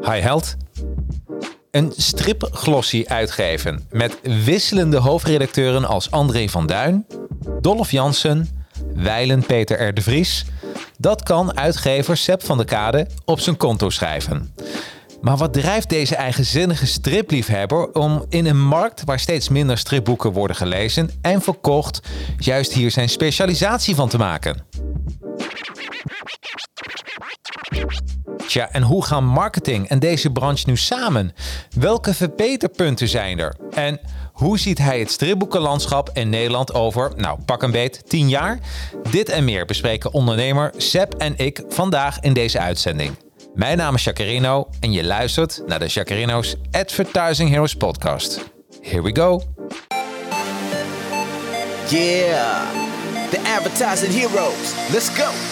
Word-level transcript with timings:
Hi 0.00 0.20
Held. 0.20 0.56
Een 1.70 1.92
stripglossie 1.96 3.10
uitgeven 3.10 3.86
met 3.90 4.18
wisselende 4.44 4.96
hoofdredacteuren 4.96 5.84
als 5.84 6.10
André 6.10 6.48
van 6.48 6.66
Duin, 6.66 7.06
Dolph 7.60 7.90
Jansen, 7.90 8.64
Weilen 8.94 9.46
Peter 9.46 9.88
R. 9.88 9.94
de 9.94 10.02
Vries. 10.02 10.44
Dat 10.98 11.22
kan 11.22 11.56
uitgever 11.56 12.16
Seb 12.16 12.42
van 12.42 12.58
de 12.58 12.64
Kade 12.64 13.06
op 13.24 13.40
zijn 13.40 13.56
konto 13.56 13.90
schrijven. 13.90 14.54
Maar 15.20 15.36
wat 15.36 15.52
drijft 15.52 15.88
deze 15.88 16.16
eigenzinnige 16.16 16.86
stripliefhebber 16.86 17.92
om 17.92 18.24
in 18.28 18.46
een 18.46 18.66
markt 18.66 19.02
waar 19.04 19.20
steeds 19.20 19.48
minder 19.48 19.78
stripboeken 19.78 20.32
worden 20.32 20.56
gelezen 20.56 21.10
en 21.20 21.42
verkocht, 21.42 22.00
juist 22.38 22.72
hier 22.72 22.90
zijn 22.90 23.08
specialisatie 23.08 23.94
van 23.94 24.08
te 24.08 24.18
maken? 24.18 24.64
En 28.60 28.82
hoe 28.82 29.04
gaan 29.04 29.24
marketing 29.24 29.88
en 29.88 29.98
deze 29.98 30.30
branche 30.30 30.64
nu 30.66 30.76
samen? 30.76 31.32
Welke 31.78 32.14
verbeterpunten 32.14 33.08
zijn 33.08 33.38
er? 33.38 33.56
En 33.70 34.00
hoe 34.32 34.58
ziet 34.58 34.78
hij 34.78 34.98
het 34.98 35.10
stripboekenlandschap 35.10 36.10
in 36.12 36.28
Nederland 36.28 36.74
over, 36.74 37.12
nou 37.16 37.38
pak 37.44 37.62
een 37.62 37.70
beet, 37.70 38.08
10 38.08 38.28
jaar? 38.28 38.58
Dit 39.10 39.28
en 39.28 39.44
meer 39.44 39.66
bespreken 39.66 40.12
ondernemer 40.12 40.72
Seb 40.76 41.14
en 41.14 41.34
ik 41.36 41.62
vandaag 41.68 42.20
in 42.20 42.32
deze 42.32 42.58
uitzending. 42.58 43.16
Mijn 43.54 43.76
naam 43.76 43.94
is 43.94 44.04
Jacarino 44.04 44.68
en 44.80 44.92
je 44.92 45.04
luistert 45.04 45.62
naar 45.66 45.78
de 45.78 45.86
Jacarino's 45.86 46.56
Advertising 46.70 47.50
Heroes 47.50 47.74
podcast. 47.74 48.50
Here 48.80 49.02
we 49.02 49.16
go. 49.16 49.42
Yeah, 51.88 52.70
the 53.30 53.54
advertising 53.56 54.12
heroes. 54.12 54.90
Let's 54.92 55.08
go. 55.08 55.51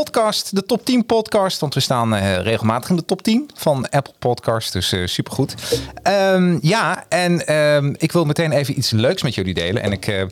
podcast, 0.00 0.54
de 0.54 0.62
top 0.62 0.84
10 0.84 1.06
podcast. 1.06 1.60
Want 1.60 1.74
we 1.74 1.80
staan 1.80 2.14
uh, 2.14 2.36
regelmatig 2.40 2.90
in 2.90 2.96
de 2.96 3.04
top 3.04 3.22
10 3.22 3.50
van 3.54 3.88
Apple 3.88 4.14
Podcasts. 4.18 4.70
Dus 4.70 4.92
uh, 4.92 5.06
supergoed. 5.06 5.54
Um, 6.08 6.58
ja, 6.62 7.04
en 7.08 7.54
um, 7.56 7.94
ik 7.98 8.12
wil 8.12 8.24
meteen 8.24 8.52
even 8.52 8.78
iets 8.78 8.90
leuks 8.90 9.22
met 9.22 9.34
jullie 9.34 9.54
delen. 9.54 9.82
En 9.82 9.92
ik, 9.92 10.06
uh, 10.06 10.24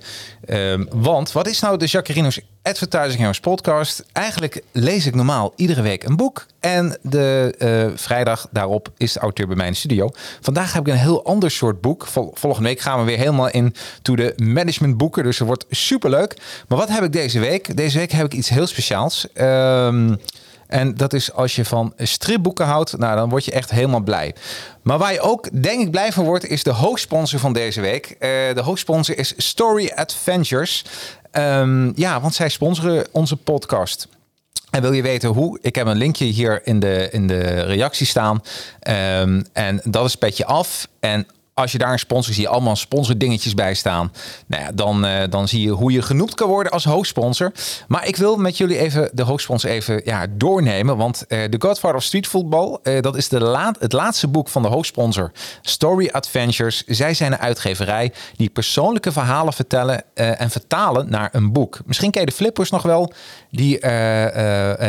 um, 0.72 0.88
want 0.90 1.32
wat 1.32 1.46
is 1.46 1.60
nou 1.60 1.76
de 1.76 1.86
Jacarino's 1.86 2.40
Advertising 2.62 3.18
Heroes 3.18 3.40
podcast? 3.40 4.04
Eigenlijk 4.12 4.62
lees 4.72 5.06
ik 5.06 5.14
normaal 5.14 5.52
iedere 5.56 5.82
week 5.82 6.04
een 6.04 6.16
boek. 6.16 6.46
En 6.60 6.98
de 7.02 7.92
vrijdag 7.96 8.46
daarop 8.50 8.92
is 8.96 9.12
de 9.12 9.20
auteur 9.20 9.46
bij 9.46 9.56
mij 9.56 9.66
in 9.66 9.76
studio. 9.76 10.10
Vandaag 10.40 10.72
heb 10.72 10.86
ik 10.86 10.92
een 10.92 10.98
heel 10.98 11.24
ander 11.24 11.50
soort 11.50 11.80
boek. 11.80 12.06
Vol 12.06 12.30
volgende 12.34 12.68
week 12.68 12.80
gaan 12.80 12.98
we 12.98 13.04
weer 13.04 13.18
helemaal 13.18 13.50
in 13.50 13.74
to 14.02 14.16
de 14.16 14.32
management 14.36 14.96
boeken. 14.96 15.22
Dus 15.22 15.38
het 15.38 15.46
wordt 15.46 15.64
superleuk. 15.70 16.36
Maar 16.68 16.78
wat 16.78 16.88
heb 16.88 17.02
ik 17.02 17.12
deze 17.12 17.38
week? 17.38 17.76
Deze 17.76 17.98
week 17.98 18.12
heb 18.12 18.26
ik 18.26 18.34
iets 18.34 18.48
heel 18.48 18.66
speciaals. 18.66 19.26
Um, 19.34 20.18
en 20.70 20.94
dat 20.94 21.12
is 21.12 21.32
als 21.32 21.56
je 21.56 21.64
van 21.64 21.92
stripboeken 21.96 22.66
houdt, 22.66 22.98
nou 22.98 23.16
dan 23.16 23.28
word 23.28 23.44
je 23.44 23.50
echt 23.50 23.70
helemaal 23.70 24.00
blij. 24.00 24.34
Maar 24.82 24.98
waar 24.98 25.12
je 25.12 25.20
ook 25.20 25.62
denk 25.62 25.80
ik 25.80 25.90
blij 25.90 26.12
van 26.12 26.24
wordt, 26.24 26.46
is 26.46 26.62
de 26.62 26.70
hoofdsponsor 26.70 27.40
van 27.40 27.52
deze 27.52 27.80
week. 27.80 28.10
Uh, 28.10 28.18
de 28.54 28.60
hoofdsponsor 28.62 29.18
is 29.18 29.34
Story 29.36 29.92
Adventures. 29.94 30.84
Um, 31.32 31.92
ja, 31.96 32.20
want 32.20 32.34
zij 32.34 32.48
sponsoren 32.48 33.06
onze 33.10 33.36
podcast. 33.36 34.08
En 34.70 34.82
wil 34.82 34.92
je 34.92 35.02
weten 35.02 35.28
hoe? 35.28 35.58
Ik 35.62 35.74
heb 35.74 35.86
een 35.86 35.96
linkje 35.96 36.24
hier 36.24 36.66
in 36.66 36.80
de, 36.80 37.08
in 37.10 37.26
de 37.26 37.62
reactie 37.62 38.06
staan. 38.06 38.42
Um, 39.20 39.46
en 39.52 39.80
dat 39.84 40.04
is 40.04 40.14
petje 40.14 40.46
af. 40.46 40.88
En 41.00 41.26
als 41.60 41.72
je 41.72 41.78
daar 41.78 41.92
een 41.92 41.98
sponsor 41.98 42.34
zie 42.34 42.42
je 42.42 42.48
allemaal 42.48 42.76
sponsordingetjes 42.76 43.54
bij 43.54 43.74
staan. 43.74 44.12
Nou 44.46 44.62
ja, 44.62 44.72
dan, 44.72 45.04
uh, 45.04 45.22
dan 45.30 45.48
zie 45.48 45.62
je 45.62 45.70
hoe 45.70 45.92
je 45.92 46.02
genoemd 46.02 46.34
kan 46.34 46.48
worden 46.48 46.72
als 46.72 46.84
hoofdsponsor. 46.84 47.52
Maar 47.88 48.06
ik 48.06 48.16
wil 48.16 48.36
met 48.36 48.56
jullie 48.56 48.78
even 48.78 49.10
de 49.12 49.22
hoofdsponsor 49.22 49.70
even 49.70 50.00
ja, 50.04 50.26
doornemen. 50.30 50.96
Want 50.96 51.24
uh, 51.28 51.44
The 51.44 51.56
Godfather 51.58 51.96
of 51.96 52.02
Street 52.02 52.26
Football, 52.26 52.78
uh, 52.82 53.00
dat 53.00 53.16
is 53.16 53.28
de 53.28 53.40
laat, 53.40 53.76
het 53.80 53.92
laatste 53.92 54.28
boek 54.28 54.48
van 54.48 54.62
de 54.62 54.68
hoofdsponsor 54.68 55.32
Story 55.62 56.08
Adventures. 56.12 56.84
Zij 56.86 57.14
zijn 57.14 57.32
een 57.32 57.38
uitgeverij 57.38 58.12
die 58.36 58.50
persoonlijke 58.50 59.12
verhalen 59.12 59.52
vertellen 59.52 60.02
en 60.14 60.50
vertalen 60.50 61.10
naar 61.10 61.28
een 61.32 61.52
boek. 61.52 61.78
Misschien 61.84 62.10
ken 62.10 62.20
je 62.20 62.26
de 62.26 62.32
flippers 62.32 62.70
nog 62.70 62.82
wel. 62.82 63.12
Die 63.50 63.78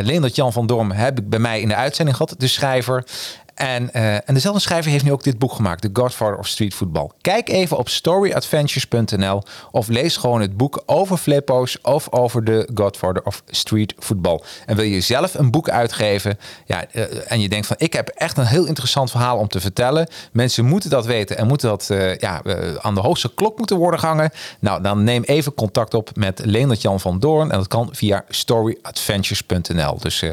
Leendert 0.01 0.35
Jan 0.35 0.53
van 0.53 0.67
Dorm 0.67 0.91
heb 0.91 1.19
ik 1.19 1.29
bij 1.29 1.39
mij 1.39 1.61
in 1.61 1.67
de 1.67 1.75
uitzending 1.75 2.17
gehad. 2.17 2.35
De 2.37 2.47
schrijver. 2.47 3.05
En, 3.53 3.89
uh, 3.93 4.13
en 4.13 4.33
dezelfde 4.33 4.61
schrijver 4.61 4.91
heeft 4.91 5.03
nu 5.03 5.11
ook 5.11 5.23
dit 5.23 5.39
boek 5.39 5.53
gemaakt, 5.53 5.81
The 5.81 5.89
Godfather 5.93 6.37
of 6.37 6.47
Street 6.47 6.73
Football. 6.73 7.09
Kijk 7.21 7.49
even 7.49 7.77
op 7.77 7.89
storyadventures.nl 7.89 9.43
of 9.71 9.87
lees 9.87 10.17
gewoon 10.17 10.41
het 10.41 10.57
boek 10.57 10.83
over 10.85 11.17
flippo's 11.17 11.77
of 11.81 12.11
over 12.11 12.43
de 12.43 12.69
Godfather 12.73 13.23
of 13.23 13.43
Street 13.47 13.93
Football. 13.99 14.41
En 14.65 14.75
wil 14.75 14.85
je 14.85 15.01
zelf 15.01 15.33
een 15.33 15.51
boek 15.51 15.69
uitgeven 15.69 16.39
ja, 16.65 16.85
uh, 16.93 17.31
en 17.31 17.41
je 17.41 17.49
denkt 17.49 17.67
van 17.67 17.75
ik 17.79 17.93
heb 17.93 18.07
echt 18.07 18.37
een 18.37 18.45
heel 18.45 18.65
interessant 18.65 19.11
verhaal 19.11 19.37
om 19.37 19.47
te 19.47 19.59
vertellen. 19.59 20.07
Mensen 20.31 20.65
moeten 20.65 20.89
dat 20.89 21.05
weten 21.05 21.37
en 21.37 21.47
moeten 21.47 21.69
dat 21.69 21.89
uh, 21.91 22.15
ja, 22.17 22.41
aan 22.81 22.95
de 22.95 23.01
hoogste 23.01 23.33
klok 23.33 23.57
moeten 23.57 23.77
worden 23.77 23.99
gehangen. 23.99 24.31
Nou, 24.59 24.81
dan 24.81 25.03
neem 25.03 25.23
even 25.23 25.53
contact 25.53 25.93
op 25.93 26.09
met 26.13 26.41
Leendert 26.45 26.81
Jan 26.81 26.99
van 26.99 27.19
Doorn 27.19 27.51
en 27.51 27.57
dat 27.57 27.67
kan 27.67 27.89
via 27.91 28.23
storyadventures.nl. 28.29 29.97
Dus 29.99 30.23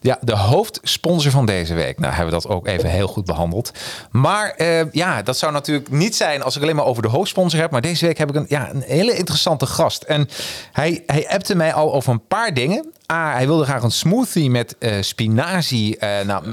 ja, 0.00 0.18
de 0.20 0.36
hoofdsponsor 0.36 1.30
van 1.30 1.46
deze 1.46 1.74
week. 1.74 1.98
Nou, 1.98 2.14
hebben 2.14 2.34
we 2.34 2.40
dat 2.40 2.50
ook 2.50 2.57
even 2.66 2.90
heel 2.90 3.06
goed 3.06 3.24
behandeld. 3.24 3.72
Maar 4.10 4.54
uh, 4.58 4.92
ja, 4.92 5.22
dat 5.22 5.38
zou 5.38 5.52
natuurlijk 5.52 5.90
niet 5.90 6.16
zijn 6.16 6.42
als 6.42 6.56
ik 6.56 6.62
alleen 6.62 6.76
maar 6.76 6.84
over 6.84 7.02
de 7.02 7.08
hoofdsponsor 7.08 7.60
heb. 7.60 7.70
Maar 7.70 7.80
deze 7.80 8.06
week 8.06 8.18
heb 8.18 8.28
ik 8.28 8.34
een, 8.34 8.46
ja, 8.48 8.70
een 8.70 8.82
hele 8.86 9.16
interessante 9.16 9.66
gast. 9.66 10.02
En 10.02 10.28
hij, 10.72 11.02
hij 11.06 11.28
appte 11.28 11.54
mij 11.54 11.72
al 11.72 11.94
over 11.94 12.12
een 12.12 12.26
paar 12.26 12.54
dingen. 12.54 12.92
Ah, 13.06 13.32
hij 13.32 13.46
wilde 13.46 13.64
graag 13.64 13.82
een 13.82 13.90
smoothie 13.90 14.50
met 14.50 14.76
uh, 14.78 14.92
spinazie. 15.00 15.96
Uh, 16.00 16.20
nou, 16.26 16.44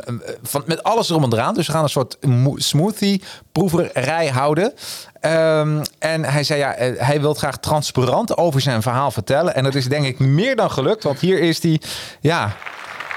van, 0.44 0.64
met 0.66 0.84
alles 0.84 1.10
erom 1.10 1.24
en 1.24 1.34
eraan. 1.34 1.54
Dus 1.54 1.68
we 1.68 1.74
gaan 1.74 1.84
een 1.84 1.90
soort 1.90 2.18
smoothie 2.56 3.22
proeverij 3.52 4.28
houden. 4.28 4.74
Um, 5.22 5.82
en 6.00 6.24
hij 6.24 6.44
zei 6.44 6.60
ja, 6.60 6.76
hij 6.98 7.22
wil 7.22 7.34
graag 7.34 7.58
transparant 7.58 8.38
over 8.38 8.62
zijn 8.62 8.82
verhaal 8.82 9.12
vertellen. 9.12 9.56
En 9.56 9.64
dat 9.64 9.76
is 9.76 9.88
denk 9.88 10.06
ik 10.06 10.20
meer 10.20 10.56
dan 10.56 10.72
gelukt. 10.72 11.04
Want 11.04 11.20
hier 11.20 11.40
is 11.40 11.64
hij. 11.64 11.82
Ja, 12.22 12.56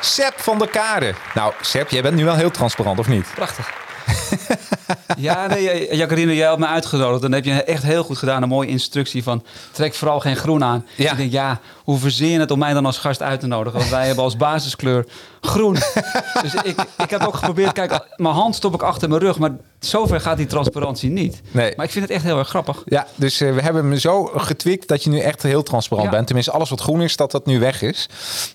Seb 0.01 0.35
van 0.37 0.59
der 0.59 0.69
Kade. 0.69 1.15
Nou, 1.35 1.53
Seb, 1.61 1.91
jij 1.91 2.03
bent 2.03 2.17
nu 2.17 2.25
wel 2.25 2.35
heel 2.35 2.51
transparant, 2.51 2.99
of 2.99 3.09
niet? 3.09 3.27
Prachtig. 3.35 3.71
ja, 5.17 5.47
nee, 5.47 5.97
Jacarine, 5.97 6.35
jij 6.35 6.49
had 6.49 6.59
me 6.59 6.67
uitgenodigd. 6.67 7.23
Dan 7.23 7.33
heb 7.33 7.45
je 7.45 7.63
echt 7.63 7.83
heel 7.83 8.05
goed 8.05 8.19
gedaan. 8.19 8.43
Een 8.43 8.49
mooie 8.49 8.69
instructie 8.69 9.23
van 9.23 9.45
trek 9.73 9.95
vooral 9.95 10.21
geen 10.21 10.37
groen 10.37 10.65
aan. 10.65 10.87
Ja. 10.95 11.11
Ik 11.11 11.17
denk, 11.17 11.33
ja, 11.33 11.61
hoe 11.85 11.99
verzin 11.99 12.29
je 12.29 12.41
het 12.41 12.51
om 12.51 12.59
mij 12.59 12.73
dan 12.73 12.87
als 12.87 12.99
gast 12.99 13.23
uit 13.23 13.41
te 13.41 13.47
nodigen? 13.47 13.79
Want 13.79 13.91
wij 13.91 14.07
hebben 14.07 14.25
als 14.25 14.37
basiskleur 14.37 15.07
groen. 15.41 15.75
dus 16.43 16.55
ik, 16.63 16.77
ik 16.99 17.11
heb 17.11 17.27
ook 17.27 17.35
geprobeerd, 17.35 17.73
kijk, 17.73 18.07
mijn 18.17 18.35
hand 18.35 18.55
stop 18.55 18.75
ik 18.75 18.83
achter 18.83 19.09
mijn 19.09 19.21
rug. 19.21 19.39
Maar 19.39 19.51
Zover 19.81 20.21
gaat 20.21 20.37
die 20.37 20.47
transparantie 20.47 21.11
niet. 21.11 21.41
Nee. 21.51 21.73
Maar 21.77 21.85
ik 21.87 21.93
vind 21.93 22.05
het 22.05 22.15
echt 22.15 22.25
heel 22.25 22.39
erg 22.39 22.49
grappig. 22.49 22.83
Ja, 22.85 23.07
dus 23.15 23.41
eh, 23.41 23.55
we 23.55 23.61
hebben 23.63 23.85
hem 23.85 23.99
zo 23.99 24.25
getweakt 24.25 24.89
dat 24.89 25.05
je 25.05 25.11
nu 25.11 25.19
echt 25.21 25.43
heel 25.43 25.63
transparant 25.63 26.09
Ja. 26.09 26.15
bent. 26.15 26.27
Tenminste, 26.27 26.53
alles 26.53 26.71
wat 26.71 26.81
groen 26.81 27.03
is, 27.03 27.17
dat 27.17 27.31
dat 27.31 27.47
nu 27.47 27.59
weg 27.61 27.83
is. 27.83 28.09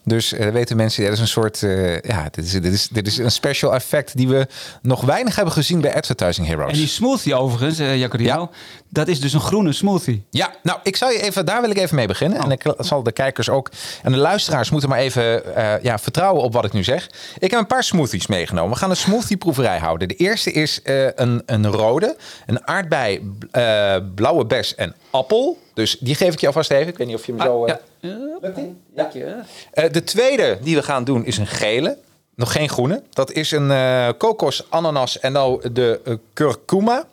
Dus 0.03 0.33
eh, 0.33 0.47
weten 0.49 0.75
mensen, 0.77 1.03
ja, 1.03 1.09
dat 1.09 1.17
is 1.17 1.23
een 1.23 1.29
soort, 1.31 1.63
eh, 1.63 1.99
ja, 2.01 2.27
dit 2.31 2.45
is, 2.45 2.51
dit, 2.51 2.65
is, 2.73 2.87
dit 2.87 3.07
is 3.07 3.17
een 3.17 3.31
special 3.31 3.73
effect 3.73 4.17
die 4.17 4.27
we 4.27 4.47
nog 4.81 5.01
weinig 5.01 5.35
hebben 5.35 5.53
gezien 5.53 5.81
bij 5.81 5.95
Advertising 5.95 6.47
Heroes. 6.47 6.71
En 6.71 6.77
die 6.77 6.87
smoothie 6.87 7.35
overigens, 7.35 7.77
Jacarino, 7.99 8.39
Ja. 8.39 8.49
dat 8.89 9.07
is 9.07 9.19
dus 9.21 9.33
een 9.33 9.39
groene 9.41 9.73
smoothie. 9.73 10.25
Ja, 10.29 10.53
nou, 10.63 10.79
ik 10.83 10.95
zal 10.95 11.09
je 11.09 11.21
even, 11.21 11.45
daar 11.45 11.61
wil 11.61 11.69
ik 11.69 11.77
even 11.77 11.95
mee 11.95 12.07
beginnen. 12.07 12.37
Oh. 12.39 12.45
En 12.45 12.51
ik 12.51 12.63
zal 12.77 13.03
de 13.03 13.11
kijkers 13.11 13.49
ook 13.49 13.69
en 14.03 14.11
de 14.11 14.17
luisteraars 14.17 14.69
moeten 14.69 14.89
maar 14.89 14.99
even 14.99 15.43
ja, 15.81 15.99
vertrouwen 15.99 16.43
op 16.43 16.53
wat 16.53 16.65
ik 16.65 16.73
nu 16.73 16.83
zeg. 16.83 17.09
Ik 17.37 17.51
heb 17.51 17.59
een 17.59 17.67
paar 17.67 17.83
smoothies 17.83 18.27
meegenomen. 18.27 18.71
We 18.71 18.77
gaan 18.77 18.89
een 18.89 18.95
smoothieproeverij 18.95 19.77
houden. 19.77 20.07
De 20.07 20.15
eerste 20.15 20.51
is 20.51 20.79
een, 21.15 21.43
een 21.45 21.67
rode, 21.71 22.15
een 22.45 22.67
aardbei, 22.67 23.31
eh, 23.51 23.95
blauwe 24.15 24.45
bes 24.45 24.75
en 24.75 24.95
appel. 25.09 25.57
Dus 25.73 25.97
die 25.99 26.15
geef 26.15 26.33
ik 26.33 26.39
je 26.39 26.47
alvast 26.47 26.71
even. 26.71 26.87
Ik 26.87 26.97
weet 26.97 27.07
niet 27.07 27.15
of 27.15 27.25
je 27.25 27.31
hem 27.31 27.41
zo... 27.41 27.65
eh, 27.65 27.75
ja. 28.01 29.09
Ja. 29.13 29.45
Eh, 29.71 29.91
de 29.91 30.03
tweede 30.03 30.57
die 30.61 30.75
we 30.75 30.83
gaan 30.83 31.03
doen 31.03 31.25
is 31.25 31.37
een 31.37 31.47
gele. 31.47 31.97
Nog 32.35 32.51
geen 32.51 32.69
groene. 32.69 33.03
Dat 33.09 33.31
is 33.31 33.51
een 33.51 33.71
eh, 33.71 34.09
kokos, 34.17 34.65
ananas 34.69 35.19
en 35.19 35.31
nou 35.31 35.71
de 35.71 36.19
curcuma. 36.33 37.03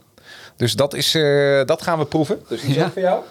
Dus 0.57 0.73
dat, 0.73 0.95
is, 0.95 1.15
eh, 1.15 1.61
dat 1.67 1.83
gaan 1.83 1.99
we 1.99 2.05
proeven. 2.05 2.43
Dus 2.49 2.61
die 2.61 2.71
is 2.71 2.77
Ja. 2.77 2.85
ook 2.87 2.93
voor 2.93 3.03
jou. 3.03 3.23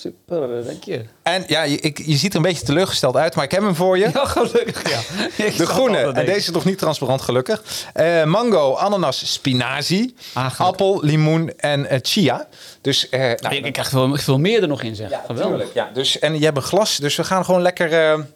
Super, 0.00 0.64
dank 0.64 0.84
je. 0.84 1.04
En 1.22 1.44
ja, 1.46 1.62
je, 1.62 1.80
ik, 1.80 1.98
je 2.06 2.16
ziet 2.16 2.30
er 2.30 2.36
een 2.36 2.42
beetje 2.42 2.64
teleurgesteld 2.66 3.16
uit, 3.16 3.34
maar 3.34 3.44
ik 3.44 3.50
heb 3.50 3.62
hem 3.62 3.74
voor 3.74 3.98
je. 3.98 4.10
Ja, 4.14 4.24
gelukkig, 4.24 4.90
ja. 4.90 5.00
De 5.56 5.66
groene. 5.66 5.98
En 5.98 6.24
deze 6.26 6.38
is 6.38 6.50
nog 6.50 6.64
niet 6.64 6.78
transparant, 6.78 7.20
gelukkig. 7.22 7.62
Eh, 7.92 8.24
mango, 8.24 8.74
ananas, 8.74 9.32
spinazie, 9.32 10.14
Ah, 10.32 10.60
appel, 10.60 11.00
limoen 11.04 11.52
en 11.58 11.86
eh, 11.86 11.98
chia. 12.02 12.46
Dus, 12.80 13.08
eh, 13.08 13.20
nou, 13.20 13.54
Ik, 13.54 13.64
ik 13.64 13.72
krijg 13.72 13.88
veel, 13.88 14.16
veel 14.16 14.38
meer 14.38 14.62
er 14.62 14.68
nog 14.68 14.82
in, 14.82 14.94
zeg. 14.96 15.10
ja, 15.10 15.22
Geweldig. 15.26 15.74
Ja, 15.74 15.90
dus, 15.94 16.18
en 16.18 16.38
je 16.38 16.44
hebt 16.44 16.56
een 16.56 16.62
glas, 16.62 16.96
dus 16.96 17.16
we 17.16 17.24
gaan 17.24 17.44
gewoon 17.44 17.62
lekker, 17.62 17.90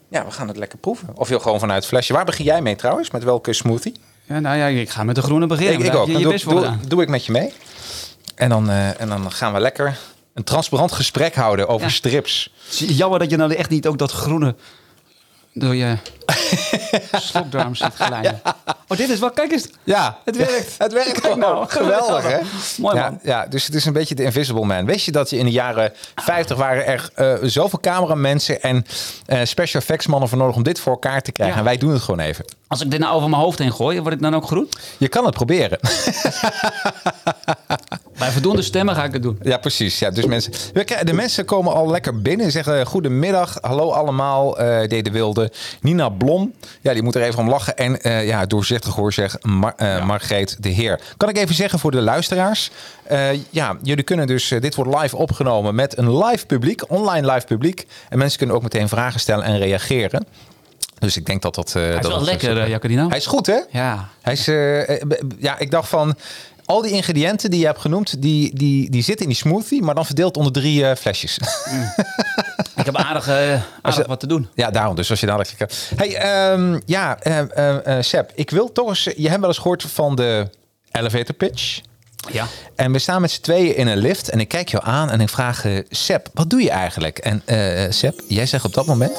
ja, 0.08 0.24
we 0.24 0.30
gaan 0.30 0.48
het 0.48 0.56
lekker 0.56 0.78
proeven. 0.78 1.08
Of 1.14 1.28
je 1.28 1.40
gewoon 1.40 1.60
vanuit 1.60 1.78
het 1.78 1.88
flesje. 1.88 2.12
Waar 2.12 2.24
begin 2.24 2.44
jij 2.44 2.62
mee 2.62 2.76
trouwens? 2.76 3.10
Met 3.10 3.24
welke 3.24 3.52
smoothie? 3.52 3.94
Ja, 4.24 4.40
nou 4.40 4.56
ja, 4.56 4.66
ik 4.66 4.90
ga 4.90 5.04
met 5.04 5.14
de 5.14 5.22
groene 5.22 5.46
beginnen. 5.46 5.86
Ik, 5.86 5.94
ook. 5.94 6.06
Je, 6.06 6.18
je 6.18 6.24
doe, 6.24 6.38
doe, 6.44 6.76
doe 6.88 7.02
ik 7.02 7.08
met 7.08 7.24
je 7.24 7.32
mee. 7.32 7.52
En 8.34 8.48
dan, 8.48 8.70
en 8.70 9.08
dan 9.08 9.32
gaan 9.32 9.52
we 9.52 9.60
lekker 9.60 9.98
een 10.34 10.44
transparant 10.44 10.92
gesprek 10.92 11.34
houden 11.34 11.68
over 11.68 11.86
Ja. 11.86 11.92
strips. 11.92 12.52
Jammer 12.70 13.18
dat 13.18 13.30
je 13.30 13.36
nou 13.36 13.54
echt 13.54 13.70
niet 13.70 13.86
ook 13.86 13.98
dat 13.98 14.12
groene 14.12 14.54
door 15.54 15.74
je 15.74 15.96
slokdarm 17.12 17.74
zit 17.74 17.94
glijden. 17.94 18.40
Oh, 18.88 18.96
dit 18.98 19.08
is 19.08 19.18
wel, 19.18 19.30
kijk 19.30 19.52
eens. 19.52 19.68
Ja, 19.84 20.18
Het 20.24 20.36
werkt. 20.36 20.74
het 20.78 20.92
werkt 20.92 21.20
Kijk 21.20 21.36
nou. 21.36 21.68
Geweldig, 21.68 22.22
hè? 22.22 22.38
Mooi, 22.78 22.96
ja, 22.96 23.02
man. 23.10 23.18
Ja, 23.22 23.46
dus 23.46 23.64
het 23.66 23.74
is 23.74 23.84
een 23.84 23.92
beetje 23.92 24.14
de 24.14 24.22
Invisible 24.22 24.64
Man. 24.64 24.84
Weet 24.86 25.04
je 25.04 25.12
dat 25.12 25.30
je 25.30 25.36
in 25.38 25.44
de 25.44 25.50
jaren 25.50 25.92
50 26.14 26.56
waren 26.56 26.86
er 26.86 27.10
eh, 27.14 27.34
zoveel 27.42 27.80
cameramensen 27.80 28.62
en 28.62 28.86
eh, 29.26 29.40
special 29.44 29.80
effects 29.82 30.06
mannen 30.06 30.28
voor 30.28 30.38
nodig 30.38 30.56
om 30.56 30.62
dit 30.62 30.80
voor 30.80 30.92
elkaar 30.92 31.22
te 31.22 31.32
krijgen? 31.32 31.54
Ja. 31.56 31.60
En 31.62 31.66
wij 31.68 31.78
doen 31.78 31.92
het 31.92 32.02
gewoon 32.02 32.20
even. 32.20 32.44
Als 32.68 32.80
ik 32.80 32.90
dit 32.90 33.00
nou 33.00 33.14
over 33.14 33.28
mijn 33.28 33.42
hoofd 33.42 33.58
heen 33.58 33.72
gooi, 33.72 34.00
word 34.00 34.14
ik 34.14 34.20
dan 34.22 34.34
ook 34.34 34.46
groen? 34.46 34.68
Je 34.98 35.08
kan 35.08 35.24
het 35.24 35.34
proberen. 35.34 35.78
Bij 38.20 38.30
voldoende 38.30 38.62
stemmen 38.62 38.94
ga 38.94 39.04
ik 39.04 39.12
het 39.12 39.22
doen. 39.22 39.38
Ja, 39.42 39.56
precies. 39.58 39.98
Ja, 39.98 40.10
dus 40.10 40.24
mensen, 40.24 40.52
de 41.02 41.12
mensen 41.12 41.44
komen 41.44 41.72
al 41.72 41.90
lekker 41.90 42.22
binnen 42.22 42.46
en 42.46 42.52
zeggen 42.52 42.86
goedemiddag, 42.86 43.58
hallo 43.60 43.90
allemaal, 43.90 44.54
deed 44.88 45.04
de 45.04 45.10
wilde. 45.10 45.52
Nina 45.80 46.08
Blom, 46.08 46.52
ja, 46.80 46.92
die 46.92 47.02
moet 47.02 47.14
er 47.14 47.22
even 47.22 47.38
om 47.38 47.48
lachen. 47.48 47.76
En 47.76 48.00
eh, 48.00 48.26
ja, 48.26 48.46
doorzichtig 48.46 48.94
hoor 48.94 49.12
zeg, 49.12 49.36
Mar 49.42 49.72
eh, 49.76 50.06
Margreet 50.06 50.56
de 50.62 50.68
Heer. 50.68 51.00
Kan 51.16 51.28
ik 51.28 51.36
even 51.36 51.54
zeggen 51.54 51.78
voor 51.78 51.90
de 51.90 52.00
luisteraars? 52.00 52.70
ja, 53.50 53.76
jullie 53.82 54.04
kunnen 54.04 54.26
dus, 54.26 54.48
dit 54.48 54.74
wordt 54.74 55.00
live 55.00 55.16
opgenomen 55.16 55.74
met 55.74 55.98
een 55.98 56.16
live 56.24 56.46
publiek, 56.46 56.90
online 56.90 57.32
live 57.32 57.46
publiek. 57.46 57.86
En 58.08 58.18
mensen 58.18 58.38
kunnen 58.38 58.56
ook 58.56 58.62
meteen 58.62 58.88
vragen 58.88 59.20
stellen 59.20 59.44
en 59.44 59.58
reageren. 59.58 60.26
Dus 60.98 61.16
ik 61.16 61.26
denk 61.26 61.42
dat 61.42 61.54
dat... 61.54 61.72
Hij 61.72 61.94
is 61.94 62.00
dat 62.00 62.12
wel 62.12 62.24
lekker, 62.24 62.68
Jacarino. 62.68 63.08
Hij 63.08 63.18
is 63.18 63.26
goed, 63.26 63.46
hè? 63.46 63.58
Ja. 63.70 64.08
Hij 64.22 64.32
is, 64.32 64.44
ja, 65.38 65.58
ik 65.58 65.70
dacht 65.70 65.88
van 65.88 66.16
al 66.70 66.82
die 66.82 66.92
ingrediënten 66.92 67.50
die 67.50 67.60
je 67.60 67.66
hebt 67.66 67.80
genoemd, 67.80 68.22
die, 68.22 68.54
die, 68.54 68.90
die 68.90 69.02
zitten 69.02 69.26
in 69.26 69.32
die 69.32 69.40
smoothie, 69.40 69.82
maar 69.82 69.94
dan 69.94 70.06
verdeeld 70.06 70.36
onder 70.36 70.52
drie 70.52 70.86
eh, 70.86 70.96
flesjes. 70.96 71.38
Ik 72.76 72.84
heb 72.84 72.96
aardig, 72.96 73.28
eh, 73.28 73.62
aardig 73.82 74.06
wat 74.06 74.20
te 74.20 74.26
doen. 74.26 74.48
ja, 74.54 74.70
daarom. 74.70 74.96
Dus 74.96 75.10
als 75.10 75.20
je 75.20 75.26
dadelijk. 75.26 75.72
Hey, 75.96 76.16
ehm, 76.16 76.80
ja, 76.86 77.18
eh 77.18 77.38
eh, 77.38 77.98
eh, 77.98 78.02
Seb, 78.02 78.32
ik 78.34 78.50
wil 78.50 78.72
toch 78.72 78.88
eens. 78.88 79.04
Je 79.16 79.28
hebt 79.28 79.40
wel 79.40 79.48
eens 79.48 79.58
gehoord 79.58 79.82
van 79.82 80.16
de 80.16 80.48
elevator 80.90 81.34
pitch. 81.34 81.80
Ja. 82.30 82.46
En 82.74 82.92
we 82.92 82.98
staan 82.98 83.20
met 83.20 83.30
z'n 83.30 83.40
tweeën 83.40 83.76
in 83.76 83.86
een 83.86 83.98
lift 83.98 84.28
en 84.28 84.40
ik 84.40 84.48
kijk 84.48 84.68
jou 84.68 84.84
aan 84.84 85.10
en 85.10 85.20
ik 85.20 85.28
vraag 85.28 85.64
eh 85.64 85.78
Seb, 85.88 86.28
wat 86.34 86.50
doe 86.50 86.62
je 86.62 86.70
eigenlijk? 86.70 87.18
En 87.18 87.42
eh 87.44 87.90
Seb, 87.90 88.20
jij 88.28 88.46
zegt 88.46 88.64
op 88.64 88.74
dat 88.74 88.86
moment. 88.86 89.18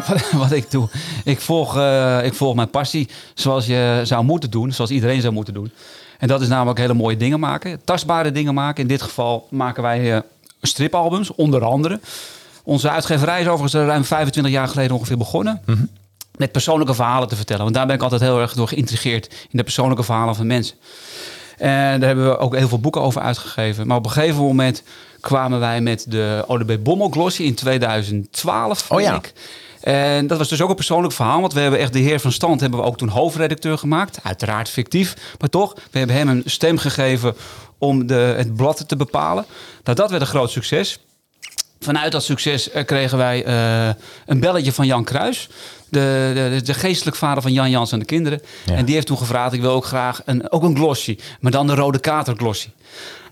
Wat 0.42 0.52
ik 0.52 0.70
doe. 0.70 0.88
Ik 1.24 1.40
volg, 1.40 1.76
eh, 1.76 2.24
ik 2.24 2.34
volg 2.34 2.54
mijn 2.54 2.70
passie 2.70 3.08
zoals 3.34 3.66
je 3.66 4.00
zou 4.04 4.24
moeten 4.24 4.50
doen. 4.50 4.72
Zoals 4.72 4.90
iedereen 4.90 5.20
zou 5.20 5.32
moeten 5.32 5.54
doen. 5.54 5.72
En 6.22 6.28
dat 6.28 6.40
is 6.40 6.48
namelijk 6.48 6.78
hele 6.78 6.94
mooie 6.94 7.16
dingen 7.16 7.40
maken. 7.40 7.84
Tastbare 7.84 8.32
dingen 8.32 8.54
maken. 8.54 8.82
In 8.82 8.88
dit 8.88 9.02
geval 9.02 9.46
maken 9.50 9.82
wij 9.82 10.14
eh, 10.14 10.20
stripalbums, 10.60 11.34
onder 11.34 11.64
andere. 11.64 12.00
Onze 12.62 12.90
uitgeverij 12.90 13.40
is 13.40 13.46
overigens 13.46 13.74
ruim 13.74 14.04
25 14.04 14.52
jaar 14.52 14.68
geleden 14.68 14.96
ongeveer 14.96 15.16
begonnen. 15.16 15.62
Met 16.36 16.52
persoonlijke 16.52 16.94
verhalen 16.94 17.28
te 17.28 17.36
vertellen. 17.36 17.62
Want 17.62 17.74
daar 17.74 17.86
ben 17.86 17.94
ik 17.94 18.02
altijd 18.02 18.20
heel 18.20 18.40
erg 18.40 18.52
door 18.52 18.68
geïntrigeerd. 18.68 19.26
In 19.26 19.58
de 19.58 19.62
persoonlijke 19.62 20.02
verhalen 20.02 20.34
van 20.34 20.46
mensen. 20.46 20.76
En 21.58 22.00
daar 22.00 22.08
hebben 22.08 22.28
we 22.28 22.38
ook 22.38 22.56
heel 22.56 22.68
veel 22.68 22.80
boeken 22.80 23.00
over 23.00 23.20
uitgegeven. 23.20 23.86
Maar 23.86 23.96
op 23.96 24.04
een 24.04 24.10
gegeven 24.10 24.42
moment 24.42 24.82
kwamen 25.20 25.60
wij 25.60 25.80
met 25.80 26.04
de 26.08 26.44
ODB 26.46 26.76
Bommel 26.80 27.08
Glossy 27.08 27.42
in 27.42 27.54
2012. 27.54 28.90
Oh 28.90 29.00
ja. 29.00 29.14
ik. 29.14 29.32
En 29.82 30.26
dat 30.26 30.38
was 30.38 30.48
dus 30.48 30.60
ook 30.60 30.68
een 30.68 30.74
persoonlijk 30.74 31.14
verhaal. 31.14 31.40
Want 31.40 31.52
we 31.52 31.60
hebben 31.60 31.80
echt 31.80 31.92
de 31.92 31.98
heer 31.98 32.20
van 32.20 32.32
stand 32.32 32.60
hebben 32.60 32.78
we 32.78 32.84
ook 32.84 32.96
toen 32.96 33.08
hoofdredacteur 33.08 33.78
gemaakt. 33.78 34.18
Uiteraard 34.22 34.68
fictief. 34.68 35.14
Maar 35.38 35.48
toch, 35.48 35.74
we 35.90 35.98
hebben 35.98 36.16
hem 36.16 36.28
een 36.28 36.42
stem 36.46 36.78
gegeven 36.78 37.34
om 37.78 38.06
de, 38.06 38.34
het 38.36 38.54
blad 38.54 38.88
te 38.88 38.96
bepalen. 38.96 39.44
Nou, 39.84 39.96
dat 39.96 40.10
werd 40.10 40.22
een 40.22 40.28
groot 40.28 40.50
succes. 40.50 40.98
Vanuit 41.80 42.12
dat 42.12 42.24
succes 42.24 42.70
eh, 42.70 42.84
kregen 42.84 43.18
wij 43.18 43.44
eh, 43.44 43.94
een 44.26 44.40
belletje 44.40 44.72
van 44.72 44.86
Jan 44.86 45.04
Kruis. 45.04 45.48
De, 45.88 46.30
de, 46.34 46.62
de 46.62 46.74
geestelijk 46.74 47.16
vader 47.16 47.42
van 47.42 47.52
Jan 47.52 47.70
Jans 47.70 47.92
en 47.92 47.98
de 47.98 48.04
kinderen. 48.04 48.42
Ja. 48.66 48.74
En 48.74 48.84
die 48.84 48.94
heeft 48.94 49.06
toen 49.06 49.18
gevraagd, 49.18 49.52
ik 49.52 49.60
wil 49.60 49.70
ook 49.70 49.84
graag 49.84 50.22
een, 50.24 50.50
ook 50.50 50.62
een 50.62 50.76
glossy. 50.76 51.18
Maar 51.40 51.52
dan 51.52 51.66
de 51.66 51.74
rode 51.74 52.00
kater 52.00 52.36
glossy. 52.36 52.68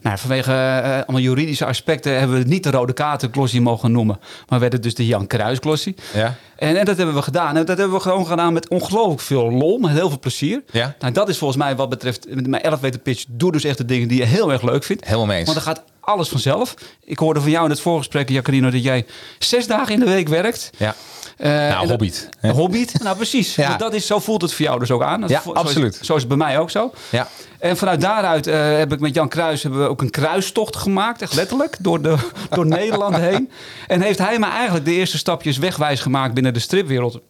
Nou, 0.00 0.18
vanwege 0.18 0.52
eh, 0.52 0.92
allemaal 0.92 1.20
juridische 1.20 1.64
aspecten 1.64 2.12
hebben 2.18 2.36
we 2.36 2.42
het 2.42 2.50
niet 2.50 2.62
de 2.62 2.70
rode 2.70 2.92
kater 2.92 3.28
glossy 3.32 3.58
mogen 3.58 3.92
noemen. 3.92 4.20
Maar 4.48 4.60
werd 4.60 4.72
het 4.72 4.82
dus 4.82 4.94
de 4.94 5.06
Jan 5.06 5.26
Kruis 5.26 5.58
glossy. 5.58 5.94
Ja. 6.14 6.34
En, 6.56 6.76
en 6.76 6.84
dat 6.84 6.96
hebben 6.96 7.14
we 7.14 7.22
gedaan. 7.22 7.56
En 7.56 7.66
dat 7.66 7.78
hebben 7.78 7.96
we 7.96 8.02
gewoon 8.02 8.26
gedaan 8.26 8.52
met 8.52 8.68
ongelooflijk 8.68 9.20
veel 9.20 9.50
lol, 9.50 9.78
met 9.78 9.90
heel 9.90 10.08
veel 10.08 10.18
plezier. 10.18 10.62
Ja. 10.70 10.94
Nou, 10.98 11.12
dat 11.12 11.28
is 11.28 11.38
volgens 11.38 11.62
mij 11.62 11.76
wat 11.76 11.88
betreft 11.88 12.26
met 12.34 12.46
mijn 12.46 12.62
11 12.62 12.80
meter 12.80 13.00
pitch. 13.00 13.24
Doe 13.28 13.52
dus 13.52 13.64
echt 13.64 13.78
de 13.78 13.84
dingen 13.84 14.08
die 14.08 14.18
je 14.18 14.24
heel 14.24 14.52
erg 14.52 14.62
leuk 14.62 14.84
vindt. 14.84 15.04
Helemaal 15.04 15.26
mee 15.26 15.38
eens. 15.38 15.52
Want 15.52 15.64
dan 15.64 15.74
gaat 15.74 15.84
alles 16.10 16.28
vanzelf. 16.28 16.74
Ik 17.04 17.18
hoorde 17.18 17.40
van 17.40 17.50
jou 17.50 17.64
in 17.64 17.70
het 17.70 17.80
voorgesprek, 17.80 18.28
Jacarino, 18.28 18.70
dat 18.70 18.82
jij 18.82 19.06
zes 19.38 19.66
dagen 19.66 19.94
in 19.94 20.00
de 20.00 20.06
week 20.10 20.28
werkt. 20.28 20.70
Ja. 20.76 20.94
Eh, 21.36 21.80
dat- 21.88 22.00
hè? 22.40 22.48
Een 22.48 22.54
Hobbit, 22.54 22.92
nou 23.02 23.16
precies. 23.16 23.54
Ja. 23.60 23.76
Dat 23.76 23.94
is, 23.94 24.06
zo 24.06 24.18
voelt 24.18 24.42
het 24.42 24.52
voor 24.54 24.64
jou 24.64 24.78
dus 24.78 24.90
ook 24.90 25.02
aan. 25.02 25.20
Dat 25.20 25.30
Ja, 25.30 25.40
vo- 25.40 25.52
absoluut. 25.52 25.94
Zo 25.94 26.00
is, 26.00 26.06
zo 26.06 26.14
is 26.14 26.20
het 26.20 26.28
bij 26.28 26.36
mij 26.36 26.58
ook 26.58 26.70
zo. 26.70 26.92
Ja. 27.10 27.28
En 27.58 27.76
vanuit 27.76 28.00
daaruit 28.00 28.46
eh, 28.46 28.76
heb 28.78 28.92
ik 28.92 29.00
met 29.00 29.14
Jan 29.14 29.28
Kruis 29.28 29.62
hebben 29.62 29.80
we 29.82 29.88
ook 29.88 30.00
een 30.02 30.10
kruistocht 30.10 30.76
gemaakt, 30.76 31.22
echt 31.22 31.34
letterlijk, 31.34 31.76
door, 31.80 32.02
de, 32.02 32.16
door 32.50 32.66
Nederland 32.66 33.16
heen. 33.16 33.50
En 33.86 34.00
heeft 34.00 34.18
hij 34.18 34.38
me 34.38 34.46
eigenlijk 34.46 34.84
de 34.84 34.92
eerste 34.92 35.18
stapjes 35.18 35.58
wegwijs 35.58 36.00
gemaakt 36.00 36.34
binnen 36.34 36.52
de 36.54 36.58
stripwereld. 36.60 37.20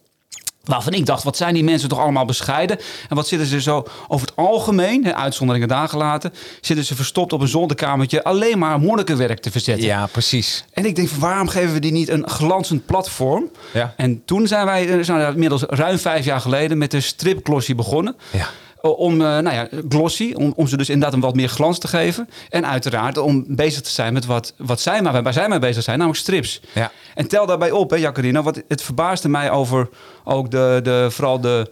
Waarvan 0.63 0.93
ik 0.93 1.05
dacht, 1.05 1.23
wat 1.23 1.37
zijn 1.37 1.53
die 1.53 1.63
mensen 1.63 1.89
toch 1.89 1.99
allemaal 1.99 2.25
bescheiden? 2.25 2.79
En 3.09 3.15
wat 3.15 3.27
zitten 3.27 3.47
ze 3.47 3.61
zo 3.61 3.87
over 4.07 4.27
het 4.27 4.35
algemeen, 4.35 5.05
hè, 5.05 5.15
uitzonderingen 5.15 5.67
daar 5.67 5.89
gelaten, 5.89 6.33
zitten 6.61 6.85
ze 6.85 6.95
verstopt 6.95 7.33
op 7.33 7.41
een 7.41 7.47
zolderkamertje 7.47 8.23
alleen 8.23 8.59
maar 8.59 8.79
monnikenwerk 8.79 9.39
te 9.39 9.51
verzetten. 9.51 9.85
ja, 9.85 10.05
precies. 10.05 10.65
En 10.73 10.85
ik 10.85 10.95
denk, 10.95 11.09
waarom 11.09 11.47
geven 11.47 11.73
we 11.73 11.79
die 11.79 11.91
niet 11.91 12.09
een 12.09 12.29
glanzend 12.29 12.85
platform? 12.85 13.49
Ja. 13.73 13.93
En 13.97 14.21
toen 14.25 14.47
zijn 14.47 14.65
wij 14.65 14.89
eh, 14.89 15.03
zijn 15.03 15.19
we 15.19 15.33
inmiddels 15.33 15.63
ruim 15.67 15.97
vijf 15.99 16.25
jaar 16.25 16.41
geleden 16.41 16.77
met 16.77 16.91
de 16.91 17.01
stripglossy 17.01 17.75
begonnen. 17.75 18.15
Ja. 18.31 18.49
Om, 18.81 19.13
eh, 19.13 19.27
nou 19.27 19.51
ja, 19.53 19.67
glossy, 19.89 20.33
om, 20.35 20.53
om 20.55 20.67
ze 20.67 20.77
dus 20.77 20.89
inderdaad 20.89 21.13
een 21.13 21.21
wat 21.21 21.35
meer 21.35 21.49
glans 21.49 21.79
te 21.79 21.87
geven. 21.87 22.29
En 22.49 22.67
uiteraard 22.67 23.17
om 23.17 23.45
bezig 23.47 23.81
te 23.81 23.89
zijn 23.89 24.13
met 24.13 24.25
wat, 24.25 24.53
wat 24.57 24.81
zij 24.81 25.01
maar, 25.01 25.23
waar 25.23 25.33
zij 25.33 25.47
mee 25.47 25.59
bezig 25.59 25.83
zijn, 25.83 25.97
namelijk 25.97 26.23
strips. 26.23 26.61
Ja. 26.73 26.91
En 27.15 27.27
tel 27.27 27.45
daarbij 27.45 27.71
op, 27.71 27.89
hè, 27.89 27.95
Jacarino, 27.95 28.41
want 28.41 28.61
het 28.67 28.81
verbaasde 28.81 29.29
mij 29.29 29.51
over 29.51 29.89
ook 30.23 30.51
de, 30.51 30.79
de, 30.83 31.07
vooral 31.09 31.39
de, 31.41 31.71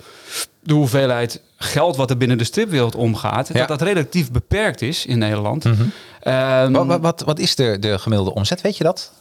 de 0.59 0.73
hoeveelheid 0.73 1.41
geld 1.57 1.95
wat 1.95 2.09
er 2.09 2.17
binnen 2.17 2.37
de 2.37 2.43
stripwereld 2.43 2.95
omgaat. 2.95 3.47
Ja. 3.47 3.53
Mhm. 3.53 3.67
Dat 3.67 3.79
dat 3.79 3.87
relatief 3.87 4.31
beperkt 4.31 4.81
is 4.81 5.05
in 5.05 5.17
Nederland. 5.17 5.65
Ehm, 6.19 6.71
Wat, 6.71 6.85
wat, 6.85 7.01
wat, 7.01 7.21
wat 7.21 7.39
is 7.39 7.55
de, 7.55 7.77
de 7.79 7.99
gemiddelde 7.99 8.33
omzet? 8.33 8.61
Weet 8.61 8.77
je 8.77 8.83
dat? 8.83 9.11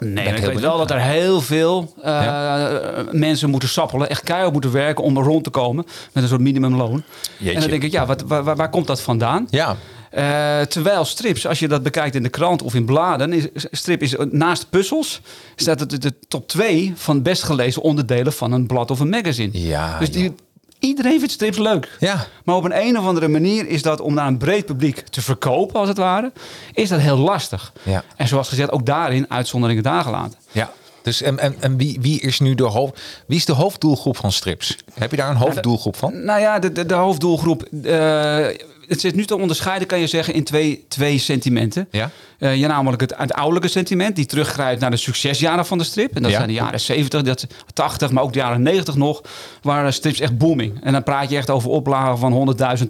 Nee, 0.00 0.26
ik 0.26 0.44
weet 0.44 0.60
wel 0.60 0.78
dat 0.78 0.90
er 0.90 1.00
heel 1.00 1.40
veel 1.40 1.94
uh, 2.04 2.66
mensen 3.10 3.50
moeten 3.50 3.68
sappelen, 3.68 4.08
echt 4.08 4.22
keihard 4.22 4.52
moeten 4.52 4.72
werken 4.72 5.04
om 5.04 5.16
er 5.16 5.22
rond 5.22 5.44
te 5.44 5.50
komen 5.50 5.86
met 6.12 6.22
een 6.22 6.28
soort 6.28 6.40
minimumloon. 6.40 7.02
Jeetje. 7.38 7.54
En 7.54 7.60
dan 7.60 7.70
denk 7.70 7.82
ik, 7.82 7.92
ja, 7.92 8.06
wat, 8.06 8.22
waar, 8.26 8.56
waar 8.56 8.70
komt 8.70 8.86
dat 8.86 9.00
vandaan? 9.00 9.46
Ja. 9.50 9.76
Uh, 10.14 10.60
terwijl 10.60 11.04
strips, 11.04 11.46
als 11.46 11.58
je 11.58 11.68
dat 11.68 11.82
bekijkt 11.82 12.14
in 12.14 12.22
de 12.22 12.28
krant 12.28 12.62
of 12.62 12.74
in 12.74 12.84
bladen, 12.84 13.32
is, 13.32 13.46
strip 13.70 14.02
is 14.02 14.16
naast 14.30 14.70
puzzels, 14.70 15.20
staat 15.56 15.80
het 15.80 16.02
de 16.02 16.14
top 16.28 16.48
2 16.48 16.92
van 16.96 17.22
best 17.22 17.42
gelezen 17.42 17.82
onderdelen 17.82 18.32
van 18.32 18.52
een 18.52 18.66
blad 18.66 18.90
of 18.90 19.00
een 19.00 19.08
magazine. 19.08 19.58
Ja, 19.58 19.98
dus 19.98 20.10
die, 20.10 20.34
Iedereen 20.82 21.18
vindt 21.18 21.32
strips 21.32 21.58
leuk. 21.58 21.96
Ja. 21.98 22.26
Maar 22.44 22.56
op 22.56 22.64
een, 22.64 22.80
een 22.80 22.98
of 22.98 23.06
andere 23.06 23.28
manier 23.28 23.68
is 23.68 23.82
dat 23.82 24.00
om 24.00 24.14
naar 24.14 24.26
een 24.26 24.38
breed 24.38 24.66
publiek 24.66 24.98
te 24.98 25.22
verkopen, 25.22 25.80
als 25.80 25.88
het 25.88 25.96
ware, 25.96 26.32
is 26.72 26.88
dat 26.88 27.00
heel 27.00 27.16
lastig. 27.16 27.72
Ja. 27.82 28.04
En 28.16 28.28
zoals 28.28 28.48
gezegd, 28.48 28.70
ook 28.70 28.86
daarin 28.86 29.30
uitzonderingen 29.30 29.82
daar 29.82 30.02
gelaten. 30.02 30.38
Ja. 30.52 30.72
Dus 31.02 31.22
en, 31.22 31.38
en, 31.38 31.54
en 31.60 31.76
wie, 31.76 31.98
wie 32.00 32.20
is 32.20 32.40
nu 32.40 32.54
de 32.54 32.62
hoofd, 32.62 33.00
wie 33.26 33.36
is 33.36 33.44
de 33.44 33.52
hoofddoelgroep 33.52 34.16
van 34.16 34.32
strips? 34.32 34.76
Heb 34.94 35.10
je 35.10 35.16
daar 35.16 35.30
een 35.30 35.36
hoofddoelgroep 35.36 35.96
van? 35.96 36.24
Nou 36.24 36.40
ja, 36.40 36.58
de, 36.58 36.72
de, 36.72 36.86
de 36.86 36.94
hoofddoelgroep. 36.94 37.68
Uh, 37.70 38.46
het 38.92 39.00
zit 39.00 39.14
nu 39.14 39.24
te 39.24 39.36
onderscheiden, 39.36 39.88
kan 39.88 40.00
je 40.00 40.06
zeggen, 40.06 40.34
in 40.34 40.44
twee, 40.44 40.84
twee 40.88 41.18
sentimenten. 41.18 41.88
Ja? 41.90 42.10
Uh, 42.38 42.56
ja, 42.56 42.68
namelijk 42.68 43.00
het, 43.00 43.14
het 43.16 43.32
ouderlijke 43.32 43.68
sentiment, 43.68 44.16
die 44.16 44.26
teruggrijpt 44.26 44.80
naar 44.80 44.90
de 44.90 44.96
succesjaren 44.96 45.66
van 45.66 45.78
de 45.78 45.84
strip. 45.84 46.16
En 46.16 46.22
dat 46.22 46.32
zijn 46.32 46.46
de 46.46 46.52
jaren 46.52 46.80
70, 46.80 47.22
dat, 47.22 47.46
80, 47.72 48.10
maar 48.10 48.22
ook 48.22 48.32
de 48.32 48.38
jaren 48.38 48.62
90 48.62 48.94
nog, 48.94 49.22
waren 49.62 49.92
strips 49.92 50.20
echt 50.20 50.38
booming. 50.38 50.84
En 50.84 50.92
dan 50.92 51.02
praat 51.02 51.30
je 51.30 51.36
echt 51.36 51.50
over 51.50 51.70
oplagen 51.70 52.18
van 52.18 52.56
100.000, 52.78 52.84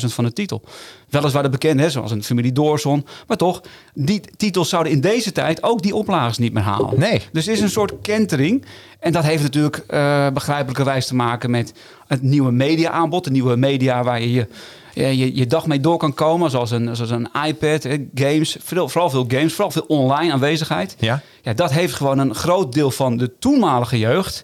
200.000 0.00 0.06
van 0.06 0.24
de 0.24 0.32
titel. 0.32 0.62
Weliswaar 1.08 1.42
de 1.42 1.48
bekende, 1.48 1.90
zoals 1.90 2.10
een 2.10 2.24
familie 2.24 2.52
Doorson. 2.52 3.06
Maar 3.26 3.36
toch, 3.36 3.60
die 3.94 4.20
titels 4.36 4.68
zouden 4.68 4.92
in 4.92 5.00
deze 5.00 5.32
tijd 5.32 5.62
ook 5.62 5.82
die 5.82 5.94
oplages 5.94 6.38
niet 6.38 6.52
meer 6.52 6.62
halen. 6.62 6.98
Nee. 6.98 7.22
Dus 7.32 7.46
het 7.46 7.54
is 7.54 7.60
een 7.60 7.70
soort 7.70 7.92
kentering. 8.02 8.64
En 8.98 9.12
dat 9.12 9.24
heeft 9.24 9.42
natuurlijk 9.42 9.84
uh, 9.88 10.28
begrijpelijkerwijs 10.30 11.06
te 11.06 11.14
maken 11.14 11.50
met 11.50 11.72
het 12.06 12.22
nieuwe 12.22 12.52
media-aanbod. 12.52 13.24
De 13.24 13.30
nieuwe 13.30 13.56
media 13.56 14.02
waar 14.02 14.20
je 14.20 14.32
je 14.32 14.46
je, 14.94 15.36
je 15.36 15.46
dag 15.46 15.66
mee 15.66 15.80
door 15.80 15.98
kan 15.98 16.14
komen. 16.14 16.50
Zoals 16.50 16.70
een, 16.70 16.96
zoals 16.96 17.10
een 17.10 17.28
iPad, 17.46 17.86
games, 18.14 18.56
veel, 18.60 18.88
vooral 18.88 19.10
veel 19.10 19.24
games, 19.28 19.52
vooral 19.52 19.70
veel 19.70 19.84
online 19.88 20.32
aanwezigheid. 20.32 20.96
Ja. 20.98 21.22
Ja, 21.42 21.52
dat 21.52 21.72
heeft 21.72 21.94
gewoon 21.94 22.18
een 22.18 22.34
groot 22.34 22.72
deel 22.72 22.90
van 22.90 23.16
de 23.16 23.38
toenmalige 23.38 23.98
jeugd. 23.98 24.42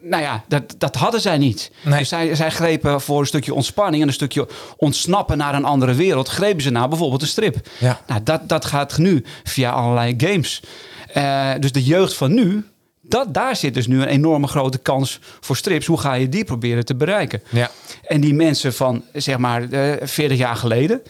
Nou 0.00 0.22
ja, 0.22 0.44
dat, 0.48 0.74
dat 0.78 0.94
hadden 0.94 1.20
zij 1.20 1.38
niet. 1.38 1.70
Nee. 1.82 1.98
Dus 1.98 2.08
zij, 2.08 2.34
zij 2.34 2.50
grepen 2.50 3.00
voor 3.00 3.20
een 3.20 3.26
stukje 3.26 3.54
ontspanning 3.54 4.02
en 4.02 4.08
een 4.08 4.14
stukje 4.14 4.48
ontsnappen 4.76 5.36
naar 5.36 5.54
een 5.54 5.64
andere 5.64 5.94
wereld. 5.94 6.28
Grepen 6.28 6.62
ze 6.62 6.70
naar 6.70 6.88
bijvoorbeeld 6.88 7.22
een 7.22 7.28
strip. 7.28 7.68
Ja. 7.78 8.00
Nou, 8.06 8.22
dat, 8.22 8.48
dat 8.48 8.64
gaat 8.64 8.98
nu 8.98 9.24
via 9.44 9.70
allerlei 9.70 10.14
games. 10.16 10.62
Uh, 11.16 11.50
dus 11.60 11.72
de 11.72 11.84
jeugd 11.84 12.14
van 12.14 12.34
nu, 12.34 12.64
dat, 13.08 13.34
daar 13.34 13.56
zit 13.56 13.74
dus 13.74 13.86
nu 13.86 14.00
een 14.00 14.08
enorme 14.08 14.46
grote 14.46 14.78
kans 14.78 15.18
voor 15.40 15.56
strips. 15.56 15.86
Hoe 15.86 15.98
ga 15.98 16.14
je 16.14 16.28
die 16.28 16.44
proberen 16.44 16.84
te 16.84 16.94
bereiken? 16.94 17.42
Ja. 17.48 17.70
En 18.06 18.20
die 18.20 18.34
mensen 18.34 18.74
van, 18.74 19.04
zeg 19.12 19.38
maar, 19.38 19.62
uh, 19.62 19.92
40 20.02 20.38
jaar 20.38 20.56
geleden, 20.56 21.02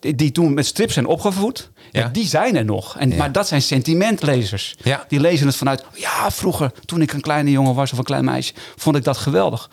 die, 0.00 0.14
die, 0.14 0.32
toen 0.32 0.54
met 0.54 0.66
strips 0.66 0.92
zijn 0.94 1.06
opgevoed, 1.06 1.70
ja. 1.90 2.00
Ja, 2.00 2.08
die 2.08 2.26
zijn 2.26 2.56
er 2.56 2.64
nog. 2.64 2.96
En, 2.98 3.10
Ja. 3.10 3.16
Maar 3.16 3.32
dat 3.32 3.48
zijn 3.48 3.62
sentimentlezers. 3.62 4.74
Die 5.08 5.20
lezen 5.20 5.46
het 5.46 5.56
vanuit, 5.56 5.84
ja, 5.94 6.30
vroeger, 6.30 6.72
toen 6.84 7.02
ik 7.02 7.12
een 7.12 7.20
kleine 7.20 7.50
jongen 7.50 7.74
was 7.74 7.92
of 7.92 7.98
een 7.98 8.04
klein 8.04 8.24
meisje, 8.24 8.52
vond 8.76 8.96
ik 8.96 9.04
dat 9.04 9.16
geweldig. 9.16 9.70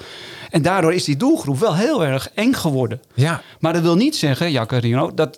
En 0.50 0.62
daardoor 0.62 0.94
is 0.94 1.04
die 1.04 1.18
doelgroep 1.18 1.60
wel 1.60 1.76
heel 1.76 2.06
erg 2.06 2.30
eng 2.34 2.54
geworden. 2.54 3.02
Ja. 3.14 3.42
Maar 3.60 3.74
dat 3.74 3.82
wil 3.82 3.96
niet 3.96 4.16
zeggen, 4.16 4.52
Jacarino, 4.52 5.14
dat, 5.14 5.38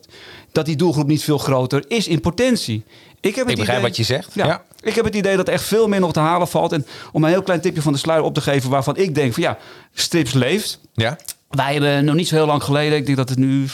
dat 0.52 0.66
die 0.66 0.76
doelgroep 0.76 1.08
niet 1.08 1.24
veel 1.24 1.38
groter 1.38 1.84
is 1.88 2.08
in 2.08 2.22
potentie. 2.22 2.84
Ik, 3.20 3.36
heb 3.36 3.44
het 3.46 3.50
Ik 3.54 3.58
begrijp 3.60 3.78
idee- 3.80 3.90
wat 3.90 3.98
je 3.98 4.04
zegt. 4.04 4.34
Ja. 4.34 4.64
Ik 4.82 4.96
heb 4.96 5.06
het 5.06 5.16
idee 5.16 5.36
dat 5.38 5.48
er 5.48 5.54
echt 5.54 5.64
veel 5.64 5.88
meer 5.88 6.00
nog 6.00 6.14
te 6.14 6.20
halen 6.20 6.48
valt. 6.48 6.72
En 6.72 6.86
om 7.12 7.24
een 7.24 7.30
heel 7.30 7.42
klein 7.44 7.62
tipje 7.62 7.82
van 7.82 7.94
de 7.94 8.00
sluier 8.00 8.24
op 8.24 8.34
te 8.34 8.42
geven... 8.42 8.70
waarvan 8.70 8.98
ik 8.98 9.16
denk 9.16 9.34
van 9.34 9.44
ja, 9.44 9.58
strips 9.94 10.34
leeft. 10.34 10.80
Ja. 10.94 11.18
Wij 11.50 11.74
hebben 11.74 12.06
nog 12.06 12.16
niet 12.16 12.28
zo 12.28 12.36
heel 12.36 12.46
lang 12.46 12.64
geleden... 12.64 12.98
ik 12.98 13.06
denk 13.06 13.18
dat 13.18 13.30
het 13.30 13.38
nu... 13.38 13.66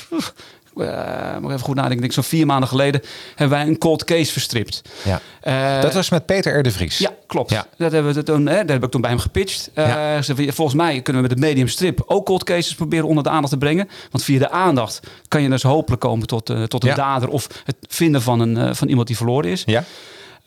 moet 1.42 1.52
even 1.52 1.60
goed 1.60 1.76
nadenken. 1.76 1.92
Ik 1.96 2.00
denk 2.02 2.14
zo'n 2.14 2.24
vier 2.24 2.46
maanden 2.46 2.70
geleden... 2.70 3.02
hebben 3.36 3.58
wij 3.58 3.68
een 3.68 3.78
cold 3.78 4.04
case 4.04 4.32
verstript. 4.32 4.82
ja. 5.04 5.22
Eh, 5.42 5.82
Dat 5.82 5.94
was 5.94 6.10
met 6.10 6.26
Peter 6.26 6.60
R. 6.60 6.64
de 6.64 6.72
Vries. 6.72 6.98
ja, 6.98 7.10
klopt. 7.28 7.50
Ja. 7.52 7.66
Dat 7.78 7.92
hebben 7.92 8.14
we 8.14 8.24
toen, 8.24 8.46
hè, 8.48 8.58
dat 8.60 8.70
heb 8.70 8.84
ik 8.84 8.92
toen 8.92 9.02
bij 9.02 9.10
hem 9.10 9.20
gepitcht. 9.20 9.70
Eh, 9.74 9.88
Ja. 9.88 10.22
Volgens 10.54 10.74
mij 10.78 11.02
kunnen 11.02 11.22
we 11.22 11.28
met 11.28 11.38
het 11.38 11.48
medium 11.48 11.68
strip 11.68 12.04
ook 12.06 12.26
cold 12.26 12.44
cases 12.44 12.76
proberen 12.76 13.08
onder 13.08 13.24
de 13.24 13.30
aandacht 13.30 13.52
te 13.52 13.58
brengen. 13.60 13.90
Want 14.12 14.24
via 14.24 14.40
de 14.40 14.50
aandacht 14.50 15.00
kan 15.28 15.42
je 15.42 15.50
dus 15.50 15.64
hopelijk 15.64 16.02
komen 16.02 16.28
tot, 16.28 16.46
tot 16.68 16.84
een 16.84 16.90
Ja. 16.90 16.96
dader 16.96 17.30
of 17.30 17.48
het 17.64 17.76
vinden 17.88 18.22
van, 18.22 18.40
een, 18.40 18.76
van 18.76 18.88
iemand 18.88 19.08
die 19.08 19.18
verloren 19.18 19.52
is. 19.52 19.64
Ja. 19.66 19.84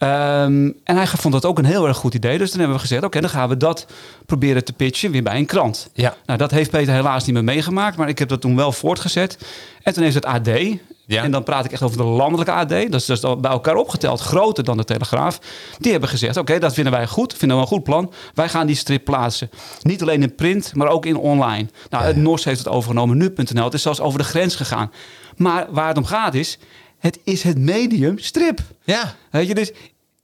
Ehm, 0.00 0.70
en 0.84 0.96
hij 0.96 1.06
vond 1.06 1.34
dat 1.34 1.44
ook 1.44 1.58
een 1.58 1.64
heel 1.64 1.86
erg 1.86 1.96
goed 1.96 2.14
idee. 2.14 2.38
Dus 2.38 2.50
dan 2.50 2.58
hebben 2.58 2.76
we 2.76 2.82
gezegd, 2.82 3.04
oké, 3.04 3.20
dan 3.20 3.30
gaan 3.30 3.48
we 3.48 3.56
dat 3.56 3.86
proberen 4.26 4.64
te 4.64 4.72
pitchen 4.72 5.10
weer 5.10 5.22
bij 5.22 5.36
een 5.36 5.46
krant. 5.46 5.90
Ja. 5.92 6.14
Nou, 6.26 6.38
dat 6.38 6.50
heeft 6.50 6.70
Peter 6.70 6.94
helaas 6.94 7.24
niet 7.24 7.34
meer 7.34 7.44
meegemaakt, 7.44 7.96
maar 7.96 8.08
ik 8.08 8.18
heb 8.18 8.28
dat 8.28 8.40
toen 8.40 8.56
wel 8.56 8.72
voortgezet. 8.72 9.38
En 9.82 9.92
toen 9.92 10.02
heeft 10.02 10.14
het 10.14 10.24
AD, 10.24 10.48
Ja. 11.06 11.22
en 11.22 11.30
dan 11.30 11.42
praat 11.42 11.64
ik 11.64 11.72
echt 11.72 11.82
over 11.82 11.96
de 11.96 12.02
landelijke 12.04 12.52
AD, 12.52 12.68
dat 12.68 12.94
is 12.94 13.04
dus 13.04 13.20
bij 13.20 13.50
elkaar 13.50 13.74
opgeteld 13.74 14.20
groter 14.20 14.64
dan 14.64 14.76
de 14.76 14.84
Telegraaf. 14.84 15.38
Die 15.78 15.90
hebben 15.90 16.08
gezegd, 16.08 16.36
oké, 16.36 16.58
dat 16.58 16.74
vinden 16.74 16.92
wij 16.92 17.06
goed, 17.06 17.34
vinden 17.34 17.56
we 17.56 17.62
een 17.62 17.68
goed 17.68 17.84
plan. 17.84 18.12
Wij 18.34 18.48
gaan 18.48 18.66
die 18.66 18.76
strip 18.76 19.04
plaatsen. 19.04 19.50
Niet 19.82 20.02
alleen 20.02 20.22
in 20.22 20.34
print, 20.34 20.74
maar 20.74 20.88
ook 20.88 21.06
in 21.06 21.16
online. 21.16 21.68
Nou, 21.90 22.04
het 22.04 22.16
NOS 22.16 22.44
heeft 22.44 22.58
het 22.58 22.68
overgenomen, 22.68 23.16
nu.nl. 23.16 23.64
Het 23.64 23.74
is 23.74 23.82
zelfs 23.82 24.00
over 24.00 24.18
de 24.18 24.24
grens 24.24 24.56
gegaan. 24.56 24.90
Maar 25.36 25.66
waar 25.70 25.88
het 25.88 25.96
om 25.96 26.04
gaat 26.04 26.34
is, 26.34 26.58
het 27.00 27.18
is 27.24 27.42
het 27.42 27.58
medium 27.58 28.18
strip. 28.18 28.60
Ja. 28.84 29.14
Weet 29.30 29.46
je, 29.48 29.54
dus 29.54 29.72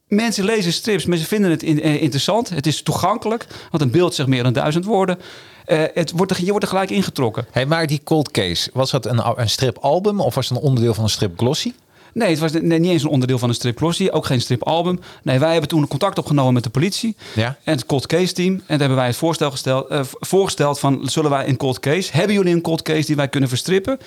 mensen 0.07 0.43
lezen 0.43 0.73
strips, 0.73 1.05
mensen 1.05 1.27
vinden 1.27 1.51
het 1.51 1.63
in- 1.63 1.81
eh, 1.81 2.01
interessant. 2.01 2.49
Het 2.49 2.67
is 2.67 2.81
toegankelijk, 2.81 3.47
want 3.71 3.83
een 3.83 3.91
beeld 3.91 4.15
zegt 4.15 4.29
meer 4.29 4.43
dan 4.43 4.53
duizend 4.53 4.85
woorden. 4.85 5.19
Eh, 5.65 5.83
het 5.93 6.11
wordt 6.11 6.31
er, 6.31 6.37
je 6.43 6.49
wordt 6.49 6.63
er 6.63 6.69
gelijk 6.69 6.89
ingetrokken. 6.89 7.47
Hey, 7.51 7.65
maar 7.65 7.87
die 7.87 8.01
cold 8.03 8.31
case, 8.31 8.69
was 8.73 8.91
dat 8.91 9.05
een, 9.05 9.39
een 9.39 9.49
stripalbum 9.49 10.21
of 10.21 10.35
was 10.35 10.49
het 10.49 10.57
een 10.57 10.63
onderdeel 10.63 10.93
van 10.93 11.03
een 11.03 11.09
strip 11.09 11.37
glossy? 11.39 11.73
Nee, 12.17 12.29
het 12.29 12.39
was 12.39 12.51
niet 12.51 12.85
eens 12.85 13.03
een 13.03 13.09
onderdeel 13.09 13.37
van 13.39 13.49
een 13.49 13.55
strip 13.55 13.77
glossy, 13.77 14.07
ook 14.11 14.25
geen 14.25 14.41
stripalbum. 14.41 14.99
Nee, 15.23 15.39
wij 15.39 15.51
hebben 15.51 15.69
toen 15.69 15.87
contact 15.87 16.17
opgenomen 16.17 16.53
met 16.53 16.63
de 16.63 16.69
politie 16.69 17.15
Ja. 17.35 17.57
en 17.63 17.73
het 17.73 17.85
cold 17.85 18.05
case 18.07 18.33
team. 18.33 18.53
En 18.53 18.61
daar 18.67 18.79
hebben 18.79 18.97
wij 18.97 19.05
het 19.07 19.15
voorstel 19.15 19.51
gesteld, 19.51 19.87
eh, 19.89 19.99
voorgesteld 20.19 20.79
van, 20.79 20.99
zullen 21.03 21.29
wij 21.31 21.47
een 21.47 21.57
cold 21.57 21.79
case, 21.79 22.09
hebben 22.13 22.35
jullie 22.35 22.53
een 22.53 22.61
cold 22.61 22.81
case 22.81 23.05
die 23.05 23.15
wij 23.15 23.27
kunnen 23.27 23.49
verstrippen? 23.49 23.97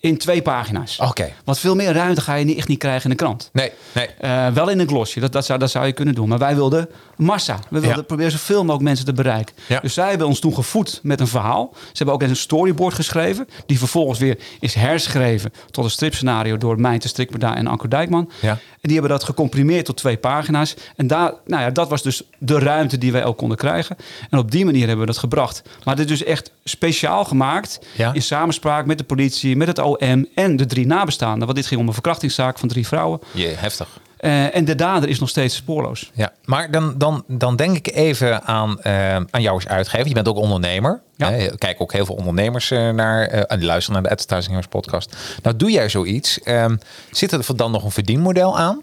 In 0.00 0.18
twee 0.18 0.42
pagina's. 0.42 0.98
Oké. 1.00 1.32
Want 1.44 1.58
veel 1.58 1.74
meer 1.74 1.92
ruimte 1.92 2.20
ga 2.20 2.34
je 2.34 2.44
niet, 2.44 2.56
echt 2.58 2.68
niet 2.68 2.78
krijgen 2.78 3.02
in 3.04 3.10
de 3.10 3.16
krant. 3.16 3.50
Nee, 3.52 3.70
nee. 3.94 4.06
Eh, 4.06 4.48
wel 4.48 4.68
in 4.68 4.78
een 4.78 4.88
glossje, 4.88 5.20
dat, 5.20 5.32
dat, 5.32 5.44
zou, 5.46 5.58
dat 5.58 5.70
zou 5.70 5.86
je 5.86 5.92
kunnen 5.92 6.14
doen. 6.14 6.28
Maar 6.28 6.38
wij 6.38 6.54
wilden 6.54 6.88
massa. 7.16 7.54
We 7.68 7.80
wilden 7.80 7.96
Ja. 7.98 8.02
proberen 8.02 8.30
zoveel 8.32 8.60
mogelijk 8.60 8.82
mensen 8.84 9.04
te 9.04 9.12
bereiken. 9.12 9.54
Ja. 9.66 9.80
Dus 9.80 9.94
zij 9.94 10.08
hebben 10.08 10.26
ons 10.26 10.38
toen 10.40 10.54
gevoed 10.54 11.00
met 11.02 11.20
een 11.20 11.26
verhaal. 11.26 11.70
Ze 11.74 11.78
hebben 11.92 12.14
ook 12.14 12.20
eens 12.22 12.30
een 12.30 12.36
storyboard 12.36 12.94
geschreven. 12.94 13.48
Die 13.66 13.78
vervolgens 13.78 14.18
weer 14.18 14.38
is 14.60 14.74
herschreven 14.74 15.52
tot 15.70 15.84
een 15.84 15.90
stripscenario 15.90 16.56
door 16.56 16.80
Mijnte 16.80 17.08
En 17.56 17.66
Anko 17.66 17.88
Dijkman. 17.88 18.30
Ja. 18.40 18.50
En 18.50 18.58
die 18.80 18.92
hebben 18.92 19.10
dat 19.10 19.24
gecomprimeerd 19.24 19.84
tot 19.84 19.96
twee 19.96 20.16
pagina's. 20.16 20.74
En 20.96 21.06
daar, 21.06 21.32
nou 21.46 21.62
ja, 21.62 21.70
dat 21.70 21.88
was 21.88 22.02
dus 22.02 22.22
de 22.38 22.58
ruimte 22.58 22.98
die 22.98 23.12
wij 23.12 23.24
ook 23.24 23.36
konden 23.36 23.56
krijgen. 23.56 23.96
En 24.30 24.38
op 24.38 24.50
die 24.50 24.64
manier 24.64 24.86
hebben 24.86 25.06
we 25.06 25.12
dat 25.12 25.18
gebracht. 25.18 25.62
Maar 25.84 25.96
dit 25.96 26.10
is 26.10 26.18
dus 26.18 26.28
echt 26.28 26.50
speciaal 26.64 27.24
gemaakt. 27.24 27.78
Ja. 27.96 28.12
In 28.12 28.22
samenspraak 28.22 28.86
met 28.86 28.98
de 28.98 29.04
politie, 29.04 29.56
met 29.56 29.66
het 29.66 29.78
OM 29.78 30.26
en 30.34 30.56
de 30.56 30.66
drie 30.66 30.86
nabestaanden. 30.86 31.44
Want 31.44 31.54
dit 31.54 31.66
ging 31.66 31.80
om 31.80 31.86
een 31.86 31.92
verkrachtingszaak 31.92 32.58
van 32.58 32.68
drie 32.68 32.86
vrouwen. 32.86 33.20
Je, 33.32 33.46
heftig. 33.46 33.88
Eh, 34.16 34.54
en 34.56 34.64
de 34.64 34.74
dader 34.74 35.08
is 35.08 35.18
nog 35.20 35.28
steeds 35.28 35.54
spoorloos. 35.56 36.10
Ja, 36.14 36.32
maar 36.44 36.70
dan, 36.70 36.94
dan, 36.98 37.24
dan 37.28 37.56
denk 37.56 37.76
ik 37.76 37.94
even 37.94 38.42
aan, 38.44 38.80
eh, 38.82 39.14
aan 39.16 39.42
jou 39.42 39.54
als 39.54 39.68
uitgever. 39.68 40.08
Je 40.08 40.14
bent 40.14 40.28
ook 40.28 40.36
ondernemer. 40.36 41.00
Ja. 41.16 41.30
Hè, 41.30 41.56
kijk 41.58 41.80
ook 41.80 41.92
heel 41.92 42.04
veel 42.06 42.14
ondernemers 42.14 42.70
eh, 42.70 42.90
naar. 42.90 43.26
en 43.26 43.58
die 43.58 43.66
luisteren 43.68 44.02
naar 44.02 44.10
de 44.10 44.16
Advertising 44.22 44.68
podcast. 44.68 45.16
Nou, 45.42 45.56
doe 45.56 45.70
jij 45.70 45.88
zoiets? 45.88 46.40
Ehm, 46.40 46.76
zit 47.10 47.32
er 47.32 47.56
dan 47.56 47.70
nog 47.70 47.84
een 47.84 47.90
verdienmodel 47.90 48.58
aan? 48.58 48.82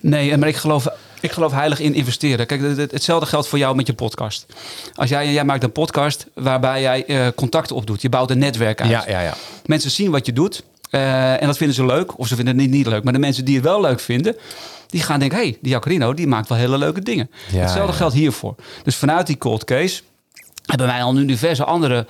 Nee, 0.00 0.36
maar 0.36 0.48
ik 0.48 0.56
geloof, 0.56 0.86
ik 1.20 1.32
geloof 1.32 1.52
heilig 1.52 1.80
in 1.80 1.94
investeren. 1.94 2.46
Kijk, 2.46 2.60
het- 2.60 2.76
het- 2.76 2.90
hetzelfde 2.90 3.26
geldt 3.26 3.48
voor 3.48 3.58
jou 3.58 3.76
met 3.76 3.86
je 3.86 3.92
podcast. 3.94 4.46
Als 4.94 5.10
jij, 5.10 5.32
jij 5.32 5.44
maakt 5.44 5.62
een 5.62 5.72
podcast 5.72 6.26
waarbij 6.34 6.80
jij 6.80 7.32
contacten 7.34 7.76
opdoet. 7.76 8.02
Je 8.02 8.08
bouwt 8.08 8.30
een 8.30 8.38
netwerk 8.38 8.80
uit. 8.80 8.90
Ja, 8.90 9.04
ja, 9.08 9.20
ja. 9.20 9.34
Mensen 9.66 9.90
zien 9.90 10.10
wat 10.10 10.26
je 10.26 10.32
doet. 10.32 10.62
Eh, 10.90 11.40
en 11.40 11.46
dat 11.46 11.56
vinden 11.56 11.76
ze 11.76 11.86
leuk. 11.86 12.18
Of 12.18 12.26
ze 12.26 12.36
vinden 12.36 12.54
het 12.54 12.62
niet, 12.62 12.74
niet 12.74 12.86
leuk. 12.86 13.04
Maar 13.04 13.12
de 13.12 13.18
mensen 13.18 13.44
die 13.44 13.54
het 13.54 13.64
wel 13.64 13.80
leuk 13.80 14.00
vinden... 14.00 14.36
die 14.86 15.02
gaan 15.02 15.18
denken... 15.18 15.38
hé, 15.38 15.44
hey, 15.44 15.58
die 15.60 15.70
Jacarino 15.72 16.14
die 16.14 16.26
maakt 16.26 16.48
wel 16.48 16.58
hele 16.58 16.78
leuke 16.78 17.00
dingen. 17.00 17.30
Ja, 17.50 17.60
Hetzelfde 17.60 17.92
ja. 17.92 17.98
geldt 17.98 18.14
hiervoor. 18.14 18.54
Dus 18.82 18.96
vanuit 18.96 19.26
die 19.26 19.38
cold 19.38 19.64
case... 19.64 20.02
hebben 20.66 20.86
wij 20.86 21.02
al 21.02 21.12
nu 21.12 21.24
diverse 21.24 21.64
andere 21.64 22.06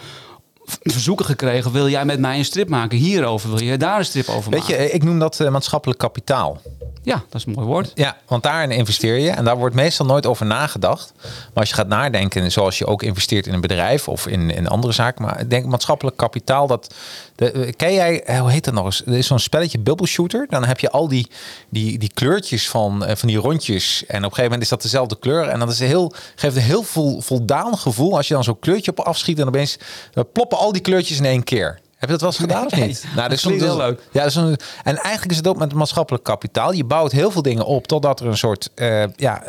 verzoeken 0.83 1.25
gekregen. 1.25 1.73
Wil 1.73 1.89
jij 1.89 2.05
met 2.05 2.19
mij 2.19 2.39
een 2.39 2.45
strip 2.45 2.69
maken 2.69 2.99
hierover? 2.99 3.49
Wil 3.51 3.63
je 3.63 3.77
daar 3.77 3.99
een 3.99 4.05
strip 4.05 4.29
over 4.29 4.51
Weet 4.51 4.61
maken? 4.61 4.83
je, 4.83 4.91
ik 4.91 5.03
noem 5.03 5.19
dat 5.19 5.41
eh, 5.41 5.49
maatschappelijk 5.49 5.99
kapitaal. 5.99 6.61
Ja, 7.03 7.23
dat 7.29 7.41
is 7.41 7.47
een 7.47 7.53
mooi 7.53 7.67
woord. 7.67 7.93
Ja, 7.95 8.17
want 8.27 8.43
daarin 8.43 8.71
investeer 8.71 9.19
je 9.19 9.31
en 9.31 9.45
daar 9.45 9.57
wordt 9.57 9.75
meestal 9.75 10.07
nooit 10.07 10.27
over 10.27 10.47
nagedacht. 10.47 11.13
Maar 11.23 11.51
als 11.55 11.69
je 11.69 11.75
gaat 11.75 11.89
nadenken, 11.89 12.53
zoals 12.53 12.79
je 12.79 12.87
ook 12.87 13.03
investeert 13.03 13.47
in 13.47 13.55
een 13.55 13.61
bedrijf 13.61 14.09
of 14.09 14.27
in, 14.27 14.51
in 14.51 14.69
andere 14.69 14.93
zaken, 14.93 15.25
maar 15.25 15.41
ik 15.41 15.51
denk 15.51 15.67
maatschappelijk 15.67 16.17
kapitaal, 16.17 16.67
dat 16.67 16.95
de, 17.41 17.51
eh, 17.53 17.73
ken 17.77 17.93
jij, 17.95 18.23
eh, 18.25 18.41
hoe 18.41 18.51
heet 18.51 18.65
dat 18.65 18.75
nog 18.75 18.85
eens? 18.85 19.03
Er 19.07 19.13
is 19.17 19.27
zo'n 19.27 19.39
spelletje 19.39 19.79
Bubble 19.79 20.07
Shooter. 20.07 20.47
Dan 20.49 20.65
heb 20.65 20.81
je 20.81 20.91
al 20.91 21.09
die, 21.09 21.31
die, 21.71 21.99
die 21.99 22.11
kleurtjes 22.15 22.69
van, 22.69 23.05
eh, 23.05 23.17
van 23.17 23.29
die 23.29 23.37
rondjes 23.39 24.01
en 24.07 24.07
op 24.07 24.15
een 24.17 24.21
gegeven 24.23 24.43
moment 24.43 24.63
is 24.63 24.69
dat 24.69 24.83
dezelfde 24.83 25.19
kleur 25.19 25.49
en 25.49 25.59
dat 25.59 25.71
is 25.71 25.79
heel, 25.79 26.13
geeft 26.35 26.57
een 26.57 26.63
heel 26.63 26.83
vol, 26.83 27.21
voldaan 27.21 27.79
gevoel 27.79 28.17
als 28.17 28.29
je 28.29 28.35
dan 28.35 28.45
zo'n 28.45 28.59
kleurtje 28.59 28.91
op 28.91 29.01
afschiet 29.01 29.39
en 29.39 29.47
opeens 29.47 29.79
ploppen 30.33 30.59
al 30.59 30.73
die 30.73 30.83
kleurtjes 30.83 31.19
in 31.19 31.25
één 31.25 31.45
keer. 31.45 31.81
Heb 31.97 32.09
je 32.09 32.17
dat 32.17 32.21
wel 32.21 32.31
eens 32.31 32.39
gedaan 32.39 32.67
of 32.67 32.73
Nee, 32.73 32.87
niet? 32.87 33.03
dat 33.15 33.23
dat 33.25 33.33
is 33.33 33.41
soms- 33.41 33.63
heel 33.63 33.77
leuk. 33.77 34.01
ja, 34.13 34.25
is 34.25 34.35
een, 34.35 34.57
en 34.85 34.97
eigenlijk 34.97 35.31
is 35.31 35.37
het 35.37 35.47
ook 35.49 35.59
met 35.59 35.75
maatschappelijk 35.75 36.25
kapitaal. 36.25 36.73
Je 36.73 36.85
bouwt 36.85 37.13
heel 37.13 37.31
veel 37.31 37.43
dingen 37.43 37.65
op 37.67 37.87
totdat 37.87 38.21
er 38.21 38.27
een 38.27 38.37
soort. 38.37 38.71
ja, 39.17 39.43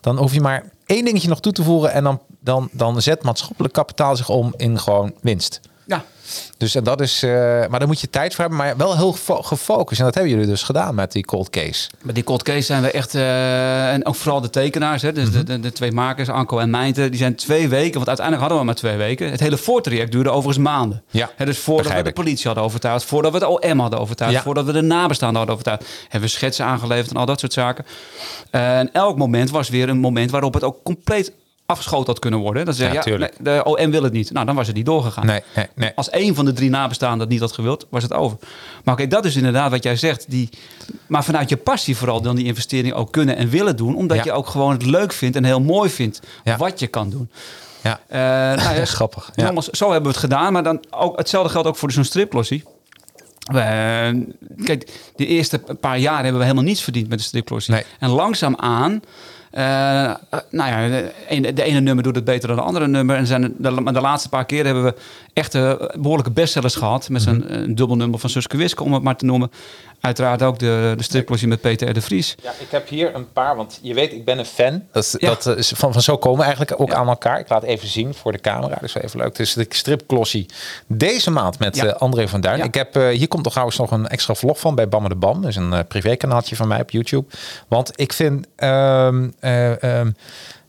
dan 0.00 0.16
hoef 0.18 0.34
je 0.34 0.40
maar 0.40 0.70
één 0.86 1.04
dingetje 1.04 1.28
nog 1.28 1.40
toe 1.40 1.52
te 1.52 1.62
voegen. 1.62 1.92
En 1.92 2.04
dan, 2.04 2.20
dan, 2.40 2.68
dan 2.72 3.02
zet 3.02 3.22
maatschappelijk 3.22 3.74
kapitaal 3.74 4.16
zich 4.16 4.28
om 4.28 4.54
in 4.56 4.78
gewoon 4.80 5.14
winst. 5.20 5.60
Dus 6.56 6.74
en 6.74 6.84
dat 6.84 7.00
is. 7.00 7.22
eh, 7.22 7.30
maar 7.68 7.78
daar 7.78 7.86
moet 7.88 8.00
je 8.00 8.10
tijd 8.10 8.34
voor 8.34 8.40
hebben, 8.44 8.58
maar 8.66 8.76
wel 8.76 8.96
heel 8.96 9.12
fo- 9.12 9.42
gefocust. 9.42 9.98
En 10.00 10.04
dat 10.06 10.14
hebben 10.14 10.32
jullie 10.32 10.46
dus 10.46 10.62
gedaan 10.62 10.94
met 10.94 11.12
die 11.12 11.24
cold 11.24 11.50
case. 11.50 11.88
Met 12.02 12.14
die 12.14 12.24
cold 12.24 12.42
case 12.42 12.60
zijn 12.62 12.82
we 12.82 12.90
echt, 12.90 13.14
eh, 13.14 13.92
en 13.92 14.06
ook 14.06 14.14
vooral 14.14 14.40
de 14.40 14.50
tekenaars, 14.50 15.02
hè, 15.02 15.12
dus 15.12 15.30
de, 15.30 15.42
de, 15.44 15.60
de 15.60 15.72
twee 15.72 15.92
makers, 15.92 16.28
Anko 16.28 16.58
en 16.58 16.70
Mijnte, 16.70 17.08
die 17.08 17.18
zijn 17.18 17.34
twee 17.34 17.68
weken, 17.68 17.94
want 17.94 18.06
uiteindelijk 18.08 18.40
hadden 18.40 18.58
we 18.58 18.64
maar 18.72 18.74
twee 18.82 18.96
weken. 18.96 19.30
Het 19.30 19.40
hele 19.40 19.56
voortraject 19.56 20.12
duurde 20.12 20.30
overigens 20.30 20.64
maanden. 20.68 21.02
Ja, 21.10 21.30
Hè, 21.36 21.44
dus 21.44 21.58
voordat 21.58 21.92
we 21.92 22.02
de 22.02 22.12
politie 22.12 22.46
hadden 22.46 22.64
overtuigd, 22.64 23.04
voordat 23.04 23.32
we 23.32 23.38
het 23.38 23.46
OM 23.46 23.78
hadden 23.78 23.98
overtuigd, 24.00 24.34
Ja. 24.34 24.42
voordat 24.42 24.64
we 24.64 24.72
de 24.72 24.80
nabestaanden 24.82 25.36
hadden 25.36 25.54
overtuigd, 25.54 25.84
hebben 26.02 26.20
we 26.30 26.36
schetsen 26.36 26.64
aangeleverd 26.64 27.10
en 27.10 27.16
al 27.16 27.26
dat 27.26 27.40
soort 27.40 27.52
zaken. 27.52 27.84
en 28.50 28.92
elk 28.92 29.16
moment 29.18 29.50
was 29.50 29.68
weer 29.68 29.88
een 29.88 29.98
moment 29.98 30.30
waarop 30.30 30.54
het 30.54 30.62
ook 30.64 30.76
compleet 30.82 31.32
afgeschoten 31.66 32.06
had 32.06 32.18
kunnen 32.18 32.40
worden. 32.40 32.64
Dat 32.64 32.76
ze 32.76 32.84
Ja, 32.84 33.04
nee, 33.04 33.28
de 33.38 33.60
OM 33.64 33.90
wil 33.90 34.02
het 34.02 34.12
niet. 34.12 34.32
Nou, 34.32 34.46
dan 34.46 34.54
was 34.54 34.66
het 34.66 34.76
niet 34.76 34.86
doorgegaan. 34.86 35.26
Nee, 35.26 35.40
nee, 35.54 35.66
nee. 35.74 35.92
Als 35.94 36.10
één 36.10 36.34
van 36.34 36.44
de 36.44 36.52
drie 36.52 36.70
nabestaanden 36.70 37.20
het 37.20 37.28
niet 37.28 37.40
had 37.40 37.52
gewild, 37.52 37.86
was 37.90 38.02
het 38.02 38.12
over. 38.12 38.38
Maar 38.84 38.94
oké, 38.94 39.06
dat 39.06 39.24
is 39.24 39.36
inderdaad 39.36 39.70
wat 39.70 39.82
jij 39.82 39.96
zegt. 39.96 40.24
Die, 40.28 40.48
maar 41.06 41.24
vanuit 41.24 41.48
je 41.48 41.56
passie 41.56 41.96
vooral 41.96 42.20
dan 42.22 42.36
die 42.36 42.44
investering 42.44 42.94
ook 42.94 43.12
kunnen 43.12 43.36
en 43.36 43.48
willen 43.48 43.76
doen. 43.76 43.96
Omdat 43.96 44.16
Ja. 44.16 44.24
je 44.24 44.32
ook 44.32 44.46
gewoon 44.46 44.72
het 44.72 44.86
leuk 44.86 45.12
vindt 45.12 45.36
en 45.36 45.44
heel 45.44 45.60
mooi 45.60 45.90
vindt 45.90 46.20
wat 46.58 46.80
je 46.80 46.86
kan 46.86 47.10
doen. 47.10 47.30
Ja. 47.82 48.00
Eh, 48.08 48.18
nou 48.64 48.76
ja, 48.76 48.84
Grappig, 48.98 49.30
ja. 49.34 49.46
Jongens, 49.46 49.68
zo 49.68 49.84
hebben 49.84 50.02
we 50.02 50.08
het 50.08 50.18
gedaan. 50.18 50.52
Maar 50.52 50.62
dan 50.62 50.84
ook, 50.90 51.18
hetzelfde 51.18 51.50
geldt 51.50 51.68
ook 51.68 51.76
voor 51.76 51.92
zo'n 51.92 52.04
striplossie. 52.04 52.64
We, 53.52 54.34
kijk, 54.64 54.90
de 55.16 55.26
eerste 55.26 55.58
paar 55.80 55.98
jaar 55.98 56.16
hebben 56.22 56.36
we 56.38 56.42
helemaal 56.42 56.64
niets 56.64 56.82
verdiend 56.82 57.08
met 57.08 57.18
de 57.18 57.24
striplossie. 57.24 57.74
Nee. 57.74 57.84
En 57.98 58.08
langzaamaan... 58.10 59.00
eh, 59.56 60.14
nou 60.50 60.70
ja, 60.70 60.88
de 61.52 61.62
ene, 61.62 61.80
nummer 61.80 62.04
doet 62.04 62.14
het 62.14 62.24
beter 62.24 62.48
dan 62.48 62.56
de 62.56 62.62
andere 62.62 62.86
nummer. 62.86 63.16
En 63.16 63.26
zijn 63.26 63.54
de, 63.58 63.82
de 63.92 64.00
laatste 64.00 64.28
paar 64.28 64.44
keer 64.44 64.64
hebben 64.64 64.84
we 64.84 64.94
echt 65.36 65.54
eh, 65.54 65.72
behoorlijke 65.98 66.30
bestsellers 66.30 66.74
gehad. 66.74 67.08
Met 67.08 67.22
zo'n 67.22 67.54
een 67.54 67.74
dubbelnummer 67.74 68.18
van 68.20 68.30
Suske 68.30 68.56
Wiske, 68.56 68.82
om 68.84 68.92
het 68.94 69.02
maar 69.02 69.16
te 69.16 69.24
noemen. 69.24 69.50
Uiteraard 70.00 70.42
ook 70.42 70.58
de, 70.58 70.94
de 70.96 71.02
striplossie 71.02 71.48
met 71.48 71.60
Peter 71.60 71.88
R. 71.88 71.92
de 71.92 72.00
Vries. 72.00 72.34
Ja, 72.42 72.50
ik 72.58 72.66
heb 72.70 72.88
hier 72.88 73.14
een 73.14 73.32
paar, 73.32 73.56
want 73.56 73.78
je 73.82 73.94
weet, 73.94 74.12
ik 74.12 74.24
ben 74.24 74.38
een 74.38 74.44
fan. 74.44 74.82
Dat, 74.92 75.14
Ja. 75.18 75.28
dat 75.28 75.46
is 75.46 75.72
van, 75.76 75.92
van 75.92 76.02
zo 76.02 76.16
komen 76.18 76.38
we 76.38 76.44
eigenlijk 76.44 76.80
ook 76.80 76.88
Ja. 76.90 76.94
aan 76.96 77.08
elkaar. 77.08 77.38
Ik 77.38 77.48
laat 77.48 77.62
even 77.62 77.88
zien 77.88 78.14
voor 78.14 78.32
de 78.32 78.40
camera, 78.40 78.74
dat 78.74 78.82
is 78.82 78.92
wel 78.92 79.02
even 79.02 79.18
leuk. 79.18 79.34
Dus 79.36 79.52
de 79.52 79.66
stripklossie 79.68 80.46
deze 80.86 81.30
maand 81.30 81.58
met 81.58 81.76
Ja. 81.76 81.84
eh, 81.86 81.92
André 81.94 82.28
van 82.28 82.40
Duin. 82.40 82.58
Ja. 82.58 82.64
Ik 82.64 82.74
heb, 82.74 82.96
eh, 82.96 83.08
hier 83.08 83.28
komt 83.28 83.42
nog 83.42 83.52
trouwens 83.52 83.78
nog 83.78 83.90
een 83.90 84.06
extra 84.08 84.34
vlog 84.34 84.58
van 84.60 84.74
bij 84.74 84.88
Bamme 84.88 85.08
de 85.08 85.14
Bam. 85.16 85.40
Dat 85.40 85.50
is 85.50 85.56
een 85.56 85.72
eh, 85.72 85.80
privékanaaltje 85.88 86.56
van 86.56 86.68
mij 86.68 86.80
op 86.80 86.90
YouTube. 86.90 87.26
Want 87.68 87.90
ik 87.94 88.12
vind... 88.12 88.46
ehm 88.56 89.28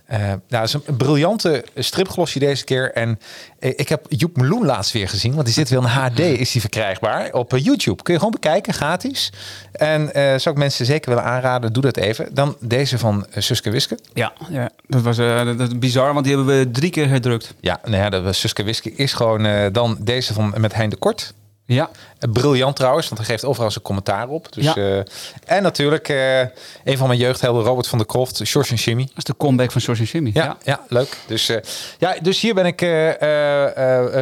eh, 0.07 0.19
nou, 0.19 0.39
dat 0.47 0.63
is 0.63 0.73
een 0.73 0.97
briljante 0.97 1.65
stripglossie 1.75 2.41
deze 2.41 2.63
keer. 2.63 2.91
En 2.93 3.19
eh, 3.59 3.73
ik 3.75 3.89
heb 3.89 4.05
Joep 4.09 4.37
Meloen 4.37 4.65
laatst 4.65 4.91
weer 4.91 5.09
gezien. 5.09 5.33
Want 5.33 5.45
die 5.45 5.53
zit 5.53 5.69
weer 5.69 5.79
in 5.79 5.85
HD, 5.85 6.19
is 6.19 6.51
die 6.51 6.61
verkrijgbaar 6.61 7.33
op 7.33 7.53
eh, 7.53 7.63
YouTube. 7.63 8.03
Kun 8.03 8.13
je 8.13 8.19
gewoon 8.19 8.33
bekijken, 8.33 8.73
gratis. 8.73 9.31
En 9.71 10.09
zou 10.13 10.55
ik 10.55 10.57
mensen 10.57 10.85
zeker 10.85 11.09
willen 11.09 11.25
aanraden, 11.25 11.73
doe 11.73 11.83
dat 11.83 11.97
even. 11.97 12.33
Dan 12.33 12.55
deze 12.59 12.97
van 12.97 13.25
Suske 13.35 13.69
Wiske. 13.69 13.97
Ja, 14.13 14.33
ja. 14.49 14.69
dat 14.87 15.01
was 15.01 15.17
dat, 15.17 15.57
dat 15.57 15.79
bizar, 15.79 16.13
want 16.13 16.25
die 16.25 16.35
hebben 16.35 16.57
we 16.59 16.71
drie 16.71 16.89
keer 16.89 17.09
herdrukt. 17.09 17.53
Ja, 17.59 17.79
nou 17.83 17.95
ja, 17.95 18.09
dat 18.09 18.23
was 18.23 18.39
Suske 18.39 18.63
Wiske 18.63 18.91
is 18.91 19.13
gewoon 19.13 19.71
dan 19.71 19.97
deze 19.99 20.33
van 20.33 20.53
met 20.57 20.73
Hein 20.73 20.89
de 20.89 20.95
Kort. 20.95 21.33
Ja, 21.67 21.89
Briljant 22.31 22.75
trouwens, 22.75 23.07
want 23.07 23.17
hij 23.19 23.29
geeft 23.29 23.45
overal 23.45 23.71
zijn 23.71 23.83
commentaar 23.83 24.27
op. 24.27 24.53
Dus, 24.53 24.63
Ja. 24.65 24.75
eh, 24.75 24.97
en 25.45 25.63
natuurlijk 25.63 26.09
eh, 26.09 26.39
een 26.83 26.97
van 26.97 27.07
mijn 27.07 27.19
jeugdhelden, 27.19 27.63
Robert 27.63 27.87
van 27.87 27.97
der 27.97 28.07
Kroft, 28.07 28.39
George 28.43 28.71
en 28.71 28.77
Jimmy. 28.77 29.03
dat 29.03 29.17
is 29.17 29.23
de 29.23 29.37
comeback 29.37 29.71
van 29.71 29.81
George 29.81 30.01
en 30.01 30.07
Jimmy. 30.07 30.31
Ja, 30.33 30.57
ja. 30.63 30.79
leuk. 30.87 31.17
Dus, 31.27 31.49
eh, 31.49 31.57
ja, 31.97 32.15
dus 32.21 32.41
hier 32.41 32.53
ben 32.53 32.65
ik 32.65 32.79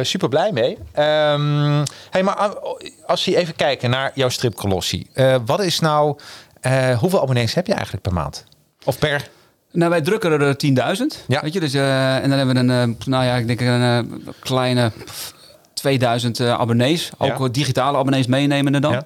super 0.06 0.28
blij 0.28 0.52
mee. 0.52 0.78
Ehm, 0.92 1.84
hey, 2.10 2.22
maar 2.22 2.34
ah, 2.34 2.52
als 3.06 3.24
je 3.24 3.36
even 3.36 3.56
kijken 3.56 3.90
naar 3.90 4.10
jouw 4.14 4.28
stripkolossie. 4.28 5.06
eh 5.12 5.36
wat 5.46 5.60
is 5.62 5.80
nou, 5.80 6.18
hoeveel 6.98 7.22
abonnees 7.22 7.54
heb 7.54 7.66
je 7.66 7.72
eigenlijk 7.72 8.02
per 8.02 8.12
maand? 8.12 8.44
Of 8.84 8.98
per? 8.98 9.28
Nou, 9.72 9.90
wij 9.90 10.00
drukken 10.00 10.40
er 10.40 10.56
10.000. 10.56 11.24
Ja. 11.26 11.40
Weet 11.42 11.52
je, 11.52 11.60
dus, 11.60 11.74
en 11.74 12.28
dan 12.28 12.38
hebben 12.38 12.54
we 12.66 12.72
een, 12.72 12.98
nou 13.06 13.24
ja, 13.24 13.34
ik 13.34 13.46
denk 13.46 13.60
een 13.60 14.34
kleine 14.40 14.92
2000 15.86 16.40
eh, 16.40 16.52
abonnees. 16.52 17.10
Ook 17.18 17.28
Ja. 17.28 17.38
wat 17.38 17.54
digitale 17.54 17.98
abonnees 17.98 18.26
meenemende 18.26 18.78
dan. 18.80 19.02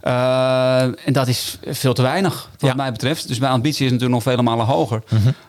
Eh, 0.00 0.82
en 0.82 1.12
dat 1.12 1.28
is 1.28 1.58
veel 1.66 1.92
te 1.94 2.02
weinig, 2.02 2.48
wat 2.52 2.60
Ja. 2.60 2.68
Mhm. 2.68 2.76
mij 2.76 2.92
betreft. 2.92 3.28
Dus 3.28 3.38
mijn 3.38 3.52
ambitie 3.52 3.84
is 3.86 3.92
natuurlijk 3.92 4.24
nog 4.24 4.32
vele 4.34 4.42
malen 4.42 4.66
hoger. 4.66 5.02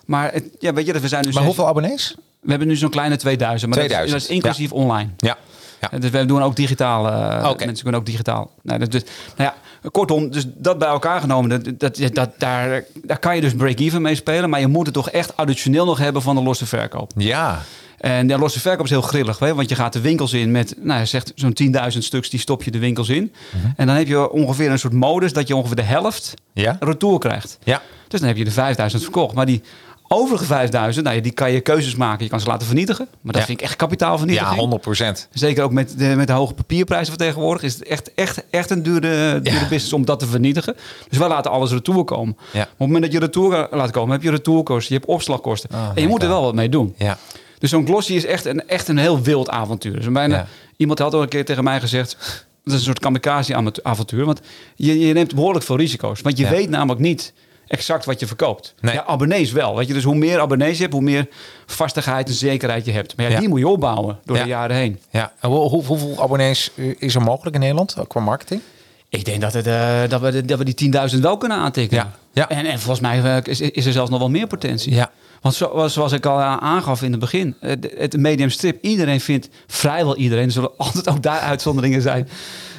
Maar 0.05 0.31
het, 0.33 0.43
ja, 0.59 0.73
weet 0.73 0.85
je, 0.85 0.99
we 0.99 1.07
zijn 1.07 1.25
nu 1.25 1.31
Maar 1.33 1.43
hoeveel 1.43 1.67
abonnees? 1.67 2.15
we 2.41 2.49
hebben 2.49 2.67
nu 2.67 2.75
zo'n 2.75 2.89
kleine 2.89 3.15
2000. 3.15 3.69
Maar 3.73 3.79
dat 3.79 3.89
is- 3.89 3.95
2000, 3.95 4.29
Dat, 4.29 4.29
is 4.29 4.35
inclusief 4.35 4.71
online. 4.71 5.09
Ja. 5.17 5.37
ja. 5.81 5.91
En 5.91 6.01
Dus 6.01 6.09
we 6.09 6.25
doen 6.25 6.43
ook 6.43 6.55
digitaal. 6.55 7.07
eh. 7.07 7.43
Mensen 7.57 7.81
kunnen 7.83 7.99
ook 7.99 8.05
digitaal. 8.05 8.51
Nou, 8.61 8.79
dat, 8.79 8.91
dus, 8.91 9.03
nou 9.35 9.51
ja, 9.81 9.89
kortom, 9.91 10.31
dus 10.31 10.45
dat 10.47 10.77
bij 10.77 10.87
elkaar 10.87 11.19
genomen, 11.21 11.49
dat, 11.49 11.79
dat, 11.79 12.13
dat, 12.15 12.29
daar, 12.37 12.83
daar 13.03 13.19
kan 13.19 13.35
je 13.35 13.41
dus 13.41 13.53
break-even 13.53 14.01
mee 14.01 14.15
spelen. 14.15 14.49
Maar 14.49 14.59
je 14.59 14.67
moet 14.67 14.85
het 14.85 14.93
toch 14.95 15.09
echt 15.09 15.37
additioneel 15.37 15.85
nog 15.85 15.97
hebben 15.97 16.21
van 16.21 16.35
de 16.35 16.41
losse 16.41 16.65
verkoop. 16.65 17.11
Ja. 17.15 17.61
En 17.97 18.27
de 18.27 18.37
losse 18.37 18.59
verkoop 18.59 18.85
is 18.85 18.89
heel 18.91 19.01
grillig. 19.01 19.39
Hè? 19.39 19.55
Want 19.55 19.69
je 19.69 19.75
gaat 19.75 19.93
de 19.93 20.01
winkels 20.01 20.33
in 20.33 20.51
met, 20.51 20.75
nou, 20.79 20.99
je 20.99 21.05
zegt 21.05 21.31
zo'n 21.35 21.57
10.000 21.91 21.97
stuks, 21.97 22.29
die 22.29 22.39
stop 22.39 22.63
je 22.63 22.71
de 22.71 22.79
winkels 22.79 23.09
in. 23.09 23.33
Mhm. 23.55 23.65
En 23.75 23.87
dan 23.87 23.95
heb 23.95 24.07
je 24.07 24.31
ongeveer 24.31 24.71
een 24.71 24.79
soort 24.79 24.93
modus 24.93 25.33
dat 25.33 25.47
je 25.47 25.55
ongeveer 25.55 25.75
de 25.75 25.81
helft 25.81 26.33
Ja. 26.53 26.77
retour 26.79 27.19
krijgt. 27.19 27.57
Ja. 27.63 27.81
Dus 28.07 28.19
dan 28.19 28.27
heb 28.29 28.37
je 28.37 28.43
de 28.43 28.51
5000 28.51 29.01
verkocht. 29.03 29.35
Maar 29.35 29.45
die 29.45 29.61
overige 30.09 30.45
5000, 30.45 31.03
nou 31.05 31.17
ja, 31.17 31.23
die 31.23 31.31
kan 31.31 31.51
je 31.51 31.59
keuzes 31.61 31.95
maken. 31.95 32.23
Je 32.23 32.29
kan 32.29 32.39
ze 32.39 32.47
laten 32.47 32.67
vernietigen. 32.67 33.07
Maar 33.21 33.31
dat 33.33 33.41
Ja. 33.41 33.47
vind 33.47 33.59
ik 33.59 33.65
echt 33.65 33.75
kapitaalvernietiging. 33.75 34.53
Ja, 34.55 34.59
100 34.59 34.81
procent. 34.81 35.27
Zeker 35.31 35.63
ook 35.63 35.71
met 35.71 35.93
de, 35.97 36.05
met 36.15 36.27
de 36.27 36.33
hoge 36.33 36.53
papierprijzen 36.53 37.07
van 37.07 37.17
tegenwoordig 37.17 37.63
is 37.63 37.73
het 37.73 37.83
echt, 37.83 38.13
echt, 38.13 38.43
echt 38.49 38.69
een 38.69 38.83
dure, 38.83 39.39
dure 39.41 39.55
Ja. 39.55 39.61
business 39.61 39.93
om 39.93 40.05
dat 40.05 40.19
te 40.19 40.27
vernietigen. 40.27 40.75
Dus 41.09 41.17
wij 41.17 41.27
laten 41.27 41.51
alles 41.51 41.71
retour 41.71 42.03
komen. 42.03 42.37
Ja. 42.53 42.61
Op 42.61 42.67
het 42.69 42.77
moment 42.79 43.03
dat 43.03 43.11
je 43.13 43.19
retour 43.19 43.67
laat 43.71 43.91
komen, 43.91 44.11
heb 44.11 44.23
je 44.23 44.29
retourkosten, 44.29 44.93
je 44.93 44.99
hebt 45.01 45.11
opslagkosten. 45.11 45.69
Oh 45.73 45.89
en 45.95 46.01
je 46.01 46.07
moet 46.07 46.21
er 46.23 46.29
wel 46.29 46.41
wat 46.41 46.53
mee 46.55 46.69
doen. 46.69 46.93
Ja. 46.97 47.17
Dus 47.59 47.69
zo'n 47.69 47.85
glossy 47.85 48.13
is 48.13 48.25
echt 48.25 48.45
een, 48.45 48.67
echt 48.67 48.87
een 48.87 48.97
heel 48.97 49.21
wild 49.21 49.49
avontuur. 49.49 49.95
Dus 49.95 50.11
bijna, 50.11 50.35
Ja. 50.35 50.47
Iemand 50.77 50.99
had 50.99 51.13
al 51.13 51.21
een 51.21 51.27
keer 51.27 51.45
tegen 51.45 51.63
mij 51.63 51.79
gezegd... 51.79 52.17
dat 52.63 52.73
is 52.73 52.79
een 52.79 52.85
soort 52.85 52.99
kamikaze-avontuur. 52.99 54.25
Want 54.25 54.41
je, 54.75 54.99
je 55.07 55.13
neemt 55.13 55.35
behoorlijk 55.35 55.65
veel 55.65 55.77
risico's. 55.77 56.21
Want 56.21 56.37
je 56.37 56.43
Ja. 56.43 56.49
weet 56.49 56.69
namelijk 56.69 56.99
niet 56.99 57.33
exact 57.67 58.05
wat 58.05 58.19
je 58.19 58.27
verkoopt. 58.27 58.73
Nee. 58.79 58.93
Ja, 58.93 59.05
abonnees 59.05 59.51
wel. 59.51 59.75
Weet 59.75 59.87
je? 59.87 59.93
Dus 59.93 60.03
hoe 60.03 60.15
meer 60.15 60.39
abonnees 60.39 60.75
je 60.75 60.81
hebt, 60.81 60.93
hoe 60.93 61.01
meer 61.03 61.27
vastigheid 61.65 62.27
en 62.27 62.33
zekerheid 62.33 62.85
je 62.85 62.91
hebt. 62.91 63.15
Maar 63.17 63.25
ja, 63.25 63.31
Ja. 63.31 63.39
die 63.39 63.49
moet 63.49 63.59
je 63.59 63.67
opbouwen 63.67 64.19
door 64.25 64.37
de 64.37 64.43
jaren 64.45 64.75
heen. 64.75 64.99
ja. 65.09 65.31
En 65.39 65.49
hoe- 65.49 65.69
hoe- 65.69 65.83
hoeveel 65.85 66.15
abonnees 66.21 66.71
eh, 66.75 66.95
is 66.97 67.15
er 67.15 67.21
mogelijk 67.21 67.55
in 67.55 67.61
Nederland 67.61 67.93
eh, 67.97 68.03
qua 68.07 68.19
marketing? 68.19 68.61
Ik 69.09 69.25
denk 69.25 69.41
dat, 69.41 69.53
het, 69.53 69.67
eh, 69.67 69.99
dat, 70.09 70.21
we, 70.21 70.45
dat 70.45 70.57
we 70.57 70.63
die 70.73 70.73
10.000 71.15 71.19
wel 71.21 71.37
kunnen 71.37 71.57
aantikken. 71.57 71.97
Ja. 71.97 72.11
Ja. 72.33 72.49
En, 72.49 72.65
en 72.65 72.79
volgens 72.79 72.99
mij 72.99 73.41
is, 73.43 73.61
is 73.61 73.85
er 73.85 73.91
zelfs 73.91 74.09
nog 74.09 74.19
wel 74.19 74.29
meer 74.29 74.47
potentie. 74.47 74.93
Ja. 74.93 75.11
Want 75.47 75.59
zo, 75.59 75.87
zoals 75.87 76.11
ik 76.11 76.25
al 76.25 76.41
aangaf 76.41 77.01
in 77.01 77.11
het 77.11 77.19
begin, 77.19 77.55
eh, 77.59 77.71
het 77.97 78.17
medium 78.17 78.49
strip, 78.49 78.83
iedereen 78.83 79.21
vindt, 79.21 79.49
vrijwel 79.67 80.15
iedereen, 80.15 80.45
er 80.45 80.51
zullen 80.51 80.77
altijd 80.87 81.09
ook 81.09 81.21
daar 81.23 81.39
uitzonderingen 81.39 82.01
zijn, 82.01 82.29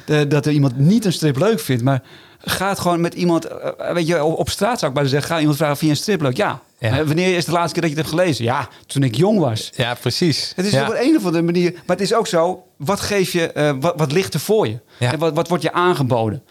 eh, 0.05 0.21
dat 0.27 0.45
er 0.45 0.51
iemand 0.51 0.77
niet 0.77 1.05
een 1.05 1.13
strip 1.13 1.37
leuk 1.37 1.59
vindt. 1.59 1.83
Maar 1.83 2.01
ga 2.41 2.69
het 2.69 2.79
gewoon 2.79 3.01
met 3.01 3.13
iemand, 3.13 3.45
eh, 3.45 3.93
weet 3.93 4.07
je, 4.07 4.23
op, 4.23 4.37
op 4.37 4.49
straat 4.49 4.79
zou 4.79 4.91
ik 4.91 4.93
bijna 4.93 5.09
zeggen, 5.09 5.29
ga 5.29 5.39
iemand 5.39 5.57
vragen, 5.57 5.77
vind 5.77 5.91
je 5.91 5.97
een 5.97 6.03
strip 6.03 6.21
leuk? 6.21 6.37
Ja. 6.37 6.61
Ja. 6.79 6.99
Eh, 6.99 7.05
Wanneer 7.05 7.35
is 7.35 7.45
de 7.45 7.51
laatste 7.51 7.73
keer 7.73 7.81
dat 7.81 7.91
je 7.91 7.97
het 7.97 8.05
hebt 8.05 8.19
gelezen? 8.19 8.45
Ja, 8.45 8.67
toen 8.85 9.03
ik 9.03 9.15
jong 9.15 9.39
was. 9.39 9.69
Ja, 9.75 9.93
precies. 9.93 10.53
Het 10.55 10.65
is 10.65 10.71
ja. 10.71 10.87
op 10.87 10.95
een 10.99 11.15
of 11.17 11.25
andere 11.25 11.43
manier. 11.43 11.71
Maar 11.71 11.95
het 11.95 12.01
is 12.01 12.13
ook 12.13 12.27
zo, 12.27 12.63
wat 12.77 12.99
geef 12.99 13.31
je, 13.31 13.51
eh, 13.51 13.73
wat, 13.79 13.93
wat 13.97 14.11
ligt 14.11 14.33
er 14.33 14.39
voor 14.39 14.67
je? 14.67 14.79
Ja. 14.97 15.11
En 15.11 15.19
wat, 15.19 15.33
wat 15.33 15.47
wordt 15.47 15.63
je 15.63 15.71
aangeboden? 15.71 16.43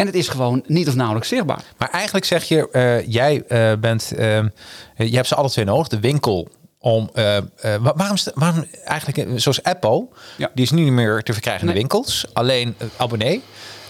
En 0.00 0.06
het 0.06 0.14
is 0.14 0.28
gewoon 0.28 0.62
niet 0.66 0.88
of 0.88 0.94
nauwelijks 0.94 1.28
zichtbaar. 1.28 1.62
Maar 1.78 1.90
eigenlijk 1.90 2.24
zeg 2.24 2.44
je, 2.44 2.70
eh, 2.70 3.06
jij 3.08 3.42
eh, 3.48 3.72
bent, 3.80 4.12
ehm, 4.16 4.48
je 4.96 5.14
hebt 5.16 5.26
ze 5.28 5.34
alle 5.34 5.50
twee 5.50 5.64
nodig. 5.64 5.88
De 5.88 6.00
winkel 6.00 6.48
om. 6.78 7.10
eh, 7.14 7.36
eh, 7.36 7.42
wa- 7.60 7.92
waarom, 7.96 8.16
waarom 8.34 8.64
eigenlijk, 8.84 9.18
eh, 9.28 9.36
zoals 9.36 9.62
Apple, 9.62 10.06
Ja. 10.36 10.50
die 10.54 10.64
is 10.64 10.70
nu 10.70 10.82
niet 10.82 10.92
meer 10.92 11.22
te 11.22 11.32
verkrijgen 11.32 11.62
in 11.68 11.72
de 11.74 11.78
winkels, 11.78 12.24
alleen 12.32 12.74
eh, 12.78 12.86
abonnee. 12.96 13.42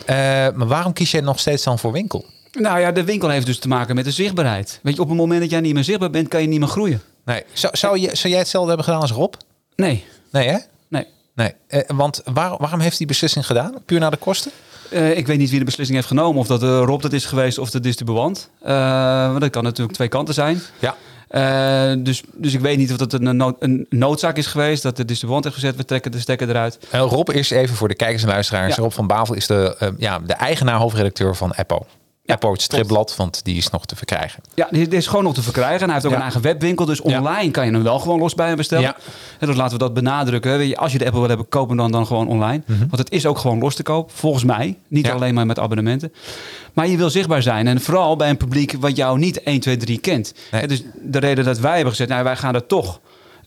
Eh, 0.07 0.17
maar 0.55 0.67
waarom 0.67 0.93
kies 0.93 1.11
jij 1.11 1.21
nog 1.21 1.39
steeds 1.41 1.65
dan 1.65 1.79
voor 1.79 1.93
winkel? 1.93 2.25
Nou 2.53 2.81
ja, 2.81 2.93
de 2.93 3.05
winkel 3.05 3.29
heeft 3.29 3.47
dus 3.47 3.59
te 3.59 3.69
maken 3.69 3.95
met 3.95 4.05
de 4.05 4.11
zichtbaarheid. 4.11 4.79
Weet 4.83 4.95
je, 4.95 5.01
op 5.01 5.09
het 5.09 5.17
moment 5.17 5.41
dat 5.41 5.51
jij 5.51 5.61
niet 5.61 5.75
meer 5.75 5.85
zichtbaar 5.85 6.11
bent, 6.11 6.29
kan 6.29 6.41
je 6.43 6.49
niet 6.49 6.59
meer 6.59 6.69
groeien. 6.69 7.03
Nee. 7.25 7.43
Zou, 7.53 7.77
zou, 7.77 7.99
je, 7.99 8.09
zou 8.17 8.29
jij 8.29 8.39
hetzelfde 8.39 8.69
hebben 8.69 8.87
gedaan 8.87 9.01
als 9.01 9.11
Rob? 9.13 9.35
Nee, 9.77 10.05
Nee, 10.33 10.49
hè? 10.49 10.57
nee. 10.89 11.07
Nee. 11.35 11.55
Eh, 11.67 11.81
want 11.97 12.21
waar, 12.25 12.57
waarom 12.59 12.79
heeft 12.81 12.89
hij 12.89 12.99
die 12.99 13.07
beslissing 13.07 13.47
gedaan? 13.47 13.75
Puur 13.87 14.01
naar 14.01 14.11
de 14.11 14.17
kosten? 14.17 14.51
Eh, 14.91 15.17
ik 15.17 15.27
weet 15.27 15.39
niet 15.39 15.51
wie 15.51 15.59
de 15.59 15.65
beslissing 15.65 15.97
heeft 15.97 16.11
genomen. 16.11 16.41
Of 16.41 16.47
dat 16.47 16.63
eh, 16.63 16.69
Rob 16.85 17.03
dat 17.03 17.13
is 17.13 17.25
geweest 17.25 17.59
of 17.59 17.71
de 17.71 17.81
distribuant. 17.81 18.51
Eh 18.63 19.27
want 19.29 19.41
dat 19.41 19.51
kan 19.51 19.63
natuurlijk 19.65 19.97
twee 19.97 20.09
kanten 20.09 20.35
zijn. 20.35 20.61
Ja. 20.79 20.95
Eh, 21.29 21.97
dus, 21.99 22.23
dus 22.35 22.55
ik 22.55 22.61
weet 22.61 22.79
niet 22.79 22.91
of 22.91 22.97
dat 22.97 23.13
een, 23.13 23.37
nood- 23.37 23.57
een 23.59 23.87
noodzaak 23.91 24.37
is 24.37 24.47
geweest. 24.47 24.83
Dat 24.83 24.97
de 24.97 25.05
distribuant 25.05 25.45
heeft 25.45 25.57
gezet, 25.57 25.77
we 25.77 25.85
trekken 25.85 26.11
de 26.13 26.19
stekker 26.21 26.49
eruit. 26.49 26.79
Eh, 26.91 27.01
Rob 27.01 27.31
is 27.31 27.51
even 27.51 27.77
voor 27.77 27.89
de 27.89 27.95
kijkers 27.95 28.23
en 28.23 28.29
luisteraars. 28.29 28.77
Ja. 28.77 28.83
Rob 28.83 28.93
van 28.93 29.07
Bavel 29.07 29.35
is 29.35 29.47
de, 29.47 29.77
eh, 29.79 29.89
ja, 29.99 30.19
de 30.19 30.33
eigenaar, 30.33 30.77
hoofdredacteur 30.79 31.37
van 31.37 31.53
Eppo. 31.53 31.87
Ja, 32.41 32.55
stripblad, 32.55 33.17
want 33.17 33.45
die 33.45 33.57
is 33.57 33.71
nog 33.71 33.87
te 33.87 33.97
verkrijgen. 33.97 34.43
Ja, 34.55 34.69
die, 34.71 34.89
die 34.89 34.99
is 34.99 35.07
gewoon 35.07 35.25
nog 35.25 35.35
te 35.35 35.43
verkrijgen. 35.43 35.79
En 35.81 35.85
hij 35.85 35.93
heeft 35.95 36.05
ook 36.05 36.11
Ja. 36.11 36.17
een 36.17 36.23
eigen 36.23 36.43
webwinkel. 36.43 36.85
Dus 36.85 37.01
online 37.01 37.51
kan 37.51 37.67
je 37.67 37.73
hem 37.73 37.83
wel 37.83 37.99
gewoon 37.99 38.19
los 38.19 38.35
bij 38.35 38.47
hem 38.47 38.57
bestellen. 38.57 38.85
Ja. 38.85 38.97
En 39.39 39.47
dus 39.47 39.57
laten 39.57 39.73
we 39.73 39.79
dat 39.79 39.95
benadrukken. 39.95 40.77
Als 40.77 40.93
je 40.93 40.99
de 40.99 41.05
Apple 41.05 41.21
wil 41.21 41.29
hebben, 41.29 41.49
koop 41.49 41.69
hem 41.69 41.77
dan, 41.77 41.91
dan 41.91 42.07
gewoon 42.07 42.29
online. 42.29 42.63
Want 42.67 42.99
het 42.99 43.11
is 43.11 43.27
ook 43.27 43.39
gewoon 43.39 43.59
los 43.59 43.75
te 43.75 43.83
koop. 43.83 44.11
Volgens 44.15 44.45
mij. 44.45 44.79
Niet 44.89 45.07
Mhm. 45.07 45.15
Alleen 45.15 45.35
maar 45.35 45.47
met 45.47 45.59
abonnementen. 45.59 46.13
Maar 46.73 46.87
je 46.89 46.97
wil 46.97 47.11
zichtbaar 47.11 47.43
zijn. 47.43 47.67
En 47.67 47.81
vooral 47.81 48.17
bij 48.17 48.29
een 48.31 48.37
publiek 48.37 48.75
wat 48.81 48.97
jou 48.97 49.19
niet 49.19 49.43
1, 49.43 49.61
2, 49.61 49.77
3 49.77 49.99
kent. 49.99 50.35
Nee. 50.51 50.67
Dus 50.67 50.83
de 51.03 51.19
reden 51.19 51.45
dat 51.45 51.59
wij 51.59 51.73
hebben 51.75 51.91
gezegd, 51.91 52.11
nou, 52.11 52.25
wij 52.25 52.37
gaan 52.37 52.55
er 52.55 52.67
toch. 52.67 53.01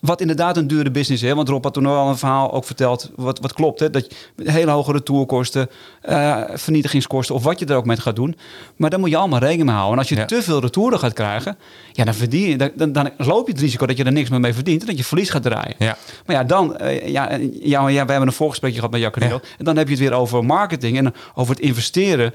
Wat 0.04 0.22
inderdaad 0.22 0.58
een 0.58 0.68
dure 0.68 0.92
business 0.92 1.24
is. 1.24 1.32
Want 1.34 1.50
Rob 1.50 1.64
had 1.64 1.74
toen 1.74 1.86
al 1.86 2.10
een 2.10 2.18
verhaal 2.18 2.54
ook 2.54 2.66
verteld. 2.66 3.12
Wat, 3.16 3.40
wat 3.40 3.54
klopt. 3.54 3.80
Hè? 3.80 3.90
Dat 3.90 4.16
je 4.36 4.52
hele 4.52 4.72
hoge 4.72 4.92
retourkosten, 4.92 5.70
eh, 6.02 6.42
vernietigingskosten. 6.54 7.36
Of 7.36 7.44
wat 7.44 7.60
je 7.60 7.66
er 7.66 7.76
ook 7.76 7.86
mee 7.86 7.98
gaat 7.98 8.16
doen. 8.16 8.36
Maar 8.76 8.90
daar 8.90 9.00
moet 9.00 9.10
je 9.10 9.18
allemaal 9.18 9.40
rekening 9.40 9.66
mee 9.66 9.76
houden. 9.76 9.94
En 9.94 10.00
als 10.00 10.10
je 10.10 10.16
Ja. 10.16 10.26
te 10.26 10.42
veel 10.44 10.60
retouren 10.62 11.00
gaat 11.00 11.14
krijgen. 11.14 11.58
Ja, 11.92 12.04
dan, 12.04 12.14
verdien 12.14 12.50
je, 12.50 12.72
dan, 12.76 12.92
dan, 12.92 13.10
loop 13.18 13.46
je 13.48 13.52
het 13.54 13.62
risico 13.62 13.86
dat 13.86 13.98
je 13.98 14.04
er 14.04 14.12
niks 14.12 14.30
meer 14.30 14.40
mee 14.40 14.54
verdient. 14.54 14.82
En 14.82 14.88
dat 14.88 14.98
je 14.98 15.04
verlies 15.04 15.30
gaat 15.30 15.44
draaien. 15.44 15.76
Ja. 15.78 15.98
Maar 16.26 16.36
ja, 16.36 16.44
dan, 16.44 16.78
eh, 16.78 17.08
ja, 17.08 17.30
en- 17.30 17.52
ja, 17.62 17.88
ja, 17.88 18.06
we 18.06 18.12
hebben 18.12 18.28
een 18.28 18.34
voorgesprekje 18.34 18.76
gehad 18.78 18.92
met 18.92 19.02
Jacqueline. 19.02 19.42
En 19.58 19.66
dan 19.66 19.78
heb 19.78 19.86
je 19.88 19.94
het 19.94 20.02
weer 20.04 20.14
over 20.14 20.46
marketing 20.46 20.98
en 20.98 21.14
over 21.36 21.56
het 21.56 21.64
investeren. 21.64 22.34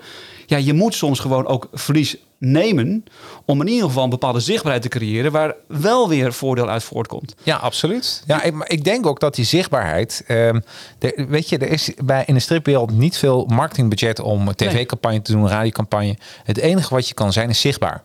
Ja, 0.49 0.57
je 0.57 0.73
moet 0.73 0.95
soms 0.95 1.19
gewoon 1.21 1.47
ook 1.47 1.69
verlies 1.73 2.17
nemen 2.39 3.05
om 3.45 3.61
in 3.61 3.69
ieder 3.69 3.87
geval 3.87 4.05
een 4.05 4.11
bepaalde 4.11 4.41
zichtbaarheid 4.41 4.83
te 4.83 4.89
creëren 4.89 5.33
waar 5.33 5.55
wel 5.67 6.09
weer 6.09 6.33
voordeel 6.33 6.69
uit 6.69 6.83
voortkomt. 6.83 7.35
Ja, 7.43 7.57
absoluut. 7.57 8.23
Ja, 8.27 8.43
ik, 8.43 8.55
ik 8.67 8.85
denk 8.85 9.07
ook 9.07 9.21
dat 9.21 9.35
die 9.35 9.45
zichtbaarheid. 9.45 10.25
ehm, 10.27 10.61
de- 10.99 11.25
weet 11.29 11.49
je, 11.49 11.59
er 11.59 11.69
is 11.71 11.91
bij 12.05 12.23
in 12.27 12.35
de 12.35 12.41
stripwereld 12.41 12.91
niet 12.91 13.17
veel 13.19 13.45
marketingbudget 13.49 14.21
om 14.21 14.55
tv-campagne 14.55 15.23
te 15.23 15.33
doen, 15.33 15.49
radiocampagne. 15.49 16.17
Het 16.45 16.59
enige 16.59 16.95
wat 16.95 17.09
je 17.09 17.15
kan 17.15 17.33
zijn 17.33 17.49
is 17.49 17.61
zichtbaar. 17.61 18.03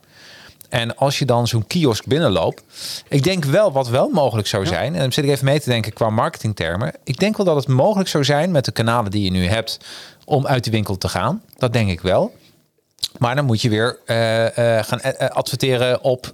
En 0.70 0.96
als 0.96 1.20
je 1.20 1.26
dan 1.26 1.48
zo'n 1.48 1.68
kiosk 1.68 2.06
binnenloopt, 2.06 2.64
ik 3.08 3.24
denk 3.24 3.46
wel 3.46 3.72
wat 3.72 3.88
wel 3.90 4.10
mogelijk 4.10 4.48
zou 4.48 4.66
zijn. 4.66 4.94
En 4.94 5.00
dan 5.00 5.12
zit 5.12 5.24
ik 5.24 5.30
even 5.30 5.46
mee 5.46 5.60
te 5.60 5.70
denken 5.70 5.94
qua 5.94 6.10
marketingtermen. 6.10 6.94
Ik 7.04 7.20
denk 7.20 7.38
wel 7.38 7.46
dat 7.46 7.56
het 7.56 7.68
mogelijk 7.68 8.10
zou 8.10 8.24
zijn 8.24 8.52
met 8.52 8.66
de 8.66 8.72
kanalen 8.72 9.12
die 9.12 9.24
je 9.24 9.32
nu 9.32 9.46
hebt 9.48 9.80
om 10.26 10.48
uit 10.48 10.64
de 10.64 10.72
winkel 10.72 10.98
te 10.98 11.10
gaan. 11.10 11.42
Dat 11.64 11.74
denk 11.74 11.90
ik 11.90 12.02
wel. 12.02 12.34
Maar 13.20 13.36
dan 13.36 13.46
moet 13.46 13.62
je 13.62 13.70
weer 13.70 13.98
eh, 14.06 14.78
eh, 14.78 14.86
gaan 14.86 15.00
eh, 15.02 15.30
adverteren 15.30 16.04
op 16.04 16.34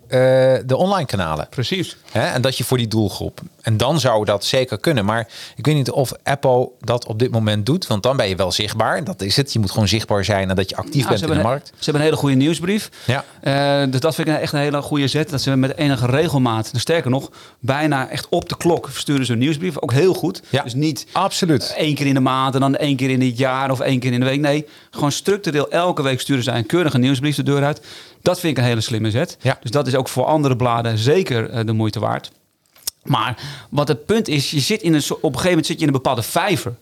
de 0.65 0.75
online 0.77 1.05
kanalen. 1.05 1.47
Precies. 1.49 1.97
Hè? 2.11 2.25
En 2.27 2.41
dat 2.41 2.57
je 2.57 2.63
voor 2.63 2.77
die 2.77 2.87
doelgroep. 2.87 3.41
En 3.61 3.77
dan 3.77 3.99
zou 3.99 4.25
dat 4.25 4.45
zeker 4.45 4.79
kunnen. 4.79 5.05
Maar 5.05 5.27
ik 5.55 5.65
weet 5.65 5.75
niet 5.75 5.91
of 5.91 6.11
Apple 6.23 6.69
dat 6.79 7.05
op 7.05 7.19
dit 7.19 7.31
moment 7.31 7.65
doet. 7.65 7.87
Want 7.87 8.03
dan 8.03 8.17
ben 8.17 8.29
je 8.29 8.35
wel 8.35 8.51
zichtbaar. 8.51 9.03
Dat 9.03 9.21
is 9.21 9.35
het. 9.35 9.53
Je 9.53 9.59
moet 9.59 9.71
gewoon 9.71 9.87
zichtbaar 9.87 10.25
zijn 10.25 10.49
en 10.49 10.55
dat 10.55 10.69
je 10.69 10.75
actief 10.75 10.95
Nou, 10.95 11.07
bent 11.07 11.19
ze, 11.19 11.25
in 11.27 11.33
de 11.33 11.43
markt. 11.43 11.67
een- 11.69 11.73
ze 11.77 11.83
hebben 11.83 12.01
een 12.01 12.07
hele 12.07 12.19
goede 12.21 12.35
nieuwsbrief. 12.35 12.89
Ja. 13.05 13.85
Dus 13.85 13.99
dat 13.99 14.15
vind 14.15 14.27
ik 14.27 14.35
echt 14.37 14.53
een 14.53 14.59
hele 14.59 14.81
goede 14.81 15.07
zet. 15.07 15.29
Dat 15.29 15.41
ze 15.41 15.55
met 15.55 15.77
enige 15.77 16.05
regelmaat, 16.05 16.71
dus 16.73 16.81
sterker 16.81 17.09
nog, 17.09 17.29
bijna 17.59 18.09
echt 18.09 18.27
op 18.29 18.49
de 18.49 18.57
klok 18.57 18.89
versturen 18.89 19.25
ze 19.25 19.31
een 19.33 19.39
nieuwsbrief. 19.39 19.77
Ook 19.79 19.93
heel 19.93 20.13
goed. 20.13 20.41
Ja. 20.49 20.63
Dus 20.63 20.73
niet 20.73 21.05
Absoluut. 21.11 21.73
één 21.77 21.95
keer 21.95 22.05
in 22.05 22.13
de 22.13 22.19
maand 22.19 22.53
en 22.53 22.59
dan 22.59 22.75
één 22.75 22.95
keer 22.95 23.09
in 23.09 23.21
het 23.21 23.37
jaar 23.37 23.71
of 23.71 23.79
één 23.79 23.99
keer 23.99 24.11
in 24.13 24.19
de 24.19 24.25
week. 24.25 24.39
Nee, 24.39 24.67
gewoon 24.91 25.11
structureel 25.11 25.71
elke 25.71 26.01
week 26.01 26.19
sturen 26.21 26.43
een 26.59 26.65
keurige 26.65 26.97
nieuwsbrief 26.97 27.35
de 27.35 27.43
deur 27.43 27.63
uit. 27.63 27.81
Dat 28.21 28.39
vind 28.39 28.57
ik 28.57 28.63
een 28.63 28.69
hele 28.69 28.81
slimme 28.81 29.11
zet. 29.11 29.37
Ja. 29.41 29.57
Dus 29.61 29.71
dat 29.71 29.87
is 29.87 29.95
ook 29.95 30.07
voor 30.09 30.25
andere 30.25 30.55
bladen 30.55 30.97
zeker 30.97 31.49
eh, 31.49 31.65
de 31.65 31.73
moeite 31.73 31.99
waard. 31.99 32.31
Maar 33.03 33.37
wat 33.69 33.87
het 33.87 34.05
punt 34.05 34.27
is, 34.27 34.51
je 34.51 34.59
zit 34.59 34.81
in 34.81 34.93
een, 34.93 35.01
op 35.09 35.11
een 35.23 35.29
gegeven 35.29 35.47
moment 35.49 35.65
zit 35.65 35.75
je 35.75 35.81
in 35.81 35.87
een 35.87 35.93
bepaalde 36.01 36.21
vijver. 36.23 36.75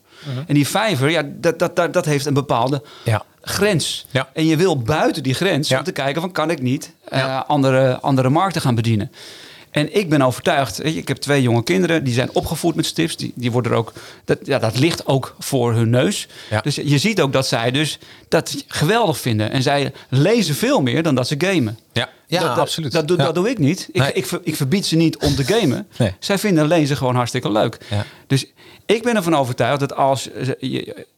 En 0.48 0.54
die 0.54 0.68
vijver, 0.68 1.10
ja, 1.10 1.24
dat, 1.26 1.60
dat, 1.60 1.76
dat, 1.76 1.94
dat 1.94 2.06
heeft 2.06 2.26
een 2.26 2.34
bepaalde 2.34 2.82
Ja. 3.04 3.24
grens. 3.42 4.06
Ja. 4.10 4.30
En 4.34 4.46
je 4.46 4.58
wil 4.58 4.78
buiten 4.82 5.24
die 5.24 5.34
grens 5.34 5.70
Ja. 5.70 5.78
om 5.78 5.84
te 5.84 5.92
kijken 5.92 6.22
van 6.22 6.32
kan 6.32 6.50
ik 6.50 6.62
niet 6.62 6.92
eh, 7.10 7.42
andere, 7.48 8.00
andere 8.00 8.30
markten 8.30 8.62
gaan 8.62 8.76
bedienen. 8.76 9.12
En 9.78 9.96
ik 9.96 10.10
ben 10.10 10.22
overtuigd, 10.22 10.78
weet 10.78 10.94
je, 10.94 11.00
ik 11.00 11.08
heb 11.08 11.18
twee 11.18 11.42
jonge 11.42 11.64
kinderen, 11.64 12.04
die 12.04 12.14
zijn 12.14 12.30
opgevoed 12.34 12.76
met 12.76 12.86
strips. 12.86 13.18
Die, 13.18 13.32
die 13.36 13.52
worden 13.52 13.72
er 13.72 13.78
ook, 13.78 13.94
dat, 14.26 14.38
ja, 14.44 14.60
dat 14.60 14.80
ligt 14.80 15.06
ook 15.08 15.36
voor 15.40 15.74
hun 15.74 15.90
neus. 15.90 16.28
Ja. 16.50 16.62
Dus 16.62 16.76
je 16.76 16.98
ziet 16.98 17.22
ook 17.22 17.34
dat 17.34 17.48
zij 17.48 17.72
dus 17.72 18.00
dat 18.28 18.64
geweldig 18.68 19.18
vinden. 19.20 19.52
En 19.52 19.62
zij 19.62 19.92
lezen 20.10 20.56
veel 20.56 20.82
meer 20.82 21.04
dan 21.04 21.16
dat 21.16 21.28
ze 21.28 21.36
gamen. 21.38 21.80
Ja, 21.94 22.10
ja 22.28 22.40
dat, 22.40 22.48
dat- 22.50 22.58
absoluut. 22.58 22.92
Dat, 22.92 23.08
doe- 23.08 23.18
Ja. 23.18 23.24
dat 23.24 23.36
doe 23.36 23.50
ik 23.50 23.58
niet. 23.58 23.90
Ik, 23.92 24.02
Nee. 24.02 24.12
ik, 24.14 24.26
ver- 24.26 24.42
ik 24.44 24.56
verbied 24.56 24.86
ze 24.86 24.96
niet 24.96 25.18
om 25.18 25.36
te 25.36 25.44
gamen. 25.44 25.88
Nee. 25.98 26.12
Zij 26.20 26.38
vinden 26.38 26.68
lezen 26.68 26.98
gewoon 26.98 27.16
hartstikke 27.16 27.52
leuk. 27.52 27.78
Ja. 27.90 28.06
Dus 28.28 28.46
ik 28.86 29.04
ben 29.04 29.16
ervan 29.16 29.36
overtuigd 29.36 29.80
dat 29.80 29.96
als, 29.96 30.30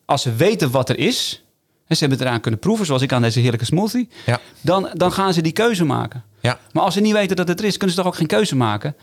als 0.05 0.21
ze 0.21 0.33
weten 0.35 0.71
wat 0.71 0.89
er 0.89 0.97
is... 0.99 1.43
en 1.89 1.95
ze 1.95 1.99
hebben 1.99 2.17
het 2.17 2.27
eraan 2.27 2.41
kunnen 2.41 2.59
proeven, 2.59 2.85
zoals 2.85 3.01
ik 3.01 3.11
aan 3.11 3.21
deze 3.21 3.39
heerlijke 3.39 3.65
smoothie... 3.65 4.09
Ja. 4.25 4.39
Dan, 4.61 4.89
dan 4.93 5.11
gaan 5.11 5.33
ze 5.33 5.41
die 5.41 5.51
keuze 5.51 5.85
maken. 5.85 6.23
Ja. 6.39 6.59
Maar 6.71 6.83
als 6.83 6.93
ze 6.93 6.99
niet 6.99 7.13
weten 7.13 7.35
dat 7.35 7.47
het 7.47 7.59
er 7.59 7.65
is, 7.65 7.77
kunnen 7.77 7.95
ze 7.95 8.01
toch 8.01 8.11
ook 8.11 8.17
geen 8.17 8.27
keuze 8.27 8.55
maken. 8.55 8.95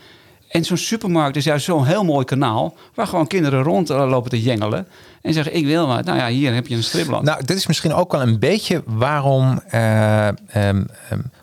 En 0.47 0.65
zo'n 0.65 0.77
supermarkt 0.77 1.35
is 1.35 1.43
juist 1.43 1.65
zo'n 1.65 1.85
heel 1.85 2.03
mooi 2.03 2.25
kanaal... 2.25 2.75
waar 2.93 3.07
gewoon 3.07 3.27
kinderen 3.27 3.63
rondlopen 3.63 4.29
te 4.29 4.41
jengelen... 4.41 4.87
en 5.21 5.33
zeggen, 5.33 5.55
ik 5.55 5.65
wil 5.65 5.87
wat. 5.87 6.05
Nou 6.05 6.17
ja, 6.17 6.27
hier 6.27 6.53
heb 6.53 6.67
je 6.67 6.75
een 6.75 6.83
stripblad. 6.83 7.23
Nou, 7.23 7.45
dit 7.45 7.57
is 7.57 7.67
misschien 7.67 7.93
ook 7.93 8.11
wel 8.11 8.21
een 8.21 8.39
beetje 8.39 8.83
waarom. 8.85 9.61
eh, 9.67 10.27
ehm, 10.27 10.35
ehm, 10.53 10.83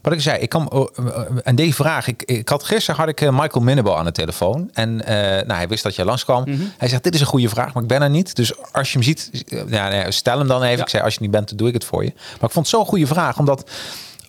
wat 0.03 0.13
ik 0.13 0.21
zei, 0.21 0.39
ik 0.39 0.49
kan. 0.49 0.71
oh, 0.71 0.89
eh, 0.99 1.21
en 1.43 1.55
deze 1.55 1.73
vraag. 1.73 2.07
Ik, 2.07 2.23
ik 2.23 2.49
had 2.49 2.65
gisteren 2.65 3.01
had 3.01 3.09
ik 3.09 3.21
eh, 3.21 3.31
Michael 3.41 3.65
Minnebo 3.65 3.95
aan 3.95 4.05
de 4.05 4.13
telefoon. 4.13 4.71
En 4.73 5.05
eh, 5.07 5.15
nou, 5.47 5.53
hij 5.53 5.69
wist 5.69 5.83
dat 5.83 5.95
je 5.95 6.05
langskwam. 6.05 6.45
Hij 6.79 6.89
zegt: 6.89 7.03
Dit 7.03 7.15
is 7.15 7.21
een 7.21 7.27
goede 7.27 7.49
vraag, 7.49 7.75
maar 7.75 7.83
ik 7.83 7.89
ben 7.89 8.03
er 8.03 8.11
niet. 8.11 8.37
Dus 8.37 8.53
als 8.73 8.89
je 8.93 8.99
hem 8.99 9.03
ziet, 9.07 9.45
eh, 9.49 9.61
ja, 9.69 9.89
nee, 9.89 10.11
stel 10.13 10.39
hem 10.39 10.49
dan 10.49 10.63
even. 10.63 10.77
Ja. 10.77 10.83
Ik 10.83 10.89
zei: 10.89 11.03
Als 11.03 11.15
je 11.15 11.21
niet 11.21 11.31
bent, 11.31 11.49
dan 11.49 11.57
doe 11.57 11.69
ik 11.69 11.75
het 11.75 11.85
voor 11.85 12.05
je. 12.05 12.13
Maar 12.15 12.49
ik 12.49 12.51
vond 12.51 12.55
het 12.55 12.69
zo'n 12.69 12.87
goede 12.87 13.07
vraag, 13.07 13.39
omdat. 13.39 13.71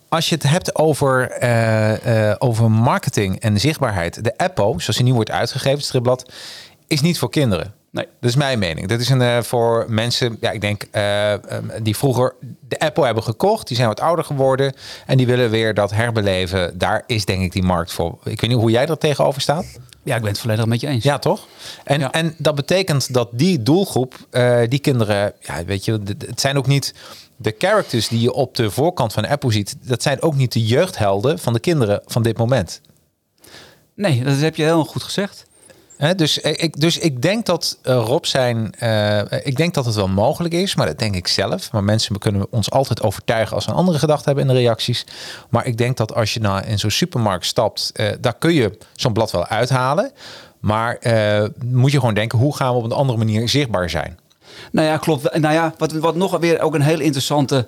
Als 0.09 0.29
je 0.29 0.35
het 0.35 0.43
hebt 0.43 0.75
over, 0.75 1.29
eh, 1.31 2.29
eh, 2.29 2.35
over 2.39 2.71
marketing 2.71 3.39
en 3.39 3.59
zichtbaarheid. 3.59 4.23
De 4.23 4.37
Appo, 4.37 4.79
zoals 4.79 4.95
die 4.97 5.05
nu 5.05 5.13
wordt 5.13 5.31
uitgegeven, 5.31 5.77
het 5.77 5.85
stripblad, 5.85 6.31
is 6.87 7.01
niet 7.01 7.19
voor 7.19 7.29
kinderen. 7.29 7.73
Nee. 7.91 8.07
Dat 8.19 8.29
is 8.29 8.35
mijn 8.35 8.59
mening. 8.59 8.87
Dat 8.87 8.99
is 8.99 9.09
een 9.09 9.21
eh, 9.21 9.41
voor 9.41 9.85
mensen, 9.87 10.37
ja, 10.41 10.51
ik 10.51 10.61
denk, 10.61 10.83
eh, 10.91 11.33
ehm, 11.33 11.83
die 11.83 11.97
vroeger 11.97 12.35
de 12.67 12.79
Apple 12.79 13.05
hebben 13.05 13.23
gekocht. 13.23 13.67
Die 13.67 13.75
zijn 13.75 13.87
wat 13.89 13.99
ouder 13.99 14.25
geworden 14.25 14.73
en 15.05 15.17
die 15.17 15.25
willen 15.25 15.49
weer 15.49 15.73
dat 15.73 15.91
herbeleven. 15.91 16.77
Daar 16.77 17.03
is 17.07 17.25
denk 17.25 17.41
ik 17.41 17.51
die 17.51 17.63
markt 17.63 17.93
voor. 17.93 18.17
Ik 18.23 18.41
weet 18.41 18.49
niet 18.49 18.59
hoe 18.59 18.71
jij 18.71 18.87
er 18.87 18.97
tegenover 18.97 19.41
staat. 19.41 19.65
Ja, 20.03 20.15
ik 20.15 20.21
ben 20.21 20.31
het 20.31 20.39
volledig 20.39 20.65
met 20.65 20.81
je 20.81 20.87
eens. 20.87 21.03
Ja, 21.03 21.19
toch? 21.19 21.47
En, 21.83 21.99
Ja. 21.99 22.11
en 22.11 22.35
dat 22.37 22.55
betekent 22.55 23.13
dat 23.13 23.29
die 23.31 23.63
doelgroep, 23.63 24.15
die 24.69 24.79
kinderen, 24.79 25.33
ja, 25.39 25.65
weet 25.65 25.85
je, 25.85 25.99
het 26.27 26.39
zijn 26.39 26.57
ook 26.57 26.67
niet 26.67 26.93
de 27.35 27.55
characters 27.57 28.07
die 28.07 28.21
je 28.21 28.33
op 28.33 28.55
de 28.55 28.71
voorkant 28.71 29.13
van 29.13 29.27
Apple 29.27 29.51
ziet. 29.51 29.75
Dat 29.81 30.01
zijn 30.01 30.21
ook 30.21 30.35
niet 30.35 30.51
de 30.51 30.65
jeugdhelden 30.65 31.39
van 31.39 31.53
de 31.53 31.59
kinderen 31.59 32.01
van 32.05 32.23
dit 32.23 32.37
moment. 32.37 32.81
Nee, 33.95 34.23
dat 34.23 34.39
heb 34.39 34.55
je 34.55 34.63
heel 34.63 34.85
goed 34.85 35.03
gezegd. 35.03 35.45
Dus, 36.15 36.37
ik, 36.37 36.79
dus 36.79 36.97
ik 36.97 37.21
denk 37.21 37.45
dat 37.45 37.77
eh, 37.81 38.03
Rob 38.05 38.23
zijn. 38.23 38.75
eh, 38.75 39.21
ik 39.43 39.55
denk 39.55 39.73
dat 39.73 39.85
het 39.85 39.95
wel 39.95 40.07
mogelijk 40.07 40.53
is, 40.53 40.75
maar 40.75 40.85
dat 40.87 40.99
denk 40.99 41.15
ik 41.15 41.27
zelf. 41.27 41.71
Maar 41.71 41.83
mensen 41.83 42.19
kunnen 42.19 42.47
ons 42.49 42.69
altijd 42.71 43.01
overtuigen 43.01 43.55
als 43.55 43.63
ze 43.63 43.69
een 43.69 43.75
andere 43.75 43.99
gedachte 43.99 44.25
hebben 44.25 44.47
in 44.47 44.53
de 44.53 44.59
reacties. 44.59 45.05
Maar 45.49 45.65
ik 45.65 45.77
denk 45.77 45.97
dat 45.97 46.13
als 46.13 46.33
je 46.33 46.39
nou 46.39 46.63
in 46.65 46.79
zo'n 46.79 46.89
supermarkt 46.91 47.45
stapt, 47.45 47.91
eh, 47.93 48.07
daar 48.19 48.37
kun 48.37 48.53
je 48.53 48.77
zo'n 48.95 49.13
blad 49.13 49.31
wel 49.31 49.47
uithalen. 49.47 50.11
Maar 50.59 50.99
moet 51.65 51.91
je 51.91 51.99
gewoon 51.99 52.13
denken, 52.13 52.39
hoe 52.39 52.55
gaan 52.55 52.71
we 52.71 52.77
op 52.77 52.83
een 52.83 52.91
andere 52.91 53.17
manier 53.17 53.49
zichtbaar 53.49 53.89
zijn? 53.89 54.19
Nou 54.71 54.87
ja, 54.87 54.97
klopt. 54.97 55.37
Nou 55.39 55.53
ja, 55.53 55.73
wat, 55.77 55.91
wat 55.91 56.15
nog 56.15 56.37
weer 56.37 56.59
ook 56.61 56.75
een 56.75 56.81
heel 56.81 56.99
interessante... 56.99 57.67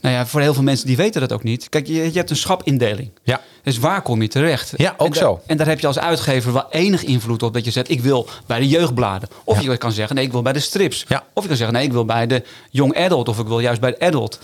Nou 0.00 0.14
ja, 0.14 0.26
voor 0.26 0.40
heel 0.40 0.54
veel 0.54 0.62
mensen 0.62 0.86
die 0.86 0.96
weten 0.96 1.20
dat 1.20 1.32
ook 1.32 1.42
niet. 1.42 1.68
Kijk, 1.68 1.86
je, 1.86 1.94
je 1.94 2.18
hebt 2.18 2.30
een 2.30 2.36
schapindeling. 2.36 3.10
Ja. 3.22 3.40
Dus 3.62 3.78
waar 3.78 4.02
kom 4.02 4.22
je 4.22 4.28
terecht? 4.28 4.72
Ja, 4.76 4.94
ook 4.96 5.08
en 5.08 5.14
zo. 5.14 5.40
En 5.46 5.56
daar 5.56 5.66
heb 5.66 5.80
je 5.80 5.86
als 5.86 5.98
uitgever 5.98 6.52
wel 6.52 6.66
enig 6.70 7.04
invloed 7.04 7.42
op. 7.42 7.52
Dat 7.54 7.64
je 7.64 7.70
zegt, 7.70 7.90
ik 7.90 8.00
wil 8.00 8.28
bij 8.46 8.58
de 8.58 8.68
jeugdbladen. 8.68 9.28
Of 9.44 9.60
Ja. 9.60 9.70
je 9.70 9.76
kan 9.76 9.92
zeggen, 9.92 10.16
nee, 10.16 10.24
ik 10.24 10.32
wil 10.32 10.42
bij 10.42 10.52
de 10.52 10.60
strips. 10.60 11.04
Ja. 11.08 11.24
Of 11.32 11.42
je 11.42 11.48
kan 11.48 11.56
zeggen, 11.56 11.76
nee, 11.76 11.84
ik 11.84 11.92
wil 11.92 12.04
bij 12.04 12.26
de 12.26 12.42
young 12.70 12.96
adult. 12.98 13.28
Of 13.28 13.38
ik 13.38 13.46
wil 13.46 13.60
juist 13.60 13.80
bij 13.80 13.90
de 13.90 14.00
adult. 14.06 14.38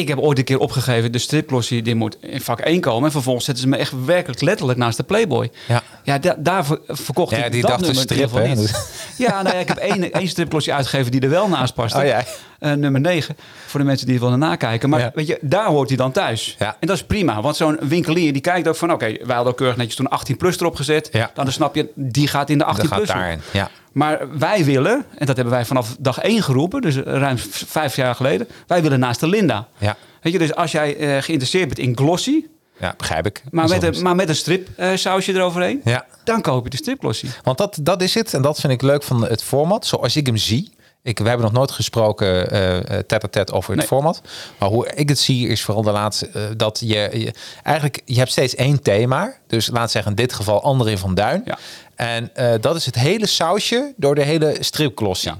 Ik 0.00 0.08
heb 0.08 0.18
ooit 0.18 0.38
een 0.38 0.44
keer 0.44 0.58
opgegeven, 0.58 1.12
de 1.12 1.18
stripklossie 1.18 1.82
die 1.82 1.94
moet 1.94 2.16
in 2.20 2.40
vak 2.40 2.60
1 2.60 2.80
komen. 2.80 3.04
En 3.04 3.10
vervolgens 3.10 3.44
zetten 3.44 3.64
ze 3.64 3.68
me 3.70 3.76
echt 3.76 4.04
werkelijk 4.04 4.40
letterlijk 4.40 4.78
naast 4.78 4.96
de 4.96 5.02
Playboy. 5.02 5.50
Ja. 5.68 5.82
Ja, 6.02 6.18
da- 6.18 6.36
daar 6.38 6.66
ver- 6.66 6.80
verkocht 6.88 7.36
Ja, 7.36 7.44
ik 7.44 7.52
die 7.52 7.60
dat 7.60 7.70
dachten 7.70 7.86
nummer 7.86 8.10
in 8.12 8.16
ieder 8.18 8.28
strip, 8.28 8.74
geval. 8.74 8.94
Ja, 9.26 9.42
nou 9.42 9.54
ja, 9.54 9.60
ik 9.60 9.68
heb 9.68 9.76
één, 9.76 10.12
één 10.12 10.28
stripklossie 10.28 10.74
uitgegeven 10.74 11.10
die 11.10 11.20
er 11.20 11.28
wel 11.28 11.48
naast 11.48 11.74
past. 11.74 11.94
Oh, 11.96 12.04
ja. 12.04 12.24
Eh, 12.58 12.72
nummer 12.72 13.00
9, 13.00 13.36
voor 13.66 13.80
de 13.80 13.86
mensen 13.86 14.06
die 14.06 14.14
het 14.14 14.24
willen 14.24 14.38
nakijken. 14.38 14.88
Maar 14.88 15.00
Ja. 15.00 15.10
weet 15.14 15.26
je, 15.26 15.38
daar 15.40 15.66
hoort 15.66 15.88
hij 15.88 15.96
dan 15.96 16.12
thuis. 16.12 16.56
Ja. 16.58 16.76
En 16.80 16.86
dat 16.86 16.96
is 16.96 17.04
prima, 17.04 17.40
want 17.40 17.56
zo'n 17.56 17.78
winkelier 17.80 18.32
die 18.32 18.42
kijkt 18.42 18.68
ook 18.68 18.76
van... 18.76 18.92
oké, 18.92 19.06
wij 19.06 19.34
hadden 19.34 19.46
ook 19.52 19.56
keurig 19.58 19.76
netjes 19.76 19.96
toen 19.96 20.08
18 20.08 20.36
plus 20.36 20.58
erop 20.60 20.74
gezet. 20.76 21.08
Ja. 21.12 21.30
Dan 21.34 21.52
snap 21.52 21.74
je, 21.74 21.88
die 21.94 22.28
gaat 22.28 22.50
in 22.50 22.58
de 22.58 22.64
18 22.64 22.82
Dat 22.88 22.92
gaat 22.92 23.02
plus. 23.04 23.16
daarin. 23.16 23.40
Ja. 23.52 23.70
Maar 23.96 24.38
wij 24.38 24.64
willen, 24.64 25.04
en 25.18 25.26
dat 25.26 25.36
hebben 25.36 25.54
wij 25.54 25.64
vanaf 25.64 25.96
dag 25.98 26.18
1 26.18 26.42
geroepen, 26.42 26.80
dus 26.80 26.96
ruim 26.96 27.38
vijf 27.50 27.96
jaar 27.96 28.14
geleden, 28.14 28.48
wij 28.66 28.82
willen 28.82 28.98
naast 28.98 29.20
de 29.20 29.28
Linda. 29.28 29.68
Ja. 29.78 29.96
Weet 30.22 30.32
je, 30.32 30.38
dus 30.38 30.54
als 30.54 30.72
jij 30.72 30.96
eh, 30.96 31.22
geïnteresseerd 31.22 31.66
bent 31.66 31.78
in 31.78 31.96
glossy, 31.96 32.44
ja, 32.80 32.94
begrijp 32.96 33.26
ik. 33.26 33.42
maar 33.50 33.68
met, 33.68 33.82
een, 33.82 34.02
maar 34.02 34.14
met 34.14 34.28
een 34.28 34.36
strip 34.36 34.68
eh, 34.76 34.90
sausje 34.94 35.32
eroverheen, 35.32 35.80
Ja. 35.84 36.06
dan 36.24 36.40
koop 36.40 36.64
je 36.64 36.70
de 36.70 36.76
stripglossie. 36.76 37.30
Want 37.42 37.58
dat, 37.58 37.78
dat 37.82 38.02
is 38.02 38.14
het. 38.14 38.34
En 38.34 38.42
dat 38.42 38.60
vind 38.60 38.72
ik 38.72 38.82
leuk 38.82 39.02
van 39.02 39.26
het 39.26 39.42
format. 39.42 39.86
Zoals 39.86 40.16
ik 40.16 40.26
hem 40.26 40.36
zie. 40.36 40.74
Ik, 41.02 41.18
we 41.18 41.28
hebben 41.28 41.46
nog 41.46 41.54
nooit 41.54 41.70
gesproken 41.70 42.50
eh, 42.50 42.98
tête-à-tête 42.98 43.52
over 43.52 43.70
het 43.70 43.78
Nee. 43.78 43.86
format. 43.88 44.22
Maar 44.58 44.68
hoe 44.68 44.88
ik 44.94 45.08
het 45.08 45.18
zie 45.18 45.48
is 45.48 45.62
vooral 45.62 45.82
de 45.82 45.90
laatste... 45.90 46.54
dat 46.56 46.80
je, 46.80 46.86
je... 47.12 47.34
Eigenlijk, 47.62 48.02
je 48.04 48.18
hebt 48.18 48.30
steeds 48.30 48.54
één 48.54 48.82
thema. 48.82 49.34
Dus 49.46 49.66
laat 49.72 49.90
zeggen 49.90 50.10
in 50.10 50.16
dit 50.16 50.32
geval 50.32 50.62
André 50.62 50.98
van 50.98 51.14
Duin. 51.14 51.42
Ja. 51.44 51.58
En 51.96 52.34
eh, 52.34 52.54
dat 52.60 52.76
is 52.76 52.86
het 52.86 52.94
hele 52.94 53.26
sausje 53.26 53.92
door 53.96 54.14
de 54.14 54.22
hele 54.22 54.56
stripklossie. 54.60 55.30
Ja. 55.30 55.38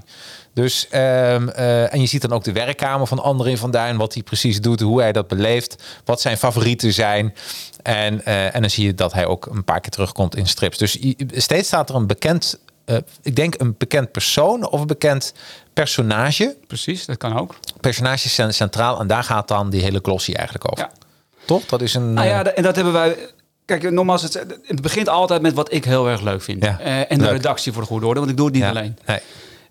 Dus, 0.53 0.87
ehm, 0.89 1.47
eh, 1.49 1.93
en 1.93 2.01
je 2.01 2.07
ziet 2.07 2.21
dan 2.21 2.31
ook 2.31 2.43
de 2.43 2.51
werkkamer 2.51 3.07
van 3.07 3.19
André 3.19 3.57
van 3.57 3.71
Duin, 3.71 3.97
wat 3.97 4.13
hij 4.13 4.23
precies 4.23 4.61
doet, 4.61 4.79
hoe 4.81 5.01
hij 5.01 5.11
dat 5.11 5.27
beleeft, 5.27 5.83
wat 6.05 6.21
zijn 6.21 6.37
favorieten 6.37 6.93
zijn. 6.93 7.33
En, 7.83 8.25
eh, 8.25 8.55
en 8.55 8.61
dan 8.61 8.69
zie 8.69 8.85
je 8.85 8.93
dat 8.93 9.13
hij 9.13 9.25
ook 9.25 9.45
een 9.45 9.63
paar 9.63 9.79
keer 9.79 9.91
terugkomt 9.91 10.35
in 10.35 10.47
strips. 10.47 10.77
Dus 10.77 10.99
steeds 11.31 11.67
staat 11.67 11.89
er 11.89 11.95
een 11.95 12.07
bekend, 12.07 12.59
ik 13.21 13.35
denk 13.35 13.53
een 13.57 13.75
bekend 13.77 14.11
persoon 14.11 14.69
of 14.69 14.79
een 14.81 14.87
bekend 14.87 15.33
personage. 15.73 16.57
Precies, 16.67 17.05
dat 17.05 17.17
kan 17.17 17.39
ook. 17.39 17.55
Personage 17.81 18.29
cen- 18.29 18.53
centraal 18.53 18.99
en 18.99 19.07
daar 19.07 19.23
gaat 19.23 19.47
dan 19.47 19.69
die 19.69 19.81
hele 19.81 19.99
glossy 20.01 20.33
eigenlijk 20.33 20.71
over. 20.71 20.85
Ja. 20.85 20.91
Toch? 21.45 21.65
Dat 21.65 21.81
is 21.81 21.93
een. 21.93 22.13
Nou 22.13 22.27
ja, 22.27 22.43
en 22.43 22.63
dat 22.63 22.75
hebben 22.75 22.93
wij. 22.93 23.17
Kijk, 23.67 23.91
nogmaals, 23.91 24.21
het, 24.21 24.45
het 24.65 24.81
begint 24.81 25.09
altijd 25.09 25.41
met 25.41 25.53
wat 25.53 25.73
ik 25.73 25.85
heel 25.85 26.09
erg 26.09 26.21
leuk 26.21 26.41
vind. 26.41 26.63
Ja, 26.63 26.79
Eh, 26.79 27.11
en 27.11 27.17
de 27.17 27.27
redactie 27.29 27.71
voor 27.71 27.81
de 27.81 27.87
goede 27.87 28.05
orde, 28.05 28.19
want 28.19 28.31
ik 28.31 28.37
doe 28.37 28.45
het 28.45 28.55
niet 28.55 28.63
ja. 28.63 28.69
alleen. 28.69 28.97
Nee. 29.05 29.19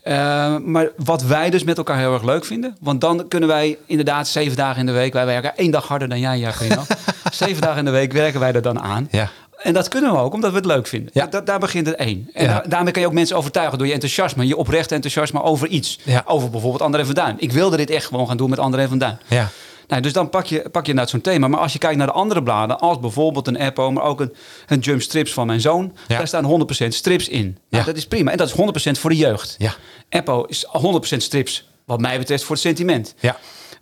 Eh, 0.02 0.56
maar 0.56 0.88
wat 0.96 1.22
wij 1.22 1.50
dus 1.50 1.64
met 1.64 1.76
elkaar 1.78 1.98
heel 1.98 2.12
erg 2.12 2.22
leuk 2.22 2.44
vinden. 2.44 2.76
Want 2.80 3.00
dan 3.00 3.28
kunnen 3.28 3.48
wij 3.48 3.78
inderdaad 3.86 4.28
zeven 4.28 4.56
dagen 4.56 4.80
in 4.80 4.86
de 4.86 4.92
week. 4.92 5.12
Wij 5.12 5.26
werken 5.26 5.56
één 5.56 5.70
dag 5.70 5.88
harder 5.88 6.08
dan 6.08 6.20
jij, 6.20 6.38
Jacqueline. 6.38 6.80
zeven 7.32 7.62
dagen 7.62 7.78
in 7.78 7.84
de 7.84 7.90
week 7.90 8.12
werken 8.12 8.40
wij 8.40 8.52
er 8.52 8.62
dan 8.62 8.80
aan. 8.80 9.08
Ja. 9.10 9.30
En 9.56 9.72
dat 9.72 9.88
kunnen 9.88 10.12
we 10.12 10.18
ook, 10.18 10.32
omdat 10.32 10.50
we 10.50 10.56
het 10.56 10.66
leuk 10.66 10.86
vinden. 10.86 11.10
Ja. 11.12 11.26
Dat, 11.26 11.46
daar 11.46 11.58
begint 11.58 11.86
het 11.86 11.96
één. 11.96 12.30
En 12.32 12.44
Ja. 12.44 12.52
daar- 12.52 12.68
daarmee 12.68 12.92
kan 12.92 13.02
je 13.02 13.08
ook 13.08 13.14
mensen 13.14 13.36
overtuigen 13.36 13.78
door 13.78 13.86
je 13.86 13.92
enthousiasme. 13.92 14.46
Je 14.46 14.56
oprechte 14.56 14.94
enthousiasme 14.94 15.42
over 15.42 15.68
iets. 15.68 15.98
Ja. 16.02 16.22
Over 16.26 16.50
bijvoorbeeld 16.50 16.82
André 16.82 17.04
van 17.04 17.14
Duin. 17.14 17.34
Ik 17.38 17.52
wilde 17.52 17.76
dit 17.76 17.90
echt 17.90 18.06
gewoon 18.06 18.26
gaan 18.28 18.36
doen 18.36 18.50
met 18.50 18.58
André 18.58 18.88
van 18.88 18.98
Duin. 18.98 19.18
Ja. 19.26 19.48
Nou, 19.88 20.02
dus 20.02 20.12
dan 20.12 20.28
pak 20.30 20.46
je, 20.46 20.60
pak 20.70 20.82
je 20.82 20.88
inderdaad 20.90 21.10
zo'n 21.10 21.20
thema. 21.20 21.48
Maar 21.48 21.60
als 21.60 21.72
je 21.72 21.78
kijkt 21.78 21.96
naar 21.96 22.06
de 22.06 22.12
andere 22.12 22.42
bladen, 22.42 22.78
als 22.78 23.00
bijvoorbeeld 23.00 23.46
een 23.46 23.58
Apple, 23.60 23.90
maar 23.90 24.02
ook 24.04 24.20
een, 24.20 24.34
een 24.66 24.78
Jump 24.78 25.02
Strips 25.02 25.32
van 25.32 25.46
mijn 25.46 25.60
zoon, 25.60 25.92
Ja. 26.08 26.16
daar 26.18 26.26
staan 26.28 26.44
100% 26.84 26.86
strips 26.88 27.28
in. 27.28 27.44
Nou, 27.44 27.56
Ja. 27.68 27.82
Dat 27.84 27.96
is 27.96 28.06
prima. 28.06 28.30
En 28.30 28.36
dat 28.36 28.46
is 28.48 28.54
100% 28.54 28.98
voor 29.00 29.10
de 29.10 29.16
jeugd. 29.16 29.54
Ja. 29.58 29.74
Apple 30.10 30.44
is 30.48 30.66
100% 31.12 31.16
strips, 31.16 31.68
wat 31.84 32.00
mij 32.00 32.18
betreft, 32.18 32.42
voor 32.44 32.54
het 32.54 32.64
sentiment. 32.64 33.14
Ja. 33.20 33.36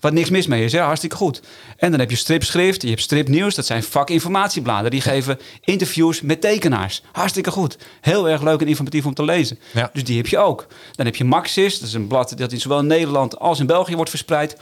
Wat 0.04 0.12
niks 0.12 0.30
mis 0.30 0.46
mee 0.46 0.64
is, 0.64 0.72
ja, 0.72 0.84
hartstikke 0.84 1.16
goed. 1.16 1.40
En 1.76 1.90
dan 1.90 2.00
heb 2.00 2.10
je 2.10 2.16
stripschrift, 2.16 2.82
je 2.82 2.88
hebt 2.88 3.00
stripnieuws. 3.00 3.54
Dat 3.54 3.66
zijn 3.66 3.82
vakinformatiebladen. 3.82 4.90
Die 4.90 5.00
geven 5.00 5.38
interviews 5.60 6.20
met 6.20 6.40
tekenaars. 6.40 7.02
Hartstikke 7.12 7.50
goed. 7.50 7.76
Heel 8.00 8.28
erg 8.28 8.42
leuk 8.42 8.60
en 8.60 8.66
informatief 8.66 9.06
om 9.06 9.14
te 9.14 9.24
lezen. 9.24 9.58
Ja. 9.70 9.90
Dus 9.92 10.04
die 10.04 10.16
heb 10.16 10.26
je 10.26 10.38
ook. 10.38 10.66
Dan 10.92 11.06
heb 11.06 11.16
je 11.16 11.24
Maxis. 11.24 11.78
Dat 11.78 11.88
is 11.88 11.94
een 11.94 12.06
blad 12.06 12.38
dat 12.38 12.52
in 12.52 12.60
zowel 12.60 12.82
Nederland 12.82 13.38
als 13.38 13.60
in 13.60 13.66
België 13.66 13.94
wordt 13.94 14.10
verspreid. 14.10 14.56
100%, 14.56 14.58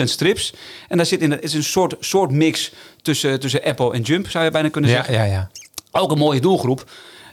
100% 0.00 0.04
strips. 0.04 0.52
En 0.88 0.96
daar 0.96 1.06
zit 1.06 1.20
in 1.20 1.30
het 1.30 1.42
is 1.42 1.54
een 1.54 1.64
soort, 1.64 1.94
soort 2.00 2.30
mix 2.30 2.72
tussen, 3.02 3.40
tussen 3.40 3.62
Apple 3.62 3.92
en 3.92 4.00
Jump, 4.02 4.30
zou 4.30 4.44
je 4.44 4.50
bijna 4.50 4.68
kunnen 4.68 4.90
Ja, 4.90 4.96
zeggen. 4.96 5.14
ja, 5.14 5.24
ja. 5.24 5.50
Ook 5.90 6.10
een 6.10 6.18
mooie 6.18 6.40
doelgroep. 6.40 6.84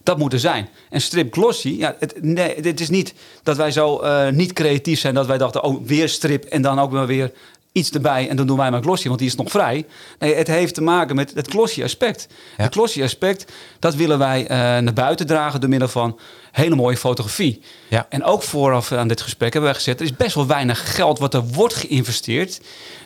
Dat 0.10 0.18
moet 0.18 0.34
er 0.34 0.40
zijn. 0.40 0.70
En 0.90 1.02
strip 1.02 1.34
glossy, 1.34 1.76
ja, 1.78 1.96
het, 2.00 2.16
nee, 2.22 2.56
het 2.62 2.80
is 2.80 2.90
niet 2.90 3.14
dat 3.44 3.58
wij 3.58 3.72
zo 3.72 4.00
eh, 4.00 4.30
niet 4.30 4.54
creatief 4.54 5.00
zijn 5.00 5.14
dat 5.14 5.26
wij 5.26 5.38
dachten, 5.38 5.64
oh, 5.64 5.86
weer 5.86 6.10
strip 6.10 6.44
en 6.44 6.62
dan 6.62 6.80
ook 6.80 6.92
maar 6.92 7.08
weer 7.08 7.32
iets 7.72 7.92
erbij 7.92 8.30
en 8.30 8.36
dan 8.36 8.48
doen 8.48 8.58
wij 8.58 8.72
maar 8.72 8.82
glossy, 8.82 9.08
want 9.08 9.20
die 9.20 9.28
is 9.28 9.36
nog 9.36 9.50
vrij. 9.50 9.86
Nee, 10.20 10.36
het 10.36 10.48
heeft 10.48 10.74
te 10.74 10.82
maken 10.82 11.16
met 11.16 11.34
het 11.34 11.48
glossy 11.48 11.84
aspect. 11.84 12.28
Ja. 12.58 12.64
Het 12.64 12.74
glossy 12.74 13.04
aspect, 13.04 13.52
dat 13.80 13.96
willen 13.96 14.18
wij 14.18 14.48
eh, 14.48 14.58
naar 14.58 14.94
buiten 14.94 15.28
dragen 15.28 15.60
door 15.60 15.70
middel 15.70 15.88
van 15.88 16.20
hele 16.52 16.76
mooie 16.76 16.98
fotografie. 16.98 17.62
Ja. 17.88 18.06
En 18.10 18.24
ook 18.24 18.44
vooraf 18.44 18.92
aan 18.92 19.08
dit 19.08 19.22
gesprek 19.22 19.54
hebben 19.54 19.72
wij 19.72 19.80
gezet, 19.80 20.00
er 20.00 20.06
is 20.06 20.16
best 20.16 20.36
wel 20.36 20.48
weinig 20.48 20.96
geld 20.96 21.20
wat 21.20 21.34
er 21.34 21.44
wordt 21.44 21.76
geïnvesteerd 21.76 22.62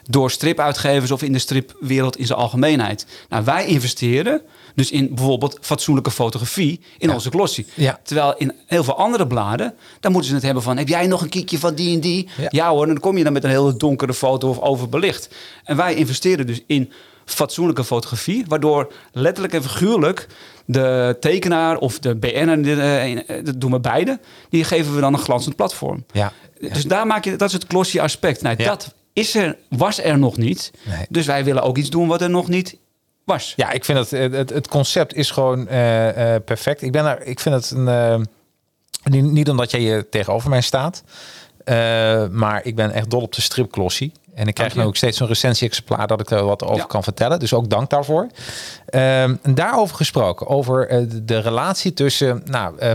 door 0.10 0.32
stripuitgevers 0.32 1.12
of 1.12 1.22
in 1.22 1.34
de 1.34 1.40
stripwereld 1.40 2.18
in 2.18 2.26
zijn 2.26 2.40
algemeenheid. 2.40 3.06
Nou, 3.30 3.44
wij 3.44 3.66
investeren 3.66 4.42
dus 4.76 4.92
in 4.92 5.16
bijvoorbeeld 5.16 5.58
fatsoenlijke 5.62 6.12
fotografie 6.12 6.80
in 6.98 7.08
Ja. 7.08 7.14
onze 7.14 7.30
glossy. 7.30 7.66
Ja. 7.74 8.00
Terwijl 8.04 8.36
in 8.38 8.54
heel 8.66 8.84
veel 8.84 8.98
andere 8.98 9.28
bladen, 9.28 9.74
dan 10.00 10.12
moeten 10.12 10.30
ze 10.30 10.36
het 10.36 10.46
hebben 10.46 10.64
van... 10.64 10.78
heb 10.78 10.88
jij 10.88 11.08
nog 11.08 11.22
een 11.22 11.30
kiekje 11.30 11.60
van 11.60 11.76
die 11.76 11.94
en 11.96 12.00
die? 12.00 12.30
Ja. 12.38 12.48
Ja, 12.50 12.70
hoor, 12.70 12.82
en 12.82 12.88
dan 12.88 13.00
kom 13.00 13.18
je 13.18 13.24
dan 13.24 13.34
met 13.34 13.44
een 13.44 13.50
hele 13.50 13.78
donkere 13.78 14.14
foto 14.14 14.50
of 14.50 14.60
overbelicht. 14.60 15.30
En 15.64 15.76
wij 15.78 15.96
investeren 15.96 16.48
dus 16.48 16.62
in 16.68 16.92
fatsoenlijke 17.26 17.84
fotografie... 17.84 18.46
waardoor 18.48 18.94
letterlijk 19.12 19.54
en 19.54 19.64
figuurlijk 19.64 20.28
de 20.66 21.18
tekenaar 21.20 21.78
of 21.78 22.00
de 22.00 22.16
BN'er... 22.16 22.80
eh, 22.80 23.46
dat 23.46 23.62
doen 23.62 23.72
we 23.72 23.80
beide, 23.80 24.20
die 24.50 24.64
geven 24.64 24.96
we 24.96 25.02
dan 25.02 25.14
een 25.14 25.20
glanzend 25.20 25.56
platform. 25.56 26.06
Ja. 26.12 26.32
Dus 26.60 26.84
daar 26.84 27.08
maak 27.08 27.24
je, 27.26 27.36
dat 27.36 27.48
is 27.48 27.54
het 27.54 27.66
glossy 27.68 28.00
aspect. 28.00 28.42
Nou, 28.42 28.56
Ja. 28.58 28.66
Dat 28.66 28.94
is 29.14 29.36
er, 29.36 29.58
was 29.70 30.04
er 30.04 30.18
nog 30.20 30.38
niet. 30.38 30.72
Nee. 30.84 31.06
Dus 31.10 31.26
wij 31.26 31.44
willen 31.44 31.64
ook 31.64 31.78
iets 31.78 31.90
doen 31.90 32.08
wat 32.08 32.22
er 32.22 32.30
nog 32.30 32.48
niet 32.48 32.78
was. 33.26 33.54
Ja, 33.56 33.72
ik 33.72 33.86
vind 33.86 33.98
het, 33.98 34.12
het, 34.12 34.34
het- 34.34 34.50
het 34.50 34.68
concept 34.68 35.14
is 35.16 35.32
gewoon 35.32 35.68
eh, 35.68 36.36
eh, 36.36 36.44
perfect. 36.44 36.82
Ik, 36.82 36.92
ben 36.92 37.06
er, 37.06 37.22
ik 37.28 37.40
vind 37.40 37.56
het 37.56 37.72
een. 37.72 37.88
eh, 37.88 38.20
niet, 39.22 39.50
omdat 39.50 39.72
jij 39.72 39.80
hier 39.80 40.10
tegenover 40.10 40.50
mij 40.50 40.62
staat, 40.62 41.04
eh, 41.64 41.76
maar 42.28 42.66
ik 42.66 42.76
ben 42.76 42.92
echt 42.92 43.10
dol 43.10 43.22
op 43.22 43.34
de 43.34 43.42
stripglossie. 43.42 44.12
En 44.34 44.48
ik 44.48 44.54
krijg 44.54 44.74
je. 44.74 44.80
nu 44.80 44.86
ook 44.86 44.96
steeds 44.96 45.18
zo'n 45.18 45.28
recensie-exemplaar 45.28 46.08
dat 46.08 46.20
ik 46.20 46.30
er 46.32 46.44
wat 46.44 46.64
over 46.64 46.76
Ja. 46.78 46.84
kan 46.84 47.04
vertellen. 47.04 47.40
Dus 47.40 47.54
ook 47.54 47.70
dank 47.70 47.90
daarvoor. 47.90 48.28
Ehm, 48.86 49.36
en 49.42 49.56
daarover 49.56 49.96
gesproken, 49.96 50.48
over 50.48 50.88
eh, 50.88 51.04
de, 51.24 51.38
relatie 51.40 51.94
tussen, 51.94 52.42
nou, 52.46 52.78
eh, 52.78 52.92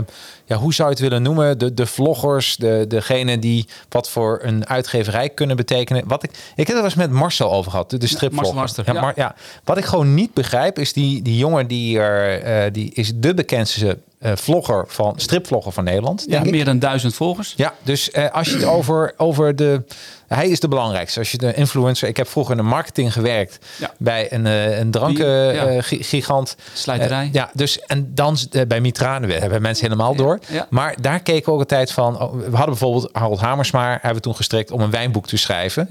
ja, 0.49 0.55
hoe 0.55 0.73
zou 0.73 0.89
je 0.89 0.93
het 0.93 1.03
willen 1.03 1.21
noemen? 1.21 1.57
De, 1.57 1.73
de 1.73 1.85
vloggers, 1.85 2.55
de, 2.55 2.85
degene 2.87 3.39
die 3.39 3.67
wat 3.89 4.09
voor 4.09 4.39
een 4.41 4.67
uitgeverij 4.67 5.29
kunnen 5.29 5.55
betekenen. 5.55 6.07
Wat 6.07 6.23
ik, 6.23 6.29
ik 6.31 6.37
heb 6.55 6.67
het 6.67 6.75
wel 6.75 6.83
eens 6.83 6.95
met 6.95 7.11
Marcel 7.11 7.51
over 7.51 7.71
gehad, 7.71 7.89
de, 7.89 7.97
de 7.97 8.07
stripvlogger. 8.07 8.83
Ja, 8.85 8.93
ja. 8.93 9.01
Mar- 9.01 9.13
ja, 9.15 9.35
wat 9.63 9.77
ik 9.77 9.85
gewoon 9.85 10.13
niet 10.13 10.33
begrijp 10.33 10.79
is 10.79 10.93
die, 10.93 11.21
die 11.21 11.37
jongen 11.37 11.67
die 11.67 11.99
er, 11.99 12.41
eh, 12.41 12.73
die 12.73 12.91
is 12.93 13.11
de 13.15 13.33
bekendste 13.33 13.97
eh, 14.19 14.31
vlogger 14.35 14.83
van 14.87 15.13
stripvlogger 15.15 15.71
van 15.71 15.83
Nederland. 15.83 16.25
Ja, 16.27 16.43
meer 16.43 16.65
dan 16.65 16.79
duizend 16.79 17.15
volgers. 17.15 17.53
Ja, 17.55 17.73
dus 17.83 18.11
eh, 18.11 18.31
als 18.31 18.49
je 18.49 18.55
het 18.55 18.65
over, 18.65 19.13
over 19.17 19.55
de. 19.55 19.81
Hij 20.29 20.47
is 20.49 20.59
de 20.59 20.67
belangrijkste. 20.67 21.19
Als 21.19 21.31
je 21.31 21.37
de 21.37 21.53
influencer. 21.53 22.07
Ik 22.07 22.17
heb 22.17 22.27
vroeger 22.27 22.51
in 22.57 22.63
de 22.63 22.69
marketing 22.69 23.13
gewerkt 23.13 23.65
Ja. 23.77 23.91
bij 23.97 24.33
een, 24.33 24.45
eh, 24.45 24.77
een 24.77 24.91
Die- 24.91 25.01
ja. 25.23 25.69
drankengigant. 25.71 26.55
Slijterij. 26.73 27.29
ja, 27.31 27.49
dus 27.53 27.79
en 27.79 28.11
dan 28.15 28.37
eh, 28.51 28.61
bij 28.67 28.81
Mitrane 28.81 29.27
we 29.27 29.33
hebben 29.33 29.61
mensen 29.61 29.83
helemaal 29.85 30.15
door. 30.15 30.39
ja. 30.47 30.67
Maar 30.69 30.95
daar 31.01 31.19
keken 31.19 31.45
we 31.45 31.51
ook 31.51 31.59
altijd 31.59 31.91
van. 31.91 32.21
oh, 32.21 32.31
we 32.33 32.41
hadden 32.55 32.65
bijvoorbeeld 32.65 33.09
Harold 33.11 33.39
Hamersma 33.39 33.89
hebben 33.91 34.13
we 34.13 34.19
toen 34.19 34.35
gestrekt 34.35 34.71
om 34.71 34.81
een 34.81 34.91
wijnboek 34.91 35.27
te 35.27 35.37
schrijven. 35.37 35.87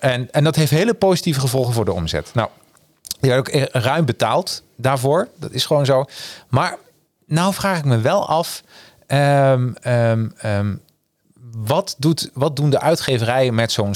En, 0.00 0.28
en 0.30 0.44
dat 0.44 0.56
heeft 0.56 0.70
hele 0.70 0.94
positieve 0.94 1.40
gevolgen 1.40 1.72
voor 1.72 1.84
de 1.84 1.92
omzet. 1.92 2.30
Nou, 2.34 2.48
die 3.20 3.30
werd 3.30 3.48
ook 3.48 3.54
eh, 3.54 3.62
ruim 3.82 4.04
betaald 4.04 4.62
daarvoor. 4.76 5.28
Dat 5.36 5.50
is 5.52 5.66
gewoon 5.66 5.84
zo. 5.86 6.04
Maar 6.48 6.76
nou 7.26 7.54
vraag 7.54 7.78
ik 7.78 7.84
me 7.84 7.98
wel 7.98 8.28
af. 8.28 8.62
ehm, 9.06 9.72
ehm, 9.82 10.26
ehm, 10.38 10.74
wat, 11.66 11.94
doet, 11.98 12.30
wat 12.34 12.56
doen 12.56 12.70
de 12.70 12.80
uitgeverijen 12.80 13.54
met 13.54 13.72
zo'n 13.72 13.94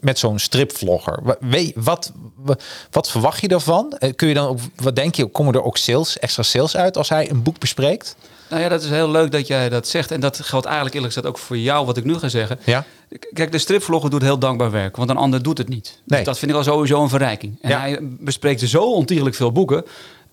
met 0.00 0.18
zo'n 0.18 0.38
stripvlogger? 0.38 1.36
Wat, 1.74 2.12
wa- 2.34 2.56
wat 2.90 3.10
verwacht 3.10 3.40
je 3.40 3.48
daarvan? 3.48 3.92
Eh, 3.98 4.12
Kun 4.16 4.28
je 4.28 4.34
dan 4.34 4.46
ook, 4.48 4.58
wat 4.76 4.96
denk 4.96 5.14
je, 5.14 5.26
komen 5.26 5.54
er 5.54 5.62
ook 5.62 5.76
sales, 5.76 6.18
extra 6.18 6.42
sales 6.42 6.76
uit 6.76 6.96
als 6.96 7.08
hij 7.08 7.30
een 7.30 7.42
boek 7.42 7.58
bespreekt? 7.58 8.16
Nou 8.48 8.62
ja, 8.62 8.68
dat 8.68 8.82
is 8.82 8.88
heel 8.90 9.10
leuk 9.10 9.30
dat 9.32 9.46
jij 9.46 9.68
dat 9.68 9.88
zegt. 9.88 10.10
En 10.10 10.20
dat 10.20 10.40
geldt 10.42 10.66
eigenlijk 10.66 10.94
eerlijk 10.94 11.14
gezegd 11.14 11.34
ook 11.34 11.42
voor 11.42 11.58
jou, 11.58 11.86
wat 11.86 11.96
ik 11.96 12.04
nu 12.04 12.18
ga 12.18 12.28
zeggen. 12.28 12.58
Ja. 12.64 12.84
Kijk, 13.32 13.52
de 13.52 13.58
stripvlogger 13.58 14.10
doet 14.10 14.22
heel 14.22 14.38
dankbaar 14.38 14.70
werk, 14.70 14.96
want 14.96 15.10
een 15.10 15.16
ander 15.16 15.42
doet 15.42 15.58
het 15.58 15.68
niet. 15.68 15.84
Dus 15.84 16.16
Nee. 16.16 16.24
dat 16.24 16.38
vind 16.38 16.50
ik 16.50 16.56
al 16.56 16.62
sowieso 16.62 17.02
een 17.02 17.08
verrijking. 17.08 17.58
En 17.62 17.70
Ja. 17.70 17.80
hij 17.80 17.98
bespreekt 18.02 18.60
zo 18.60 18.92
ontiegelijk 18.92 19.36
veel 19.36 19.52
boeken. 19.52 19.84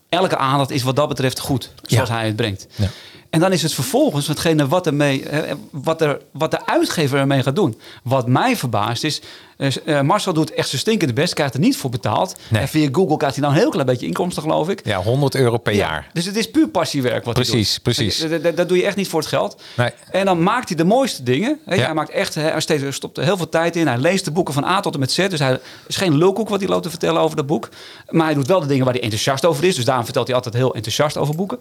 Elke 0.09 0.37
aandacht 0.37 0.69
is 0.71 0.83
wat 0.83 0.95
dat 0.95 1.07
betreft 1.07 1.39
goed, 1.39 1.71
zoals 1.81 2.09
Ja. 2.09 2.15
hij 2.15 2.25
het 2.25 2.35
brengt. 2.35 2.67
Ja. 2.75 2.87
En 3.29 3.39
dan 3.39 3.51
is 3.51 3.61
het 3.61 3.73
vervolgens 3.73 4.27
hetgene 4.27 4.67
wat, 4.67 4.87
ermee, 4.87 5.29
eh, 5.29 5.53
wat, 5.71 6.01
er, 6.01 6.21
wat 6.31 6.51
de 6.51 6.65
uitgever 6.65 7.19
ermee 7.19 7.43
gaat 7.43 7.55
doen. 7.55 7.79
Wat 8.03 8.27
mij 8.27 8.55
verbaast 8.55 9.03
is, 9.03 9.21
uh, 9.57 10.01
Marcel 10.01 10.33
doet 10.33 10.53
echt 10.53 10.69
zijn 10.69 10.81
stinkende 10.81 11.13
best, 11.13 11.33
krijgt 11.33 11.53
er 11.53 11.59
niet 11.59 11.77
voor 11.77 11.89
betaald. 11.89 12.35
En 12.51 12.67
via 12.67 12.89
Google 12.91 13.17
krijgt 13.17 13.35
hij 13.35 13.45
dan 13.45 13.53
een 13.53 13.59
heel 13.59 13.69
klein 13.69 13.85
beetje 13.85 14.05
inkomsten, 14.05 14.43
geloof 14.43 14.69
ik. 14.69 14.85
Ja, 14.85 15.01
100 15.01 15.35
euro 15.35 15.57
per 15.57 15.73
jaar. 15.73 16.09
Dus 16.13 16.25
het 16.25 16.35
is 16.35 16.51
puur 16.51 16.67
passiewerk 16.67 17.25
wat 17.25 17.33
precies, 17.33 17.53
hij 17.53 17.61
doet. 17.73 17.81
Precies, 17.83 18.19
precies. 18.19 18.55
Dat, 18.55 18.69
doe 18.69 18.77
je 18.77 18.85
echt 18.85 18.95
niet 18.95 19.07
voor 19.07 19.19
het 19.19 19.29
geld. 19.29 19.61
Nee. 19.75 19.89
En 20.11 20.25
dan 20.25 20.43
maakt 20.43 20.67
hij 20.67 20.77
de 20.77 20.83
mooiste 20.83 21.23
dingen. 21.23 21.59
Ja. 21.65 21.75
Hij 21.75 21.93
maakt 21.93 22.09
echt, 22.09 22.35
hij 22.35 22.59
steeds, 22.59 22.95
stopt 22.95 23.17
er 23.17 23.23
heel 23.23 23.37
veel 23.37 23.49
tijd 23.49 23.75
in. 23.75 23.87
Hij 23.87 23.97
leest 23.97 24.25
de 24.25 24.31
boeken 24.31 24.53
van 24.53 24.63
A 24.63 24.79
tot 24.79 24.93
en 24.93 24.99
met 24.99 25.11
Z. 25.11 25.27
Dus 25.27 25.39
hij 25.39 25.59
is 25.87 25.95
geen 25.95 26.17
lulkoek 26.17 26.49
wat 26.49 26.59
hij 26.59 26.69
loopt 26.69 26.83
te 26.83 26.89
vertellen 26.89 27.21
over 27.21 27.35
dat 27.35 27.45
boek. 27.45 27.69
Maar 28.09 28.25
hij 28.25 28.35
doet 28.35 28.47
wel 28.47 28.59
de 28.59 28.67
dingen 28.67 28.83
waar 28.83 28.93
hij 28.93 29.03
enthousiast 29.03 29.45
over 29.45 29.63
is. 29.63 29.75
Dus 29.75 29.85
daarom 29.85 30.05
vertelt 30.05 30.27
hij 30.27 30.35
altijd 30.35 30.55
heel 30.55 30.75
enthousiast 30.75 31.17
over 31.17 31.35
boeken. 31.35 31.59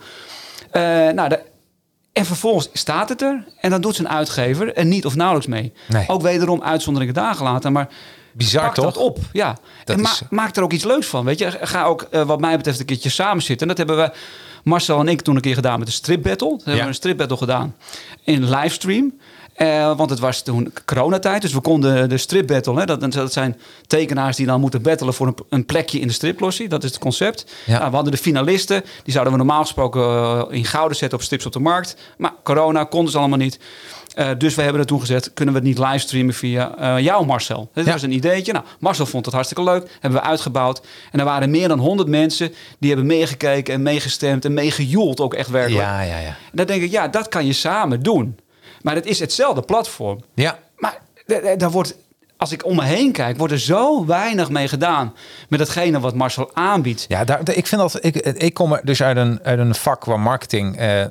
Uh, 0.72 0.82
nou, 0.82 1.28
de, 1.28 1.40
en 2.16 2.26
vervolgens 2.26 2.68
staat 2.72 3.08
het 3.08 3.22
er 3.22 3.44
en 3.60 3.70
dan 3.70 3.80
doet 3.80 3.94
zijn 3.94 4.08
uitgever 4.08 4.74
er 4.74 4.84
niet 4.84 5.04
of 5.04 5.14
nauwelijks 5.14 5.48
mee. 5.48 5.72
Nee. 5.88 6.08
Ook 6.08 6.22
wederom 6.22 6.62
uitzonderingen 6.62 7.14
dagen 7.14 7.44
later, 7.44 7.72
maar 7.72 7.88
Bizar 8.32 8.64
pak 8.64 8.74
toch? 8.74 8.84
dat 8.84 8.96
op. 8.96 9.18
Ja. 9.32 9.56
en 9.84 10.00
ma 10.00 10.10
maak 10.30 10.56
er 10.56 10.62
ook 10.62 10.72
iets 10.72 10.84
leuks 10.84 11.06
van. 11.06 11.24
Weet 11.24 11.38
je, 11.38 11.58
ga 11.60 11.84
ook 11.84 12.06
uh, 12.10 12.22
wat 12.22 12.40
mij 12.40 12.56
betreft 12.56 12.80
een 12.80 12.86
keertje 12.86 13.08
samen 13.08 13.42
zitten. 13.42 13.68
En 13.68 13.76
dat 13.76 13.86
hebben 13.86 14.04
we 14.06 14.18
Marcel 14.64 15.00
en 15.00 15.08
ik 15.08 15.20
toen 15.20 15.34
een 15.36 15.40
keer 15.40 15.54
gedaan 15.54 15.78
met 15.78 15.88
de 15.88 15.94
strip 15.94 16.22
battle. 16.22 16.48
We 16.56 16.62
hebben 16.64 16.82
we 16.82 16.88
een 16.88 16.94
strip 16.94 17.16
battle 17.16 17.36
gedaan 17.36 17.76
in 18.24 18.48
livestream. 18.48 19.18
Uh, 19.58 19.96
want 19.96 20.10
het 20.10 20.18
was 20.18 20.42
toen 20.42 20.72
coronatijd, 20.84 21.42
dus 21.42 21.52
we 21.52 21.60
konden 21.60 22.08
de 22.08 22.18
strip 22.18 22.46
battle. 22.46 22.78
Hè, 22.78 22.86
dat, 22.86 23.12
dat 23.12 23.32
zijn 23.32 23.60
tekenaars 23.86 24.36
die 24.36 24.46
dan 24.46 24.60
moeten 24.60 24.82
battelen 24.82 25.14
voor 25.14 25.26
een, 25.26 25.36
een 25.48 25.66
plekje 25.66 26.00
in 26.00 26.06
de 26.06 26.12
striplossie. 26.12 26.68
Dat 26.68 26.84
is 26.84 26.90
het 26.90 26.98
concept. 26.98 27.46
Ja. 27.66 27.78
Nou, 27.78 27.88
we 27.88 27.94
hadden 27.94 28.12
de 28.12 28.18
finalisten, 28.18 28.82
die 29.02 29.12
zouden 29.12 29.32
we 29.32 29.38
normaal 29.38 29.62
gesproken 29.62 30.02
uh, 30.02 30.42
in 30.50 30.64
gouden 30.64 30.96
zetten 30.96 31.18
op 31.18 31.24
strips 31.24 31.46
op 31.46 31.52
de 31.52 31.58
markt. 31.58 31.96
Maar 32.18 32.32
corona 32.42 32.84
konden 32.84 33.12
ze 33.12 33.18
allemaal 33.18 33.38
niet. 33.38 33.58
Uh, 34.18 34.28
dus 34.38 34.54
we 34.54 34.62
hebben 34.62 34.80
er 34.80 34.86
toen 34.86 35.00
gezet, 35.00 35.30
kunnen 35.34 35.54
we 35.54 35.60
het 35.60 35.68
niet 35.68 35.78
livestreamen 35.78 36.34
via 36.34 37.00
jou 37.00 37.26
Marcel? 37.26 37.70
Dat 37.72 37.84
ja. 37.86 37.92
was 37.92 38.02
een 38.02 38.12
ideetje. 38.12 38.52
Nou, 38.52 38.64
Marcel 38.78 39.06
vond 39.06 39.24
het 39.24 39.34
hartstikke 39.34 39.70
leuk, 39.70 39.88
hebben 40.00 40.20
we 40.20 40.26
uitgebouwd. 40.26 40.80
En 41.12 41.18
er 41.18 41.24
waren 41.24 41.50
meer 41.50 41.68
dan 41.68 41.78
100 41.78 42.08
mensen 42.08 42.52
die 42.78 42.88
hebben 42.90 43.06
meegekeken 43.06 43.74
en 43.74 43.82
meegestemd 43.82 44.44
en 44.44 44.54
meegejoeld 44.54 45.20
ook 45.20 45.34
echt 45.34 45.50
werkelijk. 45.50 45.84
Ja, 45.84 46.00
ja, 46.00 46.18
ja. 46.18 46.26
En 46.26 46.52
dan 46.52 46.66
denk 46.66 46.82
ik, 46.82 46.90
ja, 46.90 47.08
dat 47.08 47.28
kan 47.28 47.46
je 47.46 47.52
samen 47.52 48.02
doen. 48.02 48.36
Maar 48.86 48.94
het 48.94 49.06
is 49.06 49.18
hetzelfde 49.18 49.62
platform. 49.62 50.20
Ja. 50.34 50.58
Maar 50.76 50.98
daar 51.56 51.70
wordt, 51.70 51.96
als 52.36 52.52
ik 52.52 52.64
om 52.64 52.76
me 52.76 52.84
heen 52.84 53.12
kijk, 53.12 53.36
wordt 53.36 53.52
er 53.52 53.60
zo 53.60 54.06
weinig 54.06 54.50
mee 54.50 54.68
gedaan 54.68 55.14
met 55.48 55.60
hetgene 55.60 56.00
wat 56.00 56.14
Marcel 56.14 56.50
aanbiedt. 56.54 57.04
Ja, 57.08 57.24
daar, 57.24 57.40
ik 57.54 57.66
vind 57.66 57.80
dat 57.80 58.04
ik, 58.04 58.16
ik 58.16 58.54
kom 58.54 58.72
er 58.72 58.80
dus 58.84 59.02
uit 59.02 59.16
een, 59.16 59.40
uit 59.42 59.58
een 59.58 59.74
vak 59.74 60.04
waar 60.04 60.20
marketing, 60.20 60.80
uh, 60.80 61.00
uh, 61.00 61.06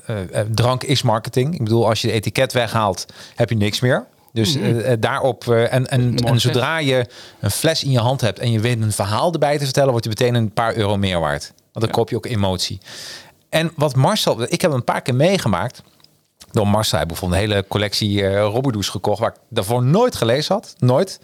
drank 0.52 0.84
is 0.84 1.02
marketing. 1.02 1.54
Ik 1.54 1.64
bedoel, 1.64 1.88
als 1.88 2.02
je 2.02 2.08
de 2.08 2.14
etiket 2.14 2.54
weghaalt, 2.54 3.06
heb 3.36 3.50
je 3.50 3.56
niks 3.56 3.80
meer. 3.80 4.06
Dus 4.34 4.56
-hmm. 4.56 5.00
daarop, 5.00 5.48
en, 5.48 5.88
en, 5.88 6.16
en 6.16 6.42
zodra 6.42 6.78
je 6.78 7.06
een 7.40 7.52
fles 7.52 7.84
in 7.84 7.92
je 7.92 8.00
hand 8.00 8.22
hebt 8.22 8.40
en 8.40 8.52
je 8.52 8.60
weet 8.60 8.82
een 8.82 8.92
verhaal 8.92 9.34
erbij 9.34 9.58
te 9.58 9.64
vertellen, 9.64 9.90
wordt 9.90 10.04
je 10.04 10.10
meteen 10.10 10.36
een 10.36 10.54
paar 10.54 10.76
euro 10.76 10.98
meer 10.98 11.20
waard. 11.20 11.54
Want 11.72 11.86
dan 11.86 11.96
koop 11.96 12.10
je 12.10 12.16
ook 12.16 12.26
emotie. 12.26 12.80
En 13.50 13.72
wat 13.76 13.96
Marcel, 13.96 14.42
ik 14.42 14.62
heb 14.62 14.72
een 14.72 14.84
paar 14.84 15.02
keer 15.02 15.16
meegemaakt 15.16 15.84
door 16.56 16.68
Marcel. 16.68 16.98
Hij 16.98 17.08
bijvoorbeeld 17.08 17.42
een 17.42 17.48
hele 17.48 17.66
collectie 17.68 18.22
uh, 18.22 18.56
gekocht, 18.80 19.20
waar 19.20 19.30
ik 19.30 19.40
daarvoor 19.50 19.84
nooit 19.84 20.16
gelezen 20.16 20.56
had. 20.56 20.76
Nooit. 20.80 21.20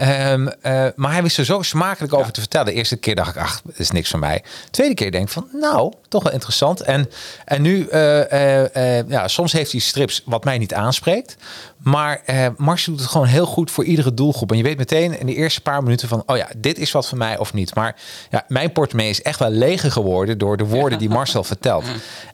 Um, 0.00 0.46
uh, 0.46 0.86
maar 0.94 1.12
hij 1.12 1.22
wist 1.22 1.38
er 1.38 1.44
zo 1.44 1.62
smakelijk 1.62 2.12
over 2.12 2.26
ja. 2.26 2.32
te 2.32 2.40
vertellen. 2.40 2.66
De 2.66 2.72
eerste 2.72 2.96
keer 2.96 3.14
dacht 3.14 3.34
ik, 3.36 3.42
ach, 3.42 3.60
dat 3.64 3.78
is 3.78 3.90
niks 3.90 4.10
van 4.10 4.20
mij. 4.20 4.42
De 4.64 4.70
tweede 4.70 4.94
keer 4.94 5.10
denk 5.10 5.24
ik 5.24 5.32
van, 5.32 5.48
nou, 5.52 5.92
toch 6.08 6.22
wel 6.22 6.32
interessant. 6.32 6.80
En, 6.80 7.10
en 7.44 7.62
nu, 7.62 7.88
uh, 7.92 9.08
ja, 9.08 9.28
soms 9.28 9.52
heeft 9.52 9.72
hij 9.72 9.80
strips 9.80 10.22
wat 10.24 10.44
mij 10.44 10.58
niet 10.58 10.74
aanspreekt. 10.74 11.36
Maar 11.78 12.22
uh, 12.26 12.46
Marcel 12.56 12.92
doet 12.92 13.00
het 13.00 13.10
gewoon 13.10 13.26
heel 13.26 13.46
goed 13.46 13.70
voor 13.70 13.84
iedere 13.84 14.14
doelgroep. 14.14 14.50
En 14.50 14.56
je 14.56 14.62
weet 14.62 14.78
meteen 14.78 15.20
in 15.20 15.26
de 15.26 15.34
eerste 15.34 15.60
paar 15.60 15.82
minuten 15.82 16.08
van... 16.08 16.22
oh 16.26 16.36
ja, 16.36 16.48
dit 16.56 16.78
is 16.78 16.92
wat 16.92 17.08
voor 17.08 17.18
mij 17.18 17.38
of 17.38 17.52
niet. 17.52 17.74
Maar 17.74 17.96
ja, 18.30 18.44
mijn 18.48 18.72
portemonnee 18.72 19.10
is 19.10 19.22
echt 19.22 19.38
wel 19.38 19.50
leger 19.50 19.92
geworden... 19.92 20.38
door 20.38 20.56
de 20.56 20.66
woorden 20.66 20.98
die 20.98 21.08
Marcel 21.08 21.44
vertelt. 21.44 21.84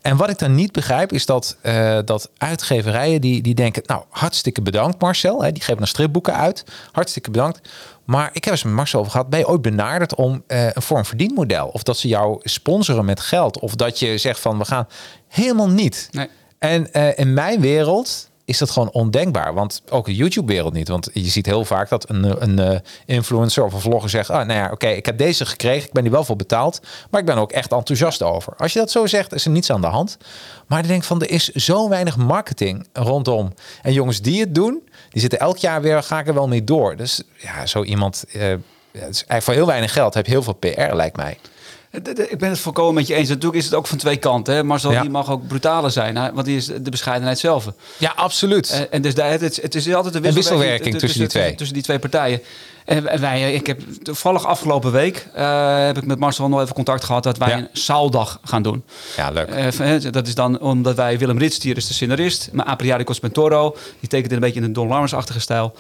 En 0.03 0.16
wat 0.16 0.31
ik 0.31 0.38
dan 0.38 0.55
niet 0.55 0.72
begrijp 0.72 1.12
is 1.12 1.27
dat, 1.27 1.57
uh, 1.62 1.98
dat 2.05 2.31
uitgeverijen 2.38 3.20
die, 3.20 3.42
die 3.42 3.55
denken... 3.55 3.83
nou, 3.87 4.03
hartstikke 4.11 4.62
bedankt 4.62 5.00
Marcel. 5.00 5.42
Hè, 5.42 5.53
die 5.53 5.62
geven 5.62 5.79
dan 5.79 5.87
stripboeken 5.87 6.35
uit. 6.35 6.64
Hartstikke 6.92 7.31
bedankt. 7.31 7.54
Maar 8.05 8.31
ik 8.33 8.45
heb 8.45 8.53
eens 8.53 8.62
met 8.62 8.73
Marcel 8.73 9.01
over 9.01 9.12
gehad. 9.12 9.29
Ben 9.29 9.38
je 9.38 9.49
ooit 9.49 9.62
benaderd 9.62 10.14
om 10.14 10.45
uh, 10.49 10.67
een 10.73 10.83
vorm 10.83 11.05
verdienmodel? 11.05 11.67
Of 11.67 11.83
dat 11.83 11.97
ze 11.97 12.09
jou 12.09 12.38
sponsoren 12.43 13.05
met 13.05 13.21
geld? 13.21 13.59
Of 13.59 13.75
dat 13.75 13.99
je 13.99 14.19
zegt 14.19 14.40
van 14.40 14.59
we 14.59 14.64
gaan 14.64 14.88
helemaal 15.29 15.69
niet. 15.69 16.09
Nee. 16.11 16.29
En 16.59 16.93
in 17.17 17.35
mijn 17.35 17.61
wereld 17.61 18.29
is 18.45 18.59
dat 18.59 18.71
gewoon 18.71 18.90
ondenkbaar. 18.90 19.55
Want 19.55 19.83
ook 19.90 20.07
de 20.07 20.14
YouTube-wereld 20.14 20.73
niet. 20.73 20.88
Want 20.88 21.11
je 21.12 21.29
ziet 21.29 21.47
heel 21.47 21.64
vaak 21.64 21.88
dat 21.88 22.11
een, 22.11 22.43
een, 22.43 22.59
een 22.59 22.83
influencer 23.07 23.64
of 23.64 23.73
een 23.73 23.81
vlogger 23.81 24.11
zegt... 24.11 24.31
Ah, 24.31 24.47
nou 24.47 24.59
ja, 24.59 24.64
oké, 24.64 24.73
okay, 24.73 24.95
ik 24.95 25.07
heb 25.07 25.19
deze 25.19 25.47
gekregen, 25.47 25.87
ik 25.87 25.93
ben 25.93 26.03
die 26.03 26.12
wel 26.12 26.25
voor 26.25 26.37
betaald... 26.37 26.81
maar 27.11 27.21
ik 27.21 27.27
ben 27.27 27.37
ook 27.37 27.53
echt 27.53 27.73
enthousiast 27.73 28.23
over. 28.23 28.53
Als 28.57 28.73
je 28.73 28.79
dat 28.79 28.90
zo 28.90 29.07
zegt, 29.07 29.35
is 29.35 29.45
er 29.45 29.51
niets 29.51 29.71
aan 29.71 29.81
de 29.81 29.87
hand. 29.87 30.17
Maar 30.67 30.79
ik 30.79 30.87
denk 30.87 31.05
van, 31.05 31.21
er 31.21 31.31
is 31.31 31.49
zo 31.49 31.88
weinig 31.88 32.17
marketing 32.17 32.87
rondom. 32.93 33.53
En 33.83 33.93
jongens 33.93 34.21
die 34.21 34.40
het 34.40 34.55
doen, 34.55 34.83
die 35.14 35.22
zitten 35.22 35.38
elk 35.38 35.57
jaar 35.57 35.83
weer... 35.83 36.03
ga 36.03 36.18
ik 36.18 36.27
er 36.27 36.35
wel 36.35 36.48
mee 36.48 36.64
door. 36.64 36.96
Dus 36.96 37.22
ja, 37.37 37.66
zo 37.66 37.83
iemand... 37.83 38.24
Uh, 38.29 38.33
dus 38.92 39.03
eigenlijk 39.03 39.42
voor 39.42 39.55
heel 39.55 39.66
weinig 39.66 39.92
geld 39.92 40.14
heb 40.14 40.27
je 40.27 40.33
heel 40.33 40.42
veel 40.42 40.53
PR, 40.53 40.94
lijkt 40.94 41.16
mij. 41.16 41.38
Ik 42.29 42.38
ben 42.38 42.48
het 42.48 42.59
volkomen 42.59 42.94
met 42.94 43.07
je 43.07 43.14
eens. 43.14 43.29
Natuurlijk 43.29 43.57
is 43.57 43.64
het 43.64 43.74
ook 43.74 43.87
van 43.87 43.98
twee 43.98 44.16
kanten. 44.16 44.55
Hè? 44.55 44.64
Marcel 44.64 44.92
ja. 44.92 45.00
die 45.00 45.11
mag 45.11 45.31
ook 45.31 45.46
brutaler 45.46 45.90
zijn. 45.90 46.16
Hè? 46.16 46.33
Want 46.33 46.46
die 46.46 46.57
is 46.57 46.66
de 46.66 46.90
bescheidenheid 46.90 47.38
zelf. 47.38 47.66
Ja, 47.96 48.12
absoluut. 48.16 48.70
En, 48.70 48.92
en 48.92 49.03
dus 49.03 49.14
daar, 49.14 49.31
het, 49.31 49.57
het 49.62 49.74
is 49.74 49.94
altijd 49.94 50.14
een 50.14 50.22
wisselwerking, 50.22 50.35
wisselwerking 50.35 50.98
tussen 50.98 51.20
die 51.20 51.29
twee. 51.29 51.55
Tussen 51.55 51.74
die 51.74 51.83
twee 51.83 51.98
partijen. 51.98 52.40
En 52.85 53.20
wij, 53.20 53.55
ik 53.55 53.66
heb 53.66 53.81
toevallig 54.03 54.47
afgelopen 54.47 54.92
week 54.92 55.29
uh, 55.37 55.85
heb 55.87 55.97
ik 55.97 56.07
met 56.07 56.18
Marcel 56.18 56.49
nog 56.49 56.61
even 56.61 56.75
contact 56.75 57.05
gehad 57.05 57.23
dat 57.23 57.38
wij 57.38 57.49
ja. 57.49 57.57
een 57.57 57.68
zaaldag 57.73 58.40
gaan 58.44 58.62
doen. 58.62 58.85
Ja, 59.16 59.31
leuk. 59.31 59.79
Uh, 59.81 60.12
dat 60.12 60.27
is 60.27 60.35
dan 60.35 60.61
omdat 60.61 60.97
wij 60.97 61.18
Willem 61.18 61.38
Ritstier 61.38 61.77
is 61.77 61.87
de 61.87 61.94
scenarist, 61.94 62.49
maar 62.53 62.66
Apriari 62.66 63.05
Cospentoro, 63.05 63.77
die 64.01 64.09
tekent 64.09 64.33
een 64.33 64.40
beetje 64.40 64.61
in 64.61 64.66
een 64.66 64.73
Don 64.73 64.88
Lammers-achtige 64.88 65.40
stijl. 65.40 65.75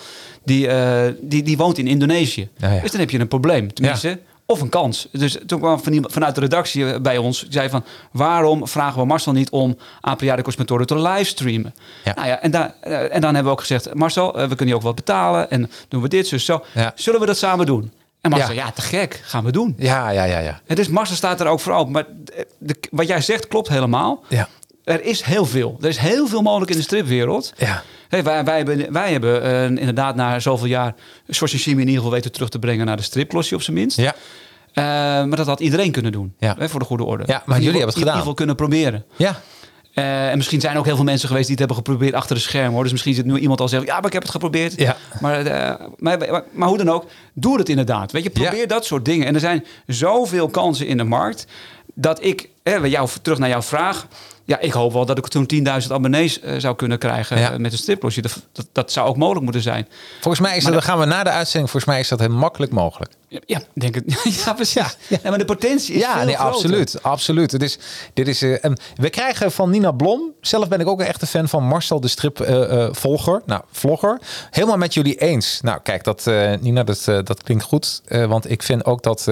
Die, 0.44 0.66
uh, 0.66 1.02
die, 1.20 1.42
die 1.42 1.56
woont 1.56 1.78
in 1.78 1.86
Indonesië. 1.86 2.48
Ja, 2.56 2.72
ja. 2.72 2.80
Dus 2.80 2.90
dan 2.90 3.00
heb 3.00 3.10
je 3.10 3.18
een 3.18 3.28
probleem. 3.28 3.74
Tenminste, 3.74 4.18
of 4.46 4.60
een 4.60 4.68
kans. 4.68 5.08
Dus 5.12 5.38
toen 5.46 5.58
kwam 5.58 5.82
van 5.82 6.04
vanuit 6.10 6.34
de 6.34 6.40
redactie 6.40 7.00
bij 7.00 7.18
ons, 7.18 7.44
ik 7.44 7.52
zei 7.52 7.68
van 7.68 7.84
waarom 8.12 8.68
vragen 8.68 9.00
we 9.00 9.06
Marcel 9.06 9.32
niet 9.32 9.50
om 9.50 9.78
Apriadicos 10.00 10.56
Mentore 10.56 10.84
te 10.84 10.98
livestreamen? 10.98 11.74
Ja. 12.04 12.14
Nou 12.14 12.26
ja, 12.26 12.40
en, 12.40 12.50
daar, 12.50 12.74
en 12.80 13.20
dan 13.20 13.34
hebben 13.34 13.44
we 13.44 13.50
ook 13.50 13.60
gezegd, 13.60 13.94
Marcel, 13.94 14.32
we 14.32 14.48
kunnen 14.48 14.66
je 14.66 14.74
ook 14.74 14.82
wat 14.82 14.94
betalen 14.94 15.50
en 15.50 15.70
doen 15.88 16.02
we 16.02 16.08
dit, 16.08 16.30
dus 16.30 16.44
zo. 16.44 16.64
Ja. 16.74 16.92
Zullen 16.94 17.20
we 17.20 17.26
dat 17.26 17.38
samen 17.38 17.66
doen? 17.66 17.92
En 18.20 18.30
Marcel, 18.30 18.54
ja. 18.54 18.64
ja, 18.64 18.70
te 18.70 18.82
gek, 18.82 19.20
gaan 19.24 19.44
we 19.44 19.52
doen. 19.52 19.74
Ja, 19.78 20.10
ja, 20.10 20.24
ja. 20.24 20.38
ja. 20.38 20.60
En 20.66 20.76
dus 20.76 20.88
Marcel 20.88 21.16
staat 21.16 21.40
er 21.40 21.46
ook 21.46 21.60
voor 21.60 21.72
open. 21.72 21.92
Maar 21.92 22.06
de, 22.58 22.76
wat 22.90 23.06
jij 23.06 23.20
zegt 23.20 23.48
klopt 23.48 23.68
helemaal. 23.68 24.24
Ja. 24.28 24.48
Er 24.84 25.04
is 25.04 25.22
heel 25.22 25.46
veel. 25.46 25.76
Er 25.80 25.88
is 25.88 25.98
heel 25.98 26.26
veel 26.26 26.42
mogelijk 26.42 26.70
in 26.70 26.76
de 26.76 26.82
stripwereld. 26.82 27.52
Ja. 27.56 27.82
Hey, 28.14 28.22
wij, 28.22 28.44
wij, 28.44 28.56
hebben, 28.56 28.92
wij 28.92 29.12
hebben 29.12 29.44
uh, 29.44 29.64
inderdaad 29.64 30.16
na 30.16 30.38
zoveel 30.38 30.66
jaar 30.66 30.94
Soshishimi 31.28 31.80
in 31.80 31.86
ieder 31.88 31.96
geval 31.96 32.10
weten 32.10 32.32
terug 32.32 32.48
te 32.48 32.58
brengen 32.58 32.86
naar 32.86 32.96
de 32.96 33.02
striplossie 33.02 33.56
op 33.56 33.62
zijn 33.62 33.76
minst. 33.76 33.96
Ja. 33.96 34.14
Uh, 34.74 34.84
maar 35.28 35.36
dat 35.36 35.46
had 35.46 35.60
iedereen 35.60 35.92
kunnen 35.92 36.12
doen. 36.12 36.34
Ja. 36.38 36.54
Hè, 36.58 36.68
voor 36.68 36.80
de 36.80 36.86
goede 36.86 37.04
orde. 37.04 37.24
Ja, 37.26 37.42
maar 37.46 37.60
jullie 37.60 37.78
hebben 37.78 37.88
het 37.88 37.98
gedaan. 37.98 38.14
In 38.14 38.20
ieder 38.20 38.20
geval 38.20 38.34
kunnen 38.34 38.56
proberen. 38.56 39.04
Ja. 39.16 39.40
Uh, 39.94 40.30
en 40.30 40.36
misschien 40.36 40.60
zijn 40.60 40.72
er 40.72 40.78
ook 40.78 40.84
heel 40.84 40.94
veel 40.94 41.04
mensen 41.04 41.28
geweest 41.28 41.46
die 41.46 41.56
het 41.56 41.66
hebben 41.66 41.84
geprobeerd 41.84 42.14
achter 42.14 42.36
de 42.36 42.42
scherm. 42.42 42.72
Hoor. 42.72 42.82
Dus 42.82 42.92
misschien 42.92 43.14
zit 43.14 43.24
nu 43.24 43.38
iemand 43.38 43.60
al 43.60 43.68
zeggen, 43.68 43.88
ja, 43.88 43.94
maar 43.94 44.06
ik 44.06 44.12
heb 44.12 44.22
het 44.22 44.30
geprobeerd. 44.30 44.74
Ja. 44.76 44.96
Maar, 45.20 45.46
uh, 45.46 45.86
maar, 45.98 46.18
maar, 46.18 46.42
maar, 46.52 46.68
hoe 46.68 46.78
dan 46.78 46.90
ook, 46.90 47.06
doe 47.32 47.58
het 47.58 47.68
inderdaad. 47.68 48.12
Weet 48.12 48.22
je, 48.22 48.30
probeer 48.30 48.56
ja. 48.56 48.66
dat 48.66 48.84
soort 48.84 49.04
dingen. 49.04 49.26
En 49.26 49.34
er 49.34 49.40
zijn 49.40 49.64
zoveel 49.86 50.48
kansen 50.48 50.86
in 50.86 50.96
de 50.96 51.04
markt 51.04 51.46
dat 51.94 52.24
ik, 52.24 52.48
hè, 52.62 52.74
jou, 52.74 53.08
terug 53.22 53.38
naar 53.38 53.48
jouw 53.48 53.62
vraag. 53.62 54.06
Ja, 54.46 54.58
ik 54.58 54.72
hoop 54.72 54.92
wel 54.92 55.06
dat 55.06 55.18
ik 55.18 55.28
toen 55.28 55.50
10.000 55.54 55.62
abonnees 55.88 56.42
uh, 56.42 56.54
zou 56.58 56.76
kunnen 56.76 56.98
krijgen 56.98 57.38
ja. 57.38 57.52
uh, 57.52 57.58
met 57.58 57.72
een 57.72 57.78
striplosje. 57.78 58.22
Dat, 58.22 58.42
dat, 58.52 58.66
dat, 58.72 58.92
zou 58.92 59.08
ook 59.08 59.16
mogelijk 59.16 59.44
moeten 59.44 59.62
zijn. 59.62 59.88
Volgens 60.20 60.46
mij 60.46 60.56
is 60.56 60.64
dat, 60.64 60.72
dan 60.72 60.82
gaan 60.82 60.98
we 60.98 61.04
na 61.04 61.22
de 61.22 61.30
uitzending, 61.30 61.70
volgens 61.70 61.92
mij 61.92 62.00
is 62.00 62.08
dat 62.08 62.20
heel 62.20 62.28
makkelijk 62.28 62.72
mogelijk. 62.72 63.12
Ja, 63.28 63.40
ja 63.46 63.60
denk 63.74 63.94
het. 63.94 64.04
ja, 64.44 64.52
precies. 64.52 64.74
Ja, 64.74 64.90
ja. 65.08 65.30
maar 65.30 65.38
de 65.38 65.44
potentie 65.44 65.94
is 65.94 66.00
ja, 66.00 66.16
veel 66.16 66.24
nee, 66.24 66.34
groter. 66.34 66.54
absoluut, 66.54 67.02
absoluut. 67.02 67.52
Het 67.52 67.62
is, 67.62 67.78
dit 68.12 68.28
is, 68.28 68.42
uh, 68.42 68.64
we 68.94 69.10
krijgen 69.10 69.52
van 69.52 69.70
Nina 69.70 69.92
Blom, 69.92 70.32
zelf 70.40 70.68
ben 70.68 70.80
ik 70.80 70.88
ook 70.88 71.00
een 71.00 71.06
echte 71.06 71.26
fan 71.26 71.48
van 71.48 71.64
Marcel 71.64 72.00
de 72.00 72.08
Strip 72.08 72.38
volger, 72.92 73.42
nou 73.46 73.62
vlogger, 73.72 74.20
helemaal 74.50 74.76
met 74.76 74.94
jullie 74.94 75.16
eens. 75.16 75.60
Nou 75.60 75.80
kijk, 75.82 76.04
dat 76.04 76.30
Nina, 76.60 76.84
dat, 76.84 77.04
dat 77.04 77.42
klinkt 77.42 77.64
goed, 77.64 78.02
want 78.08 78.50
ik 78.50 78.62
vind 78.62 78.84
ook 78.84 79.02
dat, 79.02 79.26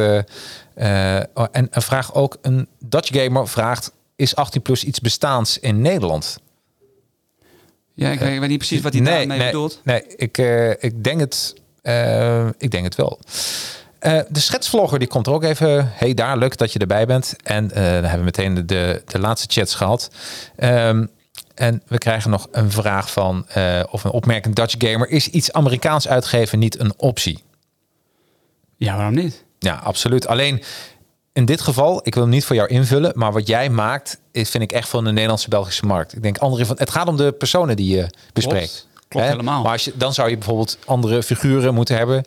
en 0.74 1.68
een 1.70 1.82
vraag 1.82 2.14
ook, 2.14 2.36
een 2.42 2.68
Dutch 2.78 3.22
gamer 3.22 3.48
vraagt 3.48 3.92
is 4.16 4.36
18 4.36 4.62
plus 4.62 4.84
iets 4.84 5.00
bestaans 5.00 5.58
in 5.58 5.80
Nederland? 5.80 6.38
Ja, 7.94 8.10
ik, 8.10 8.18
weet, 8.18 8.48
niet 8.48 8.58
precies 8.58 8.80
wat 8.80 8.92
hij 8.92 9.02
nee, 9.02 9.14
daarmee 9.14 9.38
nee, 9.38 9.46
bedoelt. 9.46 9.80
Nee, 9.84 10.06
ik, 10.16 10.38
uh, 10.38 10.70
ik, 10.70 11.04
denk 11.04 11.20
het, 11.20 11.54
uh, 11.82 12.46
ik 12.58 12.70
denk 12.70 12.84
het 12.84 12.94
wel. 12.94 13.18
Uh, 14.00 14.20
de 14.28 14.40
schetsvlogger 14.40 14.98
die 14.98 15.08
komt 15.08 15.26
er 15.26 15.32
ook 15.32 15.42
even. 15.42 15.92
Hey 15.94 16.14
daar, 16.14 16.38
leuk 16.38 16.56
dat 16.56 16.72
je 16.72 16.78
erbij 16.78 17.06
bent. 17.06 17.36
En 17.42 17.68
dan 17.68 17.78
hebben 17.82 18.18
we 18.18 18.24
meteen 18.24 18.54
de, 18.54 18.64
de, 18.64 19.02
de 19.06 19.18
laatste 19.18 19.60
chats 19.60 19.74
gehad. 19.74 20.10
Um, 20.58 21.10
En 21.54 21.82
we 21.86 21.98
krijgen 21.98 22.30
nog 22.30 22.48
een 22.50 22.70
vraag 22.70 23.10
van, 23.10 23.46
of 23.90 24.04
een 24.04 24.10
opmerking 24.10 24.54
Dutch 24.54 24.74
Gamer. 24.78 25.08
Is 25.08 25.28
iets 25.28 25.52
Amerikaans 25.52 26.08
uitgeven 26.08 26.58
niet 26.58 26.80
een 26.80 26.92
optie? 26.96 27.42
Ja, 28.76 28.96
waarom 28.96 29.14
niet? 29.14 29.44
Ja, 29.58 29.74
absoluut. 29.74 30.26
Alleen 30.26 30.62
in 31.32 31.44
dit 31.44 31.60
geval, 31.60 32.00
ik 32.02 32.14
wil 32.14 32.22
hem 32.22 32.32
niet 32.32 32.44
voor 32.44 32.56
jou 32.56 32.68
invullen, 32.68 33.12
maar 33.14 33.32
wat 33.32 33.46
jij 33.46 33.70
maakt, 33.70 34.20
is, 34.30 34.50
vind 34.50 34.62
ik 34.62 34.72
echt 34.72 34.88
van 34.88 35.04
de 35.04 35.12
Nederlandse 35.12 35.48
Belgische 35.48 35.86
markt. 35.86 36.16
Ik 36.16 36.22
denk 36.22 36.38
andere 36.38 36.66
van, 36.66 36.76
het 36.78 36.90
gaat 36.90 37.08
om 37.08 37.16
de 37.16 37.32
personen 37.32 37.76
die 37.76 37.96
je 37.96 38.06
bespreekt. 38.32 38.86
Klopt, 39.08 39.26
helemaal. 39.26 39.62
Maar 39.62 39.72
als 39.72 39.84
je, 39.84 39.92
dan 39.94 40.14
zou 40.14 40.30
je 40.30 40.36
bijvoorbeeld 40.36 40.78
andere 40.84 41.22
figuren 41.22 41.74
moeten 41.74 41.96
hebben. 41.96 42.24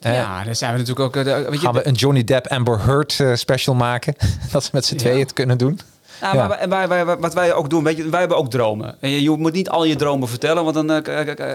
Ja, 0.00 0.44
dan 0.44 0.56
zijn 0.56 0.72
we 0.72 0.78
natuurlijk 0.78 1.16
ook. 1.16 1.26
Uh, 1.26 1.34
weet 1.34 1.52
je, 1.52 1.58
gaan 1.58 1.74
we 1.74 1.86
een 1.86 1.94
Johnny 1.94 2.24
Depp 2.24 2.46
Amber 2.46 2.80
Heard 2.80 3.18
uh, 3.18 3.34
special 3.34 3.74
maken? 3.74 4.14
dat 4.52 4.64
ze 4.64 4.70
met 4.72 4.84
z'n 4.84 4.96
tweeën 4.96 5.18
het 5.18 5.32
kunnen 5.32 5.58
doen. 5.58 5.80
Nou, 6.20 6.36
ja. 6.36 6.46
maar 6.46 6.68
wij, 6.68 6.88
wij, 6.88 7.16
wat 7.16 7.34
wij 7.34 7.52
ook 7.52 7.70
doen, 7.70 7.84
weet 7.84 7.96
je, 7.96 8.08
wij 8.08 8.20
hebben 8.20 8.38
ook 8.38 8.50
dromen. 8.50 8.96
En 9.00 9.10
je, 9.10 9.22
je 9.22 9.30
moet 9.30 9.52
niet 9.52 9.68
al 9.68 9.84
je 9.84 9.96
dromen 9.96 10.28
vertellen, 10.28 10.62
want 10.62 10.74
dan, 10.74 10.90
uh, 10.90 10.96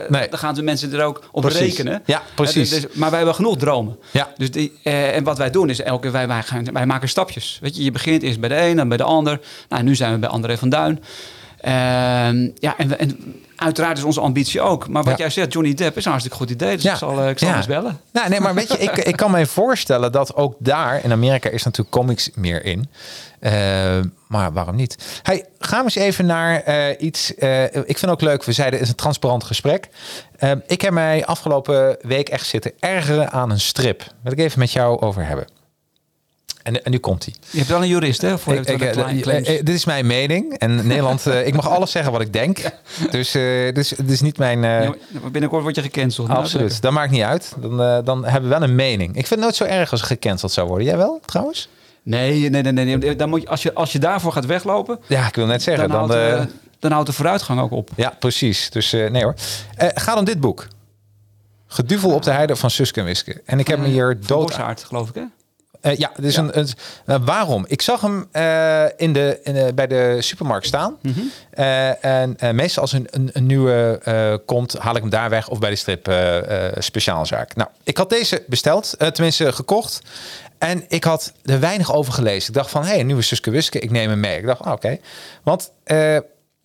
nee. 0.08 0.30
dan 0.30 0.40
gaan 0.40 0.56
de 0.56 0.64
mensen 0.64 0.94
er 0.94 1.04
ook 1.04 1.30
op 1.32 1.42
precies. 1.42 1.62
rekenen. 1.62 2.02
Ja, 2.06 2.22
precies. 2.36 2.70
Dus, 2.70 2.88
maar 2.94 3.10
wij 3.10 3.18
hebben 3.18 3.36
genoeg 3.36 3.58
dromen. 3.58 3.98
Ja. 4.12 4.30
Dus 4.38 4.52
die, 4.52 4.74
uh, 4.84 5.16
en 5.16 5.24
wat 5.24 5.38
wij 5.38 5.50
doen 5.50 5.70
is 5.70 5.82
elke 5.82 6.10
wij, 6.10 6.28
wij, 6.28 6.42
gaan, 6.42 6.74
wij 6.74 6.86
maken 6.86 7.10
stapjes. 7.10 7.58
Weet 7.62 7.76
je, 7.76 7.84
je 7.84 7.92
begint 7.92 8.24
eerst 8.24 8.40
bij 8.40 8.50
de 8.50 8.62
een, 8.62 8.76
dan 8.76 8.88
bij 8.88 8.98
de 8.98 9.04
ander. 9.04 9.40
Nou, 9.70 9.84
nu 9.84 9.96
zijn 9.96 10.14
we 10.14 10.20
bij 10.20 10.30
André 10.30 10.58
van 10.58 10.70
Duin. 10.70 11.04
Uh, 11.66 11.72
ja, 12.60 12.78
en, 12.78 13.00
en, 13.00 13.44
uiteraard 13.56 13.98
is 13.98 14.04
onze 14.04 14.20
ambitie 14.20 14.62
ook. 14.62 14.88
Maar 14.88 15.04
wat 15.04 15.18
ja. 15.18 15.20
jij 15.20 15.30
zegt, 15.30 15.54
Johnny 15.54 15.74
Depp, 15.74 15.98
is 15.98 16.04
een 16.06 16.12
hartstikke 16.12 16.38
goed 16.38 16.50
idee. 16.50 16.76
Dus 16.76 16.84
ja. 16.84 16.92
ik 16.92 16.98
zal, 16.98 17.30
ik 17.30 17.40
zal 17.40 17.48
ja. 17.48 17.56
eens 17.58 17.66
bellen. 17.66 18.00
Nou, 18.12 18.30
nee, 18.30 18.40
maar 18.40 18.54
weet 18.54 18.68
je, 18.68 18.78
ik, 18.78 18.98
ik 18.98 19.16
kan 19.16 19.32
me 19.32 19.46
voorstellen 19.46 20.12
dat 20.12 20.36
ook 20.36 20.56
daar, 20.60 21.04
in 21.04 21.12
Amerika 21.12 21.50
is 21.50 21.64
natuurlijk 21.64 21.96
comics 21.96 22.30
meer 22.36 22.66
in. 22.66 22.90
Uh, 23.40 23.52
maar 24.28 24.54
waarom 24.54 24.76
niet? 24.76 25.20
Hey, 25.24 25.46
gaan 25.60 25.80
we 25.80 25.84
eens 25.84 25.96
even 25.96 26.26
naar 26.26 26.64
uh, 26.68 26.86
iets. 27.00 27.34
Uh, 27.38 27.64
ik 27.64 27.98
vind 27.98 28.12
ook 28.12 28.22
leuk, 28.22 28.44
we 28.44 28.52
zeiden 28.52 28.80
het 28.80 28.88
is 28.88 28.94
een 28.94 29.00
transparant 29.00 29.44
gesprek. 29.44 29.90
ik 30.68 30.82
heb 30.82 30.94
mij 30.94 31.26
afgelopen 31.26 31.98
week 32.02 32.30
echt 32.30 32.48
zitten 32.48 32.72
ergeren 32.80 33.32
aan 33.32 33.52
een 33.52 33.60
strip. 33.60 34.04
Wil 34.22 34.32
ik 34.32 34.40
even 34.40 34.60
met 34.60 34.72
jou 34.72 35.02
over 35.02 35.26
hebben. 35.28 35.55
En, 36.66 36.84
en 36.84 36.92
nu 36.92 36.98
komt 36.98 37.26
hij. 37.26 37.34
Je 37.50 37.58
hebt 37.58 37.70
wel 37.70 37.82
een 37.82 37.88
jurist, 37.88 38.22
hè? 38.22 38.38
Voor 38.38 38.54
ik, 38.54 38.70
ik, 38.70 38.82
uh, 39.26 39.46
dit 39.46 39.70
is 39.70 39.86
mijn 39.86 40.06
mening. 40.06 40.54
En 40.54 40.76
Nederland, 40.88 41.26
ik 41.26 41.56
mag 41.56 41.70
alles 41.70 41.92
zeggen 41.92 42.12
wat 42.12 42.22
ik 42.22 42.34
denk. 42.34 42.62
Dus, 43.12 43.36
uh, 43.36 43.74
dus 43.74 43.90
het 43.90 44.12
is 44.12 44.22
niet 44.22 44.38
mijn. 44.38 44.62
Ja, 44.62 44.94
binnenkort 45.32 45.64
word 45.64 45.76
je 45.76 45.82
gecanceld. 45.82 46.30
Absoluut. 46.30 46.70
Nou, 46.70 46.82
dat 46.82 46.92
maakt 46.92 47.12
niet 47.12 47.22
uit. 47.22 47.54
Dan, 47.58 47.78
dan 48.06 48.24
hebben 48.24 48.50
we 48.50 48.58
wel 48.58 48.68
een 48.68 48.76
mening. 48.76 49.10
Ik 49.10 49.28
vind 49.28 49.30
het 49.30 49.40
nooit 49.40 49.56
zo 49.56 49.64
erg 49.64 49.92
als 49.92 50.02
gecanceld 50.02 50.52
zou 50.52 50.68
worden. 50.68 50.86
Jij 50.88 50.98
wel, 50.98 51.20
trouwens? 51.26 51.70
Nee, 52.04 52.50
nee, 52.50 52.62
nee. 52.62 52.72
nee, 52.72 52.98
nee. 52.98 53.16
Dan 53.16 53.30
moet 53.30 53.42
je, 53.42 53.50
als, 53.50 53.64
je, 53.64 53.74
als 53.74 53.92
je 53.92 54.00
daarvoor 54.00 54.32
gaat 54.32 54.46
weglopen. 54.46 55.00
Ja, 55.08 55.28
ik 55.28 55.36
wil 55.36 55.46
net 55.46 55.64
zeggen. 55.64 55.90
Dan, 55.90 56.08
dan, 56.08 56.20
houdt, 56.20 56.52
dan 56.80 56.92
houdt 56.92 57.08
de 57.08 57.14
vooruitgang 57.14 57.60
ook 57.60 57.72
op. 57.72 57.90
Ja, 57.96 58.16
precies. 58.20 58.70
Dus 58.70 58.92
nee 58.92 59.24
hoor. 59.24 59.34
gaat 59.78 60.18
om 60.18 60.26
dit 60.26 60.40
boek. 60.40 60.68
Geduvel 61.68 62.12
op 62.12 62.24
de 62.24 62.32
heide 62.32 62.56
van 62.56 62.70
Suske 62.70 63.00
en 63.00 63.06
Wiske. 63.06 63.42
En 63.46 63.60
ik 63.60 63.68
heb 63.68 63.80
me 63.80 63.88
hier 63.88 64.18
dood. 64.26 64.60
geloof 64.78 65.10
ik, 65.10 65.16
hè? 65.16 65.24
Uh, 65.86 65.96
ja, 65.96 66.12
dus 66.20 66.36
ja. 66.36 66.42
Een, 66.42 66.60
een 66.60 66.68
uh, 67.06 67.16
waarom? 67.22 67.66
Ik 67.68 67.82
zag 67.82 68.02
hem 68.02 68.28
uh, 68.34 68.84
in 68.98 69.14
de, 69.14 69.40
in 69.44 69.54
de, 69.54 69.72
bij 69.76 69.88
de 69.88 70.18
supermarkt 70.20 70.66
staan. 70.66 70.98
Mm 71.02 71.14
-hmm. 71.14 71.32
en 72.02 72.56
meestal 72.56 72.82
als 72.82 72.92
een, 72.92 73.08
een, 73.10 73.30
een 73.34 73.46
nieuwe 73.46 74.42
komt, 74.46 74.78
haal 74.78 74.96
ik 74.96 75.02
hem 75.02 75.10
daar 75.10 75.30
weg 75.30 75.50
of 75.50 75.60
bij 75.60 75.70
de 75.70 75.76
strip 75.76 76.14
speciaalzaak. 76.78 77.56
Nou, 77.56 77.70
ik 77.84 77.98
had 77.98 78.10
deze 78.10 78.44
besteld, 78.48 78.96
tenminste 78.98 79.54
gekocht. 79.54 80.02
En 80.58 80.86
ik 80.88 81.04
had 81.04 81.34
er 81.44 81.60
weinig 81.60 81.94
over 81.94 82.14
gelezen. 82.14 82.50
Ik 82.50 82.56
dacht 82.56 82.70
van, 82.70 82.82
hé, 82.82 82.88
hey, 82.88 83.00
een 83.00 83.06
nieuwe 83.06 83.22
Suske 83.22 83.52
Wiske, 83.52 83.80
ik 83.80 83.92
neem 83.92 84.10
hem 84.10 84.20
mee. 84.20 84.38
Ik 84.38 84.46
dacht, 84.46 84.62
oh, 84.62 84.72
oké. 84.72 84.76
Okay. 84.76 85.02
Want 85.44 85.72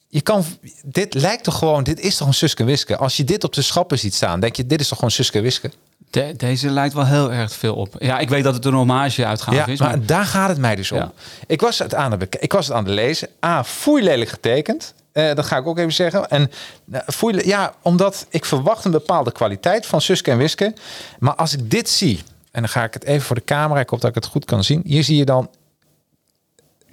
je 0.08 0.20
kan, 0.22 0.44
dit 0.84 1.14
lijkt 1.14 1.44
toch 1.44 1.58
gewoon, 1.58 1.82
dit 1.82 2.00
is 2.00 2.16
toch 2.16 2.26
een 2.26 2.34
Suske 2.34 2.64
Wiske? 2.64 2.96
Als 2.96 3.16
je 3.16 3.24
dit 3.24 3.44
op 3.44 3.52
de 3.52 3.62
schappen 3.62 3.98
ziet 3.98 4.14
staan, 4.14 4.40
denk 4.40 4.56
je, 4.56 4.66
dit 4.66 4.80
is 4.80 4.88
toch 4.88 4.98
gewoon 4.98 5.14
Suske 5.14 5.40
Wiske? 5.40 5.70
De, 6.10 6.34
deze 6.36 6.70
lijkt 6.70 6.94
wel 6.94 7.06
heel 7.06 7.32
erg 7.32 7.52
veel 7.52 7.74
op. 7.74 7.94
Ja, 7.98 8.18
ik 8.18 8.28
weet 8.28 8.44
dat 8.44 8.54
het 8.54 8.64
een 8.64 8.74
hommage 8.74 9.26
uitgave 9.26 9.56
ja, 9.56 9.66
is. 9.66 9.78
Maar, 9.78 9.88
maar 9.88 10.06
daar 10.06 10.24
gaat 10.24 10.48
het 10.48 10.58
mij 10.58 10.76
dus 10.76 10.92
om. 10.92 10.98
Ja. 10.98 11.12
Ik, 11.46 11.60
was 11.60 11.78
het 11.78 11.94
aan 11.94 12.10
het 12.10 12.36
ik 12.40 12.52
was 12.52 12.66
het 12.66 12.76
aan 12.76 12.84
het 12.84 12.94
lezen. 12.94 13.28
A, 13.44 13.64
foei 13.64 14.02
lelijk 14.02 14.30
getekend. 14.30 14.94
Uh, 15.12 15.34
dat 15.34 15.46
ga 15.46 15.56
ik 15.56 15.66
ook 15.66 15.78
even 15.78 15.92
zeggen. 15.92 16.28
En 16.28 16.50
uh, 16.92 17.00
foei, 17.06 17.46
ja, 17.46 17.74
omdat 17.82 18.26
ik 18.28 18.44
verwacht 18.44 18.84
een 18.84 18.90
bepaalde 18.90 19.32
kwaliteit 19.32 19.86
van 19.86 20.00
Suske 20.00 20.30
en 20.30 20.38
Wiske. 20.38 20.74
Maar 21.18 21.34
als 21.34 21.52
ik 21.52 21.70
dit 21.70 21.88
zie, 21.88 22.22
en 22.50 22.60
dan 22.60 22.68
ga 22.68 22.84
ik 22.84 22.94
het 22.94 23.04
even 23.04 23.26
voor 23.26 23.36
de 23.36 23.44
camera, 23.44 23.80
ik 23.80 23.88
hoop 23.88 24.00
dat 24.00 24.08
ik 24.10 24.14
het 24.14 24.26
goed 24.26 24.44
kan 24.44 24.64
zien. 24.64 24.82
Hier 24.84 25.04
zie 25.04 25.16
je 25.16 25.24
dan. 25.24 25.50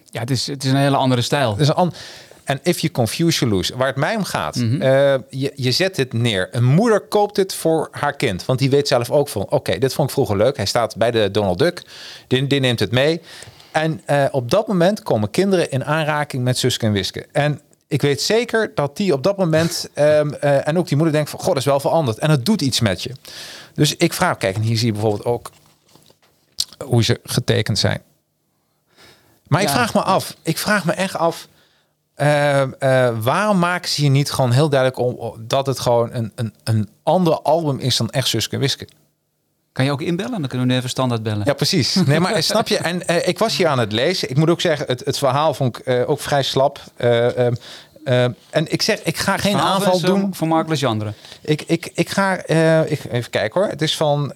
Ja, 0.05 0.19
het 0.19 0.29
is, 0.29 0.47
het 0.47 0.63
is 0.63 0.71
een 0.71 0.77
hele 0.77 0.95
andere 0.95 1.21
stijl. 1.21 1.51
Het 1.51 1.59
is 1.59 1.67
een 1.67 1.93
en 2.47 2.59
if 2.63 2.79
you 2.79 2.93
confuse, 2.93 3.39
you 3.39 3.51
lose. 3.51 3.77
Waar 3.77 3.87
het 3.87 3.95
mij 3.95 4.15
om 4.15 4.23
gaat. 4.23 4.55
Mm 4.55 4.69
-hmm. 4.69 4.81
uh, 4.81 5.15
je, 5.29 5.51
je 5.55 5.71
zet 5.71 5.95
dit 5.95 6.13
neer. 6.13 6.47
Een 6.51 6.63
moeder 6.63 7.01
koopt 7.01 7.35
dit 7.35 7.53
voor 7.53 7.87
haar 7.91 8.15
kind. 8.15 8.45
Want 8.45 8.59
die 8.59 8.69
weet 8.69 8.87
zelf 8.87 9.11
ook 9.11 9.29
van... 9.29 9.41
Oké, 9.41 9.55
okay, 9.55 9.77
dit 9.77 9.93
vond 9.93 10.07
ik 10.07 10.13
vroeger 10.13 10.37
leuk. 10.37 10.57
Hij 10.57 10.65
staat 10.65 10.95
bij 10.95 11.11
de 11.11 11.31
Donald 11.31 11.57
Duck. 11.57 11.81
Die, 12.27 12.47
die 12.47 12.59
neemt 12.59 12.79
het 12.79 12.91
mee. 12.91 13.21
En 13.71 14.01
uh, 14.09 14.25
op 14.31 14.51
dat 14.51 14.67
moment 14.67 15.03
komen 15.03 15.29
kinderen 15.29 15.71
in 15.71 15.85
aanraking 15.85 16.43
met 16.43 16.57
Suske 16.57 16.85
en 16.85 16.91
Wiske. 16.91 17.25
En 17.31 17.61
ik 17.87 18.01
weet 18.01 18.21
zeker 18.21 18.71
dat 18.75 18.97
die 18.97 19.13
op 19.13 19.23
dat 19.23 19.37
moment... 19.37 19.89
Um, 19.95 20.33
uh, 20.43 20.67
en 20.67 20.77
ook 20.77 20.87
die 20.87 20.97
moeder 20.97 21.15
denkt 21.15 21.29
van... 21.29 21.39
God, 21.39 21.47
dat 21.47 21.57
is 21.57 21.65
wel 21.65 21.79
veranderd. 21.79 22.17
En 22.17 22.29
het 22.29 22.45
doet 22.45 22.61
iets 22.61 22.79
met 22.79 23.03
je. 23.03 23.11
Dus 23.73 23.95
ik 23.95 24.13
vraag... 24.13 24.37
Kijk, 24.37 24.55
en 24.55 24.61
hier 24.61 24.77
zie 24.77 24.85
je 24.85 24.91
bijvoorbeeld 24.91 25.25
ook... 25.25 25.51
hoe 26.83 27.03
ze 27.03 27.19
getekend 27.23 27.79
zijn. 27.79 28.01
Maar 29.47 29.61
ja. 29.61 29.67
ik 29.67 29.73
vraag 29.73 29.93
me 29.93 30.01
af. 30.01 30.35
Ik 30.41 30.57
vraag 30.57 30.85
me 30.85 30.91
echt 30.91 31.15
af... 31.15 31.47
Uh, 32.21 32.61
uh, 32.79 33.09
waarom 33.19 33.59
maken 33.59 33.89
ze 33.89 34.01
hier 34.01 34.09
niet 34.09 34.31
gewoon 34.31 34.51
heel 34.51 34.69
duidelijk 34.69 34.99
om 34.99 35.35
dat 35.47 35.65
het 35.65 35.79
gewoon 35.79 36.09
een, 36.13 36.31
een, 36.35 36.53
een 36.63 36.89
ander 37.03 37.41
album 37.41 37.79
is 37.79 37.97
dan 37.97 38.09
echt 38.09 38.27
Suske 38.27 38.55
en 38.55 38.61
Wiske? 38.61 38.87
Kan 39.71 39.85
je 39.85 39.91
ook 39.91 40.01
inbellen? 40.01 40.39
Dan 40.39 40.49
kunnen 40.49 40.67
we 40.67 40.73
even 40.73 40.89
standaard 40.89 41.23
bellen. 41.23 41.45
Ja, 41.45 41.53
precies. 41.53 41.95
Nee, 41.95 42.19
maar 42.19 42.43
snap 42.53 42.67
je? 42.67 42.77
En 42.77 43.01
uh, 43.09 43.27
ik 43.27 43.39
was 43.39 43.57
hier 43.57 43.67
aan 43.67 43.79
het 43.79 43.91
lezen. 43.91 44.29
Ik 44.29 44.37
moet 44.37 44.49
ook 44.49 44.61
zeggen, 44.61 44.87
het, 44.87 45.05
het 45.05 45.17
verhaal 45.17 45.53
vond 45.53 45.77
ik 45.77 46.03
ook 46.07 46.19
vrij 46.19 46.43
slap. 46.43 46.79
Uh, 48.07 48.23
en 48.49 48.71
ik 48.71 48.81
zeg, 48.81 48.99
ik 49.03 49.17
ga 49.17 49.37
geen 49.37 49.57
aanval 49.57 49.95
is, 49.95 50.01
doen. 50.01 50.35
Van 50.35 50.47
Marc 50.47 50.67
Legendre. 50.67 51.13
Ik, 51.41 51.61
ik, 51.61 51.91
ik 51.93 52.09
ga, 52.09 52.45
ik, 52.85 52.99
even 53.11 53.29
kijken 53.29 53.61
hoor. 53.61 53.69
Het 53.69 53.81
is 53.81 53.97
van 53.97 54.33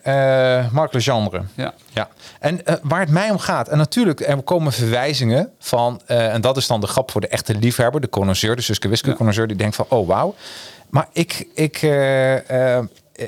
Marc 0.72 0.94
Legendre. 0.94 1.42
Ja. 1.56 1.74
ja. 1.94 2.10
En 2.40 2.62
uh, 2.66 2.76
waar 2.84 3.00
het 3.00 3.10
mij 3.10 3.30
om 3.30 3.40
gaat, 3.40 3.68
en 3.68 3.78
natuurlijk, 3.78 4.20
er 4.20 4.42
komen 4.42 4.72
verwijzingen 4.72 5.50
van, 5.60 6.02
uh, 6.08 6.34
en 6.34 6.42
dat 6.42 6.58
is 6.58 6.68
dan 6.68 6.82
de 6.82 6.88
grap 6.88 7.12
voor 7.12 7.22
de 7.22 7.28
echte 7.28 7.56
liefhebber, 7.56 8.02
de 8.02 8.10
connoisseur, 8.10 8.56
de 8.56 8.62
Suske 8.62 8.88
Wiske 8.88 9.14
connoisseur, 9.14 9.48
die 9.48 9.58
denkt 9.58 9.76
van, 9.76 9.86
oh 9.90 10.08
wauw. 10.08 10.36
Maar 10.90 11.08
ik, 11.14 11.48
ik, 11.54 11.82
uh, 11.82 12.78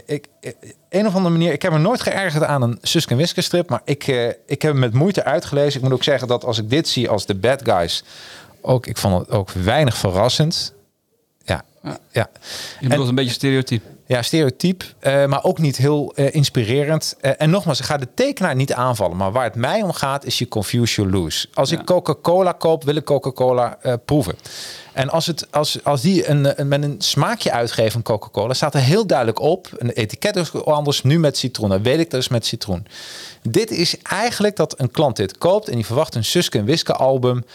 ik, 0.06 0.28
een 0.90 1.08
of 1.08 1.16
andere 1.16 1.30
manier, 1.30 1.52
ik 1.52 1.62
heb 1.62 1.72
me 1.72 1.78
nooit 1.78 2.02
geërgerd 2.02 2.44
aan 2.44 2.62
een 2.62 2.78
Suske 2.82 3.12
en 3.12 3.18
Wiske 3.18 3.42
strip, 3.42 3.70
maar 3.70 3.82
ik, 3.86 4.08
ik 4.46 4.62
heb 4.62 4.72
hem 4.72 4.80
met 4.80 4.94
moeite 4.94 5.24
uitgelezen. 5.24 5.76
Ik 5.76 5.82
moet 5.82 5.94
ook 5.94 6.04
zeggen 6.04 6.28
dat 6.28 6.46
als 6.46 6.58
ik 6.58 6.70
dit 6.70 6.88
zie 6.88 7.10
als 7.10 7.26
de 7.26 7.36
bad 7.36 7.62
guys, 7.64 8.04
ook, 8.64 8.88
ik 8.88 8.98
vond 8.98 9.20
het 9.20 9.30
ook 9.30 9.50
weinig 9.52 9.98
verrassend. 9.98 10.74
Ja, 11.46 11.64
ja. 11.84 11.98
ja. 12.12 12.30
Je 12.80 12.88
bedoelt 12.88 13.02
en, 13.02 13.10
een 13.10 13.16
beetje 13.16 13.34
stereotyp. 13.34 13.84
Ja, 14.06 14.22
stereotyp, 14.22 14.84
uh, 15.02 15.26
maar 15.26 15.44
ook 15.44 15.58
niet 15.58 15.78
heel 15.78 16.14
uh, 16.16 16.34
inspirerend. 16.34 17.16
Uh, 17.22 17.32
en 17.38 17.50
nogmaals, 17.50 17.80
ik 17.80 17.86
ga 17.86 17.98
de 17.98 18.08
tekenaar 18.14 18.56
niet 18.56 18.74
aanvallen. 18.74 19.18
Maar 19.18 19.32
waar 19.32 19.44
het 19.44 19.56
mij 19.56 19.82
om 19.82 19.92
gaat, 19.92 20.26
is 20.26 20.40
je 20.40 20.48
confuse, 20.48 21.02
you 21.02 21.12
lose. 21.12 21.48
Als 21.54 21.70
ja. 21.70 21.80
ik 21.80 21.86
Coca-Cola 21.86 22.52
koop, 22.52 22.84
wil 22.84 22.96
ik 22.96 23.04
Coca-Cola 23.04 23.78
proeven. 24.06 24.36
En 24.94 25.10
als, 25.10 25.26
het, 25.26 25.48
als, 25.52 25.84
als 25.84 26.02
die 26.02 26.30
een, 26.30 26.60
een, 26.60 26.68
met 26.68 26.84
een 26.84 26.96
smaakje 26.98 27.52
uitgeven 27.52 27.92
van 27.92 28.02
Coca-Cola, 28.02 28.54
staat 28.54 28.74
er 28.74 28.80
heel 28.80 29.08
duidelijk 29.08 29.40
op. 29.40 29.70
Een 29.78 29.90
etiket 29.90 30.36
is 30.36 30.54
anders, 30.54 31.04
nu 31.04 31.20
met 31.20 31.38
citroen. 31.38 31.70
Dan 31.70 31.84
weet 31.84 32.00
ik 32.00 32.10
dat 32.10 32.20
is 32.20 32.28
met 32.28 32.46
citroen. 32.46 32.88
Dit 33.42 33.72
is 33.72 33.98
eigenlijk 34.02 34.56
dat 34.56 34.80
een 34.80 34.92
klant 34.92 35.16
dit 35.16 35.38
koopt 35.38 35.68
en 35.68 35.76
die 35.76 35.86
verwacht 35.86 36.16
een 36.16 36.26
Suske 36.26 36.58
en 36.58 36.66
Wiske 36.66 36.94
album. 36.94 37.46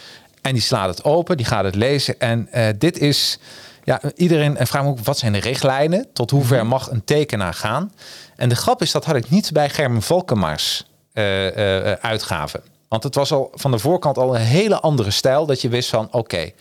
En 0.49 0.55
die 0.55 0.63
slaat 0.63 0.89
het 0.89 1.03
open, 1.03 1.37
die 1.37 1.45
gaat 1.45 1.63
het 1.63 1.75
lezen. 1.75 2.19
En 2.19 2.49
dit 2.77 2.97
is... 2.97 3.39
Ja, 3.83 4.01
iedereen 4.15 4.57
en 4.57 4.67
vraag 4.67 4.83
me 4.83 4.89
ook 4.89 4.99
wat 4.99 5.17
zijn 5.17 5.33
de 5.33 5.39
richtlijnen? 5.39 6.07
Tot 6.13 6.31
hoe 6.31 6.43
ver 6.43 6.65
mag 6.65 6.91
een 6.91 7.03
tekenaar 7.03 7.53
gaan? 7.53 7.93
En 8.35 8.49
de 8.49 8.55
grap 8.55 8.81
is, 8.81 8.91
dat 8.91 9.05
had 9.05 9.15
ik 9.15 9.29
niet 9.29 9.51
bij 9.51 9.69
Germen 9.69 10.01
Valkemaars 10.01 10.85
uh, 11.13 11.45
uh, 11.45 11.91
uitgave. 11.91 12.61
Want 12.87 13.03
het 13.03 13.15
was 13.15 13.31
al 13.31 13.51
van 13.53 13.71
de 13.71 13.79
voorkant 13.79 14.17
al 14.17 14.35
een 14.35 14.41
hele 14.41 14.79
andere 14.79 15.11
stijl. 15.11 15.45
Dat 15.45 15.61
je 15.61 15.69
wist 15.69 15.89
van 15.89 16.05
oké. 16.05 16.17
Okay. 16.17 16.53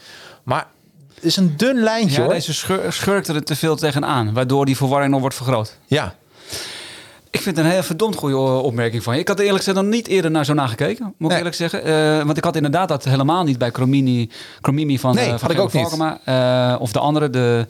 Maar 0.42 0.66
het 1.14 1.24
is 1.24 1.36
een 1.36 1.56
dun 1.56 1.82
lijntje 1.82 2.16
ja, 2.16 2.22
hoor. 2.22 2.32
Deze 2.32 2.54
schur 2.54 2.92
schurkt 2.92 3.28
er 3.28 3.44
te 3.44 3.56
veel 3.56 3.76
tegenaan. 3.76 4.32
Waardoor 4.32 4.66
die 4.66 4.76
verwarring 4.76 5.10
nog 5.10 5.20
wordt 5.20 5.36
vergroot. 5.36 5.76
Ja. 5.86 6.14
Ik 7.30 7.40
vind 7.40 7.56
het 7.56 7.64
een 7.64 7.72
heel 7.72 7.82
verdomd 7.82 8.16
goede 8.16 8.36
opmerking 8.36 9.02
van 9.02 9.14
je. 9.14 9.20
Ik 9.20 9.28
had 9.28 9.38
er 9.38 9.44
eerlijk 9.44 9.64
gezegd 9.64 9.84
nog 9.84 9.94
niet 9.94 10.06
eerder 10.06 10.30
naar 10.30 10.44
zo 10.44 10.54
nagekeken, 10.54 11.14
moet 11.16 11.30
ik 11.30 11.36
eerlijk 11.36 11.54
zeggen. 11.54 11.88
Uh, 11.88 12.24
want 12.24 12.36
ik 12.36 12.44
had 12.44 12.56
inderdaad 12.56 12.88
dat 12.88 13.04
helemaal 13.04 13.44
niet 13.44 13.58
bij 13.58 13.70
Cromini, 13.70 14.30
Cromimi 14.60 14.98
van, 14.98 15.14
nee, 15.14 15.24
uh, 15.24 15.30
van 15.30 15.40
had 15.40 15.50
ik 15.50 15.60
ook 15.60 15.70
Valkema, 15.70 16.20
uh, 16.28 16.80
of 16.80 16.92
de 16.92 16.98
andere, 16.98 17.30
de, 17.30 17.66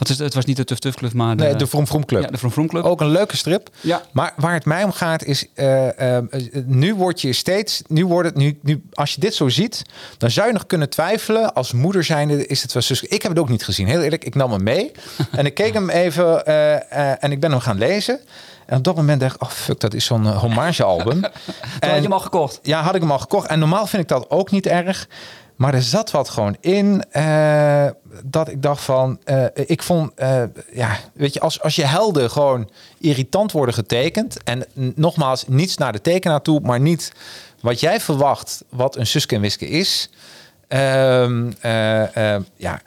Wat 0.00 0.08
is 0.08 0.14
het? 0.14 0.24
Het 0.24 0.34
was 0.34 0.44
niet 0.44 0.56
de 0.56 0.64
Tuf 0.64 0.78
Tuf 0.78 0.94
Club, 0.94 1.12
maar 1.12 1.36
de, 1.36 1.42
Nee, 1.42 1.56
de 1.56 1.66
Vroom 1.66 1.86
Vroom 1.86 2.04
Club. 2.04 2.22
ja, 2.22 2.48
de 2.48 2.66
Club. 2.66 2.84
Ook 2.84 3.00
een 3.00 3.10
leuke 3.10 3.36
strip. 3.36 3.68
Ja. 3.80 4.02
Maar 4.12 4.32
waar 4.36 4.52
het 4.52 4.64
mij 4.64 4.84
om 4.84 4.92
gaat 4.92 5.24
is, 5.24 5.46
eh, 5.54 6.16
eh, 6.16 6.24
nu 6.64 6.94
word 6.94 7.20
je 7.20 7.32
steeds, 7.32 7.82
nu 7.86 8.06
wordt 8.06 8.28
het, 8.28 8.36
nu, 8.36 8.58
nu, 8.62 8.82
als 8.92 9.14
je 9.14 9.20
dit 9.20 9.34
zo 9.34 9.48
ziet, 9.48 9.82
dan 10.18 10.30
zou 10.30 10.46
je 10.46 10.52
nog 10.52 10.66
kunnen 10.66 10.90
twijfelen. 10.90 11.54
Als 11.54 11.72
moeder 11.72 12.04
zijnde 12.04 12.46
is 12.46 12.62
het 12.62 12.72
wel 12.72 12.82
zus. 12.82 13.02
Ik 13.02 13.22
heb 13.22 13.30
het 13.30 13.40
ook 13.40 13.48
niet 13.48 13.64
gezien, 13.64 13.86
heel 13.86 14.00
eerlijk. 14.00 14.24
Ik 14.24 14.34
nam 14.34 14.52
hem 14.52 14.62
mee 14.62 14.92
en 15.30 15.46
ik 15.46 15.54
keek 15.54 15.74
hem 15.74 15.90
even 15.90 16.46
eh, 16.46 17.24
en 17.24 17.32
ik 17.32 17.40
ben 17.40 17.50
hem 17.50 17.60
gaan 17.60 17.78
lezen. 17.78 18.20
En 18.66 18.76
op 18.76 18.84
dat 18.84 18.96
moment 18.96 19.20
dacht 19.20 19.34
ik, 19.34 19.42
oh 19.42 19.48
fuck, 19.48 19.80
dat 19.80 19.94
is 19.94 20.04
zo'n 20.04 20.26
hommagealbum. 20.26 21.20
Toen 21.80 21.90
had 21.90 21.94
je 21.94 22.02
hem 22.02 22.12
al 22.12 22.20
gekocht. 22.20 22.58
Ja, 22.62 22.82
had 22.82 22.94
ik 22.94 23.00
hem 23.00 23.10
al 23.10 23.18
gekocht. 23.18 23.46
En 23.48 23.58
normaal 23.58 23.86
vind 23.86 24.02
ik 24.02 24.08
dat 24.08 24.30
ook 24.30 24.50
niet 24.50 24.66
erg. 24.66 25.08
Maar 25.60 25.74
er 25.74 25.82
zat 25.82 26.10
wat 26.10 26.28
gewoon 26.28 26.56
in 26.60 27.04
eh, 27.10 27.86
dat 28.24 28.48
ik 28.48 28.62
dacht 28.62 28.82
van, 28.82 29.18
eh, 29.24 29.44
ik 29.54 29.82
vond, 29.82 30.14
eh, 30.14 30.42
ja, 30.72 30.98
weet 31.14 31.34
je, 31.34 31.40
als, 31.40 31.60
als 31.60 31.76
je 31.76 31.84
helden 31.84 32.30
gewoon 32.30 32.70
irritant 32.98 33.52
worden 33.52 33.74
getekend 33.74 34.42
en 34.42 34.66
nogmaals 34.94 35.44
niets 35.46 35.76
naar 35.76 35.92
de 35.92 36.00
tekenaar 36.00 36.42
toe, 36.42 36.60
maar 36.60 36.80
niet 36.80 37.12
wat 37.60 37.80
jij 37.80 38.00
verwacht, 38.00 38.64
wat 38.68 38.96
een 38.96 39.06
Suske 39.06 39.34
en 39.34 39.68
is. 39.68 40.10
Ehm, 40.70 41.50
eh, 41.60 42.34
eh, 42.34 42.42
ja, 42.56 42.80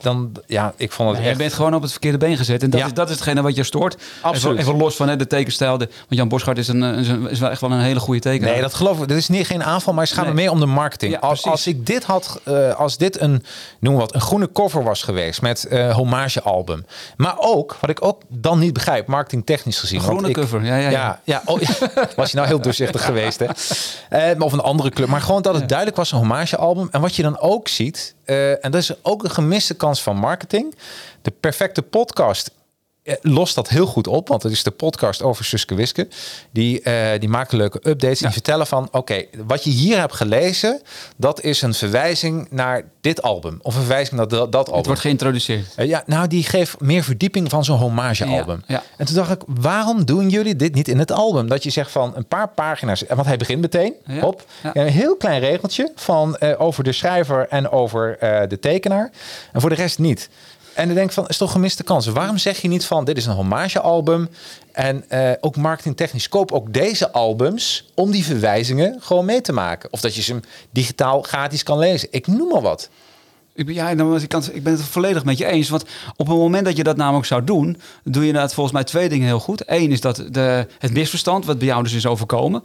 dan 0.00 0.32
ja, 0.46 0.72
ik 0.76 0.92
vond 0.92 1.10
het 1.10 1.18
je 1.22 1.28
echt. 1.28 1.38
bent 1.38 1.52
gewoon 1.52 1.74
op 1.74 1.82
het 1.82 1.90
verkeerde 1.90 2.18
been 2.18 2.36
gezet. 2.36 2.62
En 2.62 2.70
dat, 2.70 2.80
Ja. 2.80 2.86
is, 2.86 2.92
dat 2.92 3.08
is 3.08 3.14
hetgene 3.14 3.42
wat 3.42 3.56
je 3.56 3.62
stoort. 3.62 3.96
Absoluut. 4.22 4.58
Even, 4.58 4.68
even 4.68 4.80
los 4.82 4.96
van 4.96 5.08
hè, 5.08 5.16
de 5.16 5.26
tekenstijl. 5.26 5.78
De, 5.78 5.86
want 5.86 6.06
Jan 6.08 6.28
Boschart 6.28 6.58
is, 6.58 6.68
een, 6.68 6.82
is, 7.28 7.38
wel 7.38 7.50
echt 7.50 7.60
wel 7.60 7.70
een 7.72 7.80
hele 7.80 8.00
goede 8.00 8.20
tekenaar. 8.20 8.52
Nee, 8.52 8.60
dat 8.62 8.74
geloof 8.74 9.00
ik. 9.00 9.08
Dit 9.08 9.16
is 9.16 9.28
niet 9.28 9.46
geen 9.46 9.64
aanval, 9.64 9.94
maar 9.94 10.04
het 10.04 10.12
gaat 10.12 10.26
me 10.26 10.32
meer 10.34 10.50
om 10.50 10.60
de 10.60 10.66
marketing. 10.66 11.12
Ja, 11.12 11.18
als, 11.18 11.44
als 11.44 11.66
ik 11.66 11.86
dit 11.86 12.04
had, 12.04 12.40
eh, 12.44 12.74
als 12.74 12.96
dit 12.96 13.20
een, 13.20 13.44
noem 13.80 13.96
wat, 13.96 14.14
een 14.14 14.20
groene 14.20 14.52
cover 14.52 14.82
was 14.82 15.02
geweest 15.02 15.42
met 15.42 15.68
hommagealbum. 15.92 16.84
Maar 17.16 17.34
ook, 17.38 17.76
wat 17.80 17.90
ik 17.90 18.04
ook 18.04 18.22
dan 18.28 18.58
niet 18.58 18.72
begrijp, 18.72 19.06
marketingtechnisch 19.06 19.78
gezien. 19.78 19.98
Een 19.98 20.04
groene 20.04 20.30
cover. 20.30 20.64
Ja, 20.64 20.76
ja, 20.76 20.88
ja. 20.88 20.90
Ja, 20.90 21.20
ja, 21.24 21.42
oh, 21.44 21.60
was 22.16 22.30
je 22.30 22.36
nou 22.36 22.48
heel 22.48 22.60
doorzichtig 22.60 23.04
geweest, 23.10 23.38
hè? 24.08 24.32
Of 24.38 24.52
een 24.52 24.60
andere 24.60 24.90
club. 24.90 25.08
Maar 25.08 25.20
gewoon 25.20 25.42
dat 25.42 25.54
het 25.54 25.68
duidelijk 25.68 25.96
was 25.96 26.12
een 26.12 26.18
hommagealbum. 26.18 26.88
En 27.00 27.06
wat 27.06 27.16
je 27.16 27.22
dan 27.22 27.38
ook 27.38 27.68
ziet, 27.68 28.14
eh, 28.24 28.64
en 28.64 28.70
dat 28.70 28.80
is 28.80 29.04
ook 29.04 29.24
een 29.24 29.30
gemiste 29.30 29.74
kans 29.74 30.02
van 30.02 30.16
marketing. 30.16 30.74
De 31.22 31.30
perfecte 31.30 31.82
podcast 31.82 32.50
lost 33.22 33.54
dat 33.54 33.68
heel 33.68 33.86
goed 33.86 34.06
op, 34.06 34.28
want 34.28 34.42
het 34.42 34.52
is 34.52 34.62
de 34.62 34.70
podcast 34.70 35.22
over 35.22 35.44
Suske 35.44 35.74
Wiske. 35.74 36.08
Die, 36.50 36.82
eh, 36.82 37.20
die 37.20 37.28
maken 37.28 37.56
leuke 37.56 37.80
updates. 37.82 38.18
Die 38.18 38.30
vertellen 38.30 38.66
van, 38.66 38.88
oké, 38.90 39.24
wat 39.46 39.64
je 39.64 39.70
hier 39.70 39.98
hebt 39.98 40.14
gelezen, 40.14 40.82
dat 41.16 41.42
is 41.42 41.62
een 41.62 41.74
verwijzing 41.74 42.46
naar 42.50 42.84
dit 43.00 43.22
album. 43.22 43.58
Of 43.62 43.74
een 43.74 43.80
verwijzing 43.80 44.16
naar 44.16 44.28
dat, 44.28 44.52
dat 44.52 44.60
album. 44.60 44.76
Het 44.76 44.86
wordt 44.86 45.00
geïntroduceerd. 45.00 45.74
Eh, 45.76 45.86
ja, 45.86 46.02
nou, 46.06 46.26
die 46.26 46.42
geeft 46.42 46.80
meer 46.80 47.02
verdieping 47.02 47.50
van 47.50 47.64
zo'n 47.64 47.78
hommagealbum. 47.78 48.62
Ja, 48.66 48.74
ja. 48.74 48.82
En 48.96 49.06
toen 49.06 49.14
dacht 49.14 49.30
ik, 49.30 49.42
waarom 49.46 50.04
doen 50.04 50.28
jullie 50.28 50.56
dit 50.56 50.74
niet 50.74 50.88
in 50.88 50.98
het 50.98 51.12
album? 51.12 51.48
Dat 51.48 51.62
je 51.62 51.70
zegt 51.70 51.90
van 51.90 52.12
een 52.16 52.26
paar 52.26 52.48
pagina's, 52.48 53.04
want 53.08 53.26
hij 53.26 53.36
begint 53.36 53.60
meteen 53.60 53.94
op 54.20 54.44
een 54.72 54.86
heel 54.86 55.16
klein 55.16 55.40
regeltje 55.40 55.92
van 55.94 56.36
eh, 56.36 56.60
over 56.60 56.84
de 56.84 56.92
schrijver 56.92 57.48
en 57.48 57.70
over 57.70 58.18
eh, 58.18 58.48
de 58.48 58.58
tekenaar. 58.58 59.10
En 59.52 59.60
voor 59.60 59.70
de 59.70 59.76
rest 59.76 59.98
niet. 59.98 60.28
En 60.74 60.86
dan 60.86 60.94
denk 60.94 61.08
ik 61.08 61.14
van, 61.14 61.28
is 61.28 61.36
toch 61.36 61.52
gemiste 61.52 61.82
kans. 61.82 62.06
Waarom 62.06 62.38
zeg 62.38 62.60
je 62.60 62.68
niet 62.68 62.84
van, 62.84 63.04
dit 63.04 63.16
is 63.16 63.26
een 63.26 63.32
hommagealbum 63.32 64.28
en 64.72 65.04
eh, 65.08 65.30
ook 65.40 65.56
marketingtechnisch 65.56 66.28
koop 66.28 66.52
ook 66.52 66.72
deze 66.72 67.10
albums 67.10 67.90
om 67.94 68.10
die 68.10 68.24
verwijzingen 68.24 68.96
gewoon 69.00 69.24
mee 69.24 69.40
te 69.40 69.52
maken. 69.52 69.92
Of 69.92 70.00
dat 70.00 70.14
je 70.14 70.22
ze 70.22 70.40
digitaal 70.70 71.22
gratis 71.22 71.62
kan 71.62 71.78
lezen. 71.78 72.08
Ik 72.10 72.26
noem 72.26 72.48
maar 72.48 72.60
wat. 72.60 72.88
Ik 73.54 73.66
ben, 73.66 73.74
ja, 73.74 73.88
ik, 73.88 74.32
ik 74.52 74.62
ben 74.62 74.72
het 74.72 74.82
volledig 74.82 75.24
met 75.24 75.38
je 75.38 75.46
eens. 75.46 75.68
Want 75.68 75.84
op 76.16 76.26
het 76.26 76.36
moment 76.36 76.64
dat 76.64 76.76
je 76.76 76.84
dat 76.84 76.96
namelijk 76.96 77.26
zou 77.26 77.44
doen, 77.44 77.80
doe 78.04 78.22
je 78.22 78.28
inderdaad 78.28 78.54
volgens 78.54 78.74
mij 78.74 78.84
twee 78.84 79.08
dingen 79.08 79.26
heel 79.26 79.40
goed. 79.40 79.62
Eén 79.66 79.90
is 79.90 80.00
dat 80.00 80.24
de, 80.30 80.66
het 80.78 80.92
misverstand, 80.92 81.44
wat 81.44 81.58
bij 81.58 81.66
jou 81.66 81.82
dus 81.82 81.92
is 81.92 82.06
overkomen. 82.06 82.62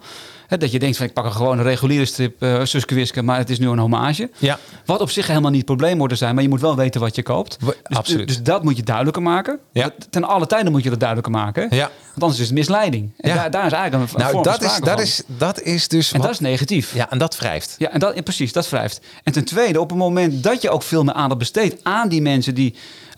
Hè, 0.47 0.57
dat 0.57 0.71
je 0.71 0.79
denkt 0.79 0.97
van 0.97 1.05
ik 1.05 1.13
pak 1.13 1.25
een 1.25 1.31
gewoon 1.31 1.57
een 1.57 1.63
reguliere 1.63 2.05
strip, 2.05 2.43
uh, 2.43 2.59
Suske 2.63 2.95
Wiske, 2.95 3.21
maar 3.21 3.37
het 3.37 3.49
is 3.49 3.59
nu 3.59 3.67
een 3.67 3.79
hommage. 3.79 4.29
Ja. 4.37 4.59
Wat 4.85 4.99
op 4.99 5.09
zich 5.09 5.27
helemaal 5.27 5.51
niet 5.51 5.65
probleem 5.65 5.97
wordt 5.97 6.17
zijn, 6.17 6.33
maar 6.33 6.43
je 6.43 6.49
moet 6.49 6.61
wel 6.61 6.75
weten 6.75 7.01
wat 7.01 7.15
je 7.15 7.23
koopt. 7.23 7.57
We- 7.59 7.77
Dus, 7.87 7.97
absoluut. 7.97 8.27
dus 8.27 8.41
dat 8.43 8.63
moet 8.63 8.77
je 8.77 8.83
duidelijker 8.83 9.21
maken. 9.21 9.59
Ja. 9.71 9.83
Dat- 9.83 10.07
Ten 10.09 10.23
alle 10.23 10.47
tijden 10.47 10.71
moet 10.71 10.83
je 10.83 10.89
dat 10.89 10.99
duidelijker 10.99 11.33
maken. 11.33 11.67
Ja. 11.69 11.89
Want 12.05 12.21
anders 12.21 12.39
is 12.39 12.45
het 12.45 12.55
misleiding. 12.57 13.13
En 13.17 13.29
Ja. 13.29 13.35
daar, 13.35 13.51
daar 13.51 13.65
is 13.65 13.71
eigenlijk 13.71 14.11
een, 14.11 14.17
Nou, 14.19 14.31
vorm 14.31 14.43
dat 14.43 14.61
is, 14.61 14.79
dat, 14.79 14.89
van. 14.89 14.99
is, 15.01 15.21
dat 15.27 15.61
is 15.61 15.87
dus. 15.87 16.11
En 16.11 16.17
wat- 16.17 16.25
dat 16.27 16.35
is 16.35 16.41
negatief. 16.41 16.93
Ja, 16.93 17.09
en 17.11 17.17
dat 17.17 17.37
wrijft. 17.37 17.75
Ja, 17.77 17.91
en 17.91 17.99
dat, 17.99 18.23
precies, 18.23 18.53
dat 18.53 18.69
wrijft. 18.69 18.99
En 19.23 19.33
ten 19.33 19.45
tweede, 19.45 19.79
op 19.79 19.89
het 19.89 19.97
moment 19.97 20.43
dat 20.43 20.61
je 20.61 20.69
ook 20.69 20.83
veel 20.83 21.03
meer 21.03 21.13
aandacht 21.13 21.39
besteedt 21.39 21.83
aan 21.83 22.07
die 22.09 22.21
mensen 22.21 22.55
die 22.55 22.75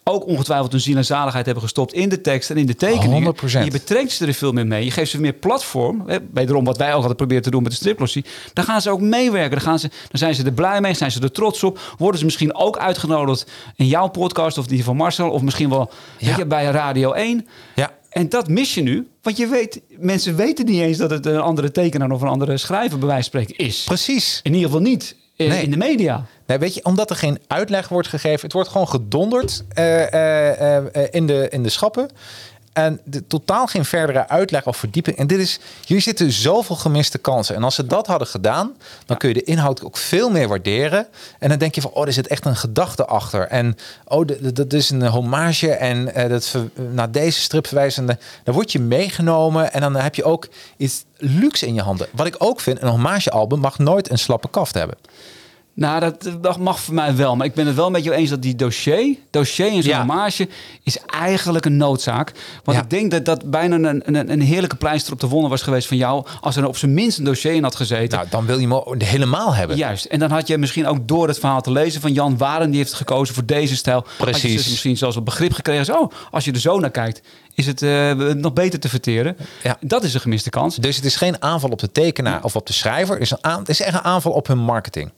ook 0.10 0.26
ongetwijfeld 0.28 0.72
hun 0.72 0.82
ziel 0.82 0.98
en 0.98 1.06
zaligheid 1.06 1.46
hebben 1.46 1.64
gestopt 1.64 1.94
in 1.94 2.10
de 2.10 2.22
tekst 2.22 2.50
en 2.50 2.58
in 2.58 2.66
de 2.66 2.76
tekeningen. 2.76 3.24
100%. 3.24 3.60
En 3.60 3.66
je 3.66 3.72
betrekt 3.72 4.12
ze 4.12 4.26
er 4.26 4.34
veel 4.34 4.52
meer 4.52 4.68
mee. 4.68 4.84
Je 4.86 4.92
geeft 4.92 5.12
ze 5.12 5.20
meer 5.20 5.34
platform. 5.34 6.06
Wederom 6.34 6.66
wat 6.66 6.78
wij 6.78 6.94
ook 6.94 7.04
proberen 7.18 7.44
te 7.44 7.50
doen 7.52 7.64
met 7.64 7.72
de 7.72 7.78
striplossie. 7.78 8.26
Dan 8.54 8.66
gaan 8.66 8.82
ze 8.82 8.90
ook 8.90 9.02
meewerken. 9.02 9.52
Dan, 9.52 9.62
gaan 9.62 9.80
ze, 9.80 9.88
dan 9.88 9.98
zijn 10.20 10.36
ze 10.36 10.44
er 10.44 10.52
blij 10.52 10.82
mee, 10.82 10.94
zijn 10.94 11.12
ze 11.12 11.22
er 11.22 11.32
trots 11.32 11.64
op. 11.64 11.80
Worden 11.98 12.20
ze 12.20 12.26
misschien 12.26 12.56
ook 12.56 12.78
uitgenodigd 12.78 13.52
in 13.76 13.88
jouw 13.88 14.08
podcast 14.08 14.58
of 14.58 14.68
die 14.68 14.84
van 14.84 14.96
Marcel. 14.96 15.30
Of 15.30 15.42
misschien 15.42 15.70
wel 15.70 15.92
Ja. 16.18 16.28
weet 16.28 16.36
je, 16.36 16.46
bij 16.46 16.66
Radio 16.66 17.12
1. 17.12 17.48
Ja. 17.76 17.92
En 18.10 18.30
dat 18.30 18.48
mis 18.48 18.74
je 18.74 18.82
nu. 18.82 19.08
Want 19.22 19.38
je 19.38 19.48
weet, 19.48 19.82
mensen 19.98 20.36
weten 20.36 20.66
niet 20.66 20.82
eens 20.82 20.98
dat 20.98 21.10
het 21.10 21.26
een 21.26 21.40
andere 21.40 21.72
tekenaar 21.72 22.12
of 22.12 22.22
een 22.22 22.28
andere 22.28 22.58
schrijver 22.58 22.98
bij 23.00 23.08
wijze 23.08 23.30
van 23.32 23.42
spreken 23.42 23.66
is. 23.66 23.84
Precies. 23.84 24.40
In 24.44 24.54
ieder 24.54 24.68
geval 24.70 24.84
niet 24.86 25.16
in, 25.36 25.50
Nee. 25.50 25.64
in 25.64 25.72
de 25.72 25.78
media. 25.78 26.26
Nee, 26.46 26.58
weet 26.58 26.74
je, 26.74 26.84
omdat 26.86 27.10
er 27.10 27.16
geen 27.16 27.40
uitleg 27.48 27.90
wordt 27.90 28.08
gegeven. 28.08 28.42
Het 28.42 28.54
wordt 28.54 28.70
gewoon 28.70 28.88
gedonderd 28.88 29.64
eh, 29.70 30.14
eh, 30.14 30.78
eh, 30.78 30.86
eh, 30.96 31.08
in, 31.12 31.28
de, 31.28 31.48
in 31.50 31.64
de 31.64 31.70
schappen. 31.70 32.10
En 32.78 33.00
de, 33.04 33.28
totaal 33.28 33.68
geen 33.68 33.86
verdere 33.86 34.28
uitleg 34.28 34.66
of 34.66 34.78
verdieping. 34.78 35.18
En 35.18 35.28
dit 35.28 35.40
is, 35.40 35.60
hier 35.86 36.02
zitten 36.02 36.32
zoveel 36.32 36.76
gemiste 36.76 37.18
kansen. 37.18 37.56
En 37.56 37.64
als 37.64 37.76
ze 37.76 37.86
dat 37.86 38.08
hadden 38.08 38.28
gedaan, 38.28 38.74
dan 39.06 39.18
kun 39.18 39.28
je 39.28 39.34
de 39.34 39.44
inhoud 39.44 39.84
ook 39.84 39.98
veel 39.98 40.30
meer 40.30 40.48
waarderen. 40.48 41.08
En 41.40 41.50
dan 41.50 41.58
denk 41.58 41.76
je 41.76 41.82
van, 41.82 41.92
oh, 41.92 42.06
er 42.06 42.14
zit 42.14 42.28
echt 42.28 42.46
een 42.46 42.56
gedachte 42.56 43.06
achter. 43.06 43.48
En 43.48 43.78
oh, 44.06 44.28
dat 44.54 44.74
is 44.74 44.90
een 44.90 45.08
hommage. 45.08 45.72
En 45.72 46.14
eh, 46.14 46.30
dat 46.30 46.56
naar 46.92 47.12
deze 47.12 47.40
strip 47.40 47.68
verwijzende. 47.68 48.18
Dan 48.44 48.54
word 48.54 48.72
je 48.72 48.80
meegenomen. 48.80 49.74
En 49.74 49.82
dan 49.82 49.96
heb 49.96 50.16
je 50.16 50.24
ook 50.24 50.48
iets 50.78 51.06
luxe 51.18 51.66
in 51.66 51.74
je 51.74 51.82
handen. 51.82 52.08
Wat 52.12 52.28
ik 52.28 52.36
ook 52.38 52.60
vind, 52.60 52.82
een 52.82 52.90
hommagealbum 52.90 53.60
mag 53.60 53.78
nooit 53.78 54.10
een 54.10 54.20
slappe 54.20 54.50
kaft 54.50 54.74
hebben. 54.74 54.98
Nou, 55.78 56.00
dat, 56.00 56.30
dat 56.42 56.58
mag 56.60 56.80
voor 56.80 56.94
mij 56.94 57.16
wel. 57.16 57.36
Maar 57.36 57.46
ik 57.46 57.54
ben 57.54 57.66
het 57.68 57.76
wel 57.76 57.92
met 57.92 58.04
jou 58.04 58.16
eens 58.16 58.30
dat 58.30 58.42
die 58.42 58.56
dossier, 58.56 59.16
dossier 59.30 59.66
in 59.72 59.82
zo'n 59.84 59.92
Ja. 59.92 59.98
hommage, 59.98 60.48
is 60.84 60.98
eigenlijk 61.06 61.66
een 61.66 61.78
noodzaak. 61.78 62.32
Want 62.64 62.78
Ja. 62.78 62.84
ik 62.84 62.90
denk 62.90 63.12
dat 63.12 63.26
dat 63.26 63.50
bijna 63.52 63.76
een, 63.76 64.02
een, 64.16 64.32
een 64.32 64.42
heerlijke 64.42 64.76
pleister 64.76 65.14
op 65.14 65.20
de 65.20 65.28
wonden 65.28 65.50
was 65.50 65.62
geweest 65.62 65.88
van 65.88 65.98
jou. 65.98 66.26
Als 66.42 66.56
er 66.56 66.68
op 66.68 66.78
zijn 66.78 66.94
minst 66.94 67.18
een 67.18 67.24
dossier 67.24 67.54
in 67.54 67.64
had 67.64 67.76
gezeten. 67.76 68.18
Nou, 68.18 68.30
dan 68.30 68.46
wil 68.46 68.58
je 68.60 68.68
hem 68.68 69.02
helemaal 69.02 69.54
hebben. 69.56 69.78
Juist. 69.78 70.06
En 70.06 70.20
dan 70.20 70.32
had 70.32 70.48
je 70.48 70.58
misschien 70.58 70.88
ook 70.88 71.08
door 71.08 71.28
het 71.28 71.40
verhaal 71.40 71.62
te 71.62 71.72
lezen 71.72 72.02
van 72.02 72.14
Jan 72.14 72.38
Waren, 72.38 72.70
die 72.70 72.80
heeft 72.80 72.94
gekozen 72.94 73.36
voor 73.36 73.46
deze 73.46 73.76
stijl. 73.76 74.00
Had 74.06 74.18
je 74.18 74.24
Precies. 74.24 74.56
dus 74.56 74.70
misschien 74.70 74.98
zelfs 74.98 75.16
wat 75.16 75.24
begrip 75.24 75.54
gekregen. 75.54 75.86
Zo, 75.86 75.94
oh, 75.94 76.12
als 76.32 76.46
je 76.46 76.52
er 76.52 76.60
zo 76.60 76.80
naar 76.80 76.92
kijkt, 76.92 77.22
is 77.54 77.66
het 77.66 77.82
eh, 77.82 78.12
nog 78.14 78.54
beter 78.54 78.80
te 78.80 78.90
verteren. 78.90 79.38
Ja. 79.64 79.78
Dat 79.82 80.04
is 80.04 80.14
een 80.14 80.20
gemiste 80.22 80.50
kans. 80.50 80.76
Dus 80.76 80.96
het 80.96 81.06
is 81.06 81.16
geen 81.16 81.42
aanval 81.42 81.70
op 81.70 81.80
de 81.80 81.92
tekenaar 81.92 82.44
of 82.44 82.56
op 82.56 82.68
de 82.68 82.74
schrijver. 82.74 83.14
Het 83.14 83.24
is, 83.24 83.32
een 83.42 83.60
het 83.60 83.70
is 83.70 83.82
echt 83.82 83.94
een 83.94 84.04
aanval 84.04 84.32
op 84.32 84.48
hun 84.48 84.58
marketing. 84.60 85.12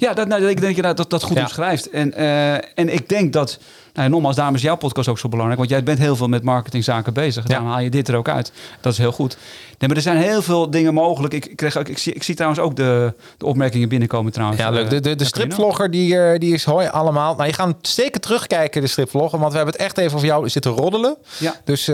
Ja, 0.00 0.14
dat, 0.14 0.28
nou, 0.28 0.40
ik 0.48 0.60
denk 0.60 0.76
dat 0.76 0.86
je 0.86 0.94
dat, 0.94 1.10
dat 1.10 1.22
goed 1.22 1.36
Ja. 1.36 1.42
omschrijft. 1.42 1.90
En, 1.90 2.14
eh, 2.14 2.54
en 2.54 2.92
ik 2.92 3.08
denk 3.08 3.32
dat, 3.32 3.58
nou, 3.94 4.08
nogmaals, 4.08 4.36
daarom 4.36 4.54
is 4.54 4.62
jouw 4.62 4.76
podcast 4.76 5.08
ook 5.08 5.18
zo 5.18 5.28
belangrijk. 5.28 5.58
Want 5.60 5.70
jij 5.72 5.82
bent 5.82 5.98
heel 5.98 6.16
veel 6.16 6.28
met 6.28 6.42
marketingzaken 6.42 7.12
bezig. 7.12 7.42
Ja. 7.42 7.48
Daarom 7.48 7.68
haal 7.68 7.80
je 7.80 7.90
dit 7.90 8.08
er 8.08 8.16
ook 8.16 8.28
uit. 8.28 8.52
Dat 8.80 8.92
is 8.92 8.98
heel 8.98 9.12
goed. 9.12 9.36
Nee, 9.78 9.88
maar 9.88 9.96
er 9.96 10.02
zijn 10.02 10.16
heel 10.16 10.42
veel 10.42 10.70
dingen 10.70 10.94
mogelijk. 10.94 11.34
Ik, 11.34 11.52
kreeg 11.56 11.76
ook, 11.76 11.88
ik, 11.88 11.98
zie, 11.98 12.12
ik 12.12 12.22
zie 12.22 12.34
trouwens 12.34 12.62
ook 12.62 12.76
de, 12.76 13.14
de 13.38 13.46
opmerkingen 13.46 13.88
binnenkomen 13.88 14.32
trouwens. 14.32 14.60
Ja, 14.60 14.70
leuk. 14.70 14.90
Eh, 14.92 15.00
De, 15.00 15.14
de, 15.14 15.24
stripvlogger 15.24 15.90
die, 15.90 16.18
eh, 16.18 16.38
die 16.38 16.54
is 16.54 16.64
hoi 16.64 16.88
allemaal. 16.88 17.34
Nou, 17.34 17.48
je 17.48 17.54
gaat 17.54 17.74
zeker 17.82 18.20
terugkijken, 18.20 18.80
de 18.80 18.86
stripvlogger. 18.86 19.38
Want 19.38 19.50
we 19.50 19.56
hebben 19.56 19.74
het 19.74 19.84
echt 19.84 19.98
even 19.98 20.14
over 20.14 20.26
jou 20.26 20.48
zitten 20.48 20.72
roddelen. 20.72 21.16
Ja. 21.38 21.54
Dus 21.64 21.84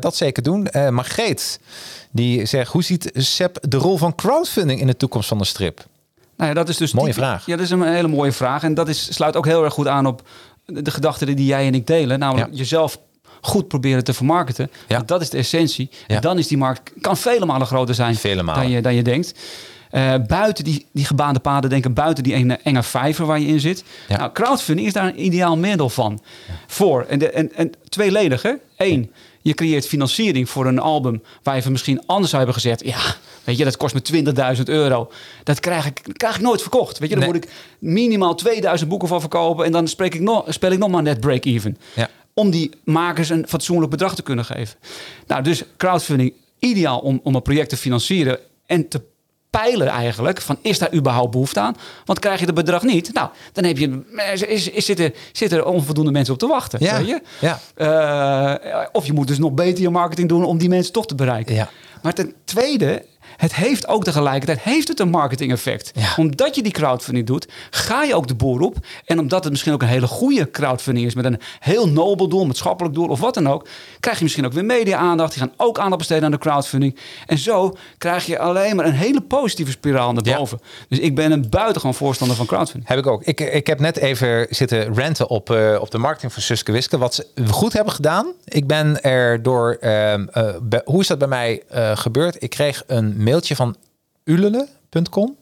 dat 0.00 0.16
zeker 0.16 0.42
doen. 0.42 0.66
Eh 0.66 0.88
Margreet, 0.88 1.60
die 2.10 2.46
zegt... 2.46 2.70
Hoe 2.72 2.82
ziet 2.82 3.10
Sepp 3.14 3.58
de 3.68 3.76
rol 3.76 3.96
van 3.96 4.14
crowdfunding 4.14 4.80
in 4.80 4.86
de 4.86 4.96
toekomst 4.96 5.28
van 5.28 5.38
de 5.38 5.44
strip? 5.44 5.84
Nou 6.36 6.48
ja, 6.50 6.54
dat 6.54 6.68
is 6.68 6.76
dus 6.76 6.92
Mooie 6.92 7.06
typisch- 7.08 7.24
vraag. 7.24 7.46
Ja, 7.46 7.56
dat 7.56 7.64
is 7.64 7.70
een 7.70 7.82
hele 7.82 8.08
mooie 8.08 8.32
vraag. 8.32 8.62
En 8.62 8.74
dat 8.74 8.88
is, 8.88 9.14
sluit 9.14 9.36
ook 9.36 9.46
heel 9.46 9.64
erg 9.64 9.72
goed 9.72 9.86
aan 9.86 10.06
op 10.06 10.22
de, 10.66 10.90
gedachten 10.90 11.36
die 11.36 11.46
jij 11.46 11.66
en 11.66 11.74
ik 11.74 11.86
delen. 11.86 12.18
Namelijk 12.18 12.50
Ja. 12.50 12.56
jezelf 12.56 12.98
goed 13.40 13.68
proberen 13.68 14.04
te 14.04 14.12
vermarkten. 14.14 14.70
Ja. 14.88 14.98
Dat 15.06 15.20
is 15.20 15.30
de 15.30 15.38
essentie. 15.38 15.90
Ja. 16.06 16.14
En 16.14 16.20
dan 16.20 16.38
is 16.38 16.46
die 16.46 16.58
markt 16.58 16.92
kan 17.00 17.16
vele 17.16 17.46
malen 17.46 17.66
groter 17.66 17.94
zijn 17.94 18.14
Vele 18.16 18.42
malen. 18.42 18.62
dan 18.62 18.70
je, 18.70 18.80
dan 18.82 18.94
je 18.94 19.02
denkt. 19.02 19.34
Eh, 19.90 20.14
buiten 20.26 20.64
die, 20.64 20.86
die 20.92 21.04
gebaande 21.04 21.38
paden 21.40 21.70
denken, 21.70 21.92
buiten 21.92 22.24
die 22.24 22.32
enge, 22.34 22.58
enge 22.62 22.82
vijver 22.82 23.26
waar 23.26 23.38
je 23.40 23.46
in 23.46 23.60
zit. 23.60 23.84
Ja. 24.08 24.16
Nou, 24.16 24.32
crowdfunding 24.32 24.86
is 24.86 24.92
daar 24.92 25.06
een 25.06 25.24
ideaal 25.24 25.56
middel 25.56 25.88
van. 25.88 26.20
Voor. 26.66 27.04
En, 27.08 27.18
de, 27.18 27.30
en, 27.30 27.52
en 27.54 27.72
tweeledig, 27.88 28.42
hè? 28.42 28.52
Eén, 28.76 29.12
je 29.40 29.54
creëert 29.54 29.86
financiering 29.86 30.48
voor 30.48 30.66
een 30.66 30.78
album 30.78 31.22
waar 31.42 31.62
je 31.62 31.70
misschien 31.70 32.02
anders 32.06 32.30
zou 32.30 32.44
hebben 32.44 32.62
gezegd. 32.62 32.84
Ja, 32.84 32.98
weet 33.44 33.58
je, 33.58 33.64
dat 33.64 33.76
kost 33.76 33.94
me 33.94 34.22
20.000 34.56 34.62
euro. 34.64 35.10
Dat 35.44 35.60
krijg 35.60 35.86
ik, 35.86 36.00
krijg 36.12 36.34
ik 36.36 36.40
nooit 36.42 36.60
verkocht. 36.60 36.98
Weet 36.98 37.08
je, 37.08 37.14
dan 37.14 37.24
Nee. 37.24 37.32
moet 37.34 37.44
ik 37.44 37.50
minimaal 37.78 38.34
2000 38.34 38.88
boeken 38.90 39.08
van 39.08 39.20
verkopen. 39.20 39.64
En 39.64 39.72
dan 39.72 39.88
spreek 39.88 40.14
ik 40.14 40.20
nog, 40.20 40.44
speel 40.48 40.70
ik 40.70 40.78
nog 40.78 40.90
maar 40.90 41.02
net 41.02 41.20
break-even. 41.20 41.76
Ja. 41.94 42.08
Om 42.34 42.50
die 42.50 42.70
makers 42.84 43.28
een 43.28 43.44
fatsoenlijk 43.48 43.90
bedrag 43.90 44.14
te 44.14 44.22
kunnen 44.22 44.44
geven. 44.44 44.76
Nou, 45.26 45.42
dus 45.42 45.62
crowdfunding 45.76 46.32
ideaal 46.58 46.98
om, 46.98 47.20
om 47.22 47.34
een 47.34 47.42
project 47.42 47.68
te 47.68 47.76
financieren 47.76 48.38
en 48.66 48.88
te 48.88 49.00
peilen 49.50 49.86
eigenlijk 49.88 50.40
van 50.40 50.58
is 50.62 50.78
daar 50.78 50.94
überhaupt 50.94 51.30
behoefte 51.30 51.60
aan? 51.60 51.76
Want 52.04 52.18
krijg 52.18 52.38
je 52.40 52.46
het 52.46 52.54
bedrag 52.54 52.82
niet, 52.82 53.12
nou, 53.12 53.28
dan 53.52 53.64
heb 53.64 53.78
je, 53.78 54.00
is, 54.32 54.42
is, 54.42 54.70
is, 54.70 54.84
zitten, 54.86 55.14
zitten 55.32 55.58
er 55.58 55.64
onvoldoende 55.64 56.10
mensen 56.10 56.32
op 56.34 56.40
te 56.40 56.46
wachten. 56.46 56.78
Ja, 56.82 56.96
Weet 56.98 57.06
je? 57.06 57.20
ja. 57.40 57.60
Eh, 57.74 58.86
of 58.92 59.06
je 59.06 59.12
moet 59.12 59.26
dus 59.28 59.38
nog 59.38 59.52
beter 59.52 59.82
je 59.82 59.90
marketing 59.90 60.28
doen 60.28 60.44
om 60.44 60.58
die 60.58 60.68
mensen 60.68 60.92
toch 60.92 61.06
te 61.06 61.14
bereiken. 61.14 61.54
Ja. 61.54 61.70
Maar 62.02 62.12
ten 62.12 62.34
tweede, 62.44 63.04
het 63.42 63.54
heeft 63.54 63.88
ook 63.88 64.04
tegelijkertijd 64.04 64.60
heeft 64.60 64.88
het 64.88 65.00
een 65.00 65.08
marketing 65.10 65.52
effect. 65.52 65.90
Ja. 65.94 66.12
Omdat 66.16 66.54
je 66.54 66.62
die 66.62 66.72
crowdfunding 66.72 67.26
doet, 67.26 67.48
ga 67.70 68.02
je 68.02 68.14
ook 68.14 68.26
de 68.28 68.34
boer 68.34 68.60
op. 68.60 68.76
En 69.04 69.18
omdat 69.18 69.42
het 69.42 69.52
misschien 69.52 69.72
ook 69.72 69.82
een 69.82 69.88
hele 69.88 70.06
goede 70.06 70.50
crowdfunding 70.50 71.06
is 71.06 71.14
met 71.14 71.24
een 71.24 71.40
heel 71.58 71.88
nobel 71.88 72.28
doel, 72.28 72.46
maatschappelijk 72.46 72.94
doel 72.94 73.08
of 73.08 73.20
wat 73.20 73.34
dan 73.34 73.48
ook, 73.48 73.66
krijg 74.00 74.16
je 74.16 74.22
misschien 74.22 74.46
ook 74.46 74.52
weer 74.52 74.64
media-aandacht. 74.64 75.32
Die 75.32 75.42
gaan 75.42 75.52
ook 75.56 75.78
aandacht 75.78 75.98
besteden 75.98 76.24
aan 76.24 76.30
de 76.30 76.38
crowdfunding. 76.38 76.96
En 77.26 77.38
zo 77.38 77.76
krijg 77.98 78.26
je 78.26 78.38
alleen 78.38 78.76
maar 78.76 78.86
een 78.86 78.92
hele 78.92 79.20
positieve 79.20 79.70
spiraal 79.70 80.12
naar 80.12 80.24
Ja. 80.24 80.36
boven. 80.36 80.60
Dus 80.88 80.98
ik 80.98 81.14
ben 81.14 81.32
een 81.32 81.48
buitengewoon 81.50 81.94
voorstander 81.94 82.36
van 82.36 82.46
crowdfunding. 82.46 82.88
Heb 82.88 82.98
ik 82.98 83.06
ook. 83.06 83.22
Ik, 83.24 83.40
ik 83.40 83.66
heb 83.66 83.80
net 83.80 83.96
even 83.96 84.46
zitten 84.50 84.94
ranten 84.94 85.28
op, 85.28 85.50
eh, 85.50 85.76
op 85.80 85.90
de 85.90 85.98
marketing 85.98 86.32
van 86.32 86.42
Suske 86.42 86.72
Wiske. 86.72 86.98
Wat 86.98 87.14
ze 87.14 87.26
goed 87.50 87.72
hebben 87.72 87.92
gedaan. 87.92 88.26
Ik 88.44 88.66
ben 88.66 89.02
er 89.02 89.42
door... 89.42 89.76
ehm, 89.80 90.26
eh, 90.32 90.78
hoe 90.84 91.00
is 91.00 91.06
dat 91.06 91.18
bij 91.18 91.28
mij 91.28 91.62
eh, 91.68 91.96
gebeurd? 91.96 92.36
Ik 92.42 92.50
kreeg 92.50 92.82
een 92.86 93.14
mailtje 93.32 93.56
van 93.56 93.76
ulele.com. 94.24 95.36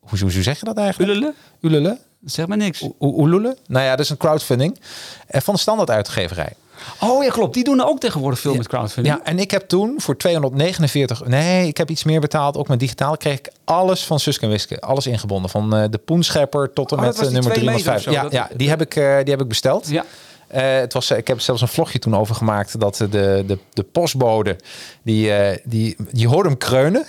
Hoe, 0.00 0.18
hoe, 0.18 0.32
hoe 0.32 0.42
zeg 0.42 0.58
je 0.58 0.64
dat 0.64 0.76
eigenlijk? 0.76 1.10
Ulele? 1.12 1.34
Ulele? 1.60 1.98
Zeg 2.24 2.46
maar 2.46 2.56
niks. 2.56 2.82
U- 2.82 2.92
U- 3.00 3.22
Ulule? 3.22 3.56
Nou 3.66 3.84
ja, 3.84 3.90
dat 3.90 4.00
is 4.04 4.10
een 4.10 4.16
crowdfunding. 4.16 4.80
eh, 5.26 5.40
van 5.40 5.54
de 5.54 5.60
standaard 5.60 5.90
uitgeverij. 5.90 6.52
Oh 7.00 7.24
ja, 7.24 7.30
klopt. 7.30 7.54
Die 7.54 7.64
doen 7.64 7.80
ook 7.84 8.00
tegenwoordig 8.00 8.40
veel 8.40 8.54
met 8.54 8.68
crowdfunding. 8.68 9.16
Ja, 9.16 9.24
en 9.24 9.38
ik 9.38 9.50
heb 9.50 9.68
toen 9.68 9.94
voor 10.00 10.16
249... 10.16 11.24
Nee, 11.26 11.66
ik 11.68 11.76
heb 11.76 11.90
iets 11.90 12.04
meer 12.04 12.20
betaald. 12.20 12.56
Ook 12.56 12.68
met 12.68 12.78
digitaal 12.78 13.16
kreeg 13.16 13.38
ik 13.38 13.50
alles 13.64 14.04
van 14.04 14.20
Suske 14.20 14.44
en 14.44 14.50
Wiske. 14.50 14.80
Alles 14.80 15.06
ingebonden. 15.06 15.50
Van 15.50 15.76
eh, 15.76 15.84
de 15.90 15.98
poenschepper 15.98 16.72
tot 16.72 16.92
en 16.92 16.98
Oh, 16.98 17.04
met 17.04 17.18
eh, 17.18 17.22
nummer 17.30 17.52
twee 17.52 17.64
meter 17.64 17.82
305. 17.82 18.14
Ja, 18.14 18.26
ja 18.30 18.56
die, 18.56 18.68
heb 18.68 18.80
ik, 18.80 18.96
eh, 18.96 19.02
die 19.18 19.30
heb 19.32 19.40
ik 19.40 19.48
besteld. 19.48 19.88
Ja. 19.88 20.04
Eh, 20.50 20.74
het 20.78 20.92
was, 20.92 21.10
ik 21.10 21.26
heb 21.28 21.40
zelfs 21.40 21.62
een 21.62 21.68
vlogje 21.68 21.98
toen 21.98 22.16
over 22.16 22.34
gemaakt 22.34 22.80
dat 22.80 22.96
de, 22.96 23.08
de, 23.08 23.58
de 23.72 23.82
postbode, 23.82 24.56
die, 25.02 25.32
eh, 25.32 25.58
die, 25.64 25.96
die 26.10 26.28
hoorde 26.28 26.48
hem 26.48 26.58
kreunen. 26.58 27.04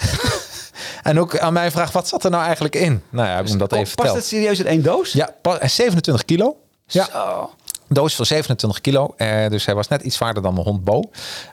en 1.04 1.20
ook 1.20 1.38
aan 1.38 1.54
mij 1.54 1.72
vraagt, 1.72 1.94
wat 1.94 2.08
zat 2.08 2.24
er 2.24 2.32
nou 2.32 2.44
eigenlijk 2.44 2.76
in? 2.76 3.04
Nou 3.10 3.28
ja, 3.28 3.40
ik 3.40 3.48
hem 3.48 3.58
dat 3.58 3.72
even 3.72 3.84
Past 3.84 3.94
verteld. 3.96 4.16
het 4.16 4.26
serieus 4.26 4.60
in 4.60 4.66
één 4.66 4.84
doos? 4.84 5.12
Ja, 5.12 5.36
pa- 5.42 5.58
eh, 5.60 5.70
27 5.70 6.26
kilo. 6.26 6.58
Ja, 6.86 7.06
Zo. 7.12 7.50
doos 7.88 8.16
van 8.16 8.26
27 8.26 8.82
kilo. 8.82 9.14
Eh, 9.18 9.48
dus 9.50 9.66
hij 9.66 9.76
was 9.76 9.88
net 9.88 10.02
iets 10.02 10.16
zwaarder 10.16 10.44
dan 10.44 10.54
mijn 10.54 10.66
hond 10.66 10.84
Bo. 10.84 11.02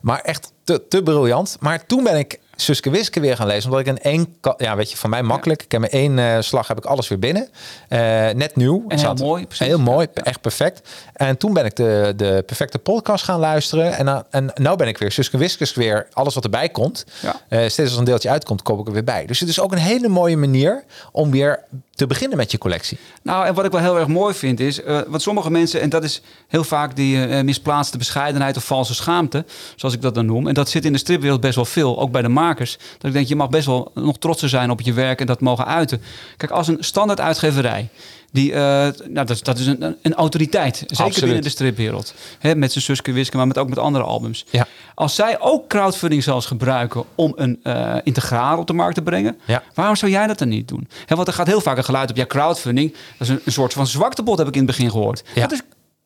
Maar 0.01 0.21
echt 0.21 0.53
te, 0.65 0.89
te 0.89 1.03
briljant. 1.03 1.57
Maar 1.61 1.87
toen 1.87 2.05
ben 2.05 2.19
ik 2.19 2.39
Suske 2.61 2.91
Wiske 2.91 3.21
weer 3.21 3.37
gaan 3.37 3.47
lezen. 3.47 3.71
Omdat 3.71 3.87
ik 3.87 3.87
in 3.87 3.99
één... 4.03 4.37
Ja, 4.57 4.77
weet 4.77 4.91
je, 4.91 4.97
van 4.97 5.11
mij 5.11 5.23
makkelijk. 5.23 5.63
Ik 5.63 5.73
heb 5.73 5.83
in 5.83 5.89
één 5.89 6.19
eh, 6.19 6.41
slag 6.41 6.69
heb 6.69 6.79
ik 6.79 6.85
alles 6.85 7.09
weer 7.09 7.19
binnen. 7.19 7.49
Eh, 7.89 7.99
net 8.35 8.57
nieuw. 8.57 8.85
En 8.89 8.99
heel 8.99 9.15
mooi, 9.15 9.47
precies. 9.47 9.67
Heel 9.67 9.79
mooi, 9.79 10.07
Ja, 10.15 10.23
echt 10.23 10.41
perfect. 10.41 10.89
En 11.13 11.37
toen 11.37 11.53
ben 11.53 11.65
ik 11.65 11.77
de, 11.77 12.13
de 12.17 12.43
perfecte 12.47 12.79
podcast 12.79 13.25
gaan 13.25 13.41
luisteren. 13.41 13.97
En, 13.97 14.05
nou- 14.05 14.23
en 14.31 14.51
nou 14.55 14.77
ben 14.77 14.89
ik 14.89 14.99
weer 14.99 15.13
Suske 15.13 15.37
Wiskes 15.37 15.75
weer. 15.75 16.07
Alles 16.13 16.35
wat 16.35 16.45
erbij 16.45 16.69
komt. 16.69 17.05
Ja. 17.21 17.41
Eh, 17.49 17.59
steeds 17.59 17.91
als 17.91 17.99
een 17.99 18.05
deeltje 18.05 18.31
uitkomt, 18.31 18.63
koop 18.63 18.81
ik 18.81 18.87
er 18.87 18.93
weer 18.93 19.05
bij. 19.05 19.27
Dus 19.27 19.41
het 19.41 19.49
is 19.49 19.61
ook 19.61 19.73
een 19.73 19.79
hele 19.79 20.09
mooie 20.09 20.37
manier 20.37 20.85
om 21.13 21.31
weer 21.31 21.61
te 21.99 22.07
beginnen 22.07 22.37
met 22.37 22.51
je 22.51 22.59
collectie. 22.59 22.99
Nou, 23.23 23.47
en 23.47 23.55
wat 23.55 23.65
ik 23.65 23.71
wel 23.71 23.81
heel 23.81 23.99
erg 23.99 24.09
mooi 24.09 24.35
vind 24.35 24.61
is, 24.61 24.81
wat 25.07 25.23
sommige 25.23 25.51
mensen, 25.51 25.81
en 25.81 25.89
dat 25.89 26.05
is 26.05 26.23
heel 26.49 26.65
vaak 26.65 26.97
die 26.97 27.25
eh, 27.25 27.45
misplaatste 27.45 27.99
bescheidenheid 27.99 28.57
of 28.57 28.65
valse 28.65 28.95
schaamte, 28.95 29.45
zoals 29.77 29.95
ik 29.95 30.03
dat 30.03 30.15
dan 30.15 30.27
noem. 30.27 30.47
En 30.47 30.55
dat 30.55 30.69
zit 30.69 30.85
in 30.85 30.93
de 30.93 30.99
stripwereld 30.99 31.41
best 31.41 31.55
wel 31.55 31.65
veel, 31.65 32.01
ook 32.01 32.11
bij 32.11 32.23
de 32.23 32.29
makers. 32.29 32.79
Dat 32.99 33.05
ik 33.05 33.13
denk, 33.13 33.27
je 33.27 33.37
mag 33.37 33.49
best 33.49 33.67
wel 33.67 33.91
nog 33.95 34.19
trotser 34.19 34.49
zijn 34.49 34.71
op 34.71 34.81
je 34.81 34.93
werk 34.93 35.21
en 35.21 35.27
dat 35.27 35.41
mogen 35.41 35.67
uiten. 35.67 36.03
Kijk, 36.37 36.51
als 36.51 36.69
een 36.69 36.77
standaard 36.81 37.21
uitgeverij, 37.21 37.89
die, 38.33 38.53
eh, 38.53 38.59
nou, 38.61 39.13
dat, 39.13 39.31
is- 39.31 39.43
dat 39.43 39.59
is 39.59 39.67
een, 39.67 39.97
een 40.03 40.15
autoriteit, 40.15 40.77
zeker 40.77 40.97
Absoluut. 41.05 41.21
binnen 41.21 41.43
de 41.43 41.49
stripwereld. 41.49 42.15
Hè, 42.39 42.55
met 42.55 42.73
zijn 42.73 42.85
Suske 42.85 43.13
Wiske, 43.13 43.37
maar 43.37 43.47
met, 43.47 43.59
ook 43.59 43.69
met 43.69 43.79
andere 43.79 44.05
albums. 44.05 44.45
Ja. 44.51 44.67
Als 44.95 45.15
zij 45.15 45.41
ook 45.41 45.69
crowdfunding 45.69 46.23
zelfs 46.23 46.47
gebruiken 46.47 47.05
om 47.15 47.33
een 47.37 47.61
eh 47.63 47.97
integraal 48.03 48.59
op 48.59 48.67
de 48.67 48.73
markt 48.73 48.95
te 48.95 49.03
brengen, 49.03 49.39
Ja. 49.47 49.63
waarom 49.75 49.97
zou 49.97 50.13
jij 50.13 50.27
dat 50.27 50.39
dan 50.39 50.49
niet 50.49 50.69
doen? 50.69 50.89
Hè, 51.07 51.17
want 51.17 51.29
er 51.29 51.35
gaat 51.35 51.47
heel 51.47 51.61
vaak 51.61 51.77
een 51.77 51.85
geluid 51.85 52.11
op, 52.11 52.17
ja, 52.17 52.27
crowdfunding, 52.27 52.93
dat 52.93 53.29
is 53.29 53.29
een, 53.29 53.41
een 53.45 53.53
soort 53.53 53.73
van 53.73 53.87
zwaktebod, 53.87 54.39
heb 54.39 54.47
ik 54.49 54.55
in 54.57 54.63
het 54.63 54.71
begin 54.77 54.91
gehoord. 54.91 55.23
Ja. 55.35 55.41
Dat 55.41 55.53
is 55.53 55.61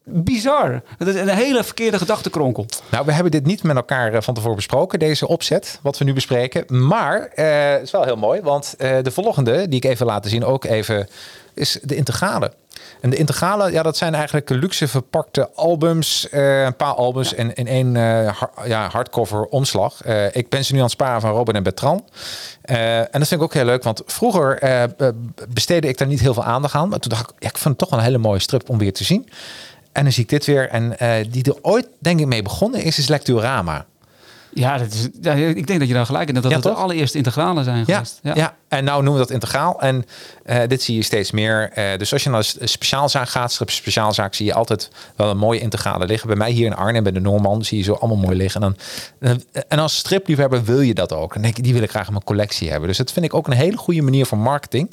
bizar. 0.05 0.82
Dat 0.98 1.09
is 1.09 1.14
een 1.14 1.28
hele 1.28 1.64
verkeerde 1.64 1.98
gedachtenkronkel. 1.98 2.66
Nou, 2.90 3.05
we 3.05 3.12
hebben 3.12 3.32
dit 3.32 3.46
niet 3.46 3.62
met 3.62 3.76
elkaar 3.76 4.12
eh, 4.12 4.22
van 4.22 4.34
tevoren 4.34 4.57
besproken, 4.57 4.98
deze 4.98 5.28
opzet, 5.28 5.78
wat 5.82 5.98
we 5.98 6.05
nu 6.05 6.12
bespreken. 6.12 6.86
Maar 6.86 7.26
eh, 7.26 7.70
het 7.72 7.82
is 7.82 7.90
wel 7.90 8.05
heel 8.05 8.16
mooi, 8.16 8.40
want 8.40 8.74
eh, 8.78 8.96
de 9.03 9.11
volgende, 9.11 9.68
die 9.68 9.82
ik 9.82 9.90
even 9.90 10.07
laten 10.07 10.30
zien, 10.30 10.44
ook 10.44 10.64
even, 10.64 11.09
is 11.55 11.78
de 11.82 11.96
integrale. 11.96 12.53
En 13.00 13.11
de 13.11 13.16
integrale, 13.16 13.72
ja, 13.72 13.82
dat 13.82 13.96
zijn 13.96 14.14
eigenlijk 14.14 14.48
luxe 14.48 14.88
verpakte 14.88 15.50
albums. 15.55 16.26
een 16.30 16.76
paar 16.76 16.94
albums 16.94 17.32
in, 17.32 17.55
in 17.55 17.66
één 17.66 17.92
ja, 18.64 18.88
hardcover 18.90 19.44
omslag. 19.44 20.05
Ik 20.32 20.48
ben 20.48 20.64
ze 20.64 20.72
nu 20.72 20.78
aan 20.78 20.84
het 20.84 20.92
sparen 20.92 21.20
van 21.20 21.30
Robin 21.30 21.55
en 21.55 21.62
Bertrand. 21.62 22.03
En 22.62 23.09
dat 23.11 23.28
vind 23.28 23.30
ik 23.30 23.42
ook 23.42 23.55
heel 23.55 23.64
leuk, 23.64 23.82
want 23.82 24.03
vroeger 24.07 24.59
besteedde 25.48 25.88
ik 25.88 25.98
daar 25.98 26.09
niet 26.09 26.20
heel 26.20 26.34
veel 26.34 26.44
aandacht 26.44 26.74
aan. 26.74 26.88
Maar 26.88 26.98
toen 26.98 27.11
dacht 27.11 27.30
ik, 27.30 27.36
ja, 27.38 27.48
ik 27.48 27.59
vond 27.59 27.68
het 27.68 27.78
toch 27.78 27.90
wel 27.90 27.98
een 27.98 28.05
hele 28.05 28.18
mooie 28.18 28.40
strip 28.40 28.68
om 28.68 28.78
weer 28.78 28.92
te 28.92 29.05
zien. 29.05 29.28
En 29.93 30.03
dan 30.03 30.12
zie 30.12 30.22
ik 30.22 30.28
dit 30.28 30.47
weer. 30.47 30.68
En 30.68 30.99
eh, 30.99 31.24
die 31.30 31.45
er 31.45 31.57
ooit, 31.62 31.88
denk 31.99 32.20
ik, 32.20 32.26
mee 32.26 32.43
begonnen 32.43 32.82
is, 32.82 32.99
is 32.99 33.09
Lecturama. 33.09 33.86
Ja, 34.55 34.78
dat 34.78 34.93
is, 34.93 35.09
ja, 35.20 35.32
ik 35.34 35.66
denk 35.66 35.78
dat 35.78 35.88
je 35.88 35.95
daar 35.95 36.07
gelijk 36.07 36.28
in 36.28 36.34
hebt, 36.34 36.43
dat 36.49 36.62
Ja, 36.62 36.68
het 36.68 36.76
de 36.76 36.82
allereerste 36.82 37.16
integralen 37.16 37.64
zijn 37.64 37.76
Ja, 37.78 37.84
geweest. 37.84 38.20
ja. 38.22 38.57
en 38.68 38.84
nou 38.84 38.97
noemen 39.03 39.12
we 39.20 39.26
dat 39.26 39.30
integraal. 39.30 39.80
En 39.80 40.05
eh, 40.45 40.68
dit 40.68 40.82
zie 40.82 40.97
je 40.97 41.03
steeds 41.03 41.30
meer. 41.30 41.70
Eh, 41.74 41.99
dus 41.99 42.12
als 42.12 42.22
je 42.22 42.30
naar 42.30 42.53
een 42.59 42.68
speciaalzaak 42.68 43.28
gaat, 43.28 43.53
strip 43.53 43.70
speciaalzaak, 43.70 44.34
zie 44.34 44.47
je 44.47 44.55
altijd 44.55 44.90
wel 45.16 45.30
een 45.30 45.36
mooie 45.38 45.61
integrale 45.61 46.07
liggen. 46.07 46.28
Bij 46.28 46.36
mij 46.36 46.51
hier 46.51 46.66
in 46.66 46.74
Arnhem, 46.74 47.03
bij 47.03 47.12
de 47.12 47.20
Noorman, 47.20 47.64
zie 47.64 47.78
je 47.78 47.84
zo 47.84 47.93
allemaal 47.93 48.16
mooi 48.16 48.36
liggen. 48.36 48.62
En, 48.62 48.76
dan, 49.20 49.43
en 49.68 49.78
als 49.78 49.97
stripliefhebber 49.97 50.64
wil 50.64 50.80
je 50.80 50.95
dat 50.95 51.12
ook. 51.12 51.34
En 51.34 51.43
denk 51.43 51.57
ik, 51.57 51.64
die 51.64 51.72
wil 51.72 51.82
ik 51.82 51.90
graag 51.90 52.07
in 52.07 52.12
mijn 52.12 52.24
collectie 52.24 52.70
hebben. 52.70 52.88
Dus 52.88 52.99
dat 52.99 53.12
vind 53.12 53.24
ik 53.24 53.34
ook 53.34 53.47
een 53.47 53.53
hele 53.53 53.76
goede 53.76 54.03
manier 54.03 54.26
van 54.26 54.38
marketing. 54.38 54.90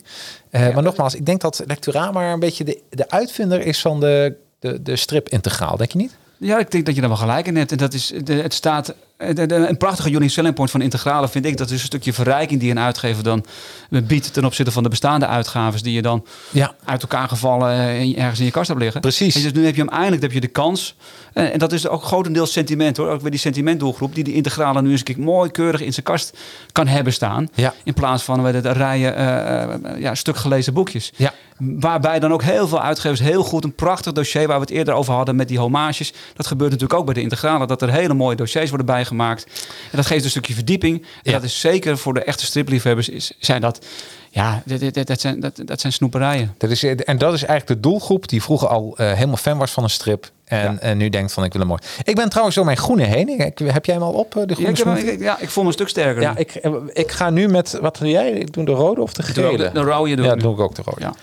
Maar 0.52 0.84
nogmaals, 0.84 1.16
ik 1.16 1.26
denk 1.26 1.41
dat 1.41 1.64
Lecturama 1.66 2.32
een 2.32 2.39
beetje 2.39 2.64
de, 2.64 2.82
de 2.89 3.10
uitvinder 3.10 3.62
is 3.66 3.82
van 3.82 4.00
de, 4.00 4.36
de, 4.60 4.82
de 4.82 4.95
strip 4.95 5.30
integraal. 5.30 5.78
Denk 5.78 5.91
je 5.91 5.97
niet? 5.97 6.18
Ja, 6.38 6.60
ik 6.60 6.72
denk 6.72 6.86
dat 6.86 6.95
je 6.95 7.01
daar 7.01 7.10
wel 7.10 7.20
gelijk 7.20 7.47
in 7.47 7.55
hebt. 7.55 7.72
En 7.72 7.78
dat 7.78 7.93
is, 7.93 8.14
de, 8.24 8.34
het 8.34 8.53
staat, 8.53 8.93
een 9.20 9.78
prachtige 9.78 10.09
unique 10.09 10.30
selling 10.30 10.55
point 10.55 10.72
van 10.72 10.82
integrale 10.82 11.30
vind 11.30 11.45
ik. 11.45 11.57
Dat 11.57 11.70
is 11.70 11.80
een 11.80 11.86
stukje 11.86 12.13
verrijking 12.13 12.59
die 12.59 12.72
een 12.72 12.80
uitgever 12.80 13.24
dan 13.24 13.45
biedt 13.89 14.34
ten 14.34 14.45
opzichte 14.45 14.72
van 14.72 14.84
de 14.84 14.89
bestaande 14.89 15.28
uitgaves 15.28 15.82
die 15.82 15.93
je 15.93 16.01
dan 16.01 16.26
Ja. 16.51 16.74
uit 16.86 17.01
elkaar 17.01 17.28
gevallen 17.28 17.70
eh, 17.72 18.17
ergens 18.22 18.39
in 18.39 18.45
je 18.45 18.51
kast 18.51 18.67
hebt 18.67 18.80
liggen. 18.80 19.01
Precies. 19.01 19.36
En 19.36 19.41
dus 19.41 19.51
nu 19.51 19.65
heb 19.65 19.76
je 19.76 19.82
hem 19.82 19.89
eindelijk 19.89 20.22
heb 20.22 20.32
je 20.32 20.39
de 20.41 20.47
kans. 20.47 20.95
Eh, 21.34 21.53
en 21.53 21.59
dat 21.59 21.72
is 21.72 21.88
ook 21.88 22.03
grotendeels 22.03 22.51
sentiment 22.51 22.97
hoor. 22.97 23.09
Ook 23.09 23.22
weer 23.22 23.32
die 23.32 23.39
sentimentdoelgroep 23.39 24.15
die 24.15 24.24
die 24.24 24.34
integrale 24.34 24.82
nu 24.82 24.89
eens 24.91 24.99
een 24.99 25.05
keer 25.05 25.20
mooi 25.20 25.51
keurig 25.51 25.82
in 25.82 25.93
zijn 25.93 26.05
kast 26.05 26.38
kan 26.72 26.88
hebben 26.88 27.13
staan. 27.13 27.47
Ja. 27.53 27.74
In 27.84 27.93
plaats 27.93 28.24
van 28.24 28.41
met 28.41 28.53
het 28.53 28.65
rijen 28.65 29.15
eh, 29.15 29.63
eh, 29.63 29.99
ja, 29.99 30.15
stuk 30.15 30.38
gelezen 30.38 30.74
boekjes. 30.74 31.11
Ja. 31.15 31.34
Waarbij 31.57 32.20
dan 32.20 32.34
ook 32.34 32.43
heel 32.43 32.67
veel 32.67 32.82
uitgevers 32.82 33.20
heel 33.20 33.43
goed 33.43 33.63
een 33.63 33.76
prachtig 33.76 34.13
dossier 34.13 34.47
waar 34.47 34.55
we 34.55 34.61
het 34.65 34.70
eerder 34.74 34.93
over 34.93 35.13
hadden 35.13 35.36
met 35.36 35.47
die 35.47 35.59
homages. 35.59 36.13
Dat 36.36 36.47
gebeurt 36.47 36.72
natuurlijk 36.72 36.99
ook 36.99 37.05
bij 37.05 37.13
de 37.13 37.22
integrale. 37.22 37.67
Dat 37.67 37.82
er 37.82 37.91
hele 37.91 38.13
mooie 38.13 38.36
dossiers 38.36 38.70
worden 38.70 38.88
bijgemaakt. 39.18 39.43
En 39.91 39.97
dat 39.97 40.05
geeft 40.05 40.24
een 40.24 40.30
stukje 40.30 40.53
verdieping. 40.53 41.01
En 41.01 41.07
Ja. 41.24 41.32
dat 41.32 41.43
is 41.43 41.60
zeker 41.60 41.97
voor 41.97 42.14
de 42.14 42.24
echte 42.24 42.45
stripliefhebbers 42.45 43.10
is, 43.10 43.32
zijn 43.39 43.62
dat. 43.62 43.86
Ja, 44.32 44.62
dit- 44.66 45.07
dat, 45.07 45.22
zijn, 45.22 45.39
dat, 45.39 45.62
dat 45.66 45.80
zijn 45.82 45.93
snoeperijen. 45.93 46.55
Dat 46.57 46.70
is, 46.70 46.84
en 46.84 47.18
dat 47.18 47.34
is 47.34 47.43
eigenlijk 47.43 47.68
de 47.82 47.89
doelgroep 47.89 48.28
die 48.28 48.41
vroeger 48.41 48.68
al 48.68 48.93
eh, 48.97 49.14
helemaal 49.14 49.38
fan 49.38 49.57
was 49.57 49.72
van 49.72 49.84
een 49.84 49.89
strip. 49.89 50.32
En, 50.45 50.57
Ja. 50.74 50.78
en 50.80 50.97
nu 50.97 51.10
denkt 51.10 51.34
van 51.34 51.43
ik 51.43 51.51
wil 51.51 51.62
hem 51.62 51.70
mooi. 51.70 51.82
Ik 52.03 52.16
ben 52.16 52.30
trouwens 52.30 52.55
door 52.55 52.66
mijn 52.66 52.78
groene 52.78 53.03
heen. 53.03 53.30
Ik, 53.45 53.60
heb 53.64 53.86
jij 53.86 53.95
hem 53.95 54.03
al 54.03 54.12
op, 54.14 54.36
eh, 54.38 54.41
de 54.41 54.47
Ja, 54.47 54.53
groene 54.53 54.70
ik, 54.72 54.78
smoothie? 54.78 55.12
ik- 55.12 55.20
ja, 55.20 55.39
ik 55.39 55.49
voel 55.49 55.64
me 55.64 55.70
een 55.70 55.76
stuk 55.76 55.88
sterker. 55.89 56.22
Ja, 56.22 56.38
ik, 56.38 56.55
eh, 56.55 56.74
ik 56.93 57.12
ga 57.12 57.30
nu 57.30 57.47
met, 57.47 57.78
wat 57.82 57.97
doe 57.97 58.10
jij? 58.10 58.32
Ik 58.32 58.53
doe 58.53 58.66
de 58.66 58.72
rode 58.72 59.01
of 59.01 59.14
de 59.14 59.24
gele? 59.24 59.57
de, 59.57 59.70
de 59.74 59.80
rode 59.82 60.16
doe 60.16 60.26
ja, 60.26 60.36
doe 60.36 60.53
ik 60.53 60.60
ook 60.60 60.76
de 60.76 60.82
rode. 60.86 61.01
Ja. 61.01 61.14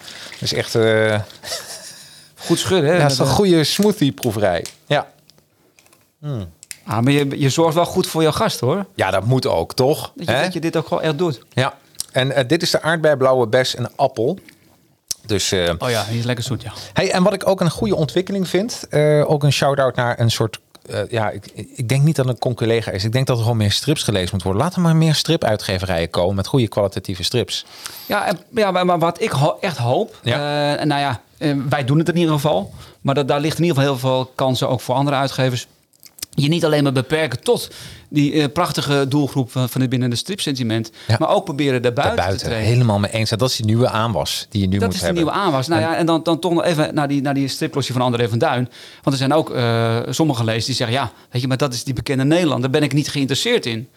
Dus 0.41 0.53
echt, 0.53 0.72
ja, 0.72 1.24
Goed 2.39 2.59
schudden. 2.59 2.91
Hè? 2.91 2.97
het 3.03 3.12
is 3.12 3.18
een 3.18 3.24
Dat- 3.24 3.34
goede 3.34 3.64
smoothie 3.64 4.12
proeverij. 4.12 4.64
Ja. 4.87 5.07
Ah, 6.87 7.01
maar 7.01 7.12
je, 7.12 7.41
je 7.41 7.49
zorgt 7.49 7.74
wel 7.74 7.87
goed 7.87 8.07
voor 8.07 8.22
jouw 8.22 8.32
gast 8.32 8.61
hoor. 8.61 8.87
ja, 8.95 9.11
dat 9.11 9.24
moet 9.24 9.47
ook, 9.47 9.74
toch? 9.74 10.12
Dat 10.14 10.26
je, 10.26 10.32
Hè? 10.32 10.43
dat 10.43 10.53
je 10.53 10.61
dit 10.61 10.76
ook 10.76 10.87
gewoon 10.87 11.03
echt 11.03 11.18
doet. 11.18 11.41
Ja. 11.49 11.74
En 12.12 12.47
dit 12.47 12.62
is 12.62 12.70
de 12.70 12.82
aardbei, 12.82 13.16
blauwe 13.16 13.47
bes 13.47 13.74
en 13.74 13.97
appel. 13.97 14.39
Dus, 15.26 15.53
uh, 15.53 15.72
oh 15.78 15.91
ja, 15.91 16.05
die 16.09 16.18
is 16.18 16.24
lekker 16.24 16.45
zoet, 16.45 16.62
ja. 16.62 16.72
Hey, 16.93 17.11
en 17.11 17.22
wat 17.22 17.32
ik 17.32 17.49
ook 17.49 17.61
een 17.61 17.70
goede 17.70 17.97
ontwikkeling 17.97 18.49
vind, 18.49 18.87
uh, 18.91 19.30
ook 19.30 19.43
een 19.43 19.53
shout-out 19.53 19.97
naar 19.97 20.20
een 20.20 20.30
soort 20.30 20.59
uh, 20.91 21.01
ja, 21.09 21.30
ik, 21.30 21.47
ik, 21.74 21.89
denk 21.89 22.03
niet 22.03 22.16
dat 22.16 22.26
het 22.26 22.45
een 22.45 22.55
collega 22.55 22.91
is. 22.91 23.05
Ik 23.05 23.12
denk 23.12 23.26
dat 23.26 23.37
er 23.37 23.43
gewoon 23.43 23.59
meer 23.59 23.72
strips 23.72 24.03
gelezen 24.03 24.30
moet 24.32 24.43
worden. 24.43 24.62
Laten 24.62 24.76
er 24.76 24.82
maar 24.82 24.97
meer 24.97 25.14
stripuitgeverijen 25.14 26.11
komen 26.11 26.34
met 26.34 26.47
goede 26.47 26.68
kwalitatieve 26.68 27.22
strips. 27.22 27.66
Ja, 28.07 28.32
ja 28.55 28.70
maar 28.70 28.99
wat 28.99 29.20
ik 29.20 29.30
ho 29.30 29.57
echt 29.61 29.76
hoop, 29.76 30.18
ja. 30.22 30.84
nou 30.84 31.01
ja, 31.01 31.20
wij 31.68 31.84
doen 31.84 31.99
het 31.99 32.09
in 32.09 32.16
ieder 32.16 32.34
geval. 32.34 32.72
Maar 33.01 33.14
dat, 33.14 33.28
daar 33.28 33.41
ligt 33.41 33.59
in 33.59 33.64
ieder 33.64 33.76
geval 33.76 33.93
heel 33.93 34.01
veel 34.01 34.32
kansen 34.34 34.68
ook 34.68 34.80
voor 34.80 34.95
andere 34.95 35.16
uitgevers 35.16 35.66
je 36.43 36.49
niet 36.49 36.64
alleen 36.64 36.82
maar 36.82 36.93
beperken 36.93 37.43
tot 37.43 37.70
die 38.09 38.32
uh, 38.32 38.45
prachtige 38.53 39.09
doelgroep 39.09 39.51
van, 39.51 39.68
van 39.68 39.80
het 39.80 39.91
binnen 39.91 40.11
de 40.11 40.16
stripsentiment, 40.16 40.91
ja. 41.07 41.16
maar 41.18 41.28
ook 41.28 41.45
proberen 41.45 41.82
daarbuiten, 41.82 42.16
buiten, 42.16 42.39
te 42.39 42.45
treden. 42.45 42.66
Helemaal 42.66 42.99
mee 42.99 43.11
eens. 43.11 43.30
Dat 43.30 43.51
is 43.51 43.57
die 43.57 43.66
nieuwe 43.66 43.89
aanwas 43.89 44.47
die 44.49 44.61
je 44.61 44.66
nu 44.66 44.78
dat 44.78 44.89
moet 44.89 45.01
hebben. 45.01 45.24
Dat 45.24 45.24
is 45.24 45.34
de 45.34 45.34
nieuwe 45.34 45.47
aanwas. 45.47 45.66
Nou 45.66 45.80
ja, 45.80 45.97
en 45.97 46.07
dan, 46.07 46.22
dan 46.22 46.39
toch 46.39 46.53
nog 46.53 46.64
even 46.64 46.95
naar 46.95 47.09
die, 47.09 47.22
naar 47.22 47.34
die 47.34 47.49
striplosje 47.49 47.93
van 47.93 48.03
André 48.03 48.28
van 48.28 48.39
Duin. 48.39 48.68
Want 49.03 49.07
er 49.07 49.16
zijn 49.16 49.32
ook 49.32 49.51
uh, 49.51 49.99
sommige 50.09 50.45
lezers 50.45 50.64
die 50.64 50.74
zeggen, 50.74 50.97
ja, 50.97 51.12
weet 51.30 51.43
je, 51.43 51.49
maar 51.49 51.57
dat 51.57 51.74
is 51.74 51.84
die 51.84 51.95
bekende 51.95 52.24
Nederland. 52.24 52.61
Daar 52.61 52.70
ben 52.70 52.82
ik 52.82 52.93
niet 52.93 53.09
geïnteresseerd 53.09 53.66
in. 53.66 53.89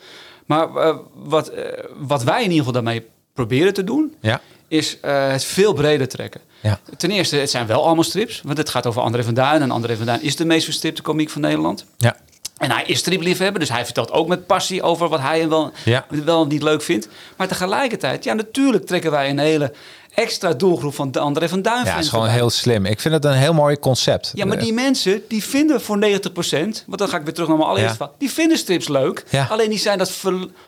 Maar 0.46 0.68
uh, 0.76 0.96
wat, 1.14 1.52
wat 1.98 2.24
wij 2.24 2.38
in 2.38 2.52
ieder 2.52 2.58
geval 2.58 2.74
daarmee 2.74 3.06
proberen 3.34 3.74
te 3.74 3.84
doen, 3.84 4.16
ja. 4.22 4.42
is 4.68 4.98
het 5.02 5.44
veel 5.44 5.74
breder 5.74 6.08
trekken. 6.08 6.42
Ja. 6.62 6.80
Ten 6.98 7.12
eerste, 7.12 7.36
het 7.36 7.50
zijn 7.50 7.68
wel 7.68 7.86
allemaal 7.86 8.04
strips. 8.04 8.42
Want 8.46 8.58
het 8.58 8.70
gaat 8.70 8.86
over 8.86 9.02
André 9.02 9.24
van 9.24 9.34
Duin. 9.34 9.62
En 9.62 9.72
André 9.72 9.96
van 9.96 10.06
Duin 10.06 10.24
is 10.24 10.36
de 10.36 10.46
meest 10.46 10.66
verstipte 10.66 11.02
komiek 11.02 11.30
van 11.30 11.42
Nederland. 11.42 11.86
Ja. 11.98 12.16
En 12.60 12.72
hij 12.72 12.84
is 12.86 13.00
stripliefhebber, 13.00 13.60
dus 13.60 13.70
hij 13.70 13.86
vertelt 13.86 14.12
ook 14.12 14.28
met 14.28 14.46
passie 14.46 14.82
over 14.82 15.10
wat 15.10 15.20
hij 15.20 15.50
wel, 15.50 15.72
ja. 15.86 16.06
wel 16.10 16.48
niet 16.48 16.64
leuk 16.64 16.82
vindt. 16.82 17.08
Maar 17.38 17.48
tegelijkertijd, 17.48 18.24
ja, 18.24 18.34
natuurlijk 18.34 18.86
trekken 18.86 19.12
wij 19.12 19.30
een 19.30 19.40
hele 19.40 19.74
extra 20.14 20.54
doelgroep 20.54 20.94
van 20.94 21.12
de 21.12 21.20
André 21.20 21.50
van 21.50 21.62
Duin. 21.62 21.86
Ja, 21.86 21.98
is 21.98 22.10
gewoon 22.10 22.28
heel 22.28 22.50
slim. 22.50 22.86
Ik 22.86 23.00
vind 23.00 23.14
het 23.14 23.26
een 23.26 23.34
heel 23.34 23.54
mooi 23.54 23.80
concept. 23.80 24.32
Ja, 24.34 24.46
maar 24.46 24.60
die 24.60 24.74
mensen 24.74 25.22
die 25.28 25.44
vinden 25.44 25.82
voor 25.82 25.98
90%, 25.98 26.00
want 26.86 26.98
dan 26.98 27.10
ga 27.10 27.18
ik 27.18 27.24
weer 27.24 27.34
terug 27.34 27.48
naar 27.48 27.58
mijn 27.58 27.70
allereerste 27.70 28.04
ja. 28.04 28.12
die 28.18 28.32
vinden 28.32 28.58
strips 28.58 28.88
leuk. 28.88 29.26
Ja. 29.30 29.48
Alleen 29.50 29.70
die 29.70 29.80
zijn 29.80 29.98
dat 29.98 30.12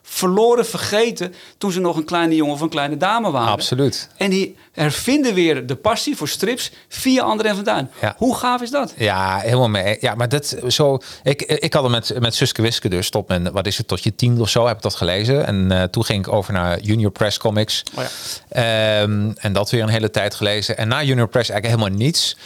verloren, 0.02 0.66
vergeten 0.66 1.34
toen 1.58 1.72
ze 1.72 1.80
nog 1.80 1.98
een 1.98 2.06
kleine 2.06 2.36
jongen 2.36 2.54
of 2.54 2.62
een 2.62 2.70
kleine 2.70 2.98
dame 2.98 3.32
waren. 3.32 3.52
Absoluut. 3.52 4.10
En 4.18 4.30
die 4.30 4.56
hervinden 4.72 5.34
weer 5.34 5.66
de 5.66 5.76
passie 5.76 6.18
voor 6.18 6.28
strips 6.28 6.72
via 6.88 7.24
André 7.24 7.56
van 7.56 7.64
Duin. 7.64 7.90
Ja. 8.02 8.16
Hoe 8.18 8.36
gaaf 8.36 8.62
is 8.62 8.70
dat? 8.70 8.94
Ja, 8.98 9.38
helemaal 9.38 9.70
mee. 9.70 9.98
Ja, 10.00 10.16
maar 10.16 10.30
dat 10.30 10.58
zo. 10.68 10.98
Ik, 11.24 11.42
ik 11.42 11.74
had 11.74 11.84
het 11.84 11.92
met, 11.92 12.20
met 12.20 12.36
Suske 12.36 12.62
Wiske 12.62 12.90
dus 12.90 13.10
tot 13.10 13.28
mijn, 13.28 13.52
wat 13.52 13.68
is 13.68 13.78
het, 13.78 13.88
tot 13.88 14.04
je 14.04 14.16
tien 14.16 14.42
of 14.42 14.50
zo 14.50 14.68
heb 14.68 14.76
ik 14.76 14.82
dat 14.82 14.96
gelezen. 14.96 15.46
En 15.46 15.72
uh, 15.72 15.84
toen 15.84 16.06
ging 16.06 16.26
ik 16.26 16.34
over 16.34 16.54
naar 16.54 16.80
Junior 16.80 17.12
Press 17.12 17.38
Comics. 17.38 17.84
Oh 17.96 18.04
ja. 18.50 19.02
Um, 19.02 19.34
en 19.38 19.54
dat 19.54 19.70
weer 19.70 19.84
een 19.84 19.90
hele 19.90 20.10
tijd 20.10 20.36
gelezen. 20.36 20.78
En 20.78 20.88
na 20.88 21.04
Junior 21.04 21.28
Press 21.28 21.50
eigenlijk 21.50 21.80
helemaal 21.80 22.06
niets. 22.06 22.38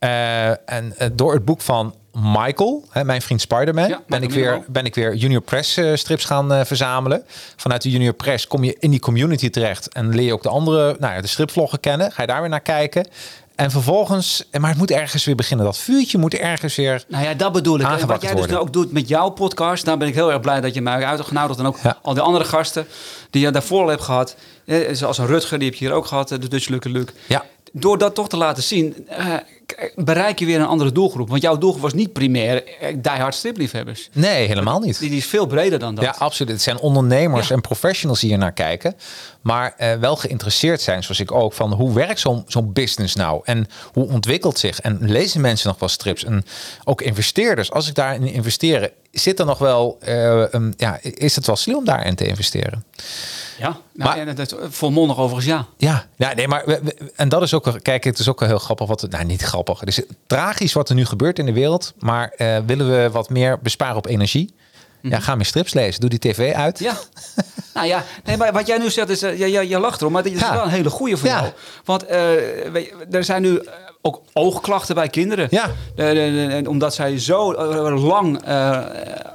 Uh, 0.00 0.48
en 0.48 0.94
uh, 0.98 1.08
door 1.12 1.32
het 1.32 1.44
boek 1.44 1.60
van 1.60 1.94
Michael, 2.12 2.84
hè, 2.90 3.04
mijn 3.04 3.22
vriend 3.22 3.40
Spider-Man, 3.40 3.88
ja, 3.88 4.02
ben, 4.06 4.22
ik 4.22 4.30
weer, 4.30 4.64
ben 4.68 4.84
ik 4.84 4.94
weer 4.94 5.14
Junior 5.14 5.40
Press 5.40 5.78
uh, 5.78 5.94
strips 5.94 6.24
gaan 6.24 6.52
uh, 6.52 6.64
verzamelen. 6.64 7.24
Vanuit 7.56 7.82
de 7.82 7.90
Junior 7.90 8.12
Press 8.12 8.46
kom 8.46 8.64
je 8.64 8.76
in 8.78 8.90
die 8.90 9.00
community 9.00 9.50
terecht 9.50 9.92
en 9.92 10.14
leer 10.14 10.26
je 10.26 10.32
ook 10.32 10.42
de 10.42 10.48
andere, 10.48 10.96
nou 10.98 11.14
ja, 11.14 11.20
de 11.20 11.26
stripvloggen 11.26 11.80
kennen. 11.80 12.12
Ga 12.12 12.22
je 12.22 12.28
daar 12.28 12.40
weer 12.40 12.50
naar 12.50 12.60
kijken. 12.60 13.08
En 13.54 13.70
vervolgens, 13.70 14.48
maar 14.58 14.70
het 14.70 14.78
moet 14.78 14.90
ergens 14.90 15.24
weer 15.24 15.34
beginnen. 15.34 15.66
Dat 15.66 15.78
vuurtje 15.78 16.18
moet 16.18 16.34
ergens 16.34 16.76
weer. 16.76 17.04
Nou 17.08 17.24
ja, 17.24 17.34
dat 17.34 17.52
bedoel 17.52 17.80
ik. 17.80 17.86
Wat 17.86 18.22
jij 18.22 18.34
dus 18.34 18.54
ook 18.54 18.72
doet 18.72 18.92
met 18.92 19.08
jouw 19.08 19.28
podcast, 19.28 19.84
daar 19.84 19.96
ben 19.96 20.08
ik 20.08 20.14
heel 20.14 20.32
erg 20.32 20.40
blij 20.40 20.60
dat 20.60 20.74
je 20.74 20.82
mij 20.82 21.04
uitgenodigd 21.04 21.58
en 21.58 21.66
ook 21.66 21.78
ja. 21.82 21.98
al 22.02 22.14
die 22.14 22.22
andere 22.22 22.44
gasten 22.44 22.86
die 23.30 23.42
je 23.42 23.50
daarvoor 23.50 23.82
al 23.82 23.88
hebt 23.88 24.02
gehad. 24.02 24.36
Zoals 24.92 25.18
een 25.18 25.26
Rutger, 25.26 25.58
die 25.58 25.68
heb 25.68 25.78
je 25.78 25.84
hier 25.84 25.94
ook 25.94 26.06
gehad, 26.06 26.28
de 26.28 26.48
Dutch 26.48 26.68
Lukke 26.68 26.88
Luke. 26.88 27.12
Ja. 27.26 27.44
Door 27.72 27.98
dat 27.98 28.14
toch 28.14 28.28
te 28.28 28.36
laten 28.36 28.62
zien, 28.62 29.06
uh, 29.10 29.34
bereik 29.94 30.38
je 30.38 30.46
weer 30.46 30.60
een 30.60 30.66
andere 30.66 30.92
doelgroep. 30.92 31.28
Want 31.28 31.42
jouw 31.42 31.58
doelgroep 31.58 31.82
was 31.82 31.94
niet 31.94 32.12
primair 32.12 32.64
die 32.94 33.10
hard 33.10 33.34
stripliefhebbers. 33.34 34.08
Nee, 34.12 34.46
helemaal 34.46 34.80
niet. 34.80 34.98
Die, 34.98 35.08
die, 35.08 35.18
is 35.18 35.26
veel 35.26 35.46
breder 35.46 35.78
dan 35.78 35.94
dat. 35.94 36.04
Ja, 36.04 36.14
absoluut. 36.18 36.52
Het 36.52 36.62
zijn 36.62 36.78
ondernemers 36.78 37.48
ja. 37.48 37.54
en 37.54 37.60
professionals 37.60 38.20
die 38.20 38.28
hier 38.28 38.38
naar 38.38 38.52
kijken. 38.52 38.96
Maar 39.40 39.74
uh, 39.78 39.92
wel 39.94 40.16
geïnteresseerd 40.16 40.80
zijn, 40.80 41.02
zoals 41.02 41.20
ik 41.20 41.32
ook, 41.32 41.52
van 41.52 41.72
hoe 41.72 41.92
werkt 41.92 42.20
zo'n 42.20 42.44
zo'n 42.46 42.72
business 42.72 43.14
nou? 43.14 43.40
En 43.44 43.66
hoe 43.92 44.08
ontwikkelt 44.08 44.58
zich? 44.58 44.80
En 44.80 44.98
lezen 45.00 45.40
mensen 45.40 45.68
nog 45.68 45.78
wel 45.78 45.88
strips? 45.88 46.24
En 46.24 46.44
ook 46.84 47.02
investeerders, 47.02 47.70
als 47.70 47.88
ik 47.88 47.94
daarin 47.94 48.22
investeren, 48.22 48.90
zit 49.10 49.38
er 49.38 49.46
nog 49.46 49.58
wel, 49.58 49.98
uh, 50.08 50.52
um, 50.52 50.74
ja, 50.76 50.98
is 51.02 51.36
het 51.36 51.46
wel 51.46 51.56
slim 51.56 51.76
om 51.76 51.84
daarin 51.84 52.14
te 52.14 52.26
investeren? 52.26 52.84
Ja, 53.58 53.76
nou, 53.92 54.24
maar, 54.24 54.34
dat, 54.34 54.56
volmondig 54.68 55.18
overigens 55.18 55.46
ja. 55.46 55.66
Ja, 55.76 56.06
ja 56.16 56.34
nee, 56.34 56.48
maar 56.48 56.62
we, 56.66 56.80
we, 56.82 57.12
en 57.16 57.28
dat 57.28 57.42
is 57.42 57.54
ook, 57.54 57.78
kijk, 57.82 58.04
het 58.04 58.18
is 58.18 58.28
ook 58.28 58.40
heel 58.40 58.58
grappig 58.58 58.86
wat, 58.86 59.06
nou 59.10 59.24
niet 59.24 59.42
grappig, 59.42 59.55
het 59.64 59.88
is 59.88 60.00
tragisch 60.26 60.72
wat 60.72 60.88
er 60.88 60.94
nu 60.94 61.04
gebeurt 61.04 61.38
in 61.38 61.46
de 61.46 61.52
wereld, 61.52 61.94
maar 61.98 62.34
uh, 62.38 62.58
willen 62.66 62.90
we 62.90 63.10
wat 63.10 63.30
meer 63.30 63.58
besparen 63.58 63.96
op 63.96 64.06
energie? 64.06 64.54
Ja, 65.00 65.08
mhm. 65.08 65.20
ga 65.20 65.34
meer 65.34 65.44
strips 65.44 65.74
lezen. 65.74 66.00
Doe 66.00 66.10
die 66.10 66.18
tv 66.18 66.54
uit. 66.54 66.78
Ja. 66.78 66.96
nou 67.74 67.86
ja, 67.86 68.04
nee, 68.24 68.36
maar 68.36 68.52
wat 68.52 68.66
jij 68.66 68.78
nu 68.78 68.90
zegt 68.90 69.08
is, 69.08 69.22
uh, 69.22 69.38
je, 69.38 69.68
je, 69.68 69.78
lacht 69.78 70.00
erom, 70.00 70.12
maar 70.12 70.22
dat 70.22 70.32
is 70.32 70.40
ja. 70.40 70.54
wel 70.54 70.64
een 70.64 70.70
hele 70.70 70.90
goede 70.90 71.16
voor 71.16 71.28
ja. 71.28 71.40
jou. 71.40 71.52
Want 71.84 72.10
uh, 72.10 73.14
er 73.14 73.24
zijn 73.24 73.42
nu 73.42 73.62
ook 74.02 74.22
oogklachten 74.32 74.94
bij 74.94 75.08
kinderen. 75.08 75.48
Ja. 75.50 75.70
omdat 76.68 76.94
zij 76.94 77.18
zo 77.18 77.54
lang 77.94 78.48
uh, 78.48 78.84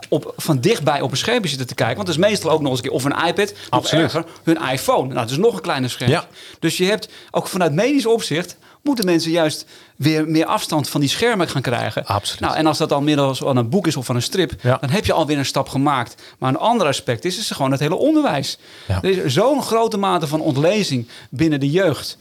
op, 0.09 0.34
van 0.38 0.59
dichtbij 0.59 1.01
op 1.01 1.11
een 1.11 1.17
schermpje 1.17 1.49
zitten 1.49 1.67
te 1.67 1.76
kijken. 1.76 1.95
Want 1.95 2.07
het 2.07 2.17
is 2.17 2.24
meestal 2.24 2.51
ook 2.51 2.61
nog 2.61 2.69
eens 2.69 2.80
een 2.80 2.86
keer 2.86 2.95
of 2.95 3.03
een 3.03 3.28
iPad, 3.28 3.53
of 3.69 3.91
erger, 3.91 4.26
hun 4.43 4.61
iPhone. 4.72 5.07
Nou, 5.07 5.19
dat 5.19 5.30
is 5.30 5.38
nog 5.38 5.55
een 5.55 5.61
kleiner 5.61 5.89
scherm. 5.89 6.11
Ja. 6.11 6.26
Dus 6.59 6.78
je 6.78 6.86
hebt 6.86 7.09
ook 7.32 7.47
vanuit 7.47 7.74
medisch 7.74 8.05
opzicht 8.05 8.57
moeten 8.82 9.05
mensen 9.05 9.32
juist 9.32 9.65
weer 9.95 10.27
meer 10.27 10.45
afstand 10.45 10.89
van 10.89 10.99
die 10.99 11.09
schermen 11.09 11.49
gaan 11.49 11.61
krijgen. 11.61 12.05
Absoluut. 12.05 12.39
Nou, 12.39 12.55
en 12.55 12.65
als 12.65 12.77
dat 12.77 12.89
dan 12.89 13.03
middels 13.03 13.38
van 13.38 13.57
een 13.57 13.69
boek 13.69 13.88
is 13.88 13.95
of 13.95 14.05
van 14.05 14.15
een 14.15 14.21
strip, 14.21 14.53
ja. 14.61 14.77
dan 14.82 14.89
heb 14.89 15.05
je 15.05 15.13
alweer 15.13 15.38
een 15.38 15.45
stap 15.45 15.69
gemaakt. 15.69 16.21
Maar 16.38 16.49
een 16.49 16.57
ander 16.57 16.88
aspect 16.88 17.25
is, 17.25 17.38
is 17.38 17.51
gewoon 17.51 17.71
het 17.71 17.79
hele 17.79 17.95
onderwijs. 17.95 18.57
Ja. 18.88 19.01
Er 19.01 19.25
is 19.25 19.34
zo'n 19.34 19.63
grote 19.63 19.97
mate 19.97 20.27
van 20.27 20.41
ontlezing 20.41 21.07
binnen 21.29 21.59
de 21.59 21.69
jeugd. 21.69 22.17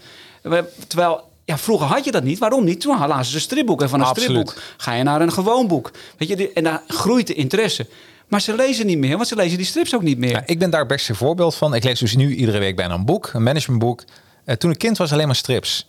Terwijl 0.86 1.28
ja, 1.44 1.58
vroeger 1.58 1.86
had 1.86 2.04
je 2.04 2.10
dat 2.10 2.22
niet. 2.22 2.38
Waarom 2.38 2.64
niet? 2.64 2.80
Toen 2.80 3.06
lazen 3.06 3.32
ze 3.32 3.40
stripboek. 3.40 3.82
En 3.82 3.88
van 3.88 4.00
een 4.00 4.06
Absoluut. 4.06 4.30
stripboek 4.30 4.62
ga 4.76 4.92
je 4.92 5.02
naar 5.02 5.20
een 5.20 5.32
gewoon 5.32 5.66
boek. 5.66 5.90
Weet 6.18 6.28
je, 6.28 6.52
en 6.52 6.64
daar 6.64 6.82
groeit 6.86 7.26
de 7.26 7.34
interesse. 7.34 7.86
Maar 8.28 8.40
ze 8.40 8.54
lezen 8.54 8.86
niet 8.86 8.98
meer, 8.98 9.16
want 9.16 9.28
ze 9.28 9.36
lezen 9.36 9.56
die 9.56 9.66
strips 9.66 9.94
ook 9.94 10.02
niet 10.02 10.18
meer. 10.18 10.30
Ja, 10.30 10.42
ik 10.46 10.58
ben 10.58 10.70
daar 10.70 10.86
best 10.86 11.08
een 11.08 11.14
voorbeeld 11.14 11.54
van. 11.54 11.74
Ik 11.74 11.84
lees 11.84 11.98
dus 11.98 12.16
nu 12.16 12.34
iedere 12.34 12.58
week 12.58 12.76
bijna 12.76 12.94
een 12.94 13.04
boek, 13.04 13.30
een 13.32 13.42
managementboek. 13.42 14.04
Uh, 14.46 14.54
toen 14.54 14.70
ik 14.70 14.78
kind 14.78 14.98
was, 14.98 15.12
alleen 15.12 15.26
maar 15.26 15.36
strips. 15.36 15.86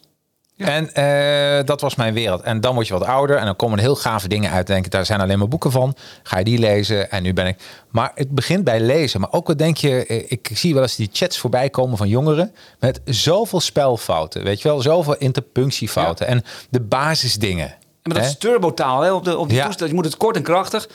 En 0.62 0.90
uh, 0.94 1.66
dat 1.66 1.82
was 1.82 1.96
mijn 1.96 2.14
wereld. 2.14 2.42
En 2.42 2.62
dan 2.62 2.74
word 2.74 2.88
je 2.88 2.94
wat 2.94 3.06
ouder 3.06 3.38
en 3.38 3.46
dan 3.46 3.56
komen 3.56 3.78
er 3.78 3.84
heel 3.84 3.96
gave 3.96 4.28
dingen 4.28 4.52
uit. 4.52 4.68
Denk 4.68 4.86
ik, 4.86 4.92
daar 4.92 5.06
zijn 5.06 5.22
alleen 5.22 5.40
maar 5.40 5.48
boeken 5.48 5.72
van. 5.72 5.96
Ga 6.24 6.38
je 6.38 6.44
die 6.44 6.58
lezen? 6.58 7.12
En 7.12 7.24
nu 7.24 7.34
ben 7.34 7.48
ik. 7.48 7.58
Maar 7.90 8.12
het 8.16 8.30
begint 8.30 8.64
bij 8.64 8.80
lezen. 8.80 9.20
Maar 9.20 9.32
ook 9.32 9.48
wat 9.48 9.58
denk 9.58 9.78
je, 9.78 10.06
eh, 10.06 10.26
ik 10.28 10.50
zie 10.54 10.74
wel 10.74 10.84
eens 10.84 10.96
die 10.96 11.10
chats 11.12 11.38
voorbij 11.38 11.70
komen 11.70 11.98
van 11.98 12.08
jongeren 12.08 12.54
met 12.80 13.02
zoveel 13.06 13.60
spelfouten. 13.60 14.44
Weet 14.44 14.62
je 14.62 14.68
wel, 14.68 14.82
zoveel 14.82 15.16
interpunctiefouten 15.16 16.26
ja. 16.26 16.32
en 16.32 16.44
de 16.70 16.82
basisdingen. 16.82 17.76
Maar 18.04 18.14
dat 18.14 18.24
hè? 18.24 18.30
is 18.30 18.38
turbotaal 18.38 19.02
hè? 19.02 19.14
op 19.14 19.24
de 19.24 19.38
op 19.38 19.52
ja. 19.52 19.66
toestel. 19.66 19.88
Je 19.88 19.94
moet 19.94 20.06
het 20.06 20.18
kort 20.18 20.36
en 20.36 20.44
krachtig. 20.44 20.90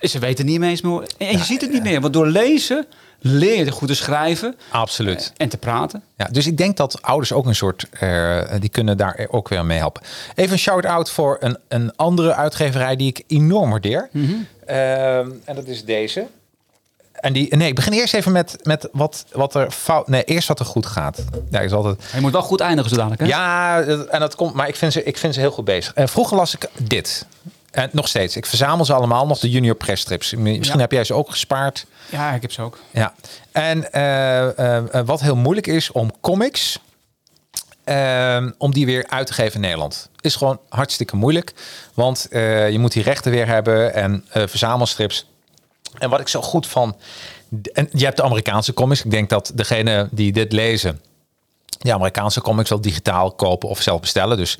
Ze 0.00 0.18
weten 0.18 0.46
niet 0.46 0.62
eens 0.62 0.80
meer. 0.80 1.02
En 1.18 1.26
je 1.26 1.32
ja, 1.32 1.44
ziet 1.44 1.60
het 1.60 1.72
niet 1.72 1.82
meer. 1.82 2.00
Want 2.00 2.12
door 2.12 2.26
lezen 2.26 2.86
leer 3.20 3.64
je 3.64 3.70
goed 3.70 3.88
te 3.88 3.94
schrijven. 3.94 4.56
Absoluut. 4.70 5.20
Uh, 5.20 5.30
en 5.36 5.48
te 5.48 5.56
praten. 5.56 6.02
Ja, 6.16 6.28
dus 6.32 6.46
ik 6.46 6.56
denk 6.56 6.76
dat 6.76 7.02
ouders 7.02 7.32
ook 7.32 7.46
een 7.46 7.54
soort, 7.54 7.86
uh, 8.02 8.42
die 8.58 8.70
kunnen 8.70 8.96
daar 8.96 9.26
ook 9.30 9.48
weer 9.48 9.64
mee 9.64 9.78
helpen. 9.78 10.02
Even 10.34 10.52
een 10.52 10.58
shout-out 10.58 11.10
voor 11.10 11.36
een, 11.40 11.58
een 11.68 11.96
andere 11.96 12.34
uitgeverij 12.34 12.96
die 12.96 13.08
ik 13.08 13.24
enorm 13.26 13.70
waardeer. 13.70 14.08
Mm 14.12 14.26
-hmm. 14.26 14.46
uh, 14.68 15.18
en 15.18 15.54
dat 15.54 15.66
is 15.66 15.84
deze. 15.84 16.26
En 17.20 17.32
die, 17.32 17.56
nee, 17.56 17.68
ik 17.68 17.74
begin 17.74 17.92
eerst 17.92 18.14
even 18.14 18.32
met, 18.32 18.58
met 18.62 18.88
wat, 18.92 19.24
wat 19.32 19.54
er 19.54 19.70
fout. 19.70 20.08
Nee, 20.08 20.24
eerst 20.24 20.48
wat 20.48 20.58
er 20.58 20.66
goed 20.66 20.86
gaat. 20.86 21.24
Ja, 21.50 21.60
is 21.60 21.72
altijd. 21.72 22.04
Je 22.14 22.20
moet 22.20 22.32
wel 22.32 22.42
goed 22.42 22.60
eindigen 22.60 22.90
zodanig. 22.90 23.18
Hè? 23.18 23.26
Ja, 23.26 23.82
en 23.82 24.20
dat 24.20 24.34
komt. 24.34 24.54
Maar 24.54 24.68
ik 24.68 24.76
vind 24.76 24.92
ze, 24.92 25.02
ik 25.02 25.16
vind 25.16 25.34
ze 25.34 25.40
heel 25.40 25.50
goed 25.50 25.64
bezig. 25.64 25.96
Uh, 25.96 26.06
vroeger 26.06 26.36
las 26.36 26.54
ik 26.54 26.68
dit. 26.76 27.26
En 27.70 27.88
nog 27.92 28.08
steeds. 28.08 28.36
Ik 28.36 28.46
verzamel 28.46 28.84
ze 28.84 28.92
allemaal 28.92 29.26
nog 29.26 29.38
de 29.38 29.50
junior 29.50 29.74
press 29.74 30.02
strips. 30.02 30.34
Misschien 30.34 30.74
ja. 30.74 30.80
heb 30.80 30.92
jij 30.92 31.04
ze 31.04 31.14
ook 31.14 31.30
gespaard. 31.30 31.86
Ja, 32.10 32.32
ik 32.32 32.42
heb 32.42 32.52
ze 32.52 32.62
ook. 32.62 32.78
Ja. 32.90 33.14
En 33.52 33.88
uh, 33.94 34.84
uh, 34.94 35.04
wat 35.04 35.20
heel 35.20 35.36
moeilijk 35.36 35.66
is 35.66 35.92
om 35.92 36.20
comics. 36.20 36.78
Uh, 37.84 38.46
om 38.58 38.72
die 38.72 38.86
weer 38.86 39.06
uit 39.08 39.26
te 39.26 39.32
geven 39.32 39.54
in 39.54 39.60
Nederland. 39.60 40.08
Is 40.20 40.36
gewoon 40.36 40.60
hartstikke 40.68 41.16
moeilijk. 41.16 41.52
Want 41.94 42.26
je 42.30 42.76
moet 42.78 42.92
die 42.92 43.02
rechten 43.02 43.30
weer 43.30 43.46
hebben. 43.46 43.94
En 43.94 44.24
verzamelstrips. 44.32 45.26
En 45.98 46.10
wat 46.10 46.20
ik 46.20 46.28
zo 46.28 46.42
goed 46.42 46.66
van. 46.66 46.96
En 47.72 47.88
je 47.92 48.04
hebt 48.04 48.16
de 48.16 48.22
Amerikaanse 48.22 48.74
comics. 48.74 49.04
Ik 49.04 49.10
denk 49.10 49.28
dat 49.28 49.52
degene 49.54 50.08
die 50.10 50.32
dit 50.32 50.52
lezen. 50.52 51.00
De 51.78 51.94
Amerikaanse 51.94 52.40
comics 52.40 52.68
wel 52.68 52.80
digitaal 52.80 53.32
kopen 53.32 53.68
of 53.68 53.82
zelf 53.82 54.00
bestellen. 54.00 54.36
Dus. 54.36 54.58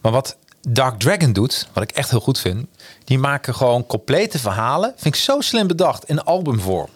Maar 0.00 0.12
wat 0.12 0.36
Dark 0.68 0.98
Dragon 0.98 1.32
doet, 1.32 1.68
wat 1.72 1.82
ik 1.82 1.90
echt 1.90 2.10
heel 2.10 2.20
goed 2.20 2.38
vind, 2.38 2.66
die 3.04 3.18
maken 3.18 3.54
gewoon 3.54 3.86
complete 3.86 4.38
verhalen. 4.38 4.92
Vind 4.96 5.14
ik 5.14 5.20
zo 5.20 5.40
slim 5.40 5.66
bedacht 5.66 6.04
in 6.04 6.22
albumvorm. 6.22 6.88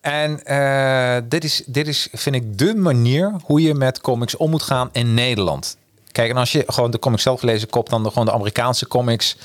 En 0.00 0.40
uh, 0.46 1.16
dit, 1.28 1.44
is, 1.44 1.62
dit 1.66 1.88
is, 1.88 2.08
vind 2.12 2.34
ik, 2.36 2.58
de 2.58 2.74
manier 2.74 3.34
hoe 3.44 3.62
je 3.62 3.74
met 3.74 4.00
comics 4.00 4.36
om 4.36 4.50
moet 4.50 4.62
gaan 4.62 4.88
in 4.92 5.14
Nederland. 5.14 5.76
Kijk, 6.12 6.30
en 6.30 6.36
als 6.36 6.52
je 6.52 6.64
gewoon 6.66 6.90
de 6.90 6.98
comics 6.98 7.22
zelf 7.22 7.42
lezen, 7.42 7.68
kop 7.68 7.88
dan 7.88 8.02
de, 8.02 8.08
gewoon 8.08 8.24
de 8.24 8.32
Amerikaanse 8.32 8.88
comics. 8.88 9.36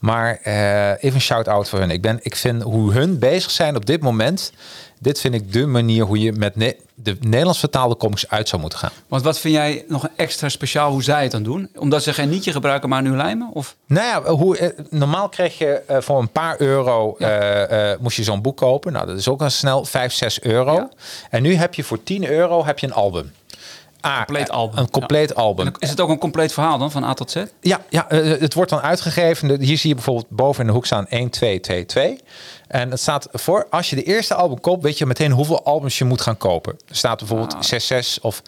Maar 0.00 0.40
uh, 0.44 0.90
even 0.90 1.14
een 1.14 1.20
shout-out 1.20 1.68
voor 1.68 1.78
hun. 1.78 1.90
Ik, 1.90 2.02
ben, 2.02 2.18
ik 2.22 2.36
vind 2.36 2.62
hoe 2.62 2.92
hun 2.92 3.18
bezig 3.18 3.50
zijn 3.50 3.76
op 3.76 3.86
dit 3.86 4.00
moment. 4.00 4.52
Dit 4.98 5.20
vind 5.20 5.34
ik 5.34 5.52
de 5.52 5.66
manier 5.66 6.04
hoe 6.04 6.18
je 6.18 6.32
met 6.32 6.56
ne 6.56 6.76
de 6.94 7.16
Nederlands 7.20 7.58
vertaalde 7.58 7.96
comics 7.96 8.28
uit 8.28 8.48
zou 8.48 8.60
moeten 8.60 8.78
gaan. 8.78 8.90
Want 9.08 9.22
wat 9.22 9.38
vind 9.38 9.54
jij 9.54 9.84
nog 9.88 10.08
extra 10.16 10.48
speciaal 10.48 10.90
hoe 10.90 11.02
zij 11.02 11.22
het 11.22 11.30
dan 11.32 11.42
doen? 11.42 11.68
Omdat 11.74 12.02
ze 12.02 12.12
geen 12.12 12.28
nietje 12.28 12.52
gebruiken, 12.52 12.88
maar 12.88 13.02
nu 13.02 13.16
lijmen? 13.16 13.50
Of? 13.52 13.76
Nou 13.86 14.06
ja, 14.06 14.32
hoe, 14.32 14.56
eh, 14.56 14.68
normaal 14.90 15.28
kreeg 15.28 15.58
je 15.58 15.82
uh, 15.90 15.96
voor 16.00 16.18
een 16.18 16.28
paar 16.28 16.60
euro 16.60 17.14
ja. 17.18 17.90
uh, 17.90 17.98
moest 18.00 18.16
je 18.16 18.22
zo'n 18.22 18.42
boek 18.42 18.56
kopen. 18.56 18.92
Nou, 18.92 19.06
dat 19.06 19.18
is 19.18 19.28
ook 19.28 19.42
al 19.42 19.50
snel 19.50 19.84
5, 19.84 20.12
6 20.12 20.40
euro. 20.40 20.72
Ja. 20.72 20.90
En 21.30 21.42
nu 21.42 21.54
heb 21.54 21.74
je 21.74 21.84
voor 21.84 22.02
10 22.02 22.26
euro 22.26 22.64
heb 22.64 22.78
je 22.78 22.86
een 22.86 22.92
album. 22.92 23.32
Compleet 24.14 24.50
album. 24.50 24.78
Een 24.78 24.90
compleet 24.90 25.28
ja. 25.28 25.34
album. 25.34 25.72
is 25.78 25.90
het 25.90 26.00
ook 26.00 26.08
een 26.08 26.18
compleet 26.18 26.52
verhaal 26.52 26.78
dan, 26.78 26.90
van 26.90 27.04
A 27.04 27.14
tot 27.14 27.30
Z? 27.30 27.44
Ja, 27.60 27.80
ja 27.88 28.06
het 28.08 28.54
wordt 28.54 28.70
dan 28.70 28.80
uitgegeven. 28.80 29.60
Hier 29.60 29.78
zie 29.78 29.88
je 29.88 29.94
bijvoorbeeld 29.94 30.28
boven 30.28 30.60
in 30.60 30.66
de 30.66 30.72
hoek 30.72 30.86
staan 30.86 31.06
1, 31.06 31.30
2, 31.30 31.60
2, 31.60 31.86
2. 31.86 32.20
En 32.66 32.90
het 32.90 33.00
staat 33.00 33.28
voor, 33.32 33.66
als 33.70 33.90
je 33.90 33.96
de 33.96 34.02
eerste 34.02 34.34
album 34.34 34.60
koopt, 34.60 34.82
weet 34.82 34.98
je 34.98 35.06
meteen 35.06 35.30
hoeveel 35.30 35.64
albums 35.64 35.98
je 35.98 36.04
moet 36.04 36.20
gaan 36.20 36.36
kopen. 36.36 36.72
Er 36.88 36.96
staat 36.96 37.18
bijvoorbeeld 37.18 37.54
ah. 37.54 37.62
6, 37.62 37.86
6 37.86 38.20
of... 38.20 38.42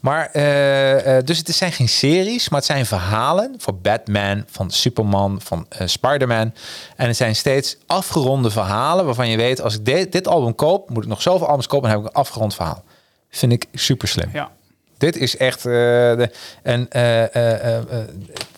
Maar, 0.00 0.30
uh, 0.32 1.16
uh, 1.16 1.22
dus 1.24 1.38
het 1.38 1.48
zijn 1.48 1.72
geen 1.72 1.88
series, 1.88 2.48
maar 2.48 2.58
het 2.58 2.68
zijn 2.68 2.86
verhalen 2.86 3.54
voor 3.58 3.74
Batman, 3.74 4.44
van 4.46 4.70
Superman, 4.70 5.40
van 5.42 5.66
uh, 5.80 5.86
Spider-Man. 5.86 6.52
En 6.96 7.06
het 7.06 7.16
zijn 7.16 7.36
steeds 7.36 7.76
afgeronde 7.86 8.50
verhalen 8.50 9.04
waarvan 9.04 9.28
je 9.28 9.36
weet, 9.36 9.60
als 9.60 9.74
ik 9.74 9.84
de, 9.84 10.08
dit 10.08 10.28
album 10.28 10.54
koop, 10.54 10.90
moet 10.90 11.02
ik 11.02 11.08
nog 11.08 11.22
zoveel 11.22 11.46
albums 11.46 11.66
kopen 11.66 11.88
en 11.88 11.94
heb 11.94 12.04
ik 12.04 12.10
een 12.10 12.20
afgerond 12.20 12.54
verhaal. 12.54 12.84
Vind 13.30 13.52
ik 13.52 13.66
super 13.72 14.08
slim. 14.08 14.30
Ja. 14.32 14.50
Dit 14.98 15.16
is 15.16 15.36
echt. 15.36 15.62
de, 15.62 16.30
en 16.62 16.88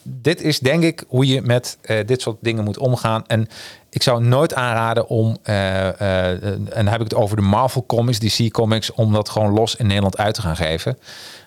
dit 0.03 0.43
is 0.43 0.59
denk 0.59 0.83
ik 0.83 1.05
hoe 1.09 1.27
je 1.27 1.43
met 1.43 1.79
dit 2.07 2.21
soort 2.21 2.37
dingen 2.41 2.65
moet 2.65 2.79
omgaan. 2.79 3.25
En 3.27 3.49
ik 3.91 4.03
zou 4.03 4.25
nooit 4.25 4.55
aanraden 4.55 5.09
om, 5.09 5.37
en 5.43 6.69
dan 6.75 6.87
heb 6.87 7.01
ik 7.01 7.11
het 7.11 7.15
over 7.15 7.37
de 7.37 7.43
Marvel 7.43 7.85
Comics, 7.87 8.19
DC 8.19 8.51
Comics, 8.51 8.93
om 8.93 9.13
dat 9.13 9.29
gewoon 9.29 9.53
los 9.53 9.77
in 9.77 9.87
Nederland 9.87 10.19
uit 10.19 10.35
te 10.35 10.41
gaan 10.41 10.57
geven. 10.57 10.99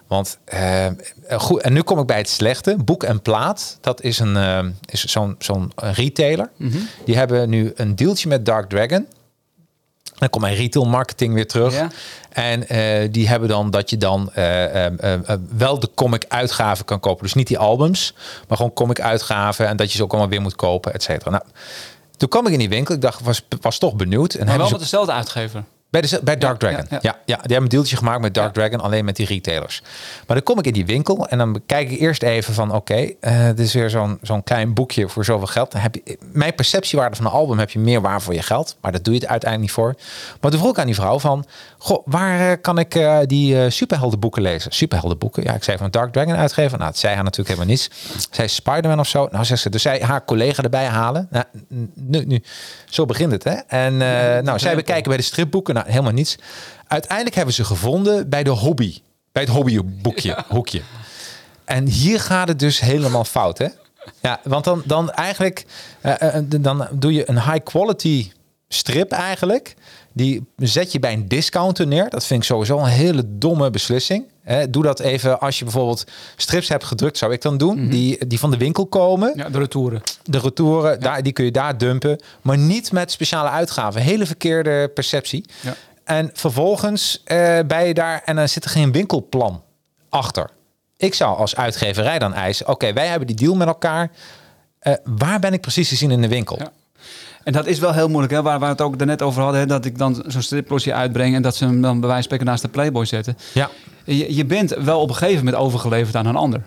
Want 0.07 0.37
uh, 0.53 0.87
goed, 1.31 1.61
en 1.61 1.73
nu 1.73 1.81
kom 1.81 1.99
ik 1.99 2.05
bij 2.05 2.17
het 2.17 2.29
slechte. 2.29 2.75
Boek 2.83 3.03
en 3.03 3.21
Plaat, 3.21 3.77
dat 3.81 4.01
is 4.01 4.19
een 4.19 4.75
is 4.85 5.05
zo'n 5.05 5.35
zo'n 5.39 5.71
retailer. 5.75 6.49
-hmm. 6.57 6.87
Die 7.05 7.15
hebben 7.15 7.49
nu 7.49 7.71
een 7.75 7.95
dealtje 7.95 8.29
met 8.29 8.45
Dark 8.45 8.69
Dragon. 8.69 9.07
Dan 10.19 10.29
komt 10.29 10.43
mijn 10.43 10.55
retail 10.55 10.85
marketing 10.85 11.33
weer 11.33 11.47
terug. 11.47 11.73
Ja. 11.73 11.87
En 12.29 12.75
uh, 12.75 13.11
die 13.11 13.27
hebben 13.27 13.49
dan 13.49 13.71
dat 13.71 13.89
je 13.89 13.97
dan 13.97 14.31
uh, 14.37 14.85
uh, 14.85 14.91
wel 15.49 15.79
de 15.79 15.89
comic 15.95 16.25
uitgaven 16.27 16.85
kan 16.85 16.99
kopen. 16.99 17.23
Dus 17.23 17.33
niet 17.33 17.47
die 17.47 17.57
albums, 17.57 18.13
maar 18.47 18.57
gewoon 18.57 18.73
comic 18.73 19.01
uitgaven. 19.01 19.67
En 19.67 19.77
dat 19.77 19.91
je 19.91 19.97
ze 19.97 20.03
ook 20.03 20.11
allemaal 20.11 20.29
weer 20.29 20.41
moet 20.41 20.55
kopen, 20.55 20.93
et 20.93 21.03
cetera. 21.03 21.29
Nou, 21.29 21.43
toen 22.17 22.29
kwam 22.29 22.47
ik 22.47 22.53
in 22.53 22.59
die 22.59 22.69
winkel. 22.69 22.95
Ik 22.95 23.01
dacht, 23.01 23.21
was, 23.21 23.45
was 23.61 23.77
toch 23.77 23.95
benieuwd. 23.95 24.33
En 24.33 24.45
maar 24.45 24.57
wel 24.57 24.65
ze... 24.65 24.71
met 24.71 24.81
dezelfde 24.81 25.11
uitgever? 25.11 25.63
Bij, 25.89 26.01
de, 26.01 26.19
bij 26.23 26.37
Dark 26.37 26.59
Dragon. 26.59 26.85
Ja, 26.89 26.99
ja. 27.01 27.17
ja, 27.25 27.35
die 27.35 27.35
hebben 27.35 27.61
een 27.61 27.67
deeltje 27.67 27.97
gemaakt 27.97 28.21
met 28.21 28.33
Dark 28.33 28.53
Dragon, 28.53 28.79
alleen 28.79 29.05
met 29.05 29.15
die 29.15 29.25
retailers. 29.25 29.81
Maar 30.27 30.35
dan 30.35 30.43
kom 30.43 30.59
ik 30.59 30.65
in 30.65 30.73
die 30.73 30.85
winkel 30.85 31.27
en 31.27 31.37
dan 31.37 31.61
kijk 31.65 31.91
ik 31.91 31.99
eerst 31.99 32.23
even 32.23 32.53
van: 32.53 32.67
oké, 32.73 32.77
okay, 32.77 33.17
uh, 33.21 33.45
dit 33.45 33.59
is 33.59 33.73
weer 33.73 33.89
zo'n 33.89 34.17
zo'n 34.21 34.43
klein 34.43 34.73
boekje 34.73 35.09
voor 35.09 35.25
zoveel 35.25 35.47
geld. 35.47 35.71
Dan 35.71 35.81
heb 35.81 35.95
je, 35.95 36.17
mijn 36.31 36.55
perceptiewaarde 36.55 37.15
van 37.15 37.25
een 37.25 37.31
album 37.31 37.59
heb 37.59 37.69
je 37.69 37.79
meer 37.79 38.01
waar 38.01 38.21
voor 38.21 38.33
je 38.33 38.41
geld, 38.41 38.77
maar 38.81 38.91
dat 38.91 39.03
doe 39.03 39.13
je 39.13 39.19
het 39.19 39.29
uiteindelijk 39.29 39.71
niet 39.71 39.83
voor. 39.83 39.95
Maar 40.41 40.51
toen 40.51 40.59
vroeg 40.59 40.71
ik 40.71 40.79
aan 40.79 40.85
die 40.85 40.95
vrouw 40.95 41.19
van: 41.19 41.45
goh, 41.79 42.01
waar 42.05 42.49
uh, 42.51 42.55
kan 42.61 42.77
ik 42.77 42.95
uh, 42.95 43.19
die 43.25 43.69
superheldenboeken 43.69 44.41
lezen? 44.41 44.71
Superheldenboeken? 44.71 45.43
Ja, 45.43 45.53
ik 45.53 45.63
zei 45.63 45.77
van 45.77 45.91
Dark 45.91 46.11
Dragon 46.11 46.35
uitgeven. 46.35 46.77
Nou, 46.77 46.89
het 46.89 46.99
zei 46.99 47.15
haar 47.15 47.23
natuurlijk 47.23 47.49
helemaal 47.49 47.75
niets. 47.75 47.89
Zij 48.31 48.47
Spider-Man 48.47 48.99
of 48.99 49.07
zo. 49.07 49.27
Nou, 49.31 49.45
zegt 49.45 49.61
ze, 49.61 49.69
dus 49.69 49.81
zij 49.81 50.01
haar 50.01 50.25
collega 50.25 50.63
erbij 50.63 50.85
halen. 50.85 51.27
Nou, 51.31 51.45
nu, 51.93 52.25
nu, 52.25 52.43
zo 52.85 53.05
begint 53.05 53.31
het, 53.31 53.43
hè? 53.43 53.53
En 53.53 53.97
nou, 54.43 54.59
zij 54.59 54.75
bekijken 54.75 55.07
bij 55.07 55.17
de 55.17 55.23
stripboeken. 55.23 55.73
Nou, 55.73 55.89
helemaal 55.89 56.11
niets. 56.11 56.37
Uiteindelijk 56.87 57.35
hebben 57.35 57.53
ze 57.53 57.63
gevonden 57.63 58.29
bij 58.29 58.43
de 58.43 58.49
hobby. 58.49 59.01
Bij 59.31 59.43
het 59.43 59.51
hobbyboekje, 59.51 60.29
ja. 60.37 60.45
hoekje. 60.47 60.81
En 61.65 61.87
hier 61.87 62.19
gaat 62.19 62.47
het 62.47 62.59
dus 62.59 62.79
helemaal 62.79 63.23
fout, 63.23 63.57
hè? 63.57 63.67
Ja, 64.21 64.39
want 64.43 64.63
dan, 64.63 64.81
dan 64.85 65.11
eigenlijk 65.11 65.65
uh, 66.03 66.13
dan 66.59 66.87
doe 66.91 67.13
je 67.13 67.29
een 67.29 67.41
high 67.41 67.63
quality 67.63 68.31
strip 68.67 69.11
eigenlijk. 69.11 69.75
Die 70.19 70.45
zet 70.55 70.91
je 70.91 70.99
bij 70.99 71.13
een 71.13 71.27
discounter 71.27 71.87
neer. 71.87 72.09
Dat 72.09 72.25
vind 72.25 72.39
ik 72.41 72.45
sowieso 72.47 72.79
een 72.79 72.85
hele 72.85 73.23
domme 73.25 73.69
beslissing. 73.69 74.25
doe 74.69 74.83
dat 74.83 74.99
even 74.99 75.39
als 75.39 75.57
je 75.57 75.63
bijvoorbeeld 75.63 76.03
strips 76.35 76.69
hebt 76.69 76.83
gedrukt, 76.83 77.17
zou 77.17 77.33
ik 77.33 77.41
dan 77.41 77.57
doen. 77.57 77.73
Mm 77.73 77.81
-hmm. 77.81 77.89
die, 77.89 78.27
die 78.27 78.39
van 78.39 78.51
de 78.51 78.57
winkel 78.57 78.85
komen. 78.85 79.33
Ja, 79.35 79.49
de 79.49 79.57
retouren. 79.57 80.01
De 80.23 80.39
retouren, 80.39 80.91
ja. 80.91 80.97
daar, 80.97 81.23
die 81.23 81.33
kun 81.33 81.45
je 81.45 81.51
daar 81.51 81.77
dumpen. 81.77 82.21
Maar 82.41 82.57
niet 82.57 82.91
met 82.91 83.11
speciale 83.11 83.49
uitgaven. 83.49 84.01
Hele 84.01 84.25
verkeerde 84.25 84.91
perceptie. 84.93 85.45
Ja. 85.61 85.75
En 86.03 86.29
vervolgens 86.33 87.23
uh, 87.25 87.59
ben 87.67 87.87
je 87.87 87.93
daar 87.93 88.21
en 88.25 88.35
dan 88.35 88.49
zit 88.49 88.63
er 88.63 88.69
geen 88.69 88.91
winkelplan 88.91 89.63
achter. 90.09 90.49
Ik 90.97 91.13
zou 91.13 91.37
als 91.37 91.55
uitgeverij 91.55 92.19
dan 92.19 92.33
eisen: 92.33 92.67
oké, 92.67 92.93
wij 92.93 93.07
hebben 93.07 93.27
die 93.27 93.35
deal 93.35 93.55
met 93.55 93.67
elkaar. 93.67 94.11
Uh, 94.81 94.93
waar 95.03 95.39
ben 95.39 95.53
ik 95.53 95.61
precies 95.61 95.89
te 95.89 95.95
zien 95.95 96.11
in 96.11 96.21
de 96.21 96.27
winkel? 96.27 96.57
Ja. 96.59 96.71
En 97.49 97.55
dat 97.55 97.67
is 97.67 97.79
wel 97.79 97.93
heel 97.93 98.07
moeilijk, 98.07 98.33
hè? 98.33 98.41
waar 98.41 98.59
we 98.59 98.65
het 98.65 98.81
ook 98.81 98.97
daarnet 98.97 99.21
over 99.21 99.41
hadden. 99.41 99.59
Hè? 99.59 99.65
Dat 99.65 99.85
ik 99.85 99.97
dan 99.97 100.23
zo'n 100.27 100.41
striplosje 100.41 100.93
uitbreng 100.93 101.35
en 101.35 101.41
dat 101.41 101.55
ze 101.55 101.65
hem 101.65 101.81
dan 101.81 101.99
bij 101.99 102.09
wijze 102.09 102.13
van 102.13 102.23
spreken 102.23 102.45
naast 102.45 102.61
de 102.61 102.67
Playboy 102.67 103.05
zetten. 103.05 103.37
Ja. 103.53 103.69
Je, 104.03 104.35
je 104.35 104.45
bent 104.45 104.69
wel 104.69 104.99
op 104.99 105.09
een 105.09 105.15
gegeven 105.15 105.45
moment 105.45 105.63
overgeleverd 105.63 106.15
aan 106.15 106.25
een 106.25 106.35
ander. 106.35 106.61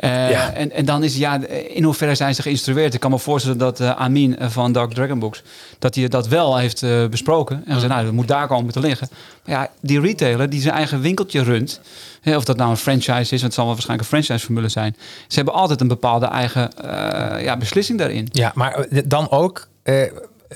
Uh, 0.00 0.30
ja. 0.30 0.52
en, 0.52 0.70
en 0.70 0.84
dan 0.84 1.02
is 1.02 1.16
ja, 1.16 1.46
in 1.46 1.84
hoeverre 1.84 2.14
zijn 2.14 2.34
ze 2.34 2.42
geïnstrueerd? 2.42 2.94
Ik 2.94 3.00
kan 3.00 3.10
me 3.10 3.18
voorstellen 3.18 3.58
dat 3.58 3.80
uh, 3.80 3.90
Amin 3.90 4.36
van 4.40 4.72
Dark 4.72 4.92
Dragon 4.92 5.18
Books, 5.18 5.42
dat 5.78 5.94
hij 5.94 6.08
dat 6.08 6.28
wel 6.28 6.56
heeft 6.56 6.82
uh, 6.82 7.06
besproken. 7.06 7.56
En 7.66 7.74
gezegd, 7.74 7.92
nou, 7.92 8.04
dat 8.04 8.12
moet 8.12 8.28
daar 8.28 8.46
komen 8.46 8.72
te 8.72 8.80
liggen. 8.80 9.08
Maar 9.44 9.54
ja, 9.54 9.70
die 9.80 10.00
retailer 10.00 10.50
die 10.50 10.60
zijn 10.60 10.74
eigen 10.74 11.00
winkeltje 11.00 11.42
runt, 11.42 11.80
hè, 12.20 12.36
of 12.36 12.44
dat 12.44 12.56
nou 12.56 12.70
een 12.70 12.76
franchise 12.76 13.20
is, 13.20 13.28
want 13.30 13.42
het 13.42 13.54
zal 13.54 13.64
wel 13.64 13.74
waarschijnlijk 13.74 14.10
een 14.10 14.16
franchise-formule 14.16 14.68
zijn. 14.68 14.96
Ze 15.28 15.36
hebben 15.36 15.54
altijd 15.54 15.80
een 15.80 15.88
bepaalde 15.88 16.26
eigen 16.26 16.70
ja, 17.42 17.56
beslissing 17.56 17.98
daarin. 17.98 18.28
Ja, 18.32 18.52
maar 18.54 18.86
dan 19.04 19.30
ook 19.30 19.68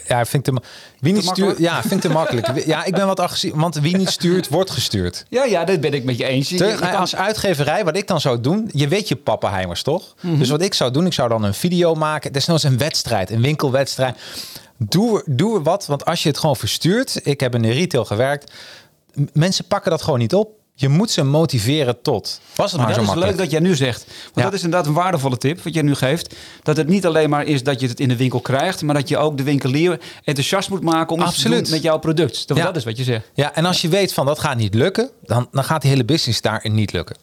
ja, 0.06 0.24
vind 0.24 0.48
ik 0.48 0.54
te, 0.54 0.60
wie 1.00 1.12
niet 1.12 1.24
stuurt, 1.24 1.58
ja, 1.58 1.82
vind 1.82 2.00
te 2.00 2.08
makkelijk. 2.08 2.46
Ja, 2.66 2.84
ik 2.84 2.94
ben 2.94 3.06
wat 3.06 3.20
agressief, 3.20 3.52
want 3.54 3.74
wie 3.74 3.96
niet 3.96 4.10
stuurt, 4.10 4.48
wordt 4.48 4.70
gestuurd. 4.70 5.24
Ja, 5.28 5.44
ja, 5.44 5.64
dat 5.64 5.80
ben 5.80 5.92
ik 5.92 6.04
met 6.04 6.18
je 6.18 6.24
eens. 6.24 6.48
Je, 6.48 6.76
kan... 6.80 6.94
Als 6.94 7.16
uitgeverij, 7.16 7.84
wat 7.84 7.96
ik 7.96 8.06
dan 8.06 8.20
zou 8.20 8.40
doen, 8.40 8.70
je 8.72 8.88
weet 8.88 9.08
je 9.08 9.16
pappenheimers 9.16 9.82
toch? 9.82 10.14
Mm 10.20 10.30
-hmm. 10.30 10.38
Dus 10.38 10.48
wat 10.48 10.62
ik 10.62 10.74
zou 10.74 10.90
doen, 10.90 11.06
ik 11.06 11.12
zou 11.12 11.28
dan 11.28 11.42
een 11.42 11.54
video 11.54 11.94
maken. 11.94 12.32
Desnoods 12.32 12.62
een 12.62 12.78
wedstrijd, 12.78 13.30
een 13.30 13.42
winkelwedstrijd. 13.42 14.16
Doe, 14.76 15.22
doe 15.26 15.62
wat, 15.62 15.86
want 15.86 16.04
als 16.04 16.22
je 16.22 16.28
het 16.28 16.38
gewoon 16.38 16.56
verstuurt, 16.56 17.20
ik 17.22 17.40
heb 17.40 17.54
in 17.54 17.62
de 17.62 17.70
retail 17.70 18.04
gewerkt, 18.04 18.52
mensen 19.32 19.64
pakken 19.64 19.90
dat 19.90 20.02
gewoon 20.02 20.18
niet 20.18 20.34
op. 20.34 20.57
Je 20.80 20.88
moet 20.88 21.10
ze 21.10 21.22
motiveren 21.22 22.02
tot. 22.02 22.40
Was 22.54 22.72
het 22.72 22.80
maar, 22.80 22.90
maar 22.90 22.98
zo 22.98 23.04
dat 23.04 23.16
is 23.16 23.22
leuk 23.22 23.36
dat 23.36 23.50
jij 23.50 23.60
nu 23.60 23.74
zegt. 23.74 24.04
Want 24.06 24.34
ja. 24.34 24.42
dat 24.42 24.52
is 24.52 24.62
inderdaad 24.62 24.86
een 24.88 24.94
waardevolle 24.94 25.36
tip 25.36 25.62
wat 25.62 25.74
je 25.74 25.82
nu 25.82 25.94
geeft. 25.94 26.34
Dat 26.62 26.76
het 26.76 26.88
niet 26.88 27.06
alleen 27.06 27.30
maar 27.30 27.44
is 27.44 27.62
dat 27.62 27.80
je 27.80 27.88
het 27.88 28.00
in 28.00 28.08
de 28.08 28.16
winkel 28.16 28.40
krijgt, 28.40 28.82
maar 28.82 28.94
dat 28.94 29.08
je 29.08 29.16
ook 29.16 29.36
de 29.36 29.42
winkelier 29.42 30.00
enthousiast 30.24 30.70
moet 30.70 30.82
maken 30.82 31.16
om 31.16 31.22
Absoluut. 31.22 31.56
te 31.56 31.62
doen 31.62 31.70
met 31.70 31.82
jouw 31.82 31.98
product. 31.98 32.48
Dat, 32.48 32.56
ja. 32.56 32.64
dat 32.64 32.76
is 32.76 32.84
wat 32.84 32.96
je 32.96 33.04
zegt. 33.04 33.30
Ja, 33.34 33.54
en 33.54 33.64
als 33.64 33.80
je 33.80 33.88
weet 33.88 34.12
van 34.12 34.26
dat 34.26 34.38
gaat 34.38 34.56
niet 34.56 34.74
lukken, 34.74 35.10
dan, 35.22 35.48
dan 35.50 35.64
gaat 35.64 35.82
die 35.82 35.90
hele 35.90 36.04
business 36.04 36.40
daarin 36.40 36.74
niet 36.74 36.92
lukken. 36.92 37.16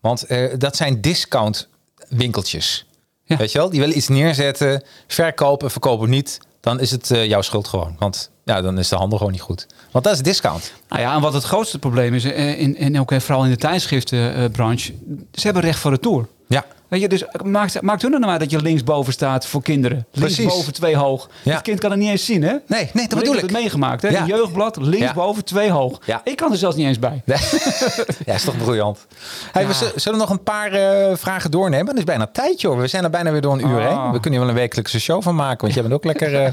Want 0.00 0.30
uh, 0.30 0.52
dat 0.58 0.76
zijn 0.76 1.00
discount 1.00 1.68
winkeltjes. 2.08 2.86
Ja. 3.24 3.36
Weet 3.36 3.52
je 3.52 3.58
wel? 3.58 3.70
Die 3.70 3.80
willen 3.80 3.96
iets 3.96 4.08
neerzetten, 4.08 4.84
verkopen, 5.06 5.70
verkopen 5.70 6.10
niet. 6.10 6.40
Dan 6.66 6.80
is 6.80 6.90
het 6.90 7.10
uh, 7.10 7.26
jouw 7.26 7.42
schuld 7.42 7.68
gewoon. 7.68 7.96
Want 7.98 8.30
ja, 8.44 8.60
dan 8.60 8.78
is 8.78 8.88
de 8.88 8.96
handel 8.96 9.18
gewoon 9.18 9.32
niet 9.32 9.42
goed. 9.42 9.66
Want 9.90 10.04
dat 10.04 10.14
is 10.14 10.22
discount. 10.22 10.72
Nou 10.88 11.00
ja, 11.00 11.14
en 11.14 11.20
wat 11.20 11.32
het 11.32 11.42
grootste 11.42 11.78
probleem 11.78 12.14
is, 12.14 12.24
in, 12.24 12.76
in, 12.76 13.00
ook 13.00 13.12
vooral 13.20 13.44
in 13.44 13.50
de 13.50 13.56
tijdschriftenbranche, 13.56 14.92
ze 15.32 15.44
hebben 15.44 15.62
recht 15.62 15.78
voor 15.78 15.90
retour. 15.90 16.26
Ja. 16.48 16.64
Weet 16.88 17.00
je, 17.00 17.08
dus 17.08 17.24
maakt, 17.44 17.82
maakt 17.82 18.02
hun 18.02 18.12
er 18.12 18.18
nou 18.18 18.30
maar 18.30 18.40
dat 18.40 18.50
je 18.50 18.62
linksboven 18.62 19.12
staat 19.12 19.46
voor 19.46 19.62
kinderen. 19.62 20.06
Linksboven 20.12 20.72
twee 20.72 20.96
hoog. 20.96 21.28
Ja. 21.42 21.52
Het 21.52 21.62
kind 21.62 21.80
kan 21.80 21.90
het 21.90 22.00
niet 22.00 22.08
eens 22.08 22.24
zien, 22.24 22.42
hè? 22.42 22.56
Nee, 22.66 22.90
nee 22.92 23.08
dat 23.08 23.18
bedoel 23.18 23.34
ik. 23.34 23.40
heb 23.40 23.48
het 23.50 23.58
meegemaakt, 23.58 24.02
hè? 24.02 24.08
Ja. 24.08 24.20
Een 24.20 24.26
jeugdblad, 24.26 24.76
linksboven 24.76 25.44
twee 25.44 25.70
hoog. 25.70 25.98
Ja. 26.04 26.20
Ik 26.24 26.36
kan 26.36 26.52
er 26.52 26.58
zelfs 26.58 26.76
niet 26.76 26.86
eens 26.86 26.98
bij. 26.98 27.22
Nee. 27.24 27.38
ja, 28.26 28.34
is 28.34 28.44
toch 28.44 28.56
briljant. 28.56 29.06
Hey, 29.52 29.66
we 29.66 29.92
zullen 29.94 30.18
nog 30.18 30.30
een 30.30 30.42
paar 30.42 30.74
uh, 30.74 31.16
vragen 31.16 31.50
doornemen. 31.50 31.86
Het 31.86 31.98
is 31.98 32.04
bijna 32.04 32.26
tijd, 32.26 32.60
joh. 32.60 32.78
We 32.78 32.86
zijn 32.86 33.04
er 33.04 33.10
bijna 33.10 33.30
weer 33.30 33.40
door 33.40 33.52
een 33.52 33.66
uur 33.66 33.78
oh. 33.78 33.88
heen. 33.88 34.12
We 34.12 34.20
kunnen 34.20 34.30
hier 34.30 34.40
wel 34.40 34.48
een 34.48 34.54
wekelijkse 34.54 35.00
show 35.00 35.22
van 35.22 35.34
maken. 35.34 35.60
Want 35.60 35.74
je 35.74 35.80
bent 35.82 35.94
ook 35.94 36.04
lekker 36.12 36.32
uh, 36.32 36.48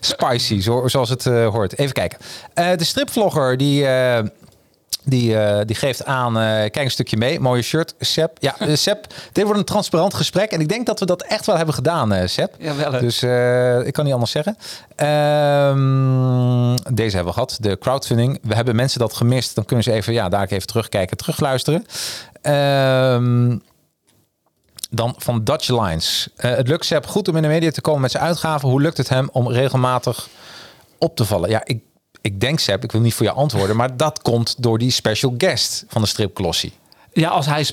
spicy, 0.00 0.60
zo, 0.60 0.88
zoals 0.88 1.08
het 1.08 1.24
uh, 1.24 1.48
hoort. 1.48 1.78
Even 1.78 1.92
kijken. 1.92 2.18
de 2.54 2.84
stripvlogger 2.84 3.56
die 3.56 3.86
Die, 5.04 5.32
uh, 5.32 5.60
die 5.64 5.76
geeft 5.76 6.04
aan, 6.04 6.36
uh, 6.36 6.42
kijk 6.42 6.76
een 6.76 6.90
stukje 6.90 7.16
mee. 7.16 7.40
Mooie 7.40 7.62
shirt, 7.62 7.94
Seb. 7.98 8.36
Ja, 8.40 8.54
uh, 8.60 8.76
dit 9.32 9.44
wordt 9.44 9.58
een 9.58 9.64
transparant 9.64 10.14
gesprek. 10.14 10.50
En 10.50 10.60
ik 10.60 10.68
denk 10.68 10.86
dat 10.86 11.00
we 11.00 11.06
dat 11.06 11.22
echt 11.22 11.46
wel 11.46 11.56
hebben 11.56 11.74
gedaan, 11.74 12.28
Seb. 12.28 12.54
Ja, 12.58 12.76
wel. 12.76 12.90
Dus 12.90 13.22
ik 13.86 13.92
kan 13.92 14.04
niet 14.04 14.12
anders 14.12 14.30
zeggen. 14.30 14.56
Ehm, 14.96 16.76
deze 16.94 17.16
hebben 17.16 17.34
we 17.34 17.40
gehad, 17.40 17.58
de 17.60 17.78
crowdfunding. 17.78 18.38
We 18.42 18.54
hebben 18.54 18.76
mensen 18.76 19.00
dat 19.00 19.12
gemist. 19.12 19.54
Dan 19.54 19.64
kunnen 19.64 19.84
ze 19.84 19.92
even, 19.92 20.12
ja, 20.12 20.28
daar 20.28 20.46
even 20.46 20.66
terugkijken, 20.66 21.16
terugluisteren. 21.16 21.86
Ehm, 22.42 23.56
dan 24.90 25.14
van 25.18 25.44
Dutch 25.44 25.68
Lines. 25.68 26.28
het 26.36 26.68
lukt 26.68 26.84
Seb 26.84 27.06
goed 27.06 27.28
om 27.28 27.36
in 27.36 27.42
de 27.42 27.48
media 27.48 27.70
te 27.70 27.80
komen 27.80 28.00
met 28.00 28.10
zijn 28.10 28.24
uitgaven. 28.24 28.68
Hoe 28.68 28.80
lukt 28.80 28.96
het 28.96 29.08
hem 29.08 29.28
om 29.32 29.48
regelmatig 29.48 30.28
op 30.98 31.16
te 31.16 31.24
vallen? 31.24 31.50
Ja, 31.50 31.60
ik 31.64 31.82
ik 32.28 32.40
denk, 32.40 32.58
Seb, 32.58 32.84
ik 32.84 32.92
wil 32.92 33.00
niet 33.00 33.14
voor 33.14 33.26
je 33.26 33.32
antwoorden, 33.32 33.76
maar 33.76 33.96
dat 33.96 34.22
komt 34.22 34.54
door 34.58 34.78
die 34.78 34.90
special 34.90 35.34
guest 35.38 35.84
van 35.88 36.02
de 36.02 36.08
stripklossie. 36.08 36.72
Ja, 37.12 37.28
als 37.28 37.46
hij 37.46 37.64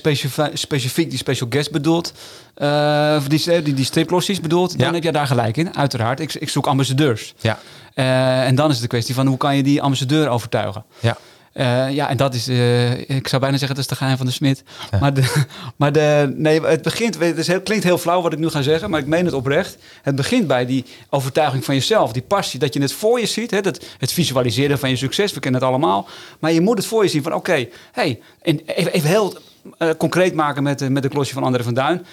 specifiek 0.52 1.10
die 1.10 1.18
special 1.18 1.48
guest 1.50 1.70
bedoelt, 1.70 2.12
uh, 2.56 3.20
die, 3.26 3.62
die, 3.62 3.74
die 3.74 3.84
stripklossies 3.84 4.40
bedoelt, 4.40 4.78
dan 4.78 4.94
heb 4.94 5.02
je 5.02 5.12
daar 5.12 5.26
gelijk 5.26 5.56
in, 5.56 5.76
uiteraard. 5.76 6.20
Ik, 6.20 6.34
ik 6.34 6.48
zoek 6.48 6.66
ambassadeurs. 6.66 7.34
Ja. 7.38 7.58
Uh, 7.94 8.46
en 8.46 8.54
dan 8.54 8.66
is 8.66 8.72
het 8.72 8.82
de 8.82 8.88
kwestie 8.88 9.14
van 9.14 9.26
hoe 9.26 9.36
kan 9.36 9.56
je 9.56 9.62
die 9.62 9.82
ambassadeur 9.82 10.28
overtuigen? 10.28 10.84
Ja. 11.00 11.16
Uh, 11.58 11.90
ja, 11.90 12.08
en 12.08 12.16
dat 12.16 12.34
is, 12.34 12.48
uh, 12.48 13.08
ik 13.08 13.28
zou 13.28 13.40
bijna 13.40 13.56
zeggen, 13.56 13.76
dat 13.76 13.84
is 13.84 13.90
de 13.90 13.96
geheim 13.96 14.16
van 14.16 14.26
de 14.26 14.32
Smit. 14.32 14.62
Maar, 15.00 15.14
de, 15.14 15.44
maar 15.76 15.92
de, 15.92 16.34
nee, 16.36 16.60
het 16.60 16.82
begint, 16.82 17.18
het 17.18 17.38
is 17.38 17.46
heel, 17.46 17.60
klinkt 17.60 17.84
heel 17.84 17.98
flauw 17.98 18.22
wat 18.22 18.32
ik 18.32 18.38
nu 18.38 18.48
ga 18.48 18.62
zeggen, 18.62 18.90
maar 18.90 19.00
ik 19.00 19.06
meen 19.06 19.24
het 19.24 19.34
oprecht. 19.34 19.76
Het 20.02 20.16
begint 20.16 20.46
bij 20.46 20.66
die 20.66 20.84
overtuiging 21.10 21.64
van 21.64 21.74
jezelf, 21.74 22.12
die 22.12 22.22
passie, 22.22 22.60
dat 22.60 22.74
je 22.74 22.80
het 22.80 22.92
voor 22.92 23.20
je 23.20 23.26
ziet. 23.26 23.50
Hè, 23.50 23.60
dat, 23.60 23.84
het 23.98 24.12
visualiseren 24.12 24.78
van 24.78 24.90
je 24.90 24.96
succes, 24.96 25.32
we 25.32 25.40
kennen 25.40 25.60
het 25.60 25.70
allemaal. 25.70 26.08
Maar 26.38 26.52
je 26.52 26.60
moet 26.60 26.78
het 26.78 26.86
voor 26.86 27.02
je 27.02 27.08
zien 27.08 27.22
van, 27.22 27.32
oké, 27.32 27.50
okay, 27.50 27.70
hey, 27.92 28.20
en 28.42 28.60
even, 28.66 28.92
even 28.92 29.08
heel 29.08 29.38
uh, 29.78 29.90
concreet 29.98 30.34
maken 30.34 30.62
met, 30.62 30.88
met 30.88 31.02
de 31.02 31.08
klosje 31.08 31.34
van 31.34 31.42
André 31.42 31.62
van 31.62 31.74
Duin. 31.74 32.06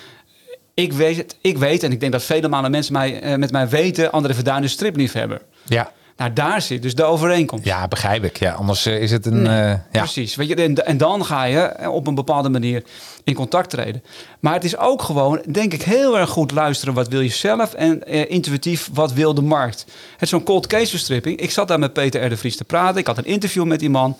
Ik 0.73 0.93
weet, 0.93 1.37
ik 1.41 1.57
weet, 1.57 1.83
en 1.83 1.91
ik 1.91 1.99
denk 1.99 2.11
dat 2.11 2.23
vele 2.23 2.47
malen 2.47 2.71
mensen 2.71 2.93
mij, 2.93 3.37
met 3.37 3.51
mij 3.51 3.69
weten, 3.69 4.11
André 4.11 4.33
van 4.33 4.43
Duin 4.43 4.63
is 4.63 4.71
stripliefhebber. 4.71 5.41
Ja. 5.63 5.91
Nou, 6.17 6.33
daar 6.33 6.61
zit 6.61 6.81
dus 6.81 6.95
de 6.95 7.03
overeenkomst. 7.03 7.65
Ja, 7.65 7.87
begrijp 7.87 8.23
ik. 8.23 8.37
Ja, 8.37 8.53
anders 8.53 8.85
eh, 8.85 9.01
is 9.01 9.11
het 9.11 9.25
een. 9.25 9.41
Nee, 9.41 9.63
uh, 9.63 9.69
ja. 9.69 9.79
Precies. 9.91 10.35
Weet 10.35 10.47
je, 10.47 10.55
en, 10.55 10.85
en, 10.85 10.97
dan 10.97 11.25
ga 11.25 11.43
je 11.43 11.59
eh, 11.59 11.93
op 11.93 12.07
een 12.07 12.15
bepaalde 12.15 12.49
manier 12.49 12.83
in 13.23 13.33
contact 13.33 13.69
treden. 13.69 14.03
Maar 14.39 14.53
het 14.53 14.63
is 14.63 14.77
ook 14.77 15.01
gewoon, 15.01 15.41
denk 15.47 15.73
ik, 15.73 15.81
heel 15.81 16.17
erg 16.17 16.29
goed 16.29 16.51
luisteren. 16.51 16.93
Wat 16.93 17.07
wil 17.07 17.21
je 17.21 17.29
zelf? 17.29 17.73
En 17.73 18.01
uh, 18.07 18.31
intuïtief, 18.31 18.89
wat 18.93 19.13
wil 19.13 19.33
de 19.33 19.41
markt? 19.41 19.85
Het 20.11 20.21
is 20.21 20.29
zo'n 20.29 20.43
cold 20.43 20.67
case 20.67 20.89
verstripping. 20.89 21.39
Ik 21.39 21.51
zat 21.51 21.67
daar 21.67 21.79
met 21.79 21.93
Peter 21.93 22.25
R. 22.25 22.29
de 22.29 22.37
Vries 22.37 22.57
te 22.57 22.63
praten. 22.63 22.99
Ik 22.99 23.07
had 23.07 23.17
een 23.17 23.25
interview 23.25 23.65
met 23.65 23.79
die 23.79 23.89
man. 23.89 24.17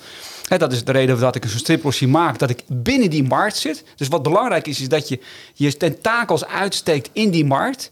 He, 0.48 0.58
dat 0.58 0.72
is 0.72 0.84
de 0.84 0.91
reden 0.91 1.20
dat 1.20 1.36
ik 1.36 1.44
een 1.44 1.50
striplossie 1.50 2.08
maak. 2.08 2.39
Dat 2.39 2.50
ik 2.50 2.64
binnen 2.68 3.10
die 3.10 3.24
markt 3.24 3.58
zit. 3.58 3.84
Dus 3.96 4.08
wat 4.08 4.24
belangrijk 4.24 4.68
is, 4.68 4.82
is 4.82 4.89
dat 4.89 5.08
je 5.08 5.20
je 5.54 5.78
tentakels 5.78 6.46
uitsteekt 6.46 7.10
in 7.14 7.30
die 7.30 7.46
markt. 7.46 7.89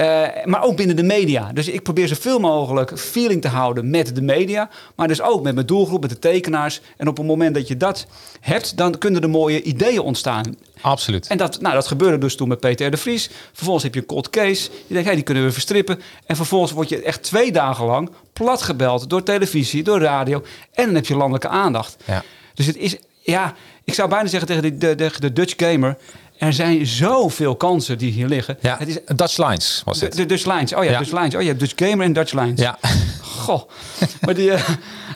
Uh, 0.00 0.06
maar 0.44 0.62
ook 0.62 0.76
binnen 0.76 0.96
de 0.96 1.02
media. 1.02 1.52
Dus 1.52 1.68
ik 1.68 1.82
probeer 1.82 2.08
zoveel 2.08 2.38
mogelijk 2.38 2.98
feeling 2.98 3.42
te 3.42 3.48
houden 3.48 3.90
met 3.90 4.14
de 4.14 4.22
media. 4.22 4.68
Maar 4.96 5.08
dus 5.08 5.22
ook 5.22 5.42
met 5.42 5.54
mijn 5.54 5.66
doelgroep, 5.66 6.00
met 6.00 6.10
de 6.10 6.18
tekenaars. 6.18 6.80
En 6.96 7.08
op 7.08 7.16
het 7.16 7.26
moment 7.26 7.54
dat 7.54 7.68
je 7.68 7.76
dat 7.76 8.06
hebt, 8.40 8.76
dan 8.76 8.98
kunnen 8.98 9.22
er 9.22 9.30
mooie 9.30 9.62
ideeën 9.62 10.00
ontstaan. 10.00 10.56
Absoluut. 10.80 11.26
En 11.26 11.38
dat, 11.38 11.60
nou, 11.60 11.74
dat 11.74 11.86
gebeurde 11.86 12.18
dus 12.18 12.36
toen 12.36 12.48
met 12.48 12.60
Peter 12.60 12.90
de 12.90 12.96
Vries. 12.96 13.30
Vervolgens 13.52 13.84
heb 13.84 13.94
je 13.94 14.00
een 14.00 14.06
cold 14.06 14.30
case. 14.30 14.70
Je 14.86 14.92
denkt, 14.94 15.06
hey, 15.06 15.14
die 15.14 15.24
kunnen 15.24 15.44
we 15.44 15.52
verstrippen. 15.52 16.00
En 16.26 16.36
vervolgens 16.36 16.72
word 16.72 16.88
je 16.88 17.02
echt 17.02 17.22
twee 17.22 17.52
dagen 17.52 17.84
lang 17.84 18.10
platgebeld 18.32 19.10
door 19.10 19.22
televisie, 19.22 19.82
door 19.82 20.00
radio. 20.00 20.42
En 20.72 20.84
dan 20.84 20.94
heb 20.94 21.06
je 21.06 21.16
landelijke 21.16 21.48
aandacht. 21.48 21.96
Ja. 22.04 22.22
Dus 22.54 22.66
het 22.66 22.76
is, 22.76 22.96
ja, 23.20 23.54
ik 23.84 23.94
zou 23.94 24.08
bijna 24.08 24.28
zeggen 24.28 24.48
tegen 24.48 24.78
de, 24.78 24.94
de, 24.94 25.10
de 25.18 25.32
Dutch 25.32 25.54
gamer... 25.56 25.96
Er 26.40 26.52
zijn 26.52 26.86
zoveel 26.86 27.56
kansen 27.56 27.98
die 27.98 28.12
hier 28.12 28.26
liggen. 28.26 28.56
Ja, 28.60 28.76
het 28.78 28.88
is 28.88 28.98
Dutch 29.16 29.36
Lines 29.36 29.82
was 29.84 30.00
het. 30.00 30.16
De, 30.16 30.26
Dutch 30.26 30.46
Lines. 30.46 30.74
Oh 30.74 30.84
ja, 30.84 30.90
ja, 30.90 30.98
Dutch 30.98 31.12
Lines. 31.12 31.34
Oh, 31.34 31.42
hebt 31.42 31.60
Dutch 31.60 31.72
Gamer 31.76 32.06
en 32.06 32.12
Dutch 32.12 32.32
Lines. 32.32 32.60
Ja. 32.60 32.78
Goh. 33.22 33.62
maar 34.20 34.34
die... 34.34 34.50
Uh, 34.50 34.68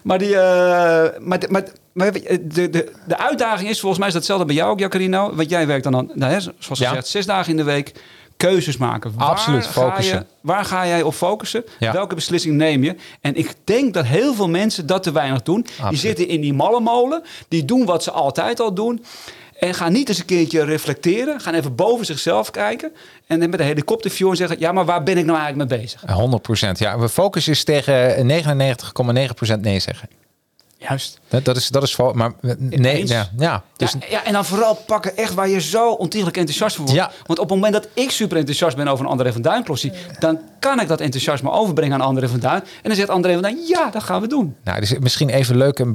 maar 0.03 0.19
die... 0.19 0.29
Uh, 0.29 0.37
maar, 1.19 1.39
maar, 1.49 1.65
maar 1.93 2.13
de, 2.13 2.49
de, 2.49 2.93
de 3.07 3.19
uitdaging 3.19 3.71
is, 3.71 3.81
volgens 3.81 3.99
mij 3.99 4.09
is 4.09 4.15
dat 4.15 4.23
hetzelfde 4.23 4.47
bij 4.47 4.55
jou 4.55 4.71
ook, 4.71 4.79
Jacarino. 4.79 5.35
Want 5.35 5.51
jij 5.51 5.67
werkt 5.67 5.85
dan, 5.85 5.93
dan 5.93 6.11
nou, 6.15 6.33
hè, 6.33 6.41
zoals 6.41 6.79
ja. 6.79 6.89
gezegd, 6.89 7.07
zes 7.07 7.27
dagen 7.27 7.51
in 7.51 7.57
de 7.57 7.65
week 7.65 7.93
keuzes 8.37 8.77
maken. 8.77 9.13
Waar 9.17 9.29
Absoluut, 9.29 9.67
focussen. 9.67 10.15
Ga 10.15 10.21
je, 10.21 10.27
waar 10.41 10.65
ga 10.65 10.87
jij 10.87 11.03
op 11.03 11.15
focussen? 11.15 11.65
Ja. 11.79 11.93
Welke 11.93 12.15
beslissing 12.15 12.55
neem 12.55 12.85
je? 12.85 12.97
En 13.21 13.37
ik 13.37 13.55
denk 13.65 13.95
dat 13.95 14.05
heel 14.05 14.35
veel 14.35 14.49
mensen 14.49 14.87
dat 14.87 15.03
te 15.03 15.13
weinig 15.13 15.43
doen. 15.43 15.63
Absoluut. 15.67 15.91
Die 15.91 15.99
zitten 15.99 16.29
in 16.29 16.41
die 16.41 16.55
malle 16.55 16.81
molen. 16.81 17.23
Die 17.49 17.65
doen 17.65 17.85
wat 17.85 18.03
ze 18.03 18.11
altijd 18.11 18.61
al 18.61 18.75
doen. 18.75 19.05
En 19.59 19.75
gaan 19.75 19.93
niet 19.93 20.09
eens 20.09 20.19
een 20.19 20.25
keertje 20.25 20.65
reflecteren. 20.65 21.41
Gaan 21.41 21.55
even 21.55 21.75
boven 21.75 22.07
zichzelf 22.07 22.51
kijken. 22.51 22.93
En 23.27 23.41
dan 23.41 23.51
met 23.51 23.61
een 23.61 23.67
helikopterview 23.67 24.31
en 24.31 24.37
zeggen... 24.37 24.59
ja, 24.59 24.73
maar 24.73 24.85
waar 24.85 25.03
ben 25.03 25.19
ik 25.19 25.25
nou 25.25 25.39
eigenlijk 25.39 25.71
mee 25.71 25.81
bezig? 25.81 26.03
100 26.07 26.43
procent. 26.43 26.79
Ja, 26.79 26.99
we 26.99 27.09
focus 27.09 27.49
is 27.49 27.65
tegen 27.65 28.31
99,9 29.29 29.35
procent 29.35 29.63
nee 29.63 29.81
zeggen. 29.81 30.09
Juist. 30.89 31.21
Dat, 31.29 31.45
dat 31.45 31.57
is, 31.57 31.69
dat 31.69 31.83
is 31.83 31.97
maar 32.13 32.33
nee, 32.59 33.07
ja, 33.07 33.31
ja, 33.37 33.65
dus... 33.77 33.93
ja, 33.93 34.07
ja, 34.09 34.25
en 34.25 34.33
dan 34.33 34.45
vooral 34.45 34.75
pakken 34.75 35.17
echt 35.17 35.35
waar 35.35 35.49
je 35.49 35.61
zo 35.61 35.91
ontiegelijk 35.91 36.37
enthousiast 36.37 36.77
voor 36.77 36.85
wordt. 36.85 37.01
Ja. 37.01 37.11
Want 37.27 37.39
op 37.39 37.49
het 37.49 37.55
moment 37.55 37.73
dat 37.73 37.89
ik 37.95 38.11
super 38.11 38.37
enthousiast 38.37 38.77
ben 38.77 38.89
over 38.89 39.05
een 39.05 39.11
André 39.11 39.33
van 39.33 39.43
Duin 39.43 39.65
klossie, 39.65 39.93
dan 40.19 40.39
kan 40.59 40.81
ik 40.81 40.89
dat 40.89 41.01
enthousiasme 41.01 41.51
overbrengen 41.51 41.95
aan 41.95 42.07
André 42.07 42.29
van 42.29 42.41
Duin. 42.41 42.61
En 42.61 42.67
dan 42.83 42.95
zegt 42.95 43.09
André 43.09 43.33
van 43.33 43.43
Duin, 43.43 43.59
ja, 43.67 43.91
dat 43.91 44.03
gaan 44.03 44.21
we 44.21 44.27
doen. 44.27 44.57
Nou, 44.65 44.81
dus 44.81 44.99
misschien 44.99 45.29
even 45.29 45.57
leuk, 45.57 45.79
eh, 45.79 45.87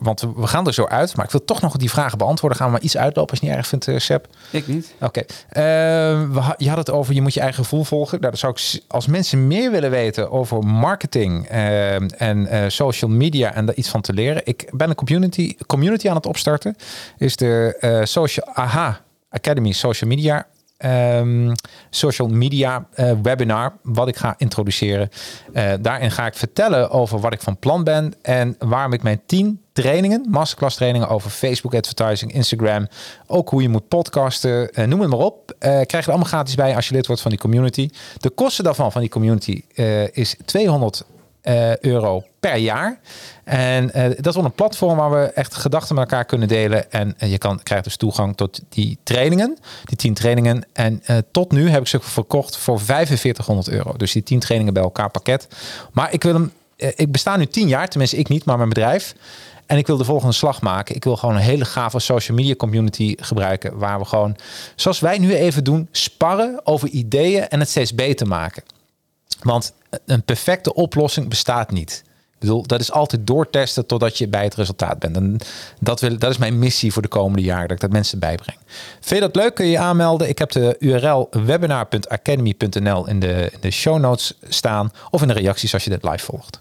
want 0.00 0.20
we 0.36 0.46
gaan 0.46 0.66
er 0.66 0.74
zo 0.74 0.86
uit, 0.86 1.16
maar 1.16 1.24
ik 1.24 1.30
wil 1.30 1.44
toch 1.44 1.60
nog 1.60 1.76
die 1.76 1.90
vragen 1.90 2.18
beantwoorden. 2.18 2.58
Gaan 2.58 2.66
we 2.66 2.72
maar 2.72 2.82
iets 2.82 2.96
uitlopen 2.96 3.30
als 3.30 3.40
je 3.40 3.46
niet 3.46 3.56
erg 3.56 3.66
vindt, 3.66 3.86
uh, 3.86 3.98
Seb? 3.98 4.26
Ik 4.50 4.66
niet. 4.66 4.94
Oké. 5.00 5.24
Okay. 5.52 6.14
Uh, 6.14 6.50
je 6.56 6.68
had 6.68 6.78
het 6.78 6.90
over, 6.90 7.14
je 7.14 7.22
moet 7.22 7.34
je 7.34 7.40
eigen 7.40 7.62
gevoel 7.62 7.84
volgen. 7.84 8.20
Nou, 8.20 8.30
dat 8.30 8.40
zou 8.40 8.52
ik, 8.52 8.82
als 8.88 9.06
mensen 9.06 9.46
meer 9.46 9.70
willen 9.70 9.90
weten 9.90 10.30
over 10.30 10.58
marketing 10.58 11.50
uh, 11.50 12.20
en 12.20 12.70
social 12.72 13.10
media 13.10 13.54
en 13.54 13.66
daar 13.66 13.74
iets 13.74 13.88
van 13.88 14.00
te 14.00 14.12
leren. 14.12 14.42
Ik 14.44 14.68
ben 14.70 14.88
een 14.88 14.94
community, 14.94 15.56
community 15.66 16.08
aan 16.08 16.16
het 16.16 16.26
opstarten. 16.26 16.76
Is 17.22 17.36
de 17.36 17.76
uh, 17.80 18.00
Social 18.04 18.46
AHA 18.46 19.00
Academy 19.30 19.72
Social 19.72 20.10
Media. 20.10 20.46
Um, 20.84 21.52
social 21.90 22.28
media 22.28 22.86
uh, 22.96 23.12
webinar, 23.22 23.78
wat 23.82 24.08
ik 24.08 24.16
ga 24.16 24.34
introduceren. 24.38 25.08
Uh, 25.54 25.72
daarin 25.80 26.10
ga 26.10 26.26
ik 26.26 26.34
vertellen 26.34 26.90
over 26.90 27.20
wat 27.20 27.32
ik 27.32 27.40
van 27.40 27.58
plan 27.58 27.84
ben 27.84 28.14
en 28.22 28.56
waarom 28.58 28.92
ik 28.92 29.02
mijn 29.02 29.20
10 29.26 29.60
trainingen, 29.72 30.26
masterclass 30.30 30.76
trainingen 30.76 31.08
over 31.08 31.30
Facebook 31.30 31.74
advertising, 31.74 32.32
Instagram, 32.32 32.88
ook 33.26 33.48
hoe 33.48 33.62
je 33.62 33.68
moet 33.68 33.88
podcasten, 33.88 34.88
noem 34.88 35.00
het 35.00 35.10
maar 35.10 35.18
op. 35.18 35.54
krijg 35.58 35.86
je 35.90 35.96
er 35.96 36.08
allemaal 36.08 36.24
gratis 36.24 36.54
bij 36.54 36.76
als 36.76 36.88
je 36.88 36.94
lid 36.94 37.06
wordt 37.06 37.22
van 37.22 37.30
die 37.30 37.40
community. 37.40 37.90
De 38.16 38.30
kosten 38.30 38.64
daarvan 38.64 38.92
van 38.92 39.00
die 39.00 39.10
community 39.10 39.62
is 40.12 40.36
200 40.44 41.04
uh, 41.42 41.76
euro 41.76 42.24
per 42.40 42.56
jaar. 42.56 42.98
En 43.44 43.90
uh, 43.96 44.04
dat 44.20 44.34
wordt 44.34 44.48
een 44.48 44.54
platform 44.54 44.96
waar 44.96 45.10
we 45.10 45.24
echt 45.26 45.54
gedachten 45.54 45.94
met 45.94 46.04
elkaar 46.04 46.24
kunnen 46.24 46.48
delen. 46.48 46.92
En 46.92 47.14
uh, 47.22 47.30
je 47.30 47.38
kan, 47.38 47.62
krijgt 47.62 47.84
dus 47.84 47.96
toegang 47.96 48.36
tot 48.36 48.60
die 48.68 48.98
trainingen, 49.02 49.58
die 49.84 49.96
10 49.96 50.14
trainingen. 50.14 50.66
En 50.72 51.02
tot 51.30 51.52
nu 51.52 51.68
heb 51.68 51.80
ik 51.80 51.86
ze 51.86 52.00
verkocht 52.00 52.56
voor 52.56 52.80
4500 52.80 53.68
euro. 53.68 53.96
Dus 53.96 54.12
die 54.12 54.22
10 54.22 54.38
trainingen 54.38 54.74
bij 54.74 54.82
elkaar 54.82 55.10
pakket. 55.10 55.48
Maar 55.92 56.12
ik 56.12 56.22
wil 56.22 56.34
hem, 56.34 56.52
ik 56.76 57.12
besta 57.12 57.36
nu 57.36 57.46
10 57.46 57.68
jaar, 57.68 57.88
tenminste 57.88 58.16
ik 58.16 58.28
niet, 58.28 58.44
maar 58.44 58.56
mijn 58.56 58.68
bedrijf. 58.68 59.14
En 59.66 59.78
ik 59.78 59.86
wil 59.86 59.96
de 59.96 60.04
volgende 60.04 60.34
slag 60.34 60.60
maken. 60.60 60.94
Ik 60.94 61.04
wil 61.04 61.16
gewoon 61.16 61.34
een 61.34 61.40
hele 61.40 61.64
gave 61.64 61.98
social 61.98 62.36
media 62.36 62.54
community 62.54 63.14
gebruiken. 63.20 63.78
Waar 63.78 63.98
we 63.98 64.04
gewoon, 64.04 64.36
zoals 64.74 65.00
wij 65.00 65.18
nu 65.18 65.34
even 65.34 65.64
doen, 65.64 65.88
sparren 65.90 66.60
over 66.66 66.88
ideeën 66.88 67.48
en 67.48 67.60
het 67.60 67.68
steeds 67.68 67.94
beter 67.94 68.26
maken. 68.26 68.62
Want 69.42 69.72
een 70.06 70.22
perfecte 70.22 70.74
oplossing 70.74 71.28
bestaat 71.28 71.70
niet. 71.70 72.02
Ik 72.42 72.48
bedoel, 72.48 72.66
dat 72.66 72.80
is 72.80 72.92
altijd 72.92 73.26
doortesten 73.26 73.86
totdat 73.86 74.18
je 74.18 74.28
bij 74.28 74.44
het 74.44 74.54
resultaat 74.54 74.98
bent. 74.98 75.16
En 75.16 75.38
dat, 75.80 76.00
wil, 76.00 76.18
dat 76.18 76.30
is 76.30 76.38
mijn 76.38 76.58
missie 76.58 76.92
voor 76.92 77.02
de 77.02 77.08
komende 77.08 77.42
jaren, 77.42 77.62
dat 77.68 77.76
ik 77.76 77.80
dat 77.80 77.92
mensen 77.92 78.18
bijbreng. 78.18 78.58
Vind 79.00 79.20
je 79.20 79.30
dat 79.30 79.36
leuk? 79.36 79.54
Kun 79.54 79.64
je 79.64 79.70
je 79.70 79.78
aanmelden. 79.78 80.28
Ik 80.28 80.38
heb 80.38 80.50
de 80.50 80.76
URL 80.78 81.28
webinar.academy.nl 81.30 83.08
in 83.08 83.20
de, 83.20 83.48
in 83.52 83.58
de 83.60 83.70
show 83.70 83.98
notes 83.98 84.38
staan. 84.48 84.92
Of 85.10 85.22
in 85.22 85.28
de 85.28 85.34
reacties 85.34 85.72
als 85.72 85.84
je 85.84 85.90
dit 85.90 86.02
live 86.02 86.24
volgt. 86.24 86.60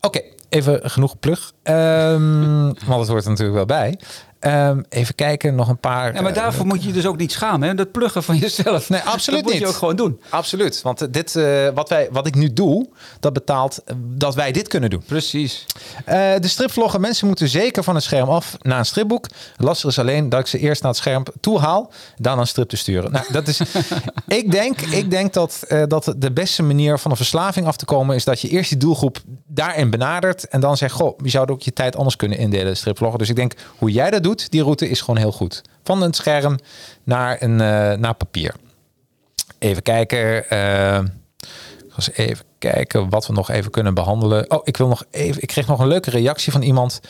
Oké, 0.00 0.20
even 0.48 0.90
genoeg 0.90 1.18
plug. 1.18 1.52
Um, 1.62 2.64
want 2.88 3.00
het 3.00 3.08
hoort 3.08 3.24
er 3.24 3.30
natuurlijk 3.30 3.56
wel 3.56 3.66
bij. 3.66 3.98
Um, 4.40 4.84
even 4.88 5.14
kijken, 5.14 5.54
nog 5.54 5.68
een 5.68 5.78
paar. 5.78 6.14
Ja, 6.14 6.20
maar 6.20 6.32
daarvoor 6.32 6.64
uh, 6.64 6.70
moet 6.70 6.84
je 6.84 6.92
dus 6.92 7.06
ook 7.06 7.16
niet 7.16 7.32
schamen. 7.32 7.68
Hè? 7.68 7.74
Dat 7.74 7.92
pluggen 7.92 8.22
van 8.22 8.36
jezelf. 8.46 8.88
Nee, 8.88 9.00
absoluut 9.00 9.44
dat 9.44 9.52
niet. 9.52 9.60
moet 9.60 9.68
je 9.68 9.74
ook 9.74 9.78
gewoon 9.78 9.96
doen. 9.96 10.20
Absoluut. 10.28 10.82
Want 10.82 11.12
dit, 11.12 11.34
uh, 11.34 11.68
wat, 11.74 11.88
wij, 11.88 12.08
wat 12.10 12.26
ik 12.26 12.34
nu 12.34 12.52
doe, 12.52 12.88
dat 13.20 13.32
betaalt 13.32 13.82
dat 13.98 14.34
wij 14.34 14.52
dit 14.52 14.68
kunnen 14.68 14.90
doen. 14.90 15.02
Precies. 15.06 15.66
Uh, 16.08 16.14
de 16.38 16.48
stripvloggen, 16.48 17.00
mensen 17.00 17.26
moeten 17.26 17.48
zeker 17.48 17.84
van 17.84 17.94
het 17.94 18.04
scherm 18.04 18.28
af 18.28 18.56
naar 18.60 18.78
een 18.78 18.86
stripboek. 18.86 19.26
Lastig 19.56 19.90
is 19.90 19.98
alleen 19.98 20.28
dat 20.28 20.40
ik 20.40 20.46
ze 20.46 20.58
eerst 20.58 20.82
naar 20.82 20.90
het 20.90 21.00
scherm 21.00 21.22
toe 21.40 21.58
haal, 21.58 21.92
dan 22.16 22.38
een 22.38 22.46
strip 22.46 22.68
te 22.68 22.76
sturen. 22.76 23.12
Nou, 23.12 23.24
dat 23.32 23.48
is, 23.48 23.60
ik 24.26 24.50
denk, 24.50 24.80
ik 24.80 25.10
denk 25.10 25.32
dat, 25.32 25.66
dat 25.88 26.14
de 26.16 26.32
beste 26.32 26.62
manier 26.62 26.98
van 26.98 27.10
een 27.10 27.16
verslaving 27.16 27.66
af 27.66 27.76
te 27.76 27.84
komen 27.84 28.16
is 28.16 28.24
dat 28.24 28.40
je 28.40 28.48
eerst 28.48 28.68
die 28.68 28.78
doelgroep 28.78 29.18
daarin 29.46 29.90
benadert 29.90 30.48
en 30.48 30.60
dan 30.60 30.76
zegt, 30.76 30.94
goh, 30.94 31.18
je 31.22 31.30
zou 31.30 31.48
ook 31.48 31.62
je 31.62 31.72
tijd 31.72 31.96
anders 31.96 32.16
kunnen 32.16 32.38
indelen, 32.38 32.76
stripvloggen. 32.76 33.18
Dus 33.18 33.28
ik 33.28 33.36
denk, 33.36 33.52
hoe 33.78 33.90
jij 33.90 34.10
dat 34.10 34.22
doet, 34.22 34.27
die 34.34 34.62
route 34.62 34.88
is 34.88 35.00
gewoon 35.00 35.16
heel 35.16 35.32
goed. 35.32 35.62
Van 35.84 36.02
een 36.02 36.14
scherm 36.14 36.58
naar, 37.04 37.42
een, 37.42 37.50
uh, 37.50 37.92
naar 37.92 38.14
papier. 38.14 38.54
Even 39.58 39.82
kijken. 39.82 40.44
Uh, 40.52 40.98
even 42.14 42.44
kijken 42.58 43.08
wat 43.08 43.26
we 43.26 43.32
nog 43.32 43.50
even 43.50 43.70
kunnen 43.70 43.94
behandelen. 43.94 44.50
Oh, 44.50 44.60
ik 44.64 44.76
wil 44.76 44.88
nog 44.88 45.04
even. 45.10 45.42
Ik 45.42 45.48
kreeg 45.48 45.66
nog 45.66 45.80
een 45.80 45.88
leuke 45.88 46.10
reactie 46.10 46.52
van 46.52 46.62
iemand. 46.62 47.00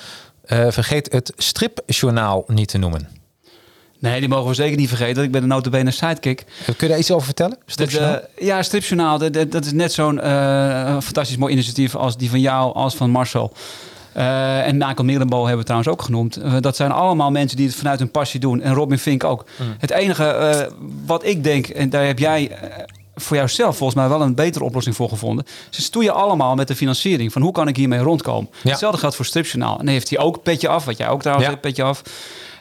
Uh, 0.47 0.67
vergeet 0.71 1.13
het 1.13 1.33
stripjournaal 1.37 2.45
niet 2.47 2.69
te 2.69 2.79
noemen. 2.79 3.09
Nee, 4.01 4.21
die 4.21 4.29
mogen 4.29 4.49
we 4.49 4.55
zeker 4.55 4.77
niet 4.77 4.89
vergeten. 4.89 5.23
Ik 5.23 5.31
ben 5.31 5.41
de 5.41 5.47
notabene 5.47 5.91
sidekick. 5.91 6.45
Kun 6.65 6.75
je 6.79 6.89
daar 6.89 6.99
iets 6.99 7.11
over 7.11 7.25
vertellen? 7.25 7.59
Stripjournaal? 7.67 8.21
ja, 8.39 8.63
Stripjournaal. 8.63 9.19
Dat, 9.19 9.65
is 9.65 9.73
net 9.73 9.93
zo'n 9.93 10.17
uh, 10.17 11.01
fantastisch 11.01 11.37
mooi 11.37 11.53
initiatief 11.53 11.95
als 11.95 12.17
die 12.17 12.31
van 12.31 12.41
jou, 12.41 12.75
als 12.75 12.95
van 12.95 13.11
Marcel. 13.11 13.53
Uh, 14.19 14.67
en 14.67 14.77
Michael 14.77 15.05
Merenbo 15.05 15.39
hebben 15.39 15.59
we 15.59 15.65
trouwens 15.65 15.91
ook 15.91 16.03
genoemd. 16.03 16.39
Uh, 16.39 16.55
dat 16.61 16.77
zijn 16.77 16.91
allemaal 16.91 17.31
mensen 17.31 17.57
die 17.57 17.67
het 17.67 17.77
vanuit 17.77 17.99
hun 17.99 18.11
passie 18.11 18.41
doen. 18.41 18.63
En 18.63 18.75
Robin 18.75 18.99
Fink 18.99 19.25
ook. 19.25 19.45
Mm. 19.57 19.75
Het 19.79 19.91
enige 19.91 20.25
uh, 20.25 20.87
wat 21.07 21.25
ik 21.25 21.45
denk, 21.45 21.67
en 21.67 21.91
daar 21.91 22.07
heb 22.07 22.19
jij 22.19 22.51
voor 23.15 23.37
jouzelf 23.37 23.77
volgens 23.77 23.99
mij 23.99 24.09
wel 24.09 24.23
een 24.23 24.35
betere 24.35 24.65
oplossing 24.65 24.97
voor 24.97 25.09
gevonden. 25.09 25.47
Ze 25.71 25.83
stoeien 25.83 26.15
allemaal 26.15 26.55
met 26.55 26.69
de 26.69 26.77
financiering. 26.77 27.33
Van 27.33 27.43
hoe 27.43 27.53
kan 27.53 27.69
ik 27.69 27.77
hiermee 27.77 27.99
rondkomen? 27.99 28.51
Ja. 28.63 28.71
Hetzelfde 28.71 28.99
geldt 28.99 29.17
voor 29.17 29.25
Stripjournaal. 29.25 29.79
En 29.79 29.85
dan 29.85 29.95
heeft 29.95 30.11
hij 30.11 30.19
ook 30.19 30.43
petje 30.43 30.69
af, 30.69 30.85
wat 30.85 30.97
jij 30.97 31.09
ook 31.09 31.21
trouwens 31.21 31.47
ja. 31.47 31.53
hebt, 31.53 31.67
petje 31.67 31.83
af. 31.83 32.03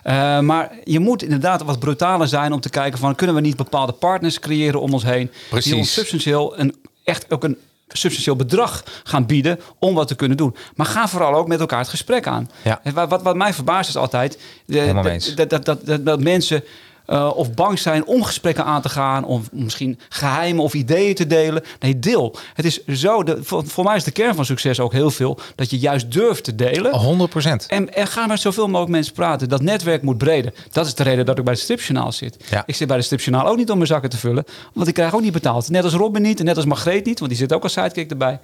Uh, 0.04 0.40
maar 0.40 0.72
je 0.84 1.00
moet 1.00 1.24
inderdaad 1.24 1.64
wat 1.64 1.80
brutaler 1.80 2.28
zijn 2.28 2.54
om 2.54 2.60
te 2.60 2.70
kijken 2.70 3.00
van... 3.00 3.16
kunnen 3.16 3.36
we 3.36 3.42
niet 3.42 3.56
bepaalde 3.56 3.92
partners 3.92 4.40
creëren 4.40 4.82
om 4.82 4.94
ons 4.94 5.04
heen... 5.04 5.32
Precies. 5.50 5.72
die 5.72 5.80
ons 5.80 5.94
substantieel 5.94 6.60
een, 6.60 6.76
echt 7.04 7.34
ook 7.34 7.44
een 7.44 7.58
substantieel 7.88 8.36
bedrag 8.36 8.84
gaan 9.04 9.26
bieden 9.26 9.60
om 9.80 9.96
wat 9.96 10.08
te 10.08 10.16
kunnen 10.16 10.38
doen. 10.38 10.56
Maar 10.76 10.86
ga 10.86 11.08
vooral 11.08 11.34
ook 11.34 11.48
met 11.48 11.60
elkaar 11.60 11.80
het 11.80 11.90
gesprek 11.90 12.28
aan. 12.28 12.50
Ja. 12.64 12.82
Wat, 12.94 13.10
wat, 13.10 13.22
wat 13.22 13.36
mij 13.36 13.54
verbaast 13.54 13.90
is 13.90 13.98
altijd... 13.98 14.40
De, 14.66 15.34
dat, 15.36 15.50
dat, 15.50 15.66
dat, 15.66 15.86
dat, 15.86 16.06
dat 16.06 16.22
mensen 16.22 16.64
uh, 17.08 17.32
of 17.36 17.54
bang 17.54 17.80
zijn 17.80 18.06
om 18.06 18.24
gesprekken 18.24 18.66
aan 18.66 18.82
te 18.82 18.90
gaan, 18.90 19.26
of 19.26 19.52
misschien 19.52 20.00
geheimen 20.10 20.64
of 20.64 20.74
ideeën 20.74 21.16
te 21.16 21.28
delen. 21.28 21.64
Nee, 21.80 22.00
deel. 22.00 22.36
Het 22.54 22.66
is 22.66 22.86
zo, 22.86 23.24
de, 23.24 23.44
voor, 23.44 23.68
voor, 23.68 23.84
mij 23.84 23.96
is 23.96 24.04
de 24.04 24.12
kern 24.12 24.36
van 24.36 24.46
succes 24.46 24.80
ook 24.80 24.92
heel 24.92 25.12
veel 25.12 25.40
dat 25.56 25.70
je 25.70 25.80
juist 25.80 26.12
durft 26.12 26.44
te 26.44 26.56
delen. 26.56 26.96
100 26.96 27.68
En, 27.68 27.94
en 27.94 28.08
ga 28.08 28.26
met 28.26 28.40
zoveel 28.40 28.68
mogelijk 28.68 28.92
mensen 28.92 29.14
praten. 29.14 29.50
Dat 29.50 29.62
netwerk 29.62 30.02
moet 30.02 30.18
breder. 30.18 30.54
Dat 30.72 30.86
is 30.86 30.96
de 30.96 31.04
reden 31.04 31.26
dat 31.26 31.38
ik 31.38 31.44
bij 31.44 31.54
de 31.54 31.60
Stripjournaal 31.60 32.12
zit. 32.12 32.46
Ja. 32.50 32.64
Ik 32.66 32.76
zit 32.76 32.88
bij 32.88 32.98
de 32.98 33.04
Stripjournaal 33.04 33.48
ook 33.48 33.58
niet 33.58 33.70
om 33.70 33.76
mijn 33.76 33.90
zakken 33.90 34.10
te 34.10 34.18
vullen, 34.18 34.44
want 34.74 34.88
ik 34.88 34.94
krijg 34.94 35.16
ook 35.16 35.22
niet 35.22 35.32
betaald. 35.32 35.70
Net 35.70 35.84
als 35.84 35.94
Robin 35.94 36.22
niet 36.22 36.40
en 36.40 36.46
net 36.46 36.56
als 36.56 36.66
Margreet 36.66 37.06
niet, 37.06 37.20
want 37.20 37.32
die 37.32 37.40
zit 37.40 37.54
ook 37.54 37.64
als 37.64 37.74
sidekick 37.74 38.10
erbij. 38.10 38.40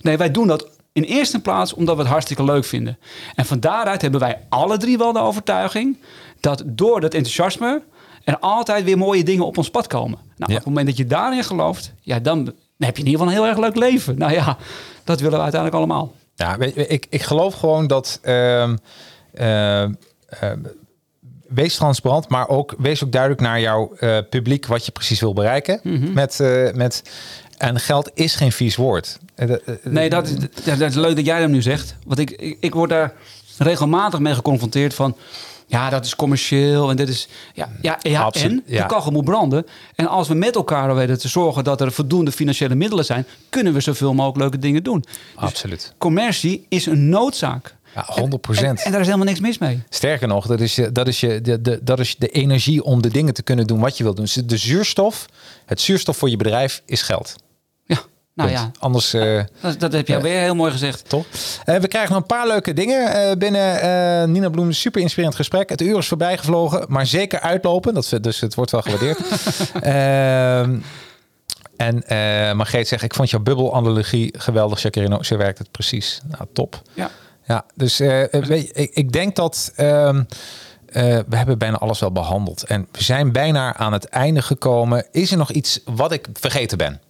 Nee, 0.00 0.16
wij 0.16 0.30
doen 0.30 0.46
dat 0.46 0.68
in 0.92 1.02
eerste 1.02 1.40
plaats 1.40 1.74
omdat 1.74 1.94
we 1.94 2.02
het 2.02 2.10
hartstikke 2.10 2.44
leuk 2.44 2.64
vinden. 2.64 2.98
En 3.34 3.46
van 3.46 3.60
daaruit 3.60 4.02
hebben 4.02 4.20
wij 4.20 4.38
alle 4.48 4.76
drie 4.76 4.98
wel 4.98 5.12
de 5.12 5.18
overtuiging 5.18 5.98
dat 6.40 6.62
door 6.66 7.00
dat 7.00 7.14
enthousiasme 7.14 7.82
er 8.24 8.38
altijd 8.38 8.84
weer 8.84 8.98
mooie 8.98 9.24
dingen 9.24 9.46
op 9.46 9.58
ons 9.58 9.70
pad 9.70 9.86
komen. 9.86 10.18
Nou, 10.36 10.50
op 10.50 10.56
het 10.56 10.66
moment 10.66 10.86
dat 10.86 10.96
je 10.96 11.06
daarin 11.06 11.44
gelooft, 11.44 11.92
ja, 12.00 12.18
dan 12.18 12.52
heb 12.78 12.96
je 12.96 13.02
in 13.02 13.08
ieder 13.08 13.20
geval 13.20 13.26
een 13.26 13.32
heel 13.32 13.46
erg 13.46 13.58
leuk 13.58 13.76
leven. 13.76 14.18
Nou 14.18 14.32
ja, 14.32 14.56
dat 15.04 15.20
willen 15.20 15.36
we 15.36 15.42
uiteindelijk 15.42 15.82
allemaal. 15.82 16.14
Ja, 16.34 16.58
ik, 16.58 17.06
ik 17.10 17.22
geloof 17.22 17.54
gewoon 17.54 17.86
dat. 17.86 18.20
Uh, 18.24 18.68
uh, 19.40 19.84
wees 21.48 21.74
transparant, 21.74 22.28
maar 22.28 22.48
ook 22.48 22.74
wees 22.78 23.04
ook 23.04 23.12
duidelijk 23.12 23.40
naar 23.40 23.60
jouw 23.60 23.92
uh, 24.00 24.18
publiek 24.30 24.66
wat 24.66 24.86
je 24.86 24.92
precies 24.92 25.20
wil 25.20 25.32
bereiken. 25.32 25.80
Mm 25.82 26.02
-hmm. 26.02 26.12
met, 26.12 26.38
uh, 26.40 26.72
met, 26.72 27.02
en 27.56 27.80
geld 27.80 28.10
is 28.14 28.34
geen 28.34 28.52
vies 28.52 28.76
woord. 28.76 29.18
nee, 29.82 30.10
dat 30.10 30.28
is, 30.28 30.34
dat 30.64 30.80
is 30.80 30.94
leuk 30.94 31.16
dat 31.16 31.24
jij 31.24 31.40
dat 31.40 31.48
nu 31.48 31.62
zegt. 31.62 31.96
Want 32.06 32.18
ik, 32.18 32.30
ik, 32.30 32.56
ik 32.60 32.74
word 32.74 32.90
daar 32.90 33.12
regelmatig 33.58 34.20
mee 34.20 34.34
geconfronteerd 34.34 34.94
van 34.94 35.16
ja, 35.70 35.90
dat 35.90 36.04
is 36.04 36.16
commercieel 36.16 36.90
en 36.90 36.96
dit 36.96 37.08
is. 37.08 37.28
Ja, 37.54 37.68
ja, 37.80 37.98
ja 38.02 38.22
Absoluut, 38.22 38.62
en 38.66 38.76
de 38.76 38.86
kachel 38.86 39.10
moet 39.10 39.24
branden. 39.24 39.66
En 39.94 40.06
als 40.06 40.28
we 40.28 40.34
met 40.34 40.54
elkaar 40.54 40.94
weten 40.94 41.18
te 41.18 41.28
zorgen 41.28 41.64
dat 41.64 41.80
er 41.80 41.92
voldoende 41.92 42.32
financiële 42.32 42.74
middelen 42.74 43.04
zijn, 43.04 43.26
kunnen 43.48 43.72
we 43.72 43.80
zoveel 43.80 44.14
mogelijk 44.14 44.38
leuke 44.38 44.58
dingen 44.58 44.82
doen. 44.82 45.00
Dus 45.00 45.16
Absoluut. 45.34 45.94
commercie 45.98 46.66
is 46.68 46.86
een 46.86 47.08
noodzaak. 47.08 47.76
Ja, 47.94 48.04
100 48.06 48.42
procent. 48.42 48.78
En, 48.78 48.84
en, 48.84 48.90
daar 48.90 49.00
is 49.00 49.06
helemaal 49.06 49.26
niks 49.26 49.40
mis 49.40 49.58
mee. 49.58 49.82
Sterker 49.88 50.28
nog, 50.28 50.46
dat 50.46 50.60
is, 50.60 50.80
dat 50.92 51.08
is, 51.08 51.20
je, 51.20 51.40
de, 51.40 51.60
de, 51.60 51.80
dat 51.82 51.98
is 51.98 52.16
de 52.16 52.28
energie 52.28 52.84
om 52.84 53.02
de 53.02 53.10
dingen 53.10 53.34
te 53.34 53.42
kunnen 53.42 53.66
doen 53.66 53.80
wat 53.80 53.96
je 53.96 54.02
wilt 54.02 54.16
doen. 54.16 54.24
Dus 54.24 54.34
de 54.34 54.56
zuurstof, 54.56 55.26
het 55.66 55.80
zuurstof 55.80 56.16
voor 56.16 56.30
je 56.30 56.36
bedrijf 56.36 56.82
is 56.86 57.02
geld. 57.02 57.36
Nou 58.40 58.52
ja, 58.52 58.70
anders. 58.78 59.14
Uh, 59.14 59.42
dat, 59.60 59.80
dat, 59.80 59.92
heb 59.92 60.06
je 60.06 60.16
uh, 60.16 60.22
weer 60.22 60.40
heel 60.40 60.54
mooi 60.54 60.72
gezegd. 60.72 61.08
Toch? 61.08 61.24
Uh, 61.66 61.76
we 61.76 61.88
krijgen 61.88 62.12
nog 62.12 62.20
een 62.20 62.26
paar 62.26 62.46
leuke 62.46 62.72
dingen 62.72 63.38
binnen. 63.38 64.32
Nina 64.32 64.48
Bloem, 64.48 64.72
super 64.72 65.00
inspirerend 65.00 65.36
gesprek. 65.36 65.68
Het 65.68 65.80
uur 65.80 65.98
is 65.98 66.08
voorbij 66.08 66.38
gevlogen, 66.38 66.84
maar 66.88 67.06
zeker 67.06 67.40
uitlopen. 67.40 67.94
Dat, 67.94 68.18
dus 68.20 68.40
het 68.40 68.54
wordt 68.54 68.70
wel 68.70 68.82
gewaardeerd. 68.82 69.18
Ehm, 69.80 70.78
en 71.76 71.96
uh, 71.96 72.52
Margreet 72.52 72.88
zegt, 72.88 73.02
ik 73.02 73.14
vond 73.14 73.30
jouw 73.30 73.40
bubbelanalogie 73.40 74.34
geweldig, 74.38 74.82
Jacqueline. 74.82 75.24
Zo 75.24 75.36
werkt 75.36 75.58
het 75.58 75.70
precies. 75.70 76.20
Nou, 76.26 76.44
top. 76.52 76.82
Ja. 76.94 77.10
Ja, 77.46 77.64
dus 77.74 77.98
weet, 77.98 78.70
ik, 78.72 78.90
ik, 78.94 79.12
denk 79.12 79.36
dat... 79.36 79.72
Uh, 79.76 81.18
we 81.28 81.36
hebben 81.36 81.58
bijna 81.58 81.76
alles 81.76 82.00
wel 82.00 82.12
behandeld. 82.12 82.64
En 82.64 82.88
we 82.92 83.02
zijn 83.02 83.32
bijna 83.32 83.76
aan 83.76 83.92
het 83.92 84.04
einde 84.04 84.42
gekomen. 84.42 85.06
Is 85.12 85.30
er 85.30 85.38
nog 85.38 85.50
iets 85.50 85.80
wat 85.84 86.12
ik 86.12 86.26
vergeten 86.32 86.78
ben? 86.78 87.00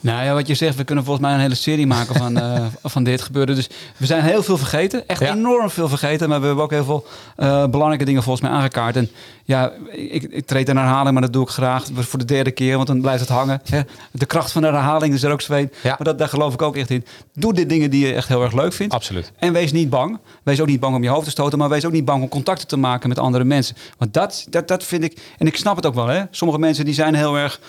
Nou 0.00 0.24
ja, 0.24 0.34
wat 0.34 0.46
je 0.46 0.54
zegt, 0.54 0.76
we 0.76 0.84
kunnen 0.84 1.04
volgens 1.04 1.26
mij 1.26 1.34
een 1.34 1.40
hele 1.40 1.54
serie 1.54 1.86
maken 1.86 2.14
van, 2.14 2.38
uh, 2.38 2.66
van 2.84 3.04
dit 3.04 3.22
gebeuren. 3.22 3.54
Dus 3.54 3.68
we 3.96 4.06
zijn 4.06 4.22
heel 4.22 4.42
veel 4.42 4.58
vergeten. 4.58 5.08
Echt 5.08 5.20
ja. 5.20 5.32
enorm 5.32 5.70
veel 5.70 5.88
vergeten. 5.88 6.28
Maar 6.28 6.40
we 6.40 6.46
hebben 6.46 6.64
ook 6.64 6.70
heel 6.70 6.84
veel 6.84 7.06
uh, 7.36 7.66
belangrijke 7.66 8.04
dingen 8.04 8.22
volgens 8.22 8.48
mij 8.48 8.56
aangekaart. 8.56 8.96
En 8.96 9.10
ja, 9.44 9.72
ik, 9.90 10.22
ik 10.22 10.46
treed 10.46 10.68
een 10.68 10.76
herhaling, 10.76 11.12
maar 11.12 11.22
dat 11.22 11.32
doe 11.32 11.42
ik 11.42 11.48
graag 11.48 11.84
voor 11.94 12.18
de 12.18 12.24
derde 12.24 12.50
keer. 12.50 12.76
Want 12.76 12.86
dan 12.86 13.00
blijft 13.00 13.20
het 13.20 13.28
hangen. 13.28 13.60
Hè? 13.64 13.80
De 14.10 14.26
kracht 14.26 14.52
van 14.52 14.62
de 14.62 14.68
herhaling 14.68 15.14
is 15.14 15.22
er 15.22 15.32
ook 15.32 15.40
zweet. 15.40 15.76
Ja. 15.82 15.88
Maar 15.88 16.06
dat, 16.06 16.18
daar 16.18 16.28
geloof 16.28 16.54
ik 16.54 16.62
ook 16.62 16.76
echt 16.76 16.90
in. 16.90 17.04
Doe 17.34 17.54
de 17.54 17.66
dingen 17.66 17.90
die 17.90 18.06
je 18.06 18.14
echt 18.14 18.28
heel 18.28 18.42
erg 18.42 18.52
leuk 18.52 18.72
vindt. 18.72 18.94
Absoluut. 18.94 19.32
En 19.38 19.52
wees 19.52 19.72
niet 19.72 19.90
bang. 19.90 20.18
Wees 20.42 20.60
ook 20.60 20.66
niet 20.66 20.80
bang 20.80 20.94
om 20.94 21.02
je 21.02 21.08
hoofd 21.08 21.24
te 21.24 21.30
stoten. 21.30 21.58
Maar 21.58 21.68
wees 21.68 21.84
ook 21.84 21.92
niet 21.92 22.04
bang 22.04 22.22
om 22.22 22.28
contacten 22.28 22.66
te 22.66 22.76
maken 22.76 23.08
met 23.08 23.18
andere 23.18 23.44
mensen. 23.44 23.76
Want 23.98 24.14
dat, 24.14 24.46
dat, 24.50 24.68
dat 24.68 24.84
vind 24.84 25.04
ik... 25.04 25.20
En 25.38 25.46
ik 25.46 25.56
snap 25.56 25.76
het 25.76 25.86
ook 25.86 25.94
wel. 25.94 26.06
Hè? 26.06 26.22
Sommige 26.30 26.60
mensen 26.60 26.84
die 26.84 26.94
zijn 26.94 27.14
heel 27.14 27.36
erg 27.36 27.60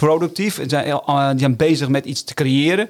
productief. 0.00 0.58
en 0.58 0.68
zijn, 0.68 0.86
uh, 0.86 1.30
die 1.30 1.38
zijn 1.38 1.56
bezig 1.56 1.88
met 1.88 2.04
iets 2.04 2.24
te 2.24 2.34
creëren. 2.34 2.88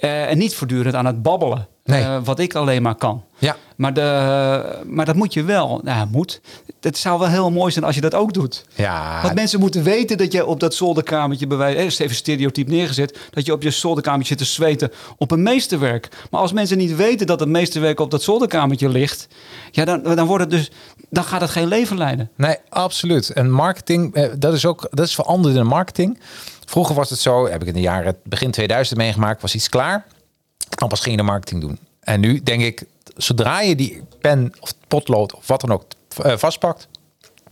Uh, 0.00 0.30
en 0.30 0.38
niet 0.38 0.54
voortdurend 0.54 0.94
aan 0.94 1.06
het 1.06 1.22
babbelen. 1.22 1.66
Nee. 1.84 2.02
Uh, 2.02 2.18
wat 2.24 2.38
ik 2.38 2.54
alleen 2.54 2.82
maar 2.82 2.94
kan. 2.94 3.24
Ja. 3.38 3.56
Maar, 3.76 3.94
de, 3.94 4.82
maar 4.86 5.04
dat 5.04 5.14
moet 5.14 5.32
je 5.32 5.42
wel. 5.42 5.80
Nou, 5.82 6.08
moet. 6.10 6.40
Het 6.80 6.98
zou 6.98 7.18
wel 7.18 7.28
heel 7.28 7.50
mooi 7.50 7.72
zijn 7.72 7.84
als 7.84 7.94
je 7.94 8.00
dat 8.00 8.14
ook 8.14 8.32
doet. 8.32 8.64
Ja. 8.74 9.22
Want 9.22 9.34
mensen 9.34 9.60
moeten 9.60 9.82
weten 9.82 10.18
dat 10.18 10.32
je 10.32 10.46
op 10.46 10.60
dat 10.60 10.74
zolderkamertje, 10.74 11.46
bij 11.46 11.56
wijze, 11.56 12.04
even 12.04 12.16
stereotyp 12.16 12.68
neergezet, 12.68 13.18
dat 13.30 13.46
je 13.46 13.52
op 13.52 13.62
je 13.62 13.70
zolderkamertje 13.70 14.28
zit 14.28 14.38
te 14.46 14.52
zweten 14.52 14.90
op 15.16 15.30
een 15.30 15.42
meesterwerk. 15.42 16.08
Maar 16.30 16.40
als 16.40 16.52
mensen 16.52 16.78
niet 16.78 16.96
weten 16.96 17.26
dat 17.26 17.40
het 17.40 17.48
meesterwerk 17.48 18.00
op 18.00 18.10
dat 18.10 18.22
zolderkamertje 18.22 18.88
ligt, 18.88 19.28
ja, 19.70 19.84
dan, 19.84 20.02
dan, 20.02 20.26
wordt 20.26 20.42
het 20.44 20.52
dus, 20.52 20.70
dan 21.10 21.24
gaat 21.24 21.40
het 21.40 21.50
geen 21.50 21.68
leven 21.68 21.98
leiden. 21.98 22.30
Nee, 22.34 22.56
absoluut. 22.68 23.30
En 23.30 23.50
marketing, 23.50 24.30
dat 24.32 24.52
is 24.52 24.66
ook 24.66 24.88
dat 24.90 25.06
is 25.06 25.14
veranderd 25.14 25.56
in 25.56 25.66
marketing. 25.66 26.20
Vroeger 26.64 26.94
was 26.94 27.10
het 27.10 27.18
zo, 27.18 27.48
heb 27.48 27.62
ik 27.62 27.68
in 27.68 27.74
de 27.74 27.80
jaren 27.80 28.16
begin 28.24 28.50
2000 28.50 28.98
meegemaakt, 28.98 29.42
was 29.42 29.54
iets 29.54 29.68
klaar. 29.68 30.06
Dan 30.68 30.88
pas 30.88 31.00
ging 31.00 31.10
je 31.10 31.20
de 31.20 31.26
marketing 31.28 31.60
doen. 31.60 31.78
En 32.00 32.20
nu 32.20 32.42
denk 32.42 32.62
ik, 32.62 32.84
zodra 33.16 33.60
je 33.60 33.76
die 33.76 34.02
pen 34.20 34.52
of 34.60 34.74
potlood 34.88 35.34
of 35.34 35.46
wat 35.46 35.60
dan 35.60 35.70
ook 35.70 35.84
uh, 36.24 36.36
vastpakt, 36.36 36.88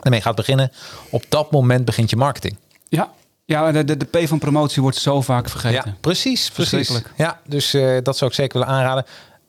ermee 0.01 0.21
gaat 0.21 0.35
beginnen, 0.35 0.73
op 1.11 1.25
dat 1.29 1.51
moment 1.51 1.85
begint 1.85 2.11
je 2.11 2.17
marketing. 2.17 2.57
Ja, 2.89 3.11
ja, 3.45 3.73
de, 3.73 3.85
de, 3.85 3.97
de 3.97 4.05
P 4.05 4.29
van 4.29 4.39
promotie 4.39 4.83
wordt 4.83 4.97
zo 4.97 5.21
vaak 5.21 5.49
vergeten. 5.49 5.83
Ja, 5.91 5.97
precies, 6.01 6.51
precies. 6.51 7.01
Ja, 7.17 7.41
dus 7.47 7.75
uh, 7.75 7.99
dat 8.03 8.17
zou 8.17 8.31
ik 8.31 8.37
zeker 8.37 8.59
willen 8.59 8.75
aanraden. 8.75 9.05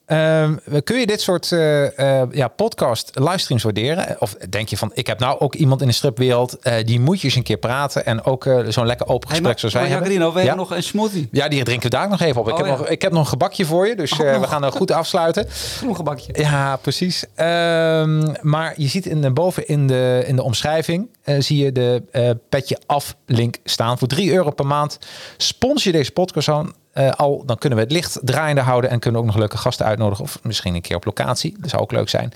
Uh, 0.07 0.49
kun 0.83 0.99
je 0.99 1.05
dit 1.05 1.21
soort 1.21 1.51
uh, 1.51 1.83
uh, 1.83 2.21
ja, 2.31 2.47
podcast 2.47 3.11
livestreams 3.13 3.63
waarderen? 3.63 4.15
Of 4.19 4.33
denk 4.33 4.69
je 4.69 4.77
van, 4.77 4.91
ik 4.93 5.07
heb 5.07 5.19
nou 5.19 5.39
ook 5.39 5.55
iemand 5.55 5.81
in 5.81 5.87
de 5.87 5.93
stripwereld, 5.93 6.57
die 6.83 6.99
moet 6.99 7.21
je 7.21 7.27
eens 7.27 7.35
een 7.35 7.43
keer 7.43 7.57
praten 7.57 8.05
en 8.05 8.23
ook 8.23 8.49
zo'n 8.67 8.85
lekker 8.85 9.07
open 9.07 9.29
gesprek 9.29 9.49
hey, 9.49 9.59
zoals 9.59 9.73
wij 9.73 9.87
hebben. 9.87 10.07
Carino, 10.07 10.33
we 10.33 10.39
ja? 10.39 10.45
hebben 10.45 10.65
nog 10.65 10.75
een 10.75 10.83
smoothie. 10.83 11.27
Ja, 11.31 11.47
die 11.47 11.63
drinken 11.63 11.89
we 11.89 11.95
daar 11.97 12.09
nog 12.09 12.21
even 12.21 12.41
op. 12.41 12.47
Ik, 12.47 12.53
oh, 12.53 12.59
heb, 12.59 12.67
ja. 12.67 12.77
nog, 12.77 12.87
ik 12.87 13.01
heb 13.01 13.11
nog 13.11 13.21
een 13.21 13.27
gebakje 13.27 13.65
voor 13.65 13.87
je, 13.87 13.95
dus 13.95 14.11
oh, 14.11 14.39
we 14.39 14.47
gaan 14.47 14.63
er 14.63 14.71
goed 14.71 14.91
afsluiten. 14.91 15.47
Een 15.83 15.95
gebakje. 15.95 16.33
Ja, 16.33 16.75
precies. 16.75 17.23
Um, 17.23 18.33
maar 18.41 18.73
je 18.77 18.87
ziet 18.87 19.05
in 19.05 19.21
de, 19.21 19.31
boven 19.31 19.67
in 19.67 19.87
de, 19.87 20.23
in 20.27 20.35
de 20.35 20.43
omschrijving, 20.43 21.07
zie 21.39 21.63
je 21.63 21.71
de 21.71 22.03
petje 22.49 22.79
af 22.85 23.15
link 23.25 23.57
staan. 23.63 23.97
Voor 23.97 24.07
3 24.07 24.33
euro 24.33 24.51
per 24.51 24.67
maand 24.67 24.99
sponsor 25.37 25.91
je 25.91 25.97
deze 25.97 26.11
podcast 26.11 26.49
aan. 26.49 26.73
Uh, 26.97 27.11
al, 27.11 27.43
dan 27.45 27.57
kunnen 27.57 27.77
we 27.77 27.83
het 27.83 27.93
licht 27.93 28.19
draaiende 28.21 28.61
houden 28.61 28.89
en 28.89 28.99
kunnen 28.99 29.21
ook 29.21 29.27
nog 29.27 29.37
leuke 29.37 29.57
gasten 29.57 29.85
uitnodigen. 29.85 30.23
Of 30.23 30.39
misschien 30.43 30.75
een 30.75 30.81
keer 30.81 30.95
op 30.95 31.05
locatie. 31.05 31.55
Dat 31.59 31.69
zou 31.69 31.81
ook 31.81 31.91
leuk 31.91 32.09
zijn. 32.09 32.33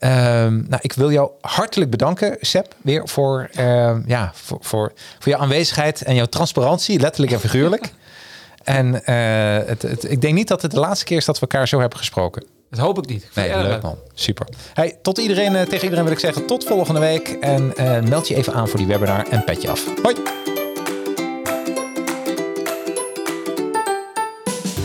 Uh, 0.00 0.10
nou, 0.68 0.78
ik 0.80 0.92
wil 0.92 1.12
jou 1.12 1.30
hartelijk 1.40 1.90
bedanken, 1.90 2.36
Seb, 2.40 2.74
weer 2.82 3.08
voor, 3.08 3.50
uh, 3.58 3.96
ja, 4.06 4.30
voor, 4.34 4.58
voor, 4.60 4.92
voor 5.18 5.32
jouw 5.32 5.40
aanwezigheid 5.40 6.02
en 6.02 6.14
jouw 6.14 6.26
transparantie, 6.26 7.00
letterlijk 7.00 7.32
en 7.32 7.40
figuurlijk. 7.40 7.92
En 8.62 9.04
eh, 9.04 9.68
het, 9.68 9.82
het, 9.82 10.10
ik 10.10 10.20
denk 10.20 10.34
niet 10.34 10.48
dat 10.48 10.62
het 10.62 10.70
de 10.70 10.78
laatste 10.78 11.04
keer 11.04 11.16
is 11.16 11.24
dat 11.24 11.34
we 11.34 11.40
elkaar 11.40 11.68
zo 11.68 11.80
hebben 11.80 11.98
gesproken. 11.98 12.44
Dat 12.70 12.80
hoop 12.80 12.98
ik 12.98 13.06
niet. 13.06 13.28
Nee, 13.34 13.56
leuk 13.56 13.82
man. 13.82 13.98
Super. 14.14 14.46
Hey, 14.74 14.98
tot 15.02 15.18
iedereen, 15.18 15.52
tegen 15.52 15.82
iedereen 15.82 16.04
wil 16.04 16.12
ik 16.12 16.18
zeggen 16.18 16.46
tot 16.46 16.64
volgende 16.64 17.00
week. 17.00 17.28
En 17.28 17.72
meld 18.08 18.28
je 18.28 18.34
even 18.34 18.54
aan 18.54 18.68
voor 18.68 18.78
die 18.78 18.88
webinar 18.88 19.26
en 19.28 19.44
pet 19.44 19.62
je 19.62 19.70
af. 19.70 19.84
Hoi! 20.02 20.51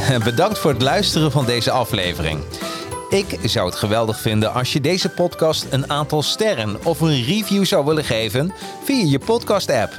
Bedankt 0.24 0.60
voor 0.60 0.72
het 0.72 0.82
luisteren 0.82 1.32
van 1.32 1.46
deze 1.46 1.72
aflevering. 1.72 2.40
Ik 3.10 3.40
zou 3.44 3.66
het 3.66 3.76
geweldig 3.76 4.20
vinden 4.20 4.54
als 4.54 4.74
je 4.74 4.82
deze 4.82 5.10
podcast 5.10 5.66
een 5.70 5.90
aantal 5.90 6.22
sterren 6.22 6.86
of 6.86 7.02
een 7.02 7.24
review 7.24 7.66
zou 7.66 7.86
willen 7.86 8.04
geven 8.04 8.54
via 8.84 9.06
je 9.06 9.20
podcast-app. 9.20 9.94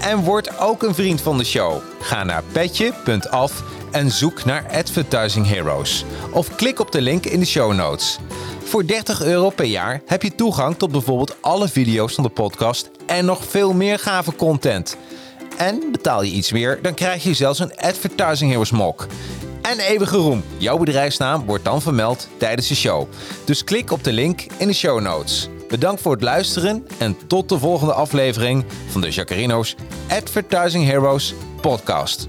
En 0.00 0.18
word 0.18 0.58
ook 0.58 0.82
een 0.82 0.94
vriend 0.94 1.20
van 1.20 1.38
de 1.38 1.44
show. 1.44 1.80
Ga 2.00 2.24
naar 2.24 2.42
petje.af 2.52 3.62
en 3.90 4.10
zoek 4.10 4.44
naar 4.44 4.66
Advertising 4.70 5.46
Heroes. 5.46 6.04
Of 6.30 6.54
klik 6.56 6.80
op 6.80 6.92
de 6.92 7.00
link 7.00 7.26
in 7.26 7.40
de 7.40 7.46
show 7.46 7.74
notes. 7.74 8.18
Voor 8.64 8.86
30 8.86 9.22
euro 9.22 9.50
per 9.50 9.64
jaar 9.64 10.02
heb 10.06 10.22
je 10.22 10.34
toegang 10.34 10.76
tot 10.76 10.92
bijvoorbeeld 10.92 11.36
alle 11.40 11.68
video's 11.68 12.14
van 12.14 12.24
de 12.24 12.30
podcast 12.30 12.90
en 13.06 13.24
nog 13.24 13.44
veel 13.44 13.72
meer 13.72 13.98
gave 13.98 14.34
content. 14.34 14.96
En 15.56 15.82
betaal 15.92 16.22
je 16.22 16.32
iets 16.32 16.52
meer, 16.52 16.78
dan 16.82 16.94
krijg 16.94 17.22
je 17.22 17.34
zelfs 17.34 17.58
een 17.58 17.76
Advertising 17.76 18.50
Heroes 18.50 18.70
mok 18.70 19.06
en 19.70 19.78
eeuwige 19.78 20.16
roem. 20.16 20.44
Jouw 20.56 20.78
bedrijfsnaam 20.78 21.44
wordt 21.44 21.64
dan 21.64 21.82
vermeld 21.82 22.28
tijdens 22.36 22.68
de 22.68 22.74
show. 22.74 23.08
Dus 23.44 23.64
klik 23.64 23.90
op 23.90 24.04
de 24.04 24.12
link 24.12 24.46
in 24.56 24.66
de 24.66 24.74
show 24.74 25.00
notes. 25.00 25.48
Bedankt 25.68 26.00
voor 26.00 26.12
het 26.12 26.22
luisteren 26.22 26.86
en 26.98 27.16
tot 27.26 27.48
de 27.48 27.58
volgende 27.58 27.92
aflevering 27.92 28.64
van 28.88 29.00
de 29.00 29.10
Jacarino's 29.10 29.74
Advertising 30.08 30.84
Heroes 30.84 31.34
podcast. 31.60 32.26